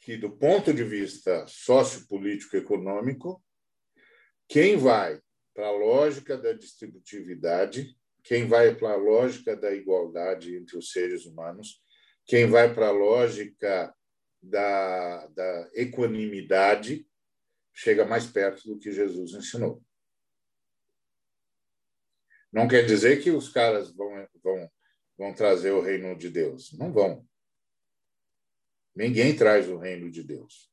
que, 0.00 0.16
do 0.16 0.30
ponto 0.30 0.74
de 0.74 0.82
vista 0.82 1.46
sociopolítico-econômico, 1.46 3.42
quem 4.48 4.76
vai 4.76 5.20
para 5.54 5.68
a 5.68 5.72
lógica 5.72 6.36
da 6.36 6.52
distributividade, 6.52 7.96
quem 8.24 8.48
vai 8.48 8.74
para 8.74 8.92
a 8.92 8.96
lógica 8.96 9.56
da 9.56 9.72
igualdade 9.72 10.56
entre 10.56 10.76
os 10.76 10.90
seres 10.90 11.24
humanos, 11.24 11.80
quem 12.26 12.50
vai 12.50 12.74
para 12.74 12.88
a 12.88 12.92
lógica 12.92 13.94
da, 14.48 15.26
da 15.28 15.70
equanimidade, 15.74 17.08
chega 17.72 18.04
mais 18.04 18.26
perto 18.26 18.68
do 18.68 18.78
que 18.78 18.92
Jesus 18.92 19.32
ensinou. 19.32 19.82
Não 22.52 22.68
quer 22.68 22.86
dizer 22.86 23.22
que 23.22 23.30
os 23.30 23.48
caras 23.48 23.92
vão, 23.92 24.28
vão, 24.42 24.70
vão 25.18 25.34
trazer 25.34 25.72
o 25.72 25.80
reino 25.80 26.16
de 26.16 26.30
Deus. 26.30 26.72
Não 26.78 26.92
vão. 26.92 27.26
Ninguém 28.94 29.34
traz 29.34 29.68
o 29.68 29.76
reino 29.76 30.10
de 30.10 30.22
Deus. 30.22 30.70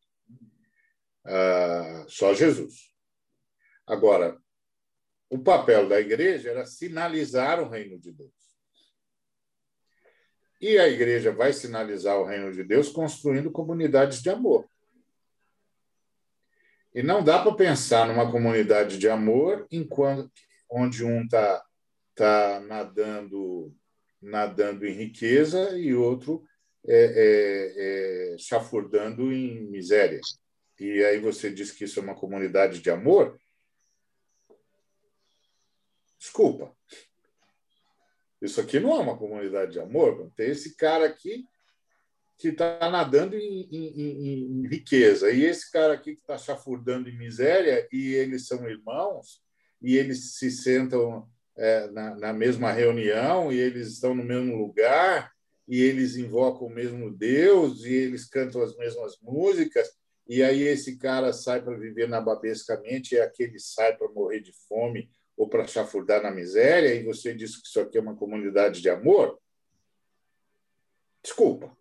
Ah, 1.26 2.06
só 2.08 2.34
Jesus. 2.34 2.94
Agora, 3.88 4.40
o 5.30 5.40
papel 5.40 5.90
da 5.90 6.00
igreja 6.00 6.52
era 6.52 6.66
sinalizar 6.66 7.60
o 7.60 7.70
reino 7.70 8.00
de 8.00 8.12
Deus. 8.12 8.51
E 10.62 10.78
a 10.78 10.88
igreja 10.88 11.32
vai 11.32 11.52
sinalizar 11.52 12.18
o 12.20 12.24
reino 12.24 12.54
de 12.54 12.64
Deus 12.64 12.88
construindo 12.88 13.52
comunidades 13.52 14.22
de 14.22 14.30
amor. 14.30 14.70
E 16.94 17.02
não 17.02 17.24
dá 17.24 17.42
para 17.42 17.56
pensar 17.56 18.06
numa 18.06 18.30
comunidade 18.32 19.00
de 19.00 19.10
amor 19.10 19.66
enquanto 19.72 20.32
onde 20.70 21.04
um 21.04 21.24
está 21.24 21.66
tá 22.14 22.60
nadando 22.60 23.76
nadando 24.22 24.86
em 24.86 24.94
riqueza 24.94 25.76
e 25.80 25.96
outro 25.96 26.46
é, 26.88 26.96
é, 26.96 28.34
é, 28.34 28.38
chafurdando 28.38 29.34
em 29.34 29.68
miséria. 29.70 30.22
E 30.80 31.04
aí 31.04 31.20
você 31.20 31.52
diz 31.52 31.72
que 31.72 31.86
isso 31.86 32.00
é 32.00 32.04
uma 32.04 32.16
comunidade 32.16 32.82
de 32.82 32.90
amor? 32.92 33.40
Desculpa. 36.20 36.76
Isso 38.42 38.60
aqui 38.60 38.80
não 38.80 38.96
é 38.96 39.00
uma 39.00 39.18
comunidade 39.18 39.74
de 39.74 39.80
amor. 39.80 40.32
Tem 40.36 40.50
esse 40.50 40.76
cara 40.76 41.06
aqui 41.06 41.46
que 42.42 42.48
está 42.48 42.90
nadando 42.90 43.36
em, 43.36 43.70
em, 43.72 44.64
em, 44.64 44.68
riqueza, 44.68 45.30
e 45.30 45.46
esse 45.46 45.72
cara 45.72 45.94
aqui 45.94 46.16
que 46.16 46.22
está 46.22 46.40
chafurdando 46.40 47.08
em 47.08 47.16
miséria, 47.16 47.88
e 47.92 48.16
eles 48.16 48.48
são 48.48 48.68
irmãos, 48.68 49.44
e 49.80 49.96
eles 49.96 50.34
se 50.34 50.50
sentam 50.50 51.30
é, 51.56 51.88
na, 51.92 52.16
na 52.16 52.34
mesma 52.34 52.72
reunião, 52.72 53.54
e 53.54 53.60
eles 53.60 53.90
estão 53.90 54.16
no 54.16 54.24
mesmo 54.24 54.58
lugar, 54.58 55.32
e 55.68 55.84
eles 55.84 56.16
invocam 56.16 56.66
o 56.66 56.74
mesmo 56.74 57.12
Deus, 57.12 57.86
e 57.86 57.94
eles 57.94 58.26
cantam 58.26 58.64
as 58.64 58.76
mesmas 58.76 59.20
músicas, 59.22 59.88
e 60.28 60.42
aí 60.42 60.64
esse 60.64 60.98
cara 60.98 61.32
sai 61.34 61.62
para 61.62 61.78
viver 61.78 62.10
nababescamente, 62.10 63.14
e 63.14 63.20
aquele 63.20 63.60
sai 63.60 63.96
para 63.96 64.10
morrer 64.10 64.40
de 64.40 64.52
fome 64.68 65.12
ou 65.42 65.50
para 65.50 65.66
chafurdar 65.66 66.22
na 66.22 66.30
miséria, 66.30 66.94
e 66.94 67.04
você 67.04 67.34
diz 67.34 67.60
que 67.60 67.68
isso 67.68 67.80
aqui 67.80 67.98
é 67.98 68.02
uma 68.02 68.16
comunidade 68.16 68.80
de 68.80 68.88
amor? 68.92 69.42
Desculpa. 71.24 71.76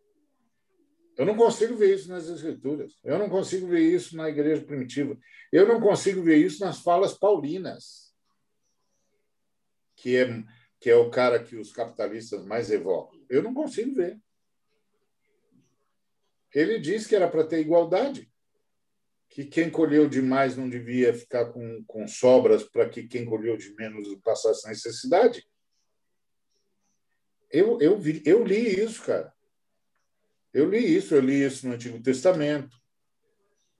Eu 1.14 1.26
não 1.26 1.36
consigo 1.36 1.76
ver 1.76 1.94
isso 1.94 2.08
nas 2.08 2.26
Escrituras. 2.26 2.98
Eu 3.04 3.18
não 3.18 3.28
consigo 3.28 3.66
ver 3.66 3.82
isso 3.82 4.16
na 4.16 4.30
igreja 4.30 4.64
primitiva. 4.64 5.14
Eu 5.52 5.68
não 5.68 5.78
consigo 5.78 6.22
ver 6.22 6.38
isso 6.38 6.64
nas 6.64 6.80
falas 6.80 7.12
paulinas, 7.12 8.14
que 9.94 10.16
é, 10.16 10.42
que 10.80 10.88
é 10.88 10.96
o 10.96 11.10
cara 11.10 11.44
que 11.44 11.56
os 11.56 11.70
capitalistas 11.70 12.46
mais 12.46 12.70
evocam. 12.70 13.22
Eu 13.28 13.42
não 13.42 13.52
consigo 13.52 13.94
ver. 13.94 14.18
Ele 16.54 16.78
diz 16.78 17.06
que 17.06 17.14
era 17.14 17.28
para 17.28 17.44
ter 17.44 17.60
igualdade. 17.60 18.29
Que 19.30 19.44
quem 19.44 19.70
colheu 19.70 20.08
demais 20.08 20.56
não 20.56 20.68
devia 20.68 21.14
ficar 21.14 21.46
com, 21.46 21.84
com 21.86 22.06
sobras 22.08 22.64
para 22.64 22.88
que 22.88 23.06
quem 23.06 23.24
colheu 23.24 23.56
de 23.56 23.72
menos 23.76 24.12
passasse 24.24 24.68
necessidade. 24.68 25.48
Eu, 27.48 27.80
eu, 27.80 27.96
vi, 27.96 28.20
eu 28.26 28.44
li 28.44 28.80
isso, 28.80 29.02
cara. 29.04 29.32
Eu 30.52 30.68
li 30.68 30.78
isso, 30.96 31.14
eu 31.14 31.20
li 31.20 31.44
isso 31.44 31.66
no 31.66 31.74
Antigo 31.74 32.02
Testamento. 32.02 32.76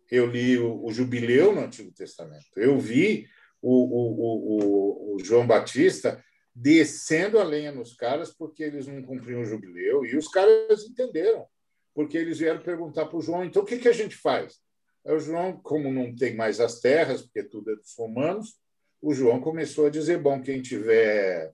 Eu 0.09 0.27
li 0.27 0.57
o, 0.57 0.85
o 0.85 0.93
Jubileu 0.93 1.53
no 1.53 1.63
Antigo 1.63 1.93
Testamento. 1.93 2.47
Eu 2.57 2.79
vi 2.79 3.29
o, 3.61 3.75
o, 3.75 5.15
o, 5.17 5.19
João 5.19 5.49
Batista 5.49 6.25
descendo 6.55 7.41
a 7.41 7.45
lenha 7.45 7.73
nos 7.73 7.95
caras 7.95 8.33
porque 8.33 8.63
eles 8.63 8.87
não 8.87 9.03
cumpriam 9.03 9.43
o 9.43 9.47
Jubileu. 9.47 10.05
E 10.05 10.17
os 10.17 10.29
caras 10.29 10.85
entenderam, 10.85 11.45
porque 11.93 12.17
eles 12.17 12.39
vieram 12.39 12.63
perguntar 12.63 13.07
para 13.07 13.19
o 13.19 13.23
João: 13.23 13.45
então 13.45 13.63
o 13.63 13.67
que, 13.67 13.79
que 13.79 13.89
a 13.89 13.93
gente 13.93 14.17
faz? 14.17 14.61
Aí 15.07 15.15
o 15.15 15.21
João, 15.21 15.57
como 15.57 15.93
não 15.93 16.15
tem 16.15 16.37
mais 16.37 16.61
as 16.61 16.81
terras, 16.81 17.23
porque 17.23 17.43
tudo 17.43 17.73
é 17.73 17.77
dos 17.77 17.95
romanos, 17.97 18.59
o 19.01 19.15
João 19.15 19.41
começou 19.41 19.87
a 19.87 19.91
dizer: 19.91 20.19
bom, 20.19 20.43
quem 20.43 20.61
tiver 20.61 21.53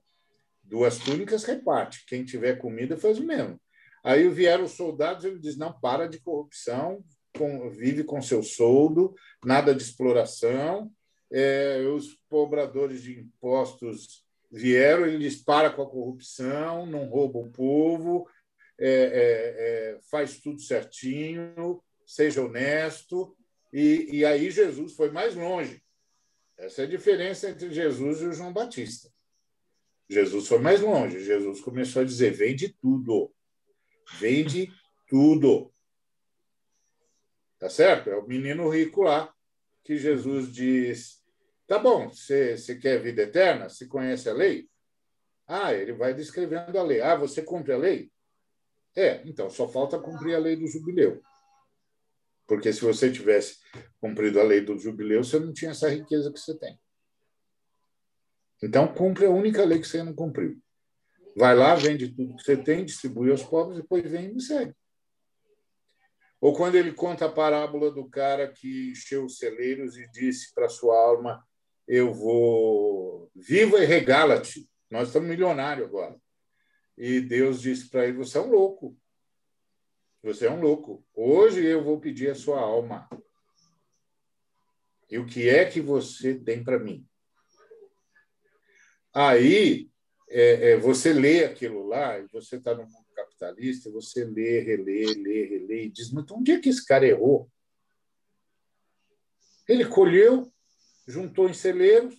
duas 0.63 0.97
túnicas, 0.97 1.43
reparte. 1.43 2.05
Quem 2.05 2.25
tiver 2.25 2.57
comida, 2.57 2.97
faz 2.97 3.19
o 3.19 3.23
mesmo. 3.23 3.59
Aí 4.03 4.27
vieram 4.29 4.65
os 4.65 4.71
soldados, 4.71 5.23
ele 5.25 5.39
diz: 5.39 5.57
não, 5.57 5.71
para 5.79 6.07
de 6.07 6.19
corrupção, 6.19 7.03
vive 7.71 8.03
com 8.03 8.21
seu 8.21 8.43
soldo, 8.43 9.15
nada 9.43 9.73
de 9.73 9.83
exploração. 9.83 10.91
É, 11.31 11.79
os 11.93 12.17
cobradores 12.29 13.01
de 13.01 13.19
impostos 13.19 14.25
vieram, 14.51 15.05
ele 15.05 15.19
diz: 15.19 15.41
para 15.41 15.69
com 15.69 15.81
a 15.81 15.89
corrupção, 15.89 16.85
não 16.85 17.07
rouba 17.07 17.39
o 17.39 17.51
povo, 17.51 18.29
é, 18.79 18.89
é, 18.89 19.95
é 19.95 19.99
faz 20.09 20.39
tudo 20.39 20.61
certinho, 20.61 21.81
seja 22.07 22.41
honesto. 22.41 23.37
E, 23.71 24.19
e 24.19 24.25
aí 24.25 24.49
Jesus 24.49 24.93
foi 24.93 25.11
mais 25.11 25.35
longe. 25.35 25.83
Essa 26.57 26.81
é 26.81 26.85
a 26.85 26.89
diferença 26.89 27.49
entre 27.49 27.71
Jesus 27.71 28.21
e 28.21 28.25
o 28.25 28.33
João 28.33 28.53
Batista. 28.53 29.11
Jesus 30.09 30.47
foi 30.47 30.59
mais 30.59 30.81
longe. 30.81 31.23
Jesus 31.23 31.59
começou 31.59 32.01
a 32.01 32.05
dizer: 32.05 32.31
vende 32.31 32.69
tudo. 32.81 33.31
Vende 34.19 34.71
tudo. 35.07 35.71
Tá 37.59 37.69
certo? 37.69 38.09
É 38.09 38.15
o 38.15 38.25
menino 38.25 38.69
rico 38.69 39.03
lá 39.03 39.31
que 39.83 39.97
Jesus 39.97 40.51
diz: 40.51 41.21
tá 41.67 41.77
bom, 41.77 42.09
você, 42.09 42.55
quer 42.81 43.01
vida 43.01 43.23
eterna? 43.23 43.69
Você 43.69 43.85
conhece 43.85 44.29
a 44.29 44.33
lei? 44.33 44.69
Ah, 45.45 45.73
ele 45.73 45.93
vai 45.93 46.13
descrevendo 46.13 46.77
a 46.77 46.83
lei. 46.83 47.01
Ah, 47.01 47.15
você 47.15 47.41
cumpre 47.41 47.73
a 47.73 47.77
lei? 47.77 48.11
É, 48.95 49.21
então 49.25 49.49
só 49.49 49.67
falta 49.67 49.99
cumprir 49.99 50.35
a 50.35 50.39
lei 50.39 50.55
do 50.55 50.67
jubileu. 50.67 51.21
Porque 52.47 52.71
se 52.71 52.81
você 52.81 53.11
tivesse 53.11 53.57
cumprido 53.99 54.39
a 54.39 54.43
lei 54.43 54.61
do 54.61 54.79
jubileu, 54.79 55.23
você 55.23 55.37
não 55.37 55.51
tinha 55.51 55.71
essa 55.71 55.89
riqueza 55.89 56.31
que 56.31 56.39
você 56.39 56.57
tem. 56.57 56.79
Então, 58.63 58.87
cumpre 58.87 59.25
a 59.25 59.29
única 59.29 59.63
lei 59.65 59.79
que 59.79 59.87
você 59.87 60.01
não 60.01 60.15
cumpriu. 60.15 60.57
Vai 61.35 61.55
lá, 61.55 61.75
vende 61.75 62.07
tudo 62.07 62.35
que 62.35 62.43
você 62.43 62.57
tem, 62.57 62.85
distribui 62.85 63.29
aos 63.29 63.43
pobres, 63.43 63.77
depois 63.77 64.09
vem 64.09 64.25
e 64.25 64.33
me 64.33 64.41
segue. 64.41 64.73
Ou 66.39 66.53
quando 66.53 66.75
ele 66.75 66.93
conta 66.93 67.25
a 67.25 67.31
parábola 67.31 67.91
do 67.91 68.07
cara 68.09 68.47
que 68.51 68.91
encheu 68.91 69.25
os 69.25 69.37
celeiros 69.37 69.97
e 69.97 70.09
disse 70.11 70.53
para 70.53 70.69
sua 70.69 70.97
alma: 70.97 71.43
Eu 71.87 72.13
vou. 72.13 73.29
Viva 73.35 73.79
e 73.79 73.85
regala-te. 73.85 74.67
Nós 74.89 75.09
estamos 75.09 75.29
milionários 75.29 75.87
agora. 75.87 76.15
E 76.97 77.19
Deus 77.19 77.61
disse 77.61 77.89
para 77.89 78.07
ele: 78.07 78.17
Você 78.17 78.37
é 78.37 78.41
um 78.41 78.49
louco. 78.49 78.95
Você 80.27 80.45
é 80.45 80.51
um 80.51 80.59
louco. 80.59 81.05
Hoje 81.15 81.65
eu 81.65 81.81
vou 81.81 82.01
pedir 82.01 82.29
a 82.29 82.35
sua 82.35 82.59
alma. 82.59 83.07
E 85.09 85.17
o 85.17 85.25
que 85.25 85.47
é 85.47 85.63
que 85.63 85.79
você 85.79 86.35
tem 86.35 86.61
para 86.61 86.77
mim? 86.77 87.07
Aí 89.13 89.89
é, 90.29 90.71
é, 90.71 90.77
você 90.77 91.13
lê 91.13 91.45
aquilo 91.45 91.87
lá, 91.87 92.19
e 92.19 92.27
você 92.27 92.57
está 92.57 92.75
no 92.75 92.83
mundo 92.83 93.05
capitalista, 93.15 93.89
você 93.89 94.25
lê, 94.25 94.59
relê, 94.59 95.05
lê, 95.13 95.45
relê, 95.45 95.85
e 95.85 95.89
diz, 95.89 96.11
mas 96.11 96.25
então, 96.25 96.39
onde 96.39 96.51
é 96.51 96.59
que 96.59 96.67
esse 96.67 96.85
cara 96.85 97.07
errou? 97.07 97.49
Ele 99.65 99.85
colheu, 99.85 100.51
juntou 101.07 101.47
em 101.47 101.53
celeiros 101.53 102.13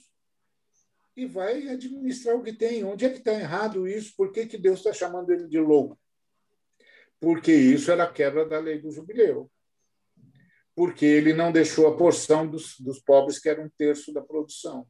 e 1.15 1.27
vai 1.27 1.69
administrar 1.69 2.37
o 2.37 2.43
que 2.43 2.55
tem. 2.55 2.85
Onde 2.85 3.05
é 3.05 3.11
que 3.11 3.19
está 3.19 3.35
errado 3.35 3.87
isso? 3.87 4.17
Por 4.17 4.33
que, 4.33 4.47
que 4.47 4.57
Deus 4.57 4.79
está 4.79 4.95
chamando 4.95 5.29
ele 5.29 5.47
de 5.47 5.61
louco? 5.61 6.01
Porque 7.21 7.53
isso 7.53 7.91
era 7.91 8.05
a 8.05 8.13
quebra 8.13 8.47
da 8.47 8.59
lei 8.59 8.81
do 8.81 8.91
jubileu. 8.91 9.51
Porque 10.75 11.05
ele 11.05 11.33
não 11.33 11.51
deixou 11.51 11.89
a 11.89 11.97
porção 11.97 12.49
dos, 12.49 12.79
dos 12.79 13.01
pobres, 13.01 13.39
que 13.39 13.49
era 13.49 13.61
um 13.61 13.69
terço 13.69 14.13
da 14.13 14.23
produção 14.23 14.87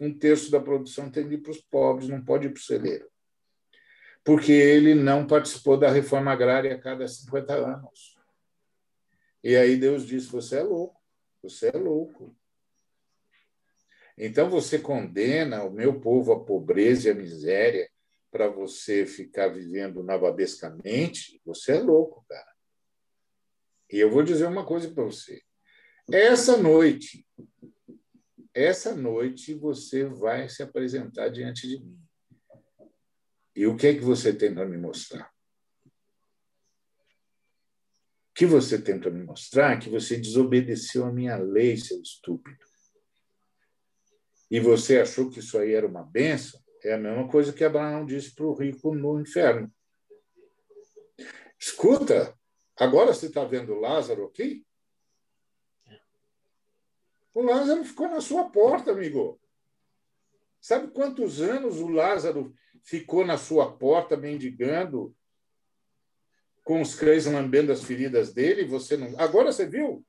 um 0.00 0.16
terço 0.16 0.50
da 0.50 0.58
produção 0.58 1.10
tem 1.10 1.28
que 1.28 1.34
ir 1.34 1.42
para 1.42 1.50
os 1.50 1.60
pobres, 1.60 2.08
não 2.08 2.24
pode 2.24 2.46
ir 2.46 2.50
para 2.50 2.58
o 2.58 2.62
celeiro. 2.62 3.06
Porque 4.24 4.50
ele 4.50 4.94
não 4.94 5.26
participou 5.26 5.76
da 5.76 5.90
reforma 5.90 6.32
agrária 6.32 6.74
a 6.74 6.80
cada 6.80 7.06
50 7.06 7.52
anos. 7.52 8.18
E 9.44 9.54
aí 9.56 9.76
Deus 9.76 10.06
disse: 10.06 10.28
Você 10.28 10.56
é 10.56 10.62
louco, 10.62 11.00
você 11.42 11.68
é 11.68 11.78
louco. 11.78 12.34
Então 14.16 14.48
você 14.50 14.78
condena 14.78 15.64
o 15.64 15.70
meu 15.70 16.00
povo 16.00 16.32
à 16.32 16.44
pobreza 16.44 17.08
e 17.08 17.10
à 17.10 17.14
miséria 17.14 17.88
para 18.30 18.48
você 18.48 19.04
ficar 19.06 19.48
vivendo 19.48 20.02
navabescamente? 20.02 21.40
Você 21.44 21.72
é 21.72 21.80
louco, 21.80 22.24
cara. 22.28 22.50
E 23.90 23.98
eu 23.98 24.10
vou 24.10 24.22
dizer 24.22 24.46
uma 24.46 24.64
coisa 24.64 24.90
para 24.92 25.04
você. 25.04 25.42
Essa 26.12 26.56
noite, 26.56 27.26
essa 28.54 28.94
noite 28.94 29.54
você 29.54 30.04
vai 30.04 30.48
se 30.48 30.62
apresentar 30.62 31.28
diante 31.28 31.68
de 31.68 31.82
mim. 31.84 31.98
E 33.54 33.66
o 33.66 33.76
que 33.76 33.88
é 33.88 33.94
que 33.94 34.00
você 34.00 34.32
para 34.32 34.66
me 34.66 34.78
mostrar? 34.78 35.30
O 38.30 38.34
que 38.34 38.46
você 38.46 38.78
para 38.78 39.10
me 39.10 39.24
mostrar? 39.24 39.78
Que 39.78 39.90
você 39.90 40.16
desobedeceu 40.16 41.04
a 41.04 41.12
minha 41.12 41.36
lei, 41.36 41.76
seu 41.76 42.00
estúpido. 42.00 42.64
E 44.50 44.58
você 44.58 45.00
achou 45.00 45.30
que 45.30 45.40
isso 45.40 45.58
aí 45.58 45.74
era 45.74 45.86
uma 45.86 46.02
benção? 46.02 46.60
É 46.82 46.94
a 46.94 46.98
mesma 46.98 47.28
coisa 47.28 47.52
que 47.52 47.64
Abraão 47.64 48.06
disse 48.06 48.34
para 48.34 48.46
o 48.46 48.54
rico 48.54 48.94
no 48.94 49.20
inferno. 49.20 49.72
Escuta, 51.58 52.34
agora 52.76 53.12
você 53.12 53.26
está 53.26 53.44
vendo 53.44 53.74
Lázaro 53.74 54.24
aqui? 54.24 54.64
O 57.34 57.42
Lázaro 57.42 57.84
ficou 57.84 58.08
na 58.08 58.20
sua 58.20 58.48
porta, 58.50 58.92
amigo. 58.92 59.40
Sabe 60.60 60.88
quantos 60.88 61.40
anos 61.40 61.78
o 61.78 61.88
Lázaro 61.88 62.54
ficou 62.82 63.26
na 63.26 63.36
sua 63.36 63.76
porta 63.76 64.16
mendigando, 64.16 65.14
com 66.64 66.80
os 66.80 66.94
cães 66.94 67.26
lambendo 67.26 67.72
as 67.72 67.82
feridas 67.84 68.32
dele? 68.32 68.64
Você 68.64 68.96
não. 68.96 69.18
Agora 69.18 69.52
você 69.52 69.66
viu? 69.66 70.04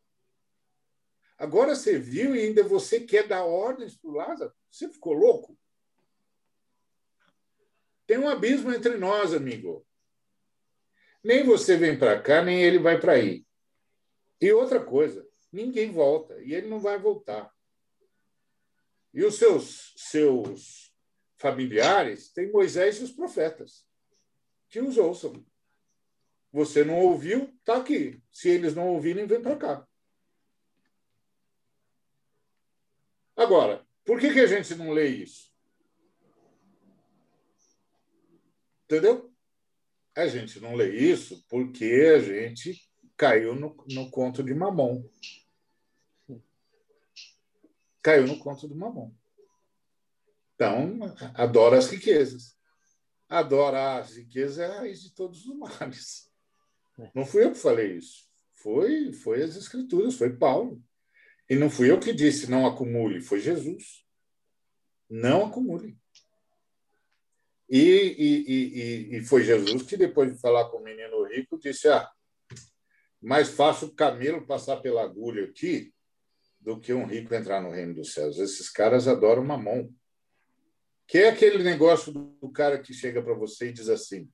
Agora 1.38 1.76
você 1.76 1.98
viu 1.98 2.36
e 2.36 2.42
ainda 2.42 2.64
você 2.64 3.02
quer 3.02 3.28
dar 3.28 3.44
ordens 3.44 3.96
para 3.98 4.10
o 4.10 4.14
Lázaro? 4.14 4.54
Você 4.70 4.90
ficou 4.90 5.14
louco? 5.14 5.58
Tem 8.12 8.18
um 8.18 8.28
abismo 8.28 8.74
entre 8.74 8.98
nós, 8.98 9.34
amigo. 9.34 9.88
Nem 11.24 11.46
você 11.46 11.78
vem 11.78 11.98
para 11.98 12.22
cá, 12.22 12.44
nem 12.44 12.62
ele 12.62 12.78
vai 12.78 13.00
para 13.00 13.14
aí. 13.14 13.48
E 14.42 14.52
outra 14.52 14.84
coisa, 14.84 15.26
ninguém 15.50 15.94
volta 15.94 16.38
e 16.42 16.54
ele 16.54 16.68
não 16.68 16.78
vai 16.78 17.00
voltar. 17.00 17.50
E 19.14 19.24
os 19.24 19.36
seus 19.36 19.94
seus 19.96 20.94
familiares 21.38 22.34
têm 22.34 22.52
Moisés 22.52 22.98
e 22.98 23.04
os 23.04 23.14
profetas 23.14 23.88
que 24.70 24.82
os 24.82 24.98
ouçam. 24.98 25.46
Você 26.52 26.84
não 26.84 27.00
ouviu, 27.00 27.46
está 27.60 27.78
aqui. 27.78 28.22
Se 28.30 28.50
eles 28.50 28.76
não 28.76 28.90
ouvirem, 28.90 29.26
vem 29.26 29.42
para 29.42 29.56
cá. 29.56 29.88
Agora, 33.38 33.88
por 34.04 34.20
que, 34.20 34.34
que 34.34 34.42
a 34.42 34.48
gente 34.48 34.76
não 34.76 34.92
lê 34.92 35.08
isso? 35.08 35.51
Entendeu? 38.92 39.32
A 40.16 40.28
gente 40.28 40.60
não 40.60 40.76
lê 40.76 40.96
isso 40.96 41.46
porque 41.48 42.14
a 42.16 42.20
gente 42.20 42.82
caiu 43.16 43.56
no, 43.56 43.76
no 43.90 44.12
conto 44.12 44.44
de 44.44 44.54
Mamon 44.54 45.04
caiu 48.02 48.28
no 48.28 48.40
conto 48.40 48.68
do 48.68 48.76
mamão. 48.76 49.16
Então, 50.56 51.00
adora 51.36 51.78
as 51.78 51.88
riquezas. 51.90 52.58
Adora 53.30 54.00
as 54.00 54.16
riquezas 54.16 54.60
é 54.60 54.66
a 54.66 54.80
raiz 54.80 55.02
de 55.02 55.14
todos 55.14 55.46
os 55.46 55.58
males. 55.58 56.30
Não 57.16 57.26
fui 57.26 57.44
eu 57.44 57.52
que 57.52 57.58
falei 57.58 57.98
isso. 57.98 58.30
Foi, 58.54 59.14
foi 59.14 59.42
as 59.42 59.56
escrituras, 59.56 60.16
foi 60.16 60.36
Paulo. 60.36 60.84
E 61.50 61.56
não 61.56 61.70
fui 61.70 61.90
eu 61.90 62.00
que 62.00 62.14
disse 62.14 62.50
não 62.50 62.66
acumule, 62.66 63.22
foi 63.22 63.40
Jesus. 63.40 64.06
Não 65.10 65.46
acumule. 65.46 65.98
E, 67.74 67.80
e, 67.80 68.52
e, 68.52 69.18
e 69.18 69.24
foi 69.24 69.46
Jesus 69.46 69.84
que, 69.84 69.96
depois 69.96 70.30
de 70.30 70.42
falar 70.42 70.66
com 70.66 70.80
o 70.80 70.84
menino 70.84 71.24
rico, 71.24 71.58
disse: 71.58 71.88
Ah, 71.88 72.12
mais 73.22 73.50
fácil 73.50 73.88
o 73.88 73.96
camelo 73.96 74.46
passar 74.46 74.82
pela 74.82 75.02
agulha 75.02 75.46
aqui 75.46 75.94
do 76.60 76.78
que 76.78 76.92
um 76.92 77.06
rico 77.06 77.34
entrar 77.34 77.62
no 77.62 77.72
reino 77.72 77.94
dos 77.96 78.12
céus. 78.14 78.38
Esses 78.40 78.70
caras 78.70 79.08
adoram 79.08 79.46
mamão. 79.46 79.90
Que 81.08 81.20
é 81.20 81.30
aquele 81.30 81.64
negócio 81.64 82.12
do 82.12 82.52
cara 82.52 82.78
que 82.78 82.94
chega 82.94 83.24
para 83.24 83.34
você 83.36 83.70
e 83.70 83.74
diz 83.74 83.88
assim: 83.88 84.30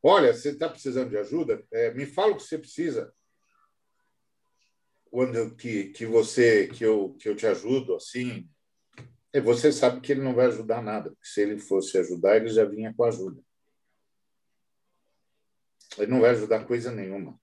Olha, 0.00 0.32
você 0.32 0.50
está 0.50 0.68
precisando 0.68 1.10
de 1.10 1.18
ajuda? 1.18 1.66
É, 1.72 1.92
me 1.92 2.06
fala 2.06 2.30
o 2.30 2.36
que 2.36 2.44
você 2.44 2.58
precisa. 2.58 3.12
Quando 5.10 5.56
que, 5.56 5.88
que 5.88 6.06
você 6.06 6.68
que 6.68 6.84
eu 6.84 7.14
que 7.14 7.28
eu 7.28 7.34
te 7.34 7.44
ajudo 7.44 7.96
assim, 7.96 8.48
e 9.32 9.40
você 9.40 9.72
sabe 9.72 10.00
que 10.00 10.12
ele 10.12 10.20
não 10.20 10.34
vai 10.34 10.46
ajudar 10.46 10.82
nada, 10.82 11.10
porque 11.10 11.26
se 11.26 11.40
ele 11.40 11.58
fosse 11.58 11.96
ajudar, 11.96 12.36
ele 12.36 12.48
já 12.48 12.64
vinha 12.64 12.92
com 12.94 13.04
ajuda. 13.04 13.42
Ele 15.96 16.10
não 16.10 16.20
vai 16.20 16.30
ajudar 16.30 16.66
coisa 16.66 16.92
nenhuma. 16.92 17.40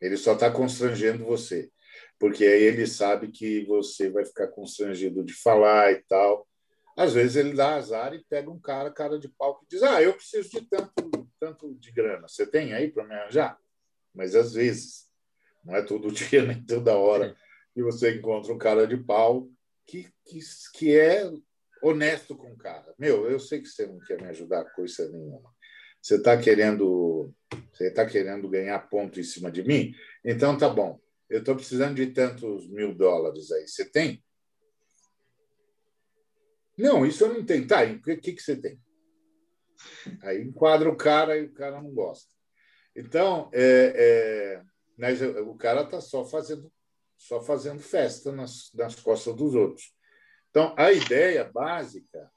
Ele 0.00 0.16
só 0.16 0.34
está 0.34 0.50
constrangendo 0.50 1.24
você, 1.24 1.70
porque 2.18 2.44
aí 2.44 2.62
ele 2.62 2.86
sabe 2.86 3.30
que 3.30 3.64
você 3.66 4.10
vai 4.10 4.24
ficar 4.24 4.48
constrangido 4.48 5.22
de 5.22 5.32
falar 5.32 5.92
e 5.92 6.02
tal. 6.02 6.48
Às 6.96 7.14
vezes 7.14 7.36
ele 7.36 7.54
dá 7.54 7.76
azar 7.76 8.12
e 8.12 8.24
pega 8.24 8.50
um 8.50 8.58
cara, 8.58 8.90
cara 8.90 9.18
de 9.18 9.28
pau, 9.28 9.58
que 9.58 9.66
diz: 9.68 9.82
Ah, 9.82 10.02
eu 10.02 10.14
preciso 10.14 10.50
de 10.50 10.62
tanto, 10.62 11.28
tanto 11.38 11.74
de 11.74 11.92
grana. 11.92 12.26
Você 12.26 12.46
tem 12.46 12.72
aí 12.72 12.90
para 12.90 13.04
me 13.04 13.14
arranjar? 13.14 13.58
Mas 14.12 14.34
às 14.34 14.54
vezes, 14.54 15.08
não 15.64 15.76
é 15.76 15.82
todo 15.82 16.10
dia 16.10 16.42
nem 16.44 16.64
toda 16.64 16.96
hora 16.96 17.36
que 17.74 17.82
você 17.82 18.16
encontra 18.16 18.52
um 18.52 18.58
cara 18.58 18.86
de 18.86 18.96
pau 18.96 19.48
que, 19.86 20.08
que, 20.24 20.40
que 20.74 20.98
é 20.98 21.30
honesto 21.82 22.36
com 22.36 22.52
o 22.52 22.56
cara. 22.56 22.94
Meu, 22.98 23.28
eu 23.30 23.38
sei 23.38 23.60
que 23.60 23.68
você 23.68 23.86
não 23.86 23.98
quer 24.00 24.20
me 24.20 24.28
ajudar 24.28 24.64
coisa 24.72 25.08
nenhuma. 25.10 25.52
Você 26.00 26.16
está 26.16 26.36
querendo, 26.36 27.34
você 27.72 27.88
está 27.88 28.06
querendo 28.06 28.48
ganhar 28.48 28.78
ponto 28.88 29.20
em 29.20 29.24
cima 29.24 29.50
de 29.50 29.62
mim? 29.62 29.94
Então 30.24 30.56
tá 30.56 30.68
bom. 30.68 30.98
Eu 31.28 31.40
estou 31.40 31.54
precisando 31.54 31.94
de 31.94 32.06
tantos 32.08 32.68
mil 32.68 32.94
dólares 32.94 33.50
aí. 33.52 33.66
Você 33.66 33.84
tem? 33.84 34.22
Não, 36.76 37.04
isso 37.04 37.24
eu 37.24 37.34
não 37.34 37.44
tenho. 37.44 37.66
Tá, 37.66 37.84
o 37.84 38.02
que, 38.02 38.16
que, 38.16 38.32
que 38.32 38.42
você 38.42 38.56
tem? 38.56 38.80
Aí 40.22 40.42
enquadra 40.42 40.88
o 40.88 40.96
cara 40.96 41.36
e 41.36 41.44
o 41.44 41.52
cara 41.52 41.80
não 41.80 41.90
gosta. 41.92 42.30
Então, 42.96 43.50
é, 43.52 43.94
é, 43.96 44.62
mas 44.98 45.22
o 45.22 45.54
cara 45.54 45.82
está 45.82 46.00
só 46.00 46.24
fazendo, 46.24 46.70
só 47.20 47.42
fazendo 47.42 47.80
festa 47.80 48.32
nas, 48.32 48.70
nas 48.72 48.96
costas 48.96 49.36
dos 49.36 49.54
outros. 49.54 49.94
Então, 50.48 50.74
a 50.76 50.90
ideia 50.90 51.44
básica 51.44 52.32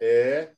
é 0.00 0.52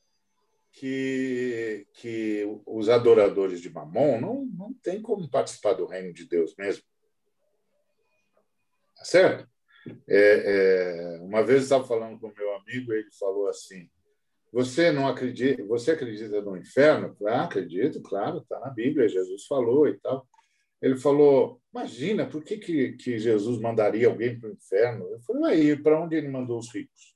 que, 0.71 1.87
que 1.93 2.43
os 2.67 2.87
adoradores 2.87 3.59
de 3.59 3.71
Mamon 3.71 4.21
não, 4.21 4.45
não 4.45 4.73
têm 4.75 5.01
como 5.01 5.27
participar 5.27 5.73
do 5.73 5.87
reino 5.87 6.13
de 6.13 6.27
Deus 6.27 6.55
mesmo. 6.55 6.83
Tá 8.95 9.03
certo? 9.05 9.49
É, 10.07 11.17
é, 11.17 11.19
uma 11.21 11.43
vez 11.43 11.57
eu 11.57 11.63
estava 11.63 11.83
falando 11.83 12.19
com 12.19 12.31
meu 12.37 12.55
amigo, 12.55 12.93
ele 12.93 13.11
falou 13.19 13.49
assim: 13.49 13.89
Você 14.51 14.91
não 14.91 15.07
acredita? 15.07 15.65
Você 15.65 15.91
acredita 15.91 16.41
no 16.41 16.55
inferno? 16.55 17.17
Ah, 17.25 17.45
acredito, 17.45 18.01
claro, 18.03 18.37
está 18.37 18.59
na 18.59 18.69
Bíblia, 18.69 19.09
Jesus 19.09 19.45
falou 19.45 19.87
e 19.87 19.99
tal. 19.99 20.27
Ele 20.83 20.97
falou: 20.97 21.63
Imagina, 21.73 22.29
por 22.29 22.43
que, 22.43 22.57
que, 22.57 22.91
que 22.97 23.17
Jesus 23.17 23.57
mandaria 23.57 24.05
alguém 24.05 24.37
para 24.37 24.49
o 24.49 24.51
inferno? 24.51 25.07
Eu 25.07 25.21
falei: 25.21 25.71
Aí, 25.71 25.81
para 25.81 26.03
onde 26.03 26.17
ele 26.17 26.27
mandou 26.27 26.59
os 26.59 26.69
ricos? 26.73 27.15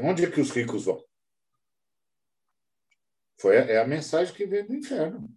Onde 0.00 0.24
é 0.24 0.30
que 0.30 0.40
os 0.40 0.50
ricos 0.50 0.86
vão? 0.86 1.04
Foi, 3.38 3.54
é 3.54 3.78
a 3.78 3.86
mensagem 3.86 4.34
que 4.34 4.44
veio 4.44 4.66
do 4.66 4.74
inferno. 4.74 5.32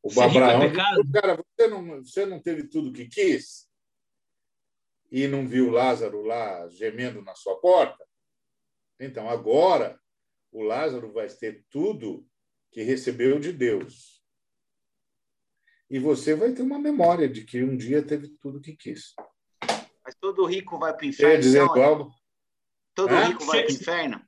O 0.00 0.10
Ser 0.10 0.22
Abraão, 0.22 0.62
é 0.62 0.72
cara, 1.12 1.36
você 1.36 1.68
não, 1.68 2.04
você 2.04 2.26
não 2.26 2.40
teve 2.40 2.68
tudo 2.68 2.92
que 2.92 3.08
quis 3.08 3.68
e 5.10 5.26
não 5.26 5.48
viu 5.48 5.68
Lázaro 5.68 6.22
lá 6.22 6.68
gemendo 6.68 7.22
na 7.22 7.34
sua 7.34 7.60
porta? 7.60 8.06
Então, 9.00 9.28
agora, 9.28 10.00
o 10.52 10.62
Lázaro 10.62 11.12
vai 11.12 11.28
ter 11.28 11.64
tudo 11.68 12.24
que 12.72 12.82
recebeu 12.82 13.38
de 13.38 13.52
Deus. 13.52 14.22
E 15.88 15.98
você 15.98 16.34
vai 16.34 16.52
ter 16.52 16.62
uma 16.62 16.78
memória 16.78 17.28
de 17.28 17.44
que 17.44 17.62
um 17.62 17.76
dia 17.76 18.02
teve 18.02 18.28
tudo 18.40 18.62
que 18.62 18.74
quis. 18.74 19.14
Mas 20.02 20.14
todo 20.18 20.46
rico 20.46 20.78
vai 20.78 20.96
para 20.96 21.04
o 21.04 21.08
inferno. 21.08 21.42
Dizer 21.42 21.62
então, 21.62 21.82
algo? 21.82 22.10
Todo 22.94 23.14
Hã? 23.14 23.26
rico 23.26 23.44
vai 23.44 23.62
para 23.62 23.72
o 23.72 23.74
inferno? 23.74 24.26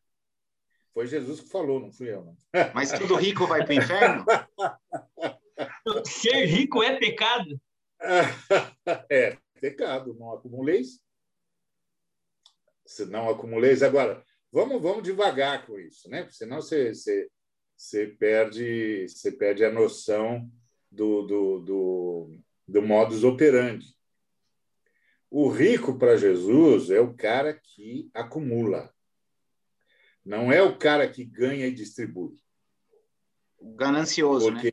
Foi 0.92 1.06
Jesus 1.06 1.40
que 1.40 1.48
falou, 1.48 1.80
não 1.80 1.90
fui 1.90 2.12
eu. 2.12 2.22
Não. 2.22 2.36
Mas 2.74 2.92
todo 2.92 3.16
rico 3.16 3.46
vai 3.46 3.64
para 3.64 3.74
o 3.74 3.78
inferno? 3.78 4.24
Ser 6.06 6.44
rico 6.44 6.82
é 6.82 6.96
pecado? 6.98 7.60
É, 9.10 9.38
pecado. 9.58 10.14
Não 10.14 10.34
acumuleis. 10.34 11.00
Se 12.84 13.06
não 13.06 13.30
acumuleis. 13.30 13.82
Agora, 13.82 14.22
vamos, 14.52 14.82
vamos 14.82 15.02
devagar 15.02 15.64
com 15.66 15.78
isso, 15.78 16.10
né? 16.10 16.22
Porque 16.22 16.36
senão 16.36 16.60
você, 16.60 16.94
você, 16.94 17.30
você, 17.76 18.06
perde, 18.06 19.08
você 19.08 19.32
perde 19.32 19.64
a 19.64 19.72
noção 19.72 20.50
do, 20.90 21.22
do, 21.22 21.60
do, 21.60 22.38
do 22.68 22.82
modus 22.82 23.24
operandi. 23.24 23.94
O 25.30 25.48
rico 25.48 25.98
para 25.98 26.16
Jesus 26.16 26.90
é 26.90 27.00
o 27.00 27.14
cara 27.14 27.54
que 27.54 28.08
acumula. 28.14 28.94
Não 30.24 30.52
é 30.52 30.62
o 30.62 30.78
cara 30.78 31.08
que 31.08 31.24
ganha 31.24 31.66
e 31.66 31.74
distribui. 31.74 32.40
Ganancioso, 33.60 34.50
né? 34.50 34.52
Porque 34.52 34.68
né? 34.68 34.72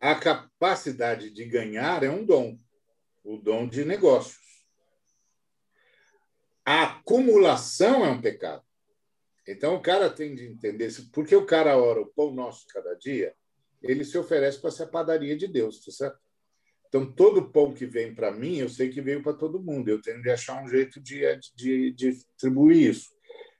a 0.00 0.14
capacidade 0.14 1.30
de 1.30 1.44
ganhar 1.44 2.02
é 2.02 2.08
um 2.08 2.24
dom, 2.24 2.58
o 3.22 3.36
dom 3.36 3.68
de 3.68 3.84
negócios. 3.84 4.42
A 6.64 6.84
acumulação 6.84 8.04
é 8.04 8.10
um 8.10 8.20
pecado. 8.20 8.64
Então 9.46 9.74
o 9.74 9.82
cara 9.82 10.10
tem 10.10 10.34
de 10.34 10.46
entender. 10.46 10.90
Porque 11.12 11.34
o 11.36 11.46
cara 11.46 11.76
ora 11.76 12.00
o 12.00 12.06
pão 12.06 12.32
nosso 12.32 12.66
cada 12.68 12.94
dia, 12.94 13.34
ele 13.82 14.04
se 14.04 14.16
oferece 14.16 14.60
para 14.60 14.70
ser 14.70 14.84
a 14.84 14.88
padaria 14.88 15.36
de 15.36 15.46
Deus, 15.46 15.84
tá 15.84 15.92
certo? 15.92 16.18
Então, 16.94 17.12
todo 17.12 17.50
pão 17.50 17.74
que 17.74 17.86
vem 17.86 18.14
para 18.14 18.30
mim, 18.30 18.58
eu 18.58 18.68
sei 18.68 18.88
que 18.88 19.02
veio 19.02 19.20
para 19.20 19.32
todo 19.32 19.60
mundo. 19.60 19.88
Eu 19.88 20.00
tenho 20.00 20.22
de 20.22 20.30
achar 20.30 20.62
um 20.62 20.68
jeito 20.68 21.00
de, 21.00 21.22
de, 21.56 21.90
de 21.90 22.12
distribuir 22.12 22.90
isso. 22.90 23.10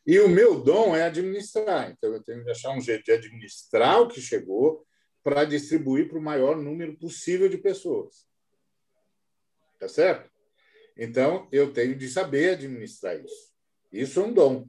E 0.07 0.21
o 0.21 0.29
meu 0.29 0.63
dom 0.63 0.95
é 0.95 1.03
administrar. 1.03 1.91
Então, 1.91 2.15
eu 2.15 2.23
tenho 2.23 2.45
de 2.45 2.51
achar 2.53 2.71
um 2.71 2.81
jeito 2.81 3.03
de 3.03 3.11
administrar 3.11 4.01
o 4.01 4.07
que 4.07 4.21
chegou 4.21 4.87
para 5.25 5.45
distribuir 5.45 6.09
para 6.09 6.17
o 6.17 6.23
maior 6.23 6.57
número 6.57 6.97
possível 6.97 7.49
de 7.49 7.59
pessoas. 7.59 8.25
Tá 9.81 9.89
certo? 9.89 10.31
Então, 10.97 11.49
eu 11.51 11.73
tenho 11.73 11.97
de 11.97 12.09
saber 12.09 12.51
administrar 12.51 13.19
isso. 13.19 13.53
Isso 13.91 14.21
é 14.21 14.23
um 14.23 14.33
dom. 14.33 14.69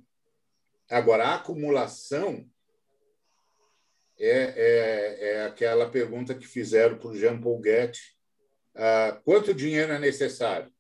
Agora, 0.90 1.28
a 1.28 1.36
acumulação 1.36 2.50
é, 4.18 4.30
é, 4.30 5.30
é 5.30 5.46
aquela 5.46 5.90
pergunta 5.90 6.36
que 6.36 6.48
fizeram 6.48 6.98
para 6.98 7.10
o 7.10 7.16
Jean 7.16 7.40
Paul 7.40 7.60
Guetti 7.60 8.16
ah, 8.76 9.22
quanto 9.24 9.54
dinheiro 9.54 9.94
é 9.94 10.00
necessário? 10.00 10.72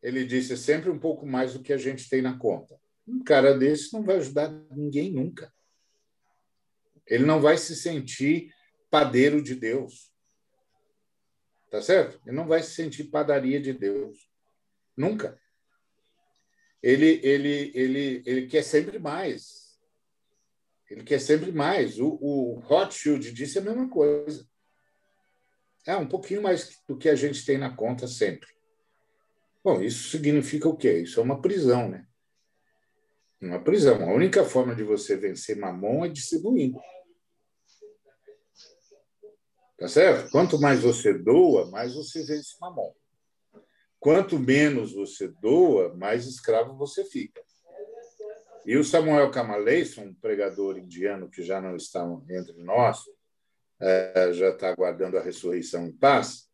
Ele 0.00 0.24
disse 0.24 0.56
sempre 0.56 0.88
um 0.88 0.98
pouco 0.98 1.26
mais 1.26 1.54
do 1.54 1.62
que 1.62 1.72
a 1.72 1.76
gente 1.76 2.08
tem 2.08 2.22
na 2.22 2.38
conta. 2.38 2.78
Um 3.06 3.22
cara 3.24 3.56
desse 3.58 3.92
não 3.92 4.04
vai 4.04 4.16
ajudar 4.16 4.50
ninguém 4.70 5.10
nunca. 5.10 5.52
Ele 7.06 7.24
não 7.24 7.40
vai 7.40 7.58
se 7.58 7.74
sentir 7.74 8.54
padeiro 8.88 9.42
de 9.42 9.54
Deus. 9.54 10.12
Tá 11.70 11.82
certo? 11.82 12.20
Ele 12.24 12.36
não 12.36 12.46
vai 12.46 12.62
se 12.62 12.70
sentir 12.70 13.04
padaria 13.04 13.60
de 13.60 13.72
Deus. 13.72 14.30
Nunca. 14.96 15.40
Ele, 16.82 17.20
ele, 17.22 17.72
ele, 17.74 18.22
ele 18.26 18.46
quer 18.46 18.62
sempre 18.62 18.98
mais. 18.98 19.78
Ele 20.90 21.02
quer 21.02 21.20
sempre 21.20 21.50
mais. 21.50 21.98
O, 21.98 22.18
o 22.20 22.60
Rothschild 22.60 23.32
disse 23.32 23.58
a 23.58 23.62
mesma 23.62 23.88
coisa. 23.88 24.46
É 25.86 25.96
um 25.96 26.06
pouquinho 26.06 26.42
mais 26.42 26.80
do 26.86 26.96
que 26.96 27.08
a 27.08 27.14
gente 27.14 27.44
tem 27.44 27.58
na 27.58 27.74
conta 27.74 28.06
sempre. 28.06 28.48
Bom, 29.64 29.82
isso 29.82 30.10
significa 30.10 30.68
o 30.68 30.76
quê? 30.76 31.00
Isso 31.00 31.18
é 31.18 31.22
uma 31.22 31.40
prisão, 31.40 31.88
né? 31.88 32.06
Uma 33.40 33.62
prisão. 33.62 34.08
A 34.08 34.12
única 34.12 34.44
forma 34.44 34.74
de 34.74 34.82
você 34.82 35.16
vencer 35.16 35.56
mamon 35.56 36.04
é 36.04 36.08
distribuindo. 36.08 36.80
Tá 39.78 39.88
certo? 39.88 40.30
Quanto 40.30 40.58
mais 40.58 40.80
você 40.80 41.12
doa, 41.12 41.70
mais 41.70 41.94
você 41.94 42.24
vence 42.24 42.56
mamon. 42.60 42.92
Quanto 43.98 44.38
menos 44.38 44.92
você 44.92 45.28
doa, 45.40 45.94
mais 45.94 46.26
escravo 46.26 46.76
você 46.76 47.04
fica. 47.04 47.42
E 48.64 48.76
o 48.76 48.84
Samuel 48.84 49.30
Kamaleison, 49.30 50.02
um 50.02 50.14
pregador 50.14 50.76
indiano 50.76 51.30
que 51.30 51.42
já 51.42 51.60
não 51.60 51.76
está 51.76 52.04
entre 52.28 52.62
nós, 52.62 53.04
é, 53.80 54.32
já 54.32 54.50
está 54.50 54.70
aguardando 54.70 55.16
a 55.18 55.22
ressurreição 55.22 55.86
em 55.86 55.92
paz, 55.92 56.50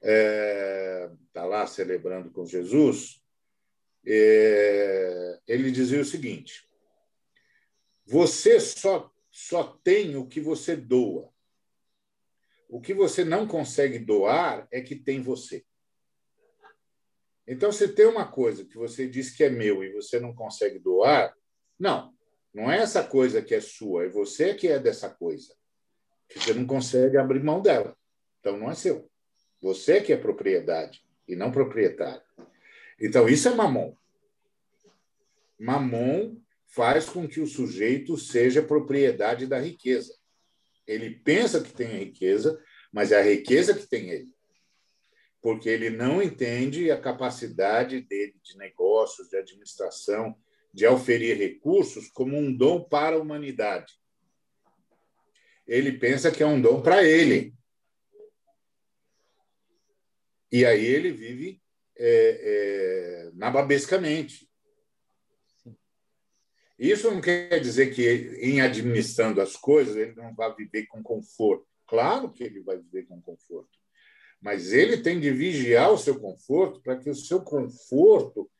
está 0.00 1.42
é, 1.42 1.44
lá 1.44 1.66
celebrando 1.66 2.30
com 2.30 2.44
Jesus, 2.44 3.22
é, 4.04 5.38
ele 5.46 5.70
dizia 5.70 6.00
o 6.00 6.04
seguinte: 6.04 6.68
você 8.04 8.58
só, 8.58 9.12
só 9.30 9.62
tem 9.84 10.16
o 10.16 10.26
que 10.26 10.40
você 10.40 10.74
doa. 10.74 11.30
O 12.68 12.80
que 12.80 12.94
você 12.94 13.24
não 13.24 13.46
consegue 13.46 13.98
doar 13.98 14.66
é 14.70 14.80
que 14.80 14.96
tem 14.96 15.20
você. 15.20 15.64
Então, 17.46 17.72
se 17.72 17.88
tem 17.88 18.06
uma 18.06 18.26
coisa 18.26 18.64
que 18.64 18.76
você 18.76 19.08
diz 19.08 19.34
que 19.34 19.44
é 19.44 19.50
meu 19.50 19.82
e 19.82 19.92
você 19.92 20.20
não 20.20 20.34
consegue 20.34 20.78
doar, 20.78 21.34
não, 21.78 22.14
não 22.54 22.70
é 22.70 22.78
essa 22.78 23.02
coisa 23.02 23.42
que 23.42 23.54
é 23.54 23.60
sua, 23.60 24.04
é 24.04 24.08
você 24.08 24.54
que 24.54 24.68
é 24.68 24.78
dessa 24.78 25.10
coisa. 25.10 25.54
Que 26.28 26.38
você 26.38 26.54
não 26.54 26.66
consegue 26.66 27.16
abrir 27.16 27.42
mão 27.42 27.60
dela. 27.60 27.96
Então, 28.40 28.56
não 28.56 28.70
é 28.70 28.74
seu. 28.74 29.10
Você 29.60 30.00
que 30.00 30.12
é 30.12 30.16
propriedade 30.16 31.02
e 31.26 31.36
não 31.36 31.50
proprietário. 31.50 32.22
Então, 33.00 33.28
isso 33.28 33.48
é 33.48 33.54
mamon. 33.54 33.94
Mamon 35.58 36.36
faz 36.66 37.08
com 37.08 37.28
que 37.28 37.40
o 37.40 37.46
sujeito 37.46 38.16
seja 38.16 38.62
propriedade 38.62 39.46
da 39.46 39.58
riqueza. 39.58 40.14
Ele 40.86 41.10
pensa 41.10 41.60
que 41.60 41.72
tem 41.72 41.86
a 41.86 41.98
riqueza, 41.98 42.60
mas 42.92 43.12
é 43.12 43.20
a 43.20 43.22
riqueza 43.22 43.74
que 43.74 43.86
tem 43.86 44.10
ele. 44.10 44.31
Porque 45.42 45.68
ele 45.68 45.90
não 45.90 46.22
entende 46.22 46.90
a 46.90 46.98
capacidade 46.98 48.00
dele 48.00 48.36
de 48.42 48.56
negócios, 48.56 49.28
de 49.28 49.36
administração, 49.36 50.34
de 50.72 50.86
oferir 50.86 51.36
recursos 51.36 52.08
como 52.08 52.36
um 52.38 52.56
dom 52.56 52.82
para 52.82 53.16
a 53.16 53.18
humanidade. 53.18 53.92
Ele 55.66 55.92
pensa 55.98 56.30
que 56.30 56.42
é 56.42 56.46
um 56.46 56.60
dom 56.60 56.80
para 56.80 57.04
ele. 57.04 57.54
E 60.50 60.64
aí 60.64 60.84
ele 60.84 61.10
vive 61.10 61.60
é, 61.96 63.26
é, 63.28 63.30
nababescamente. 63.34 64.48
Isso 66.78 67.10
não 67.10 67.20
quer 67.20 67.60
dizer 67.60 67.94
que, 67.94 68.02
em 68.40 68.60
administrando 68.60 69.40
as 69.40 69.56
coisas, 69.56 69.96
ele 69.96 70.14
não 70.14 70.34
vai 70.34 70.54
viver 70.54 70.86
com 70.86 71.02
conforto. 71.02 71.66
Claro 71.86 72.32
que 72.32 72.42
ele 72.42 72.60
vai 72.60 72.76
viver 72.76 73.06
com 73.06 73.20
conforto. 73.20 73.81
Mas 74.42 74.72
ele 74.72 74.96
tem 74.98 75.20
de 75.20 75.30
vigiar 75.30 75.92
o 75.92 75.98
seu 75.98 76.18
conforto 76.18 76.80
para 76.82 76.96
que 76.98 77.08
o 77.08 77.14
seu 77.14 77.40
conforto 77.42 78.50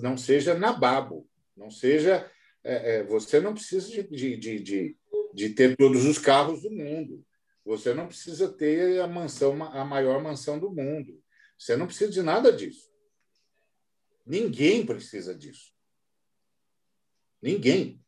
não 0.00 0.16
seja 0.16 0.54
nababo, 0.54 1.28
não 1.54 1.70
seja. 1.70 2.28
É, 2.64 2.96
é, 2.96 3.04
você 3.04 3.38
não 3.38 3.52
precisa 3.52 3.86
de, 3.88 4.02
de, 4.02 4.36
de, 4.60 4.96
de, 5.34 5.50
ter 5.50 5.76
todos 5.76 6.06
os 6.06 6.18
carros 6.18 6.62
do 6.62 6.70
mundo. 6.70 7.22
Você 7.64 7.92
não 7.92 8.06
precisa 8.06 8.48
ter 8.48 9.00
a 9.00 9.06
mansão, 9.06 9.62
a 9.62 9.84
maior 9.84 10.22
mansão 10.22 10.58
do 10.58 10.70
mundo. 10.70 11.22
Você 11.58 11.76
não 11.76 11.86
precisa 11.86 12.10
de 12.10 12.22
nada 12.22 12.50
disso. 12.50 12.90
Ninguém 14.24 14.86
precisa 14.86 15.34
disso. 15.34 15.74
Ninguém. 17.42 18.02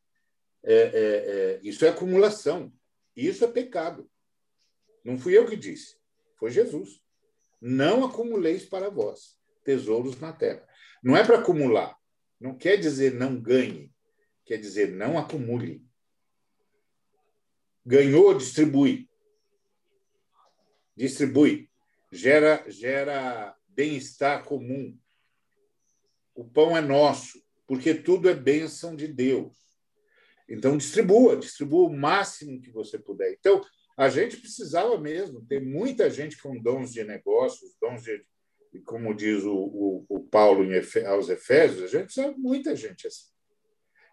É, 0.63 0.75
é, 0.75 0.81
é, 0.95 1.61
isso 1.63 1.85
é 1.85 1.91
acumulação. 1.91 2.73
Isso 3.15 3.45
é 3.45 3.49
pecado. 3.49 4.11
Não 5.05 5.19
fui 5.19 5.37
eu 5.37 5.47
que 5.47 5.57
disse, 5.57 5.97
foi 6.39 6.51
Jesus. 6.51 7.02
Não 7.65 8.05
acumuleis 8.05 8.65
para 8.65 8.91
vós 8.91 9.39
tesouros 9.65 10.19
na 10.19 10.33
terra. 10.33 10.67
Não 11.01 11.17
é 11.17 11.25
para 11.25 11.39
acumular. 11.39 11.97
Não 12.41 12.59
quer 12.59 12.77
dizer 12.77 13.15
não 13.15 13.41
ganhe. 13.41 13.95
Quer 14.45 14.57
dizer 14.57 14.91
não 14.91 15.17
acumule. 15.17 15.87
Ganhou, 17.87 18.35
distribui. 18.35 19.09
Distribui. 20.97 21.71
Gera, 22.11 22.65
gera 22.69 23.57
bem-estar 23.69 24.45
comum. 24.45 24.99
O 26.35 26.45
pão 26.45 26.77
é 26.77 26.81
nosso 26.81 27.41
porque 27.65 27.95
tudo 27.95 28.29
é 28.29 28.35
bênção 28.35 28.97
de 28.97 29.07
Deus. 29.07 29.57
Então, 30.49 30.77
distribua, 30.77 31.37
distribua 31.37 31.89
o 31.89 31.97
máximo 31.97 32.61
que 32.61 32.71
você 32.71 32.99
puder. 32.99 33.33
Então, 33.33 33.63
a 33.97 34.09
gente 34.09 34.39
precisava 34.39 34.99
mesmo 34.99 35.45
ter 35.47 35.61
muita 35.61 36.11
gente 36.11 36.41
com 36.41 36.61
dons 36.61 36.93
de 36.93 37.05
negócios, 37.05 37.75
dons 37.81 38.03
de, 38.03 38.25
como 38.85 39.15
diz 39.15 39.45
o, 39.45 39.55
o, 39.55 40.07
o 40.09 40.21
Paulo 40.21 40.73
Efe, 40.73 41.05
aos 41.05 41.29
Efésios, 41.29 41.83
a 41.83 41.87
gente 41.87 42.05
precisava 42.05 42.35
muita 42.37 42.75
gente 42.75 43.07
assim. 43.07 43.31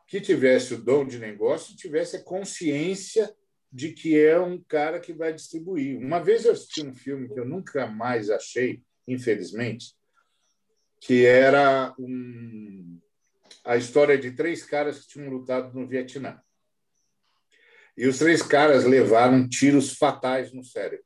Que 0.08 0.20
tivesse 0.20 0.74
o 0.74 0.84
dom 0.84 1.06
de 1.06 1.20
negócio, 1.20 1.76
tivesse 1.76 2.18
a 2.18 2.24
consciência 2.24 3.34
de 3.72 3.94
que 3.94 4.18
é 4.18 4.40
um 4.40 4.60
cara 4.62 5.00
que 5.00 5.14
vai 5.14 5.32
distribuir. 5.32 5.98
Uma 5.98 6.20
vez 6.20 6.46
eu 6.46 6.54
assisti 6.54 6.82
um 6.82 6.94
filme 6.94 7.30
que 7.30 7.40
eu 7.40 7.46
nunca 7.46 7.86
mais 7.86 8.30
achei, 8.30 8.82
infelizmente, 9.08 9.94
que 11.00 11.26
era 11.26 11.94
um, 12.00 13.00
a 13.64 13.78
história 13.78 14.18
de 14.18 14.32
três 14.32 14.64
caras 14.64 15.00
que 15.00 15.10
tinham 15.10 15.30
lutado 15.30 15.74
no 15.74 15.88
Vietnã. 15.88 16.42
E 18.00 18.08
os 18.08 18.18
três 18.18 18.42
caras 18.42 18.86
levaram 18.86 19.46
tiros 19.46 19.98
fatais 19.98 20.54
no 20.54 20.64
cérebro. 20.64 21.06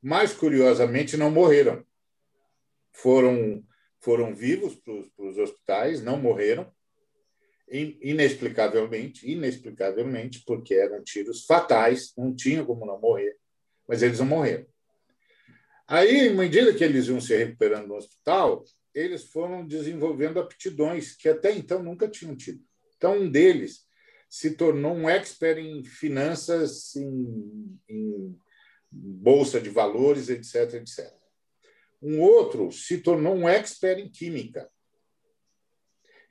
Mas, 0.00 0.32
curiosamente, 0.32 1.16
não 1.16 1.32
morreram. 1.32 1.84
Foram, 2.92 3.60
foram 3.98 4.32
vivos 4.32 4.76
para 4.76 4.94
os 5.18 5.36
hospitais, 5.36 6.00
não 6.00 6.16
morreram, 6.16 6.72
inexplicavelmente, 7.68 9.28
inexplicavelmente, 9.28 10.44
porque 10.46 10.74
eram 10.74 11.02
tiros 11.02 11.44
fatais, 11.44 12.12
não 12.16 12.32
tinha 12.32 12.64
como 12.64 12.86
não 12.86 13.00
morrer, 13.00 13.36
mas 13.88 14.04
eles 14.04 14.20
não 14.20 14.26
morreram. 14.26 14.64
Aí, 15.88 16.28
à 16.28 16.34
medida 16.34 16.72
que 16.72 16.84
eles 16.84 17.08
iam 17.08 17.20
se 17.20 17.36
recuperando 17.36 17.88
no 17.88 17.96
hospital, 17.96 18.62
eles 18.94 19.24
foram 19.24 19.66
desenvolvendo 19.66 20.38
aptidões 20.38 21.16
que 21.16 21.28
até 21.28 21.50
então 21.50 21.82
nunca 21.82 22.06
tinham 22.06 22.36
tido. 22.36 22.62
Então, 22.96 23.18
um 23.18 23.28
deles 23.28 23.85
se 24.28 24.50
tornou 24.52 24.94
um 24.94 25.08
expert 25.08 25.58
em 25.58 25.84
finanças, 25.84 26.94
em, 26.96 27.78
em 27.88 28.38
bolsa 28.90 29.60
de 29.60 29.70
valores, 29.70 30.28
etc, 30.28 30.74
etc. 30.74 31.12
Um 32.02 32.20
outro 32.20 32.70
se 32.70 32.98
tornou 32.98 33.34
um 33.34 33.48
expert 33.48 33.98
em 33.98 34.10
química. 34.10 34.70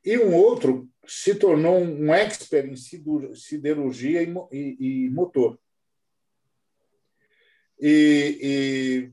E 0.04 0.18
um 0.20 0.36
outro 0.36 0.88
se 1.08 1.34
tornou 1.36 1.80
um 1.80 2.14
expert 2.14 2.68
em 2.68 2.76
siderurgia 2.76 4.22
e, 4.22 4.34
e, 4.52 5.06
e 5.06 5.10
motor. 5.10 5.60
E, 7.80 9.12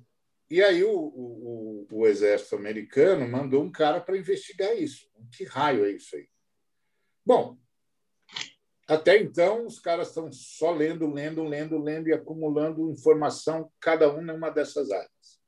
e 0.51 0.63
aí 0.63 0.85
o, 0.85 0.95
o, 0.95 1.87
o, 1.91 2.07
exército 2.07 2.57
americano 2.57 3.27
mandou 3.27 3.63
um 3.65 3.73
cara 3.73 4.01
para 4.01 4.19
investigar 4.19 4.77
isso. 4.77 5.11
Que 5.35 5.45
raio 5.45 5.85
é 5.85 5.93
isso 5.93 6.15
aí? 6.15 6.29
Bom, 7.25 7.59
até 8.93 9.17
então 9.17 9.67
os 9.67 9.81
caras 9.81 10.09
estão 10.09 10.31
só 10.31 10.71
lendo, 10.71 11.11
lendo, 11.11 11.43
lendo, 11.43 11.79
lendo 11.79 12.09
e 12.09 12.13
acumulando 12.13 12.91
informação, 12.91 13.73
cada 13.81 14.13
um 14.15 14.21
numa 14.21 14.51
dessas 14.51 14.91
áreas. 14.91 15.41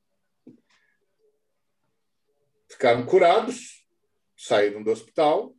Ficaram 2.71 3.05
curados, 3.05 3.87
saíram 4.35 4.83
do 4.83 4.91
hospital, 4.91 5.55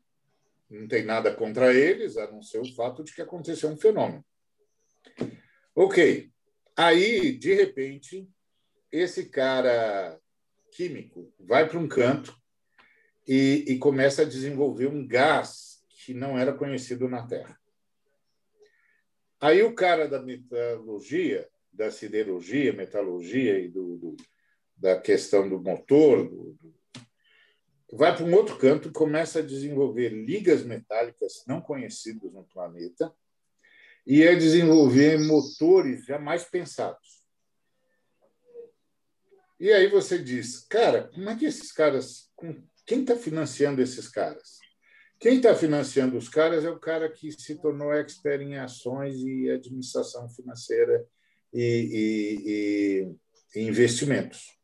não 0.67 0.87
tem 0.87 1.05
nada 1.05 1.31
contra 1.33 1.71
eles, 1.71 2.17
a 2.17 2.29
não 2.31 2.41
ser 2.41 2.59
o 2.59 2.75
fato 2.75 3.03
de 3.03 3.13
que 3.13 3.21
aconteceu 3.21 3.69
um 3.69 3.77
fenômeno. 3.77 4.25
Ok. 5.75 6.31
Aí, 6.75 7.37
de 7.37 7.53
repente, 7.53 8.27
esse 8.91 9.29
cara 9.29 10.19
químico 10.71 11.31
vai 11.39 11.69
para 11.69 11.77
um 11.77 11.87
canto 11.87 12.35
e, 13.27 13.63
e, 13.67 13.77
começa 13.77 14.23
a 14.23 14.25
desenvolver 14.25 14.87
um 14.87 15.07
gás 15.07 15.83
que 15.89 16.15
não 16.15 16.37
era 16.37 16.51
conhecido 16.51 17.07
na 17.07 17.25
Terra. 17.27 17.59
Aí 19.39 19.63
o 19.63 19.75
cara 19.75 20.07
da 20.07 20.21
metalurgia, 20.21 21.47
da 21.71 21.91
siderurgia, 21.91 22.73
metalurgia 22.73 23.59
e 23.59 23.67
do, 23.67 23.97
do 23.97 24.15
da 24.77 24.99
questão 24.99 25.47
do 25.47 25.59
motor, 25.59 26.27
do, 26.29 26.53
do, 26.53 26.75
vai 27.93 28.15
para 28.15 28.25
um 28.25 28.33
outro 28.33 28.57
canto 28.57 28.91
começa 28.91 29.39
a 29.39 29.45
desenvolver 29.45 30.09
ligas 30.09 30.63
metálicas 30.63 31.43
não 31.47 31.61
conhecidas 31.61 32.31
no 32.33 32.43
planeta 32.43 33.13
e 34.05 34.27
a 34.27 34.35
desenvolver 34.35 35.17
motores 35.19 36.05
jamais 36.05 36.43
pensados. 36.43 37.23
E 39.59 39.71
aí 39.71 39.87
você 39.87 40.19
diz, 40.19 40.59
cara, 40.67 41.09
como 41.13 41.29
é 41.29 41.35
que 41.35 41.45
esses 41.45 41.71
caras. 41.71 42.29
Quem 42.85 43.01
está 43.01 43.15
financiando 43.15 43.81
esses 43.81 44.07
caras? 44.09 44.59
Quem 45.19 45.37
está 45.37 45.55
financiando 45.55 46.17
os 46.17 46.27
caras 46.27 46.65
é 46.65 46.69
o 46.69 46.79
cara 46.79 47.09
que 47.09 47.31
se 47.31 47.55
tornou 47.55 47.93
expert 47.93 48.41
em 48.41 48.57
ações 48.57 49.15
e 49.17 49.49
administração 49.49 50.29
financeira 50.29 51.05
e, 51.53 53.07
e, 53.55 53.59
e 53.59 53.63
investimentos. 53.63 54.55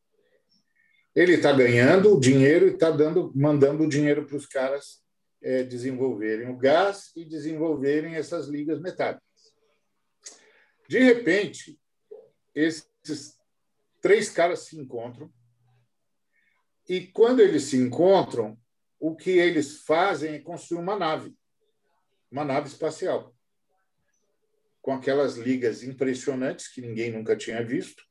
Ele 1.15 1.34
está 1.34 1.52
ganhando 1.52 2.19
dinheiro 2.19 2.68
e 2.68 2.73
está 2.73 2.90
dando, 2.90 3.32
mandando 3.36 3.84
o 3.84 3.90
dinheiro 3.90 4.26
para 4.26 4.38
os 4.38 4.45
caras 4.45 5.02
é, 5.41 5.64
desenvolverem 5.64 6.49
o 6.49 6.57
gás 6.57 7.11
e 7.15 7.26
desenvolverem 7.26 8.15
essas 8.15 8.48
ligas 8.48 8.80
metálicas. 8.80 9.23
De 10.88 10.99
repente, 10.99 11.80
esses 12.53 13.38
três 14.02 14.30
caras 14.30 14.60
se 14.60 14.78
encontram. 14.78 15.32
E 16.88 17.07
quando 17.07 17.40
eles 17.40 17.64
se 17.64 17.78
encontram, 17.78 18.57
o 19.02 19.15
que 19.15 19.32
eles 19.32 19.82
fazem 19.82 20.36
é 20.36 20.40
construir 20.40 20.80
uma 20.80 20.95
nave, 20.95 21.36
uma 22.32 22.45
nave 22.45 22.68
espacial. 22.68 23.36
com 24.80 24.94
aquelas 24.94 25.38
ligas 25.38 25.84
impressionantes 25.84 26.68
que 26.68 26.82
ninguém 26.82 27.11
nunca 27.11 27.36
tinha 27.36 27.64
visto, 27.64 28.03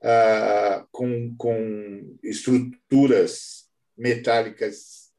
ah, 0.00 0.86
com, 0.92 1.34
com 1.36 2.18
estruturas 2.22 3.68
metálicas 3.96 5.12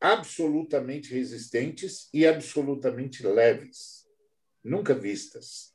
absolutamente 0.00 1.14
resistentes 1.14 2.08
e 2.12 2.26
absolutamente 2.26 3.24
leves, 3.24 4.04
nunca 4.64 4.94
vistas. 4.94 5.72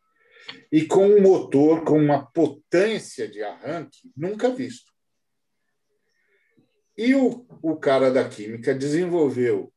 E 0.70 0.86
com 0.86 1.08
um 1.08 1.22
motor 1.22 1.86
com 1.86 1.98
uma 1.98 2.26
potência 2.26 3.26
de 3.26 3.42
arranque 3.42 4.12
nunca 4.18 4.50
visto. 4.50 4.91
E 6.98 7.16
o, 7.16 7.46
o 7.62 7.76
cara 7.78 8.12
da 8.12 8.28
química 8.28 8.74
desenvolveu 8.74 9.74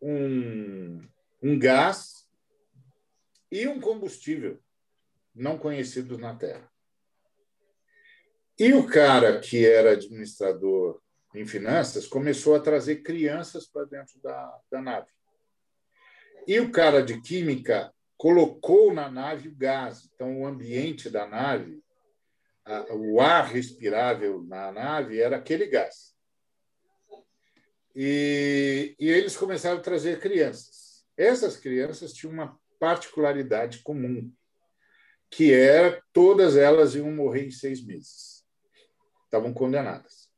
um, 0.00 1.00
um 1.42 1.58
gás 1.58 2.28
e 3.50 3.66
um 3.66 3.80
combustível 3.80 4.60
não 5.34 5.56
conhecidos 5.58 6.18
na 6.18 6.34
Terra. 6.34 6.70
E 8.58 8.72
o 8.72 8.86
cara 8.86 9.38
que 9.40 9.64
era 9.64 9.92
administrador 9.92 11.00
em 11.34 11.46
finanças 11.46 12.06
começou 12.06 12.56
a 12.56 12.60
trazer 12.60 12.96
crianças 12.96 13.66
para 13.66 13.84
dentro 13.84 14.20
da, 14.20 14.60
da 14.70 14.82
nave. 14.82 15.06
E 16.46 16.58
o 16.58 16.72
cara 16.72 17.02
de 17.02 17.20
química 17.20 17.92
colocou 18.16 18.92
na 18.92 19.08
nave 19.08 19.48
o 19.48 19.54
gás. 19.54 20.10
Então, 20.12 20.40
o 20.40 20.46
ambiente 20.46 21.08
da 21.08 21.26
nave, 21.26 21.80
o 22.90 23.20
ar 23.20 23.46
respirável 23.46 24.42
na 24.42 24.72
nave 24.72 25.20
era 25.20 25.36
aquele 25.36 25.66
gás. 25.66 26.17
E, 28.00 28.94
e 28.96 29.08
eles 29.08 29.36
começaram 29.36 29.78
a 29.78 29.82
trazer 29.82 30.20
crianças. 30.20 31.04
Essas 31.16 31.56
crianças 31.56 32.12
tinham 32.12 32.32
uma 32.32 32.56
particularidade 32.78 33.80
comum, 33.80 34.32
que 35.28 35.52
era 35.52 36.00
todas 36.12 36.56
elas 36.56 36.94
iam 36.94 37.10
morrer 37.10 37.48
em 37.48 37.50
seis 37.50 37.84
meses. 37.84 38.46
Estavam 39.24 39.52
condenadas. 39.52 40.30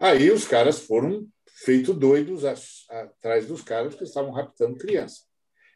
Aí 0.00 0.28
os 0.32 0.44
caras 0.44 0.80
foram 0.80 1.24
feito 1.46 1.94
doidos 1.94 2.44
atrás 2.44 3.46
dos 3.46 3.62
caras 3.62 3.94
que 3.94 4.02
estavam 4.02 4.32
raptando 4.32 4.76
criança 4.76 5.22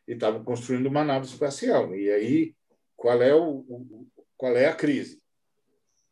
e 0.09 0.15
estavam 0.15 0.43
construindo 0.43 0.87
uma 0.87 1.05
nave 1.05 1.27
espacial. 1.27 1.95
E 1.95 2.11
aí 2.11 2.57
qual 2.97 3.23
é 3.23 3.33
o, 3.33 3.65
o 3.69 4.09
qual 4.37 4.57
é 4.57 4.67
a 4.67 4.75
crise? 4.75 5.23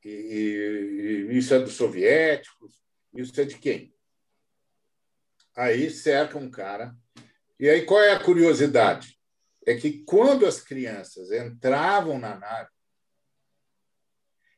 E, 0.04 1.26
e, 1.28 1.36
isso 1.36 1.52
é 1.52 1.58
dos 1.58 1.74
soviéticos? 1.74 2.80
Isso 3.12 3.40
é 3.40 3.44
de 3.44 3.58
quem? 3.58 3.92
Aí 5.56 5.90
cerca 5.90 6.38
um 6.38 6.50
cara 6.50 6.94
e 7.60 7.68
aí 7.68 7.84
qual 7.84 8.00
é 8.00 8.12
a 8.12 8.24
curiosidade? 8.24 9.20
É 9.66 9.76
que 9.76 10.02
quando 10.04 10.46
as 10.46 10.62
crianças 10.62 11.30
entravam 11.30 12.18
na 12.18 12.34
nave 12.38 12.70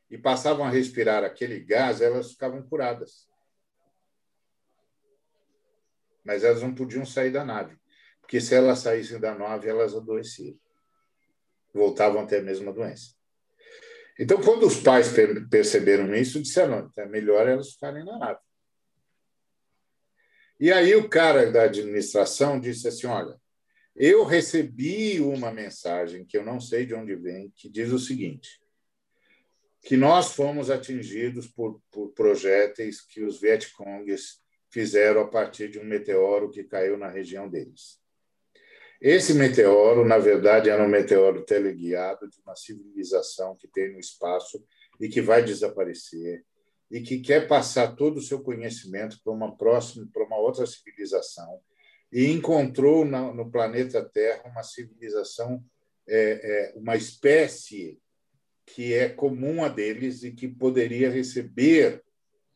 e 0.09 0.17
passavam 0.17 0.65
a 0.65 0.69
respirar 0.69 1.21
aquele 1.21 1.59
gás, 1.59 1.99
elas 1.99 2.31
ficavam 2.31 2.63
curadas. 2.63 3.27
Mas 6.23 6.45
elas 6.45 6.61
não 6.61 6.73
podiam 6.73 7.05
sair 7.05 7.29
da 7.29 7.43
nave, 7.43 7.77
porque 8.21 8.39
se 8.39 8.55
elas 8.55 8.79
saíssem 8.79 9.19
da 9.19 9.35
nave, 9.35 9.67
elas 9.67 9.93
adoeciam. 9.93 10.57
Voltavam 11.73 12.21
a 12.21 12.25
ter 12.25 12.37
a 12.37 12.43
mesma 12.43 12.71
doença. 12.71 13.15
Então, 14.17 14.39
quando 14.41 14.65
os 14.65 14.79
pais 14.79 15.09
perceberam 15.49 16.15
isso, 16.15 16.41
disseram: 16.41 16.89
é 16.95 17.05
melhor 17.05 17.49
elas 17.49 17.73
ficarem 17.73 18.05
na 18.05 18.17
nave. 18.17 18.39
E 20.63 20.71
aí 20.71 20.95
o 20.95 21.09
cara 21.09 21.51
da 21.51 21.63
administração 21.63 22.57
disse 22.57 22.87
assim: 22.87 23.05
olha, 23.05 23.37
eu 23.93 24.23
recebi 24.23 25.19
uma 25.19 25.51
mensagem 25.51 26.23
que 26.23 26.37
eu 26.37 26.45
não 26.45 26.57
sei 26.57 26.85
de 26.85 26.93
onde 26.93 27.17
vem, 27.17 27.51
que 27.53 27.69
diz 27.69 27.91
o 27.91 27.99
seguinte: 27.99 28.61
que 29.81 29.97
nós 29.97 30.31
fomos 30.31 30.71
atingidos 30.71 31.47
por, 31.47 31.81
por 31.91 32.13
projéteis 32.13 33.01
que 33.01 33.25
os 33.25 33.41
Vietcongues 33.41 34.41
fizeram 34.71 35.19
a 35.19 35.27
partir 35.27 35.69
de 35.69 35.79
um 35.79 35.83
meteoro 35.83 36.49
que 36.49 36.63
caiu 36.63 36.97
na 36.97 37.09
região 37.09 37.49
deles. 37.49 37.99
Esse 39.01 39.33
meteoro, 39.33 40.05
na 40.05 40.17
verdade, 40.17 40.69
era 40.69 40.81
um 40.81 40.87
meteoro 40.87 41.43
teleguiado 41.43 42.29
de 42.29 42.39
uma 42.39 42.55
civilização 42.55 43.53
que 43.57 43.67
tem 43.67 43.91
no 43.91 43.99
espaço 43.99 44.65
e 44.97 45.09
que 45.09 45.21
vai 45.21 45.43
desaparecer 45.43 46.45
e 46.93 47.01
que 47.01 47.17
quer 47.17 47.47
passar 47.47 47.95
todo 47.95 48.17
o 48.17 48.21
seu 48.21 48.39
conhecimento 48.39 49.19
para 49.23 49.33
uma 49.33 49.57
próxima, 49.57 50.07
para 50.13 50.23
uma 50.23 50.37
outra 50.37 50.63
civilização, 50.67 51.59
e 52.11 52.27
encontrou 52.27 53.03
no 53.03 53.49
planeta 53.49 54.07
Terra 54.07 54.43
uma 54.45 54.61
civilização, 54.61 55.65
é, 56.07 56.17
é, 56.17 56.73
uma 56.77 56.95
espécie 56.95 57.99
que 58.63 58.93
é 58.93 59.09
comum 59.09 59.63
a 59.63 59.69
deles 59.69 60.21
e 60.21 60.33
que 60.33 60.47
poderia 60.47 61.09
receber 61.09 62.03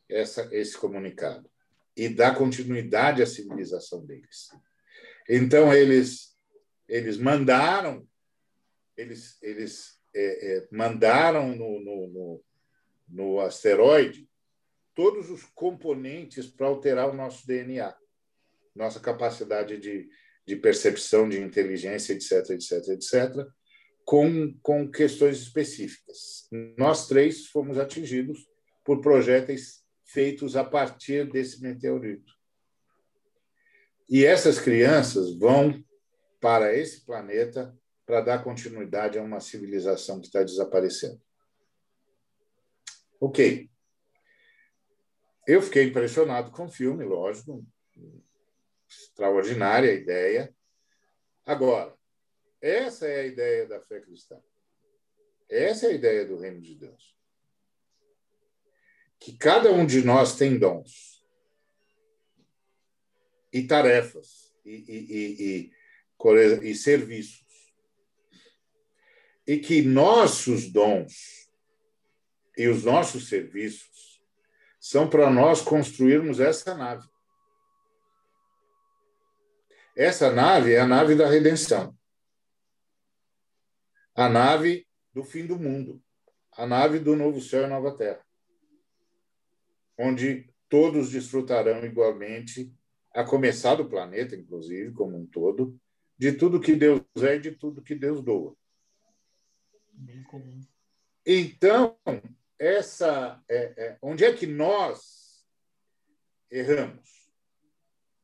essa, 0.08 0.48
esse 0.52 0.78
comunicado 0.78 1.50
e 1.96 2.08
dar 2.08 2.36
continuidade 2.36 3.24
à 3.24 3.26
civilização 3.26 4.06
deles. 4.06 4.50
Então 5.28 5.74
eles 5.74 6.38
eles 6.88 7.18
mandaram 7.18 8.08
eles 8.96 9.42
eles 9.42 10.00
é, 10.16 10.58
é 10.58 10.68
mandaram 10.72 11.50
no, 11.56 11.80
no, 11.84 12.08
no, 12.08 12.44
no 13.08 13.40
asteroide 13.40 14.28
todos 14.94 15.30
os 15.30 15.44
componentes 15.54 16.48
para 16.48 16.68
alterar 16.68 17.10
o 17.10 17.14
nosso 17.14 17.46
DNA, 17.46 17.96
nossa 18.76 19.00
capacidade 19.00 19.78
de, 19.78 20.10
de 20.46 20.56
percepção, 20.56 21.30
de 21.30 21.40
inteligência, 21.40 22.14
etc., 22.14 22.50
etc., 22.50 22.88
etc., 22.90 23.48
com, 24.04 24.58
com 24.62 24.90
questões 24.90 25.38
específicas. 25.38 26.48
Nós 26.78 27.08
três 27.08 27.46
fomos 27.48 27.78
atingidos 27.78 28.40
por 28.84 29.02
projéteis 29.02 29.84
feitos 30.04 30.56
a 30.56 30.64
partir 30.64 31.30
desse 31.30 31.62
meteorito. 31.62 32.34
E 34.10 34.26
essas 34.26 34.58
crianças 34.58 35.38
vão 35.38 35.84
para 36.40 36.76
esse 36.76 37.06
planeta 37.06 37.78
para 38.06 38.22
dar 38.22 38.44
continuidade 38.44 39.20
a 39.20 39.22
uma 39.22 39.42
civilização 39.42 40.20
que 40.22 40.28
está 40.28 40.42
desaparecendo. 40.42 41.22
Ok. 43.20 43.70
Eu 45.48 45.62
fiquei 45.62 45.84
impressionado 45.84 46.52
com 46.52 46.66
o 46.66 46.72
filme, 46.72 47.04
lógico, 47.04 47.66
extraordinária 48.88 49.90
a 49.90 49.96
ideia. 49.96 50.56
Agora, 51.46 51.98
essa 52.62 53.08
é 53.08 53.22
a 53.22 53.26
ideia 53.26 53.68
da 53.68 53.82
fé 53.82 54.02
cristã. 54.02 54.42
Essa 55.50 55.88
é 55.88 55.90
a 55.92 55.94
ideia 55.94 56.26
do 56.26 56.38
reino 56.38 56.62
de 56.62 56.76
Deus. 56.76 57.16
Que 59.20 59.38
cada 59.38 59.72
um 59.72 59.86
de 59.86 60.04
nós 60.04 60.36
tem 60.36 60.60
dons 60.60 61.26
e 63.52 63.66
tarefas 63.66 64.54
e, 64.66 64.72
e, 64.72 65.72
e, 66.22 66.70
e 66.70 66.76
serviços. 66.76 67.46
E 69.48 69.58
que 69.58 69.82
nossos 69.82 70.70
dons 70.70 71.37
e 72.58 72.68
os 72.68 72.84
nossos 72.84 73.30
serviços 73.30 74.22
são 74.80 75.10
para 75.10 75.30
nós 75.30 75.62
construirmos 75.62 76.40
essa 76.40 76.76
nave. 76.76 77.08
Essa 79.96 80.32
nave 80.32 80.74
é 80.74 80.80
a 80.80 80.88
nave 80.88 81.16
da 81.16 81.28
redenção. 81.28 81.96
A 84.16 84.28
nave 84.28 84.88
do 85.14 85.24
fim 85.24 85.46
do 85.46 85.58
mundo. 85.58 86.04
A 86.52 86.66
nave 86.66 87.00
do 87.00 87.16
novo 87.16 87.40
céu 87.40 87.64
e 87.64 87.68
nova 87.68 87.96
terra. 87.96 88.26
Onde 89.98 90.52
todos 90.70 91.12
desfrutarão 91.12 91.86
igualmente, 91.86 92.74
a 93.12 93.24
começar 93.24 93.76
do 93.76 93.90
planeta, 93.90 94.36
inclusive, 94.36 94.92
como 94.94 95.18
um 95.18 95.26
todo, 95.26 95.80
de 96.18 96.34
tudo 96.34 96.60
que 96.60 96.76
Deus 96.76 97.02
é 97.18 97.36
e 97.36 97.40
de 97.40 97.52
tudo 97.52 97.82
que 97.82 97.96
Deus 97.96 98.22
doa. 98.22 98.56
Então, 101.26 101.98
essa 102.60 103.42
é, 103.48 103.74
é, 103.78 103.98
onde 104.02 104.26
é 104.26 104.34
que 104.34 104.48
nós 104.48 105.46
erramos? 106.50 107.30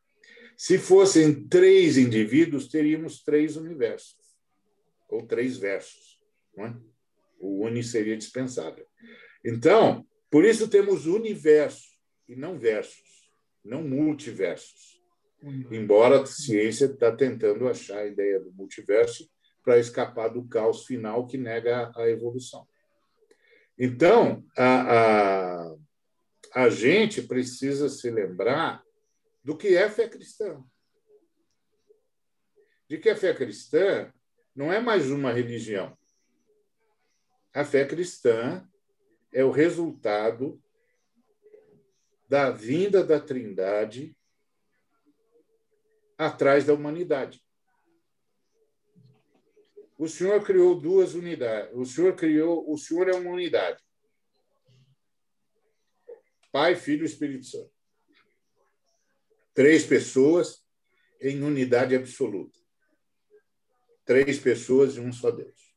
Se 0.56 0.78
fossem 0.78 1.48
três 1.48 1.98
indivíduos, 1.98 2.68
teríamos 2.68 3.20
três 3.24 3.56
universos, 3.56 4.16
ou 5.08 5.26
três 5.26 5.56
versos. 5.56 6.20
Não 6.56 6.66
é? 6.66 6.76
O 7.40 7.64
uni 7.64 7.82
seria 7.82 8.16
dispensável. 8.16 8.86
Então, 9.44 10.06
por 10.30 10.44
isso 10.44 10.68
temos 10.68 11.06
universo 11.06 11.88
e 12.28 12.36
não 12.36 12.56
versos, 12.56 13.28
não 13.64 13.82
multiversos. 13.82 15.02
Embora 15.42 16.22
a 16.22 16.26
ciência 16.26 16.84
está 16.84 17.10
tentando 17.10 17.68
achar 17.68 17.98
a 17.98 18.06
ideia 18.06 18.38
do 18.38 18.52
multiverso 18.52 19.28
para 19.64 19.78
escapar 19.80 20.28
do 20.28 20.44
caos 20.46 20.86
final 20.86 21.26
que 21.26 21.36
nega 21.36 21.90
a 21.96 22.08
evolução. 22.08 22.68
Então, 23.76 24.44
a, 24.56 24.96
a, 24.96 25.76
a 26.54 26.68
gente 26.68 27.22
precisa 27.22 27.88
se 27.88 28.10
lembrar 28.10 28.82
do 29.42 29.56
que 29.56 29.76
é 29.76 29.88
fé 29.88 30.08
cristã. 30.08 30.62
De 32.88 32.98
que 32.98 33.10
a 33.10 33.16
fé 33.16 33.34
cristã 33.34 34.12
não 34.54 34.72
é 34.72 34.80
mais 34.80 35.10
uma 35.10 35.32
religião. 35.32 35.96
A 37.52 37.64
fé 37.64 37.84
cristã 37.86 38.66
é 39.32 39.44
o 39.44 39.50
resultado 39.50 40.62
da 42.28 42.50
vinda 42.50 43.04
da 43.04 43.20
Trindade 43.20 44.16
atrás 46.16 46.64
da 46.64 46.74
humanidade. 46.74 47.42
O 49.98 50.08
Senhor 50.08 50.42
criou 50.44 50.80
duas 50.80 51.14
unidades. 51.14 51.74
O 51.74 51.84
Senhor 51.84 52.14
criou, 52.14 52.70
o 52.70 52.76
Senhor 52.76 53.08
é 53.08 53.14
uma 53.14 53.30
unidade. 53.30 53.82
Pai, 56.50 56.76
Filho 56.76 57.02
e 57.02 57.06
Espírito 57.06 57.46
Santo 57.46 57.78
três 59.58 59.84
pessoas 59.84 60.64
em 61.20 61.42
unidade 61.42 61.96
absoluta. 61.96 62.56
Três 64.04 64.38
pessoas 64.38 64.94
e 64.94 65.00
um 65.00 65.12
só 65.12 65.32
Deus. 65.32 65.74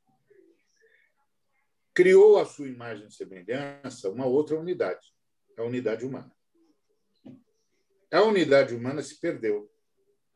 Criou 1.92 2.38
a 2.38 2.46
sua 2.46 2.68
imagem 2.68 3.08
e 3.08 3.12
semelhança 3.12 4.12
uma 4.12 4.28
outra 4.28 4.56
unidade, 4.56 5.12
a 5.58 5.64
unidade 5.64 6.06
humana. 6.06 6.32
A 8.14 8.22
unidade 8.22 8.76
humana 8.76 9.02
se 9.02 9.20
perdeu. 9.20 9.68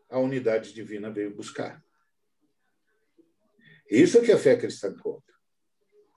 A 0.09 0.17
unidade 0.17 0.73
divina 0.73 1.11
veio 1.11 1.35
buscar. 1.35 1.85
Isso 3.87 4.17
é 4.17 4.25
que 4.25 4.31
a 4.31 4.39
fé 4.39 4.57
cristã 4.57 4.91
conta. 4.97 5.31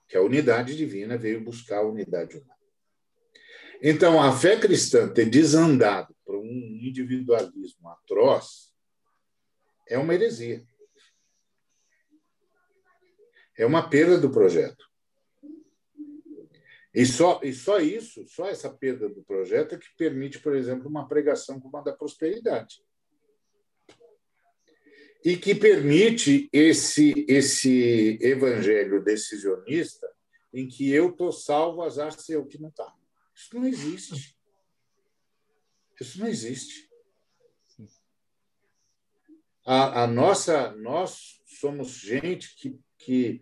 Que 0.07 0.17
a 0.17 0.21
unidade 0.23 0.75
divina 0.75 1.15
veio 1.15 1.43
buscar 1.43 1.77
a 1.77 1.87
unidade 1.87 2.37
humana. 2.37 2.58
Então, 3.81 4.21
a 4.21 4.31
fé 4.31 4.59
cristã 4.59 5.07
ter 5.07 5.29
desandado 5.29 6.13
para 6.25 6.37
um 6.37 6.79
individualismo 6.81 7.87
atroz 7.89 8.73
é 9.87 9.97
uma 9.97 10.13
heresia. 10.13 10.65
É 13.57 13.65
uma 13.65 13.89
perda 13.89 14.17
do 14.17 14.29
projeto. 14.29 14.89
E 16.93 17.05
só, 17.05 17.39
e 17.43 17.53
só 17.53 17.79
isso, 17.79 18.25
só 18.27 18.47
essa 18.47 18.69
perda 18.69 19.07
do 19.07 19.23
projeto 19.23 19.75
é 19.75 19.77
que 19.77 19.87
permite, 19.97 20.39
por 20.39 20.55
exemplo, 20.55 20.89
uma 20.89 21.07
pregação 21.07 21.59
como 21.59 21.77
a 21.77 21.81
da 21.81 21.93
prosperidade. 21.93 22.83
E 25.23 25.37
que 25.37 25.53
permite 25.53 26.49
esse, 26.51 27.25
esse 27.27 28.17
evangelho 28.21 29.03
decisionista 29.03 30.09
em 30.53 30.67
que 30.67 30.89
eu 30.91 31.09
estou 31.11 31.31
salvo, 31.31 31.81
azar 31.81 32.11
seu 32.11 32.45
que 32.45 32.59
não 32.59 32.69
está. 32.69 32.98
Isso 33.39 33.55
não 33.57 33.65
existe. 33.65 34.37
Isso 35.99 36.19
não 36.19 36.27
existe. 36.27 36.89
A, 39.65 40.03
a 40.03 40.07
nossa, 40.07 40.75
nós 40.75 41.41
somos 41.45 41.91
gente 41.91 42.53
que, 42.57 42.77
que 42.97 43.41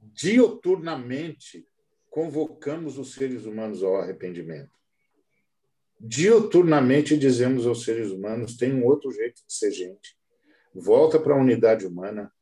dioturnamente 0.00 1.68
convocamos 2.08 2.96
os 2.96 3.12
seres 3.12 3.44
humanos 3.44 3.82
ao 3.82 3.96
arrependimento. 3.96 4.74
Dioturnamente 6.00 7.16
dizemos 7.18 7.66
aos 7.66 7.84
seres 7.84 8.10
humanos: 8.10 8.56
tem 8.56 8.72
um 8.72 8.86
outro 8.86 9.10
jeito 9.10 9.42
de 9.46 9.52
ser 9.52 9.70
gente. 9.70 10.16
Volta 10.74 11.20
para 11.20 11.34
a 11.34 11.38
unidade 11.38 11.86
humana. 11.86 12.32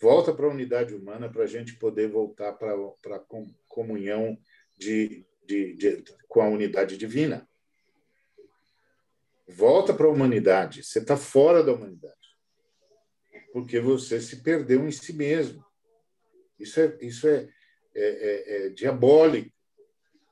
Volta 0.00 0.34
para 0.34 0.46
a 0.46 0.50
unidade 0.50 0.94
humana 0.94 1.30
para 1.30 1.44
a 1.44 1.46
gente 1.46 1.76
poder 1.76 2.08
voltar 2.08 2.54
para 2.54 2.72
a 2.72 3.24
comunhão 3.66 4.38
de, 4.78 5.26
de, 5.48 5.74
de, 5.74 6.04
com 6.28 6.42
a 6.42 6.48
unidade 6.48 6.98
divina. 6.98 7.48
Volta 9.48 9.94
para 9.94 10.06
a 10.06 10.10
humanidade. 10.10 10.84
Você 10.84 10.98
está 10.98 11.16
fora 11.16 11.64
da 11.64 11.72
humanidade. 11.72 12.14
Porque 13.50 13.80
você 13.80 14.20
se 14.20 14.42
perdeu 14.42 14.86
em 14.86 14.92
si 14.92 15.14
mesmo. 15.14 15.64
Isso 16.58 16.78
é, 16.78 16.98
isso 17.00 17.26
é, 17.26 17.48
é, 17.94 18.04
é, 18.04 18.66
é 18.66 18.68
diabólico. 18.68 19.50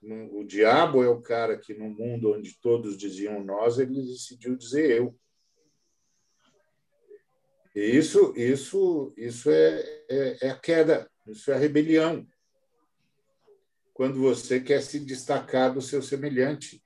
O 0.02 0.44
diabo 0.44 1.02
é 1.02 1.09
o 1.09 1.22
cara 1.22 1.59
que, 1.59 1.72
no 1.72 1.88
mundo 1.88 2.34
onde 2.34 2.60
todos 2.60 2.97
diziam 2.97 3.43
nós, 3.43 3.78
ele 3.78 3.94
decidiu 3.94 4.55
dizer 4.55 4.98
eu. 4.98 5.18
E 7.74 7.80
isso, 7.80 8.34
isso, 8.36 9.14
isso 9.16 9.51
é, 9.51 10.05
é, 10.09 10.36
é 10.43 10.51
a 10.51 10.59
queda, 10.59 11.10
isso 11.26 11.51
é 11.51 11.55
a 11.55 11.59
rebelião 11.59 12.26
quando 13.97 14.20
você 14.20 14.60
quer 14.60 14.82
se 14.82 15.01
destacar 15.01 15.73
do 15.73 15.81
seu 15.81 16.02
semelhante, 16.02 16.85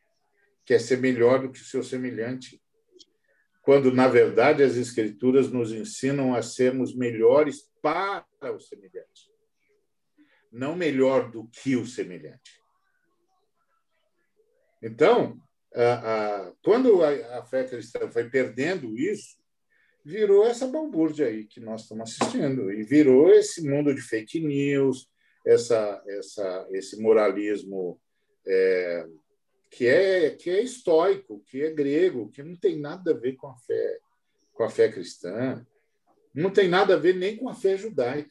quer 0.65 0.79
ser 0.81 0.99
melhor 0.99 1.41
do 1.41 1.51
que 1.51 1.61
o 1.61 1.65
seu 1.65 1.83
semelhante. 1.83 2.63
Quando, 3.63 3.91
na 3.91 4.07
verdade, 4.07 4.63
as 4.63 4.77
Escrituras 4.77 5.51
nos 5.51 5.73
ensinam 5.73 6.37
a 6.37 6.41
sermos 6.41 6.95
melhores 6.95 7.69
para 7.83 8.25
o 8.55 8.61
semelhante, 8.61 9.29
não 10.53 10.77
melhor 10.77 11.33
do 11.33 11.49
que 11.49 11.75
o 11.75 11.85
semelhante. 11.85 12.63
Então, 14.81 15.37
a, 15.75 15.95
a, 16.45 16.53
quando 16.63 17.03
a, 17.03 17.39
a 17.41 17.45
fé 17.45 17.65
cristã 17.65 18.09
foi 18.09 18.31
perdendo 18.31 18.97
isso, 18.97 19.37
virou 20.05 20.47
essa 20.47 20.69
balbúrdia 20.69 21.27
aí 21.27 21.45
que 21.45 21.59
nós 21.59 21.83
estamos 21.83 22.09
assistindo, 22.09 22.71
e 22.71 22.85
virou 22.85 23.31
esse 23.31 23.69
mundo 23.69 23.93
de 23.93 24.01
fake 24.01 24.39
news, 24.39 25.10
essa, 25.47 26.03
essa, 26.07 26.69
esse 26.71 27.01
moralismo 27.01 28.01
é, 28.47 29.07
que 29.71 29.87
é 29.87 30.31
que 30.31 30.51
é 30.51 30.63
estoico, 30.63 31.43
que 31.47 31.63
é 31.63 31.71
grego, 31.71 32.31
que 32.31 32.43
não 32.43 32.57
tem 32.57 32.79
nada 32.79 33.13
a 33.13 33.15
ver 33.17 33.35
com 33.35 33.47
a 33.47 33.57
fé 33.57 33.99
com 34.53 34.65
a 34.65 34.71
fé 34.71 34.91
cristã, 34.91 35.65
não 36.35 36.51
tem 36.51 36.69
nada 36.69 36.95
a 36.95 36.99
ver 36.99 37.15
nem 37.15 37.37
com 37.37 37.49
a 37.49 37.55
fé 37.55 37.77
judaica. 37.77 38.31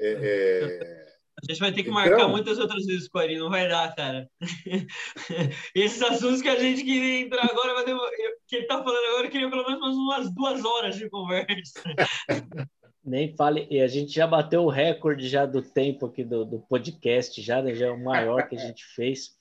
É, 0.00 0.12
é... 0.22 1.06
A 1.42 1.52
gente 1.52 1.60
vai 1.60 1.70
ter 1.70 1.82
que 1.82 1.90
então, 1.90 2.00
marcar 2.00 2.28
muitas 2.28 2.58
outras 2.58 2.86
vezes 2.86 3.08
com 3.08 3.20
ele, 3.20 3.38
não 3.38 3.50
vai 3.50 3.68
dar, 3.68 3.94
cara. 3.94 4.30
Esses 5.74 6.00
assuntos 6.00 6.40
que 6.40 6.48
a 6.48 6.58
gente 6.58 6.82
queria 6.82 7.20
entrar 7.20 7.44
agora, 7.44 7.74
vai 7.74 7.84
demorar... 7.84 8.10
que 8.46 8.56
ele 8.56 8.62
está 8.62 8.82
falando 8.82 9.04
agora, 9.04 9.26
eu 9.26 9.30
queria 9.30 9.50
pelo 9.50 9.66
menos 9.66 9.94
umas 9.94 10.34
duas 10.34 10.64
horas 10.64 10.96
de 10.96 11.10
conversa. 11.10 11.82
Nem 13.06 13.34
fale, 13.36 13.68
e 13.70 13.80
a 13.80 13.86
gente 13.86 14.12
já 14.12 14.26
bateu 14.26 14.64
o 14.64 14.68
recorde 14.68 15.28
já 15.28 15.46
do 15.46 15.62
tempo 15.62 16.06
aqui 16.06 16.24
do, 16.24 16.44
do 16.44 16.58
podcast, 16.58 17.40
já, 17.40 17.62
né? 17.62 17.72
já 17.72 17.86
é 17.86 17.90
o 17.90 18.02
maior 18.02 18.48
que 18.48 18.56
a 18.56 18.58
gente 18.58 18.84
fez. 18.84 19.38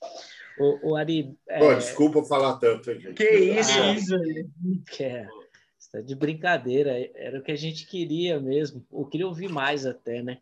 O, 0.60 0.92
o 0.92 0.96
Ari. 0.96 1.36
Pô, 1.58 1.72
é... 1.72 1.76
desculpa 1.76 2.24
falar 2.24 2.58
tanto, 2.58 2.94
gente. 2.94 3.14
Que 3.14 3.28
isso, 3.28 3.80
ah, 3.82 3.94
isso 3.94 4.16
aí. 4.16 4.46
É, 5.00 5.28
está 5.80 6.00
de 6.00 6.16
brincadeira, 6.16 6.92
era 7.16 7.40
o 7.40 7.42
que 7.42 7.52
a 7.52 7.58
gente 7.58 7.88
queria 7.88 8.40
mesmo. 8.40 8.86
Eu 8.94 9.06
queria 9.06 9.28
ouvir 9.28 9.50
mais 9.50 9.84
até, 9.86 10.22
né? 10.22 10.38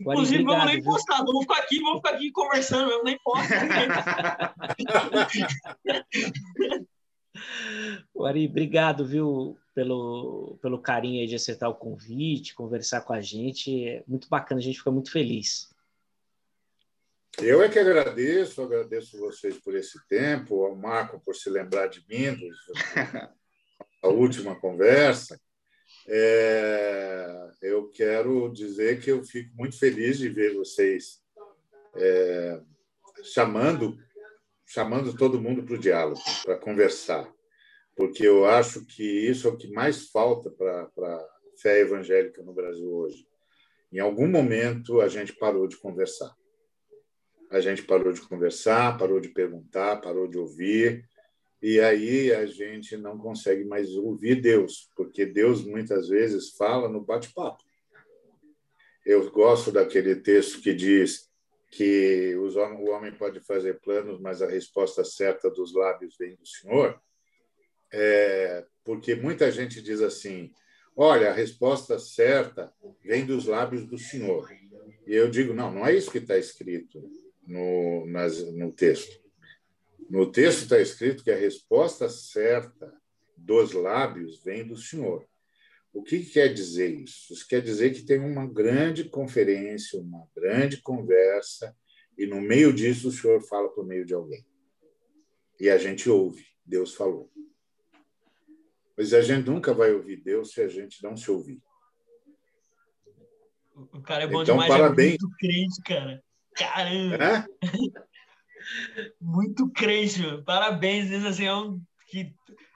O 0.00 0.12
Inclusive, 0.12 0.38
Ari, 0.38 0.44
vamos 0.44 0.66
nem 0.66 0.82
postar, 0.82 1.18
vamos 1.18 1.42
ficar 1.42 1.58
aqui, 1.60 1.78
vamos 1.78 1.98
ficar 1.98 2.10
aqui 2.10 2.32
conversando 2.32 2.88
mesmo, 2.88 3.04
nem 3.04 3.18
posta. 3.22 3.54
Ari, 8.26 8.46
obrigado, 8.46 9.04
viu? 9.04 9.58
pelo, 9.74 10.56
pelo 10.62 10.78
carinho 10.78 11.20
aí 11.20 11.26
de 11.26 11.34
aceitar 11.34 11.68
o 11.68 11.74
convite, 11.74 12.54
conversar 12.54 13.00
com 13.00 13.12
a 13.12 13.20
gente. 13.20 13.86
É 13.86 14.04
muito 14.06 14.28
bacana, 14.28 14.60
a 14.60 14.62
gente 14.62 14.78
fica 14.78 14.90
muito 14.90 15.10
feliz. 15.10 15.68
Eu 17.38 17.60
é 17.60 17.68
que 17.68 17.80
agradeço, 17.80 18.62
agradeço 18.62 19.18
vocês 19.18 19.58
por 19.58 19.74
esse 19.74 19.98
tempo, 20.06 20.64
ao 20.64 20.76
Marco 20.76 21.20
por 21.20 21.34
se 21.34 21.50
lembrar 21.50 21.88
de 21.88 22.04
mim, 22.08 22.38
a 24.00 24.08
última 24.08 24.54
conversa. 24.54 25.40
É, 26.06 27.50
eu 27.60 27.90
quero 27.90 28.48
dizer 28.52 29.00
que 29.00 29.10
eu 29.10 29.24
fico 29.24 29.52
muito 29.56 29.76
feliz 29.76 30.18
de 30.18 30.28
ver 30.28 30.54
vocês 30.54 31.20
é, 31.96 32.60
chamando 33.24 33.98
chamando 34.74 35.16
todo 35.16 35.40
mundo 35.40 35.62
para 35.62 35.76
o 35.76 35.78
diálogo, 35.78 36.20
para 36.42 36.58
conversar, 36.58 37.32
porque 37.94 38.26
eu 38.26 38.44
acho 38.44 38.84
que 38.84 39.04
isso 39.04 39.46
é 39.46 39.50
o 39.52 39.56
que 39.56 39.70
mais 39.70 40.08
falta 40.08 40.50
para 40.50 40.82
a 40.82 41.28
fé 41.62 41.78
evangélica 41.78 42.42
no 42.42 42.52
Brasil 42.52 42.92
hoje. 42.92 43.24
Em 43.92 44.00
algum 44.00 44.26
momento 44.26 45.00
a 45.00 45.06
gente 45.06 45.32
parou 45.32 45.68
de 45.68 45.76
conversar. 45.76 46.34
A 47.52 47.60
gente 47.60 47.84
parou 47.84 48.12
de 48.12 48.20
conversar, 48.22 48.98
parou 48.98 49.20
de 49.20 49.28
perguntar, 49.28 50.00
parou 50.00 50.26
de 50.26 50.38
ouvir, 50.38 51.08
e 51.62 51.78
aí 51.78 52.32
a 52.32 52.44
gente 52.44 52.96
não 52.96 53.16
consegue 53.16 53.64
mais 53.64 53.94
ouvir 53.94 54.40
Deus, 54.40 54.90
porque 54.96 55.24
Deus 55.24 55.64
muitas 55.64 56.08
vezes 56.08 56.50
fala 56.56 56.88
no 56.88 57.00
bate-papo. 57.00 57.62
Eu 59.06 59.30
gosto 59.30 59.70
daquele 59.70 60.16
texto 60.16 60.60
que 60.60 60.74
diz 60.74 61.32
que 61.76 62.36
o 62.36 62.90
homem 62.90 63.12
pode 63.12 63.40
fazer 63.40 63.80
planos, 63.80 64.20
mas 64.20 64.40
a 64.40 64.46
resposta 64.46 65.04
certa 65.04 65.50
dos 65.50 65.74
lábios 65.74 66.16
vem 66.16 66.36
do 66.36 66.46
Senhor, 66.46 67.00
é, 67.92 68.64
porque 68.84 69.16
muita 69.16 69.50
gente 69.50 69.82
diz 69.82 70.00
assim: 70.00 70.52
olha, 70.96 71.30
a 71.30 71.34
resposta 71.34 71.98
certa 71.98 72.72
vem 73.04 73.26
dos 73.26 73.46
lábios 73.46 73.86
do 73.86 73.98
Senhor. 73.98 74.48
E 75.04 75.14
eu 75.14 75.28
digo: 75.28 75.52
não, 75.52 75.72
não 75.72 75.84
é 75.84 75.92
isso 75.92 76.12
que 76.12 76.18
está 76.18 76.38
escrito 76.38 77.02
no, 77.44 78.06
nas, 78.06 78.40
no 78.52 78.70
texto. 78.70 79.20
No 80.08 80.30
texto 80.30 80.62
está 80.62 80.78
escrito 80.78 81.24
que 81.24 81.30
a 81.32 81.36
resposta 81.36 82.08
certa 82.08 82.92
dos 83.36 83.72
lábios 83.72 84.40
vem 84.44 84.64
do 84.64 84.76
Senhor. 84.76 85.26
O 85.94 86.02
que 86.02 86.24
quer 86.24 86.52
dizer 86.52 86.90
isso? 86.90 87.32
Isso 87.32 87.46
quer 87.46 87.62
dizer 87.62 87.94
que 87.94 88.02
tem 88.02 88.18
uma 88.18 88.44
grande 88.44 89.04
conferência, 89.04 90.00
uma 90.00 90.28
grande 90.34 90.82
conversa, 90.82 91.74
e 92.18 92.26
no 92.26 92.40
meio 92.40 92.72
disso 92.72 93.08
o 93.08 93.12
Senhor 93.12 93.40
fala 93.40 93.68
por 93.68 93.86
meio 93.86 94.04
de 94.04 94.12
alguém. 94.12 94.44
E 95.60 95.70
a 95.70 95.78
gente 95.78 96.10
ouve, 96.10 96.44
Deus 96.66 96.96
falou. 96.96 97.30
Mas 98.98 99.14
a 99.14 99.22
gente 99.22 99.46
nunca 99.46 99.72
vai 99.72 99.92
ouvir 99.92 100.16
Deus 100.16 100.50
se 100.50 100.60
a 100.60 100.68
gente 100.68 101.00
não 101.00 101.16
se 101.16 101.30
ouvir. 101.30 101.62
O 103.76 104.02
cara 104.02 104.24
é 104.24 104.26
bom 104.26 104.42
então, 104.42 104.56
demais, 104.56 104.72
parabéns. 104.72 105.14
é 105.14 105.18
muito 105.20 105.36
crente, 105.36 105.82
cara. 105.84 106.24
Caramba! 106.56 107.24
É? 107.24 107.44
muito 109.20 109.70
crente, 109.70 110.20
meu. 110.20 110.42
Parabéns, 110.42 111.12
assim, 111.24 111.44
é 111.44 111.54
um 111.54 111.80
que 112.08 112.34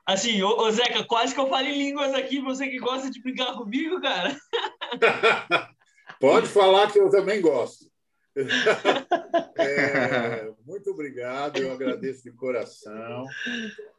Assim, 0.08 0.42
ô, 0.42 0.58
ô, 0.62 0.70
Zeca, 0.70 1.04
quase 1.04 1.34
que 1.34 1.40
eu 1.40 1.50
falo 1.50 1.66
em 1.66 1.76
línguas 1.76 2.14
aqui, 2.14 2.40
você 2.40 2.66
que 2.66 2.78
gosta 2.78 3.10
de 3.10 3.20
brincar 3.20 3.54
comigo, 3.58 4.00
cara. 4.00 4.34
Pode 6.18 6.46
falar 6.46 6.90
que 6.90 6.98
eu 6.98 7.10
também 7.10 7.42
gosto. 7.42 7.84
É, 9.60 10.48
muito 10.64 10.90
obrigado, 10.92 11.58
eu 11.58 11.72
agradeço 11.72 12.22
de 12.22 12.30
coração. 12.30 13.26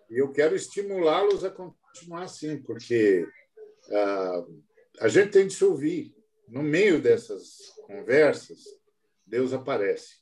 E 0.09 0.17
eu 0.17 0.31
quero 0.31 0.55
estimulá-los 0.55 1.43
a 1.43 1.49
continuar 1.49 2.23
assim, 2.23 2.57
porque 2.61 3.27
uh, 3.89 4.63
a 5.01 5.09
gente 5.09 5.31
tem 5.31 5.45
de 5.45 5.53
se 5.53 5.65
ouvir. 5.65 6.15
No 6.47 6.63
meio 6.63 7.01
dessas 7.01 7.57
conversas, 7.85 8.63
Deus 9.27 9.51
aparece. 9.51 10.15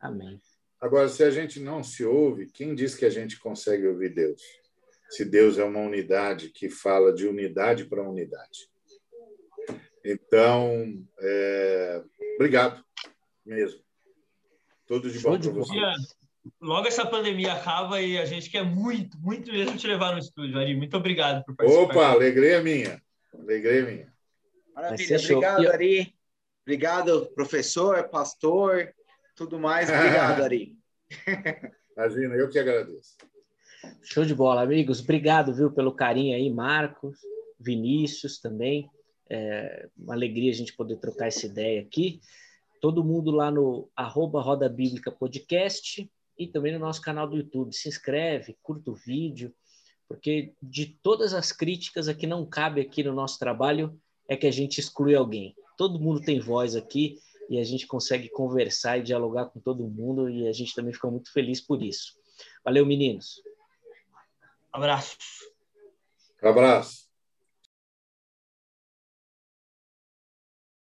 Amém. 0.00 0.40
Agora, 0.80 1.08
se 1.08 1.22
a 1.22 1.30
gente 1.30 1.60
não 1.60 1.84
se 1.84 2.04
ouve, 2.04 2.46
quem 2.46 2.74
diz 2.74 2.94
que 2.94 3.04
a 3.04 3.10
gente 3.10 3.38
consegue 3.38 3.86
ouvir 3.86 4.14
Deus? 4.14 4.63
Se 5.14 5.24
Deus 5.24 5.58
é 5.58 5.64
uma 5.64 5.80
unidade 5.80 6.50
que 6.50 6.68
fala 6.68 7.12
de 7.12 7.26
unidade 7.26 7.84
para 7.84 8.02
unidade. 8.02 8.68
Então, 10.04 11.06
é, 11.20 12.02
obrigado 12.34 12.84
mesmo. 13.46 13.80
Tudo 14.86 15.10
de 15.10 15.18
bom 15.20 15.38
para 15.38 15.50
você. 15.50 15.74
Logo 16.60 16.86
essa 16.86 17.06
pandemia 17.06 17.54
acaba 17.54 18.02
e 18.02 18.18
a 18.18 18.24
gente 18.26 18.50
quer 18.50 18.64
muito, 18.64 19.16
muito 19.18 19.50
mesmo 19.50 19.76
te 19.78 19.86
levar 19.86 20.12
no 20.12 20.18
estúdio, 20.18 20.58
Ari. 20.58 20.76
Muito 20.76 20.96
obrigado 20.96 21.44
por 21.44 21.54
participar. 21.54 21.84
Opa, 21.84 22.10
alegria 22.10 22.60
minha. 22.60 23.00
Alegria 23.32 23.82
minha. 23.82 24.12
Maravilha. 24.74 25.16
Obrigado, 25.16 25.68
Ari. 25.68 26.14
Obrigado, 26.62 27.26
professor, 27.34 28.08
pastor, 28.08 28.92
tudo 29.36 29.58
mais. 29.58 29.88
Obrigado, 29.88 30.42
Ari. 30.44 30.76
Imagina, 31.96 32.34
eu 32.34 32.50
que 32.50 32.58
agradeço. 32.58 33.16
Show 34.02 34.24
de 34.24 34.34
bola, 34.34 34.62
amigos. 34.62 35.00
Obrigado, 35.00 35.54
viu, 35.54 35.70
pelo 35.70 35.92
carinho 35.92 36.36
aí, 36.36 36.50
Marcos, 36.50 37.18
Vinícius 37.58 38.38
também. 38.38 38.88
É 39.28 39.88
uma 39.96 40.14
alegria 40.14 40.50
a 40.50 40.54
gente 40.54 40.74
poder 40.74 40.96
trocar 40.96 41.26
essa 41.26 41.46
ideia 41.46 41.80
aqui. 41.80 42.20
Todo 42.80 43.04
mundo 43.04 43.30
lá 43.30 43.50
no 43.50 43.88
arroba 43.96 44.42
Roda 44.42 44.68
Bíblica 44.68 45.10
Podcast 45.10 46.10
e 46.38 46.46
também 46.46 46.72
no 46.72 46.78
nosso 46.78 47.00
canal 47.00 47.28
do 47.28 47.36
YouTube. 47.36 47.74
Se 47.74 47.88
inscreve, 47.88 48.56
curta 48.62 48.90
o 48.90 48.94
vídeo, 48.94 49.52
porque 50.08 50.52
de 50.62 50.86
todas 51.02 51.32
as 51.32 51.50
críticas 51.52 52.08
aqui 52.08 52.26
não 52.26 52.44
cabe 52.44 52.80
aqui 52.80 53.02
no 53.02 53.14
nosso 53.14 53.38
trabalho 53.38 53.98
é 54.28 54.36
que 54.36 54.46
a 54.46 54.52
gente 54.52 54.78
exclui 54.78 55.14
alguém. 55.14 55.54
Todo 55.76 56.00
mundo 56.00 56.20
tem 56.20 56.38
voz 56.38 56.76
aqui 56.76 57.18
e 57.48 57.58
a 57.58 57.64
gente 57.64 57.86
consegue 57.86 58.28
conversar 58.28 58.98
e 58.98 59.02
dialogar 59.02 59.46
com 59.46 59.60
todo 59.60 59.88
mundo 59.88 60.28
e 60.28 60.46
a 60.46 60.52
gente 60.52 60.74
também 60.74 60.92
fica 60.92 61.10
muito 61.10 61.32
feliz 61.32 61.60
por 61.60 61.82
isso. 61.82 62.14
Valeu, 62.64 62.86
meninos. 62.86 63.42
Abraço. 64.74 65.16
Abraço. 66.42 67.08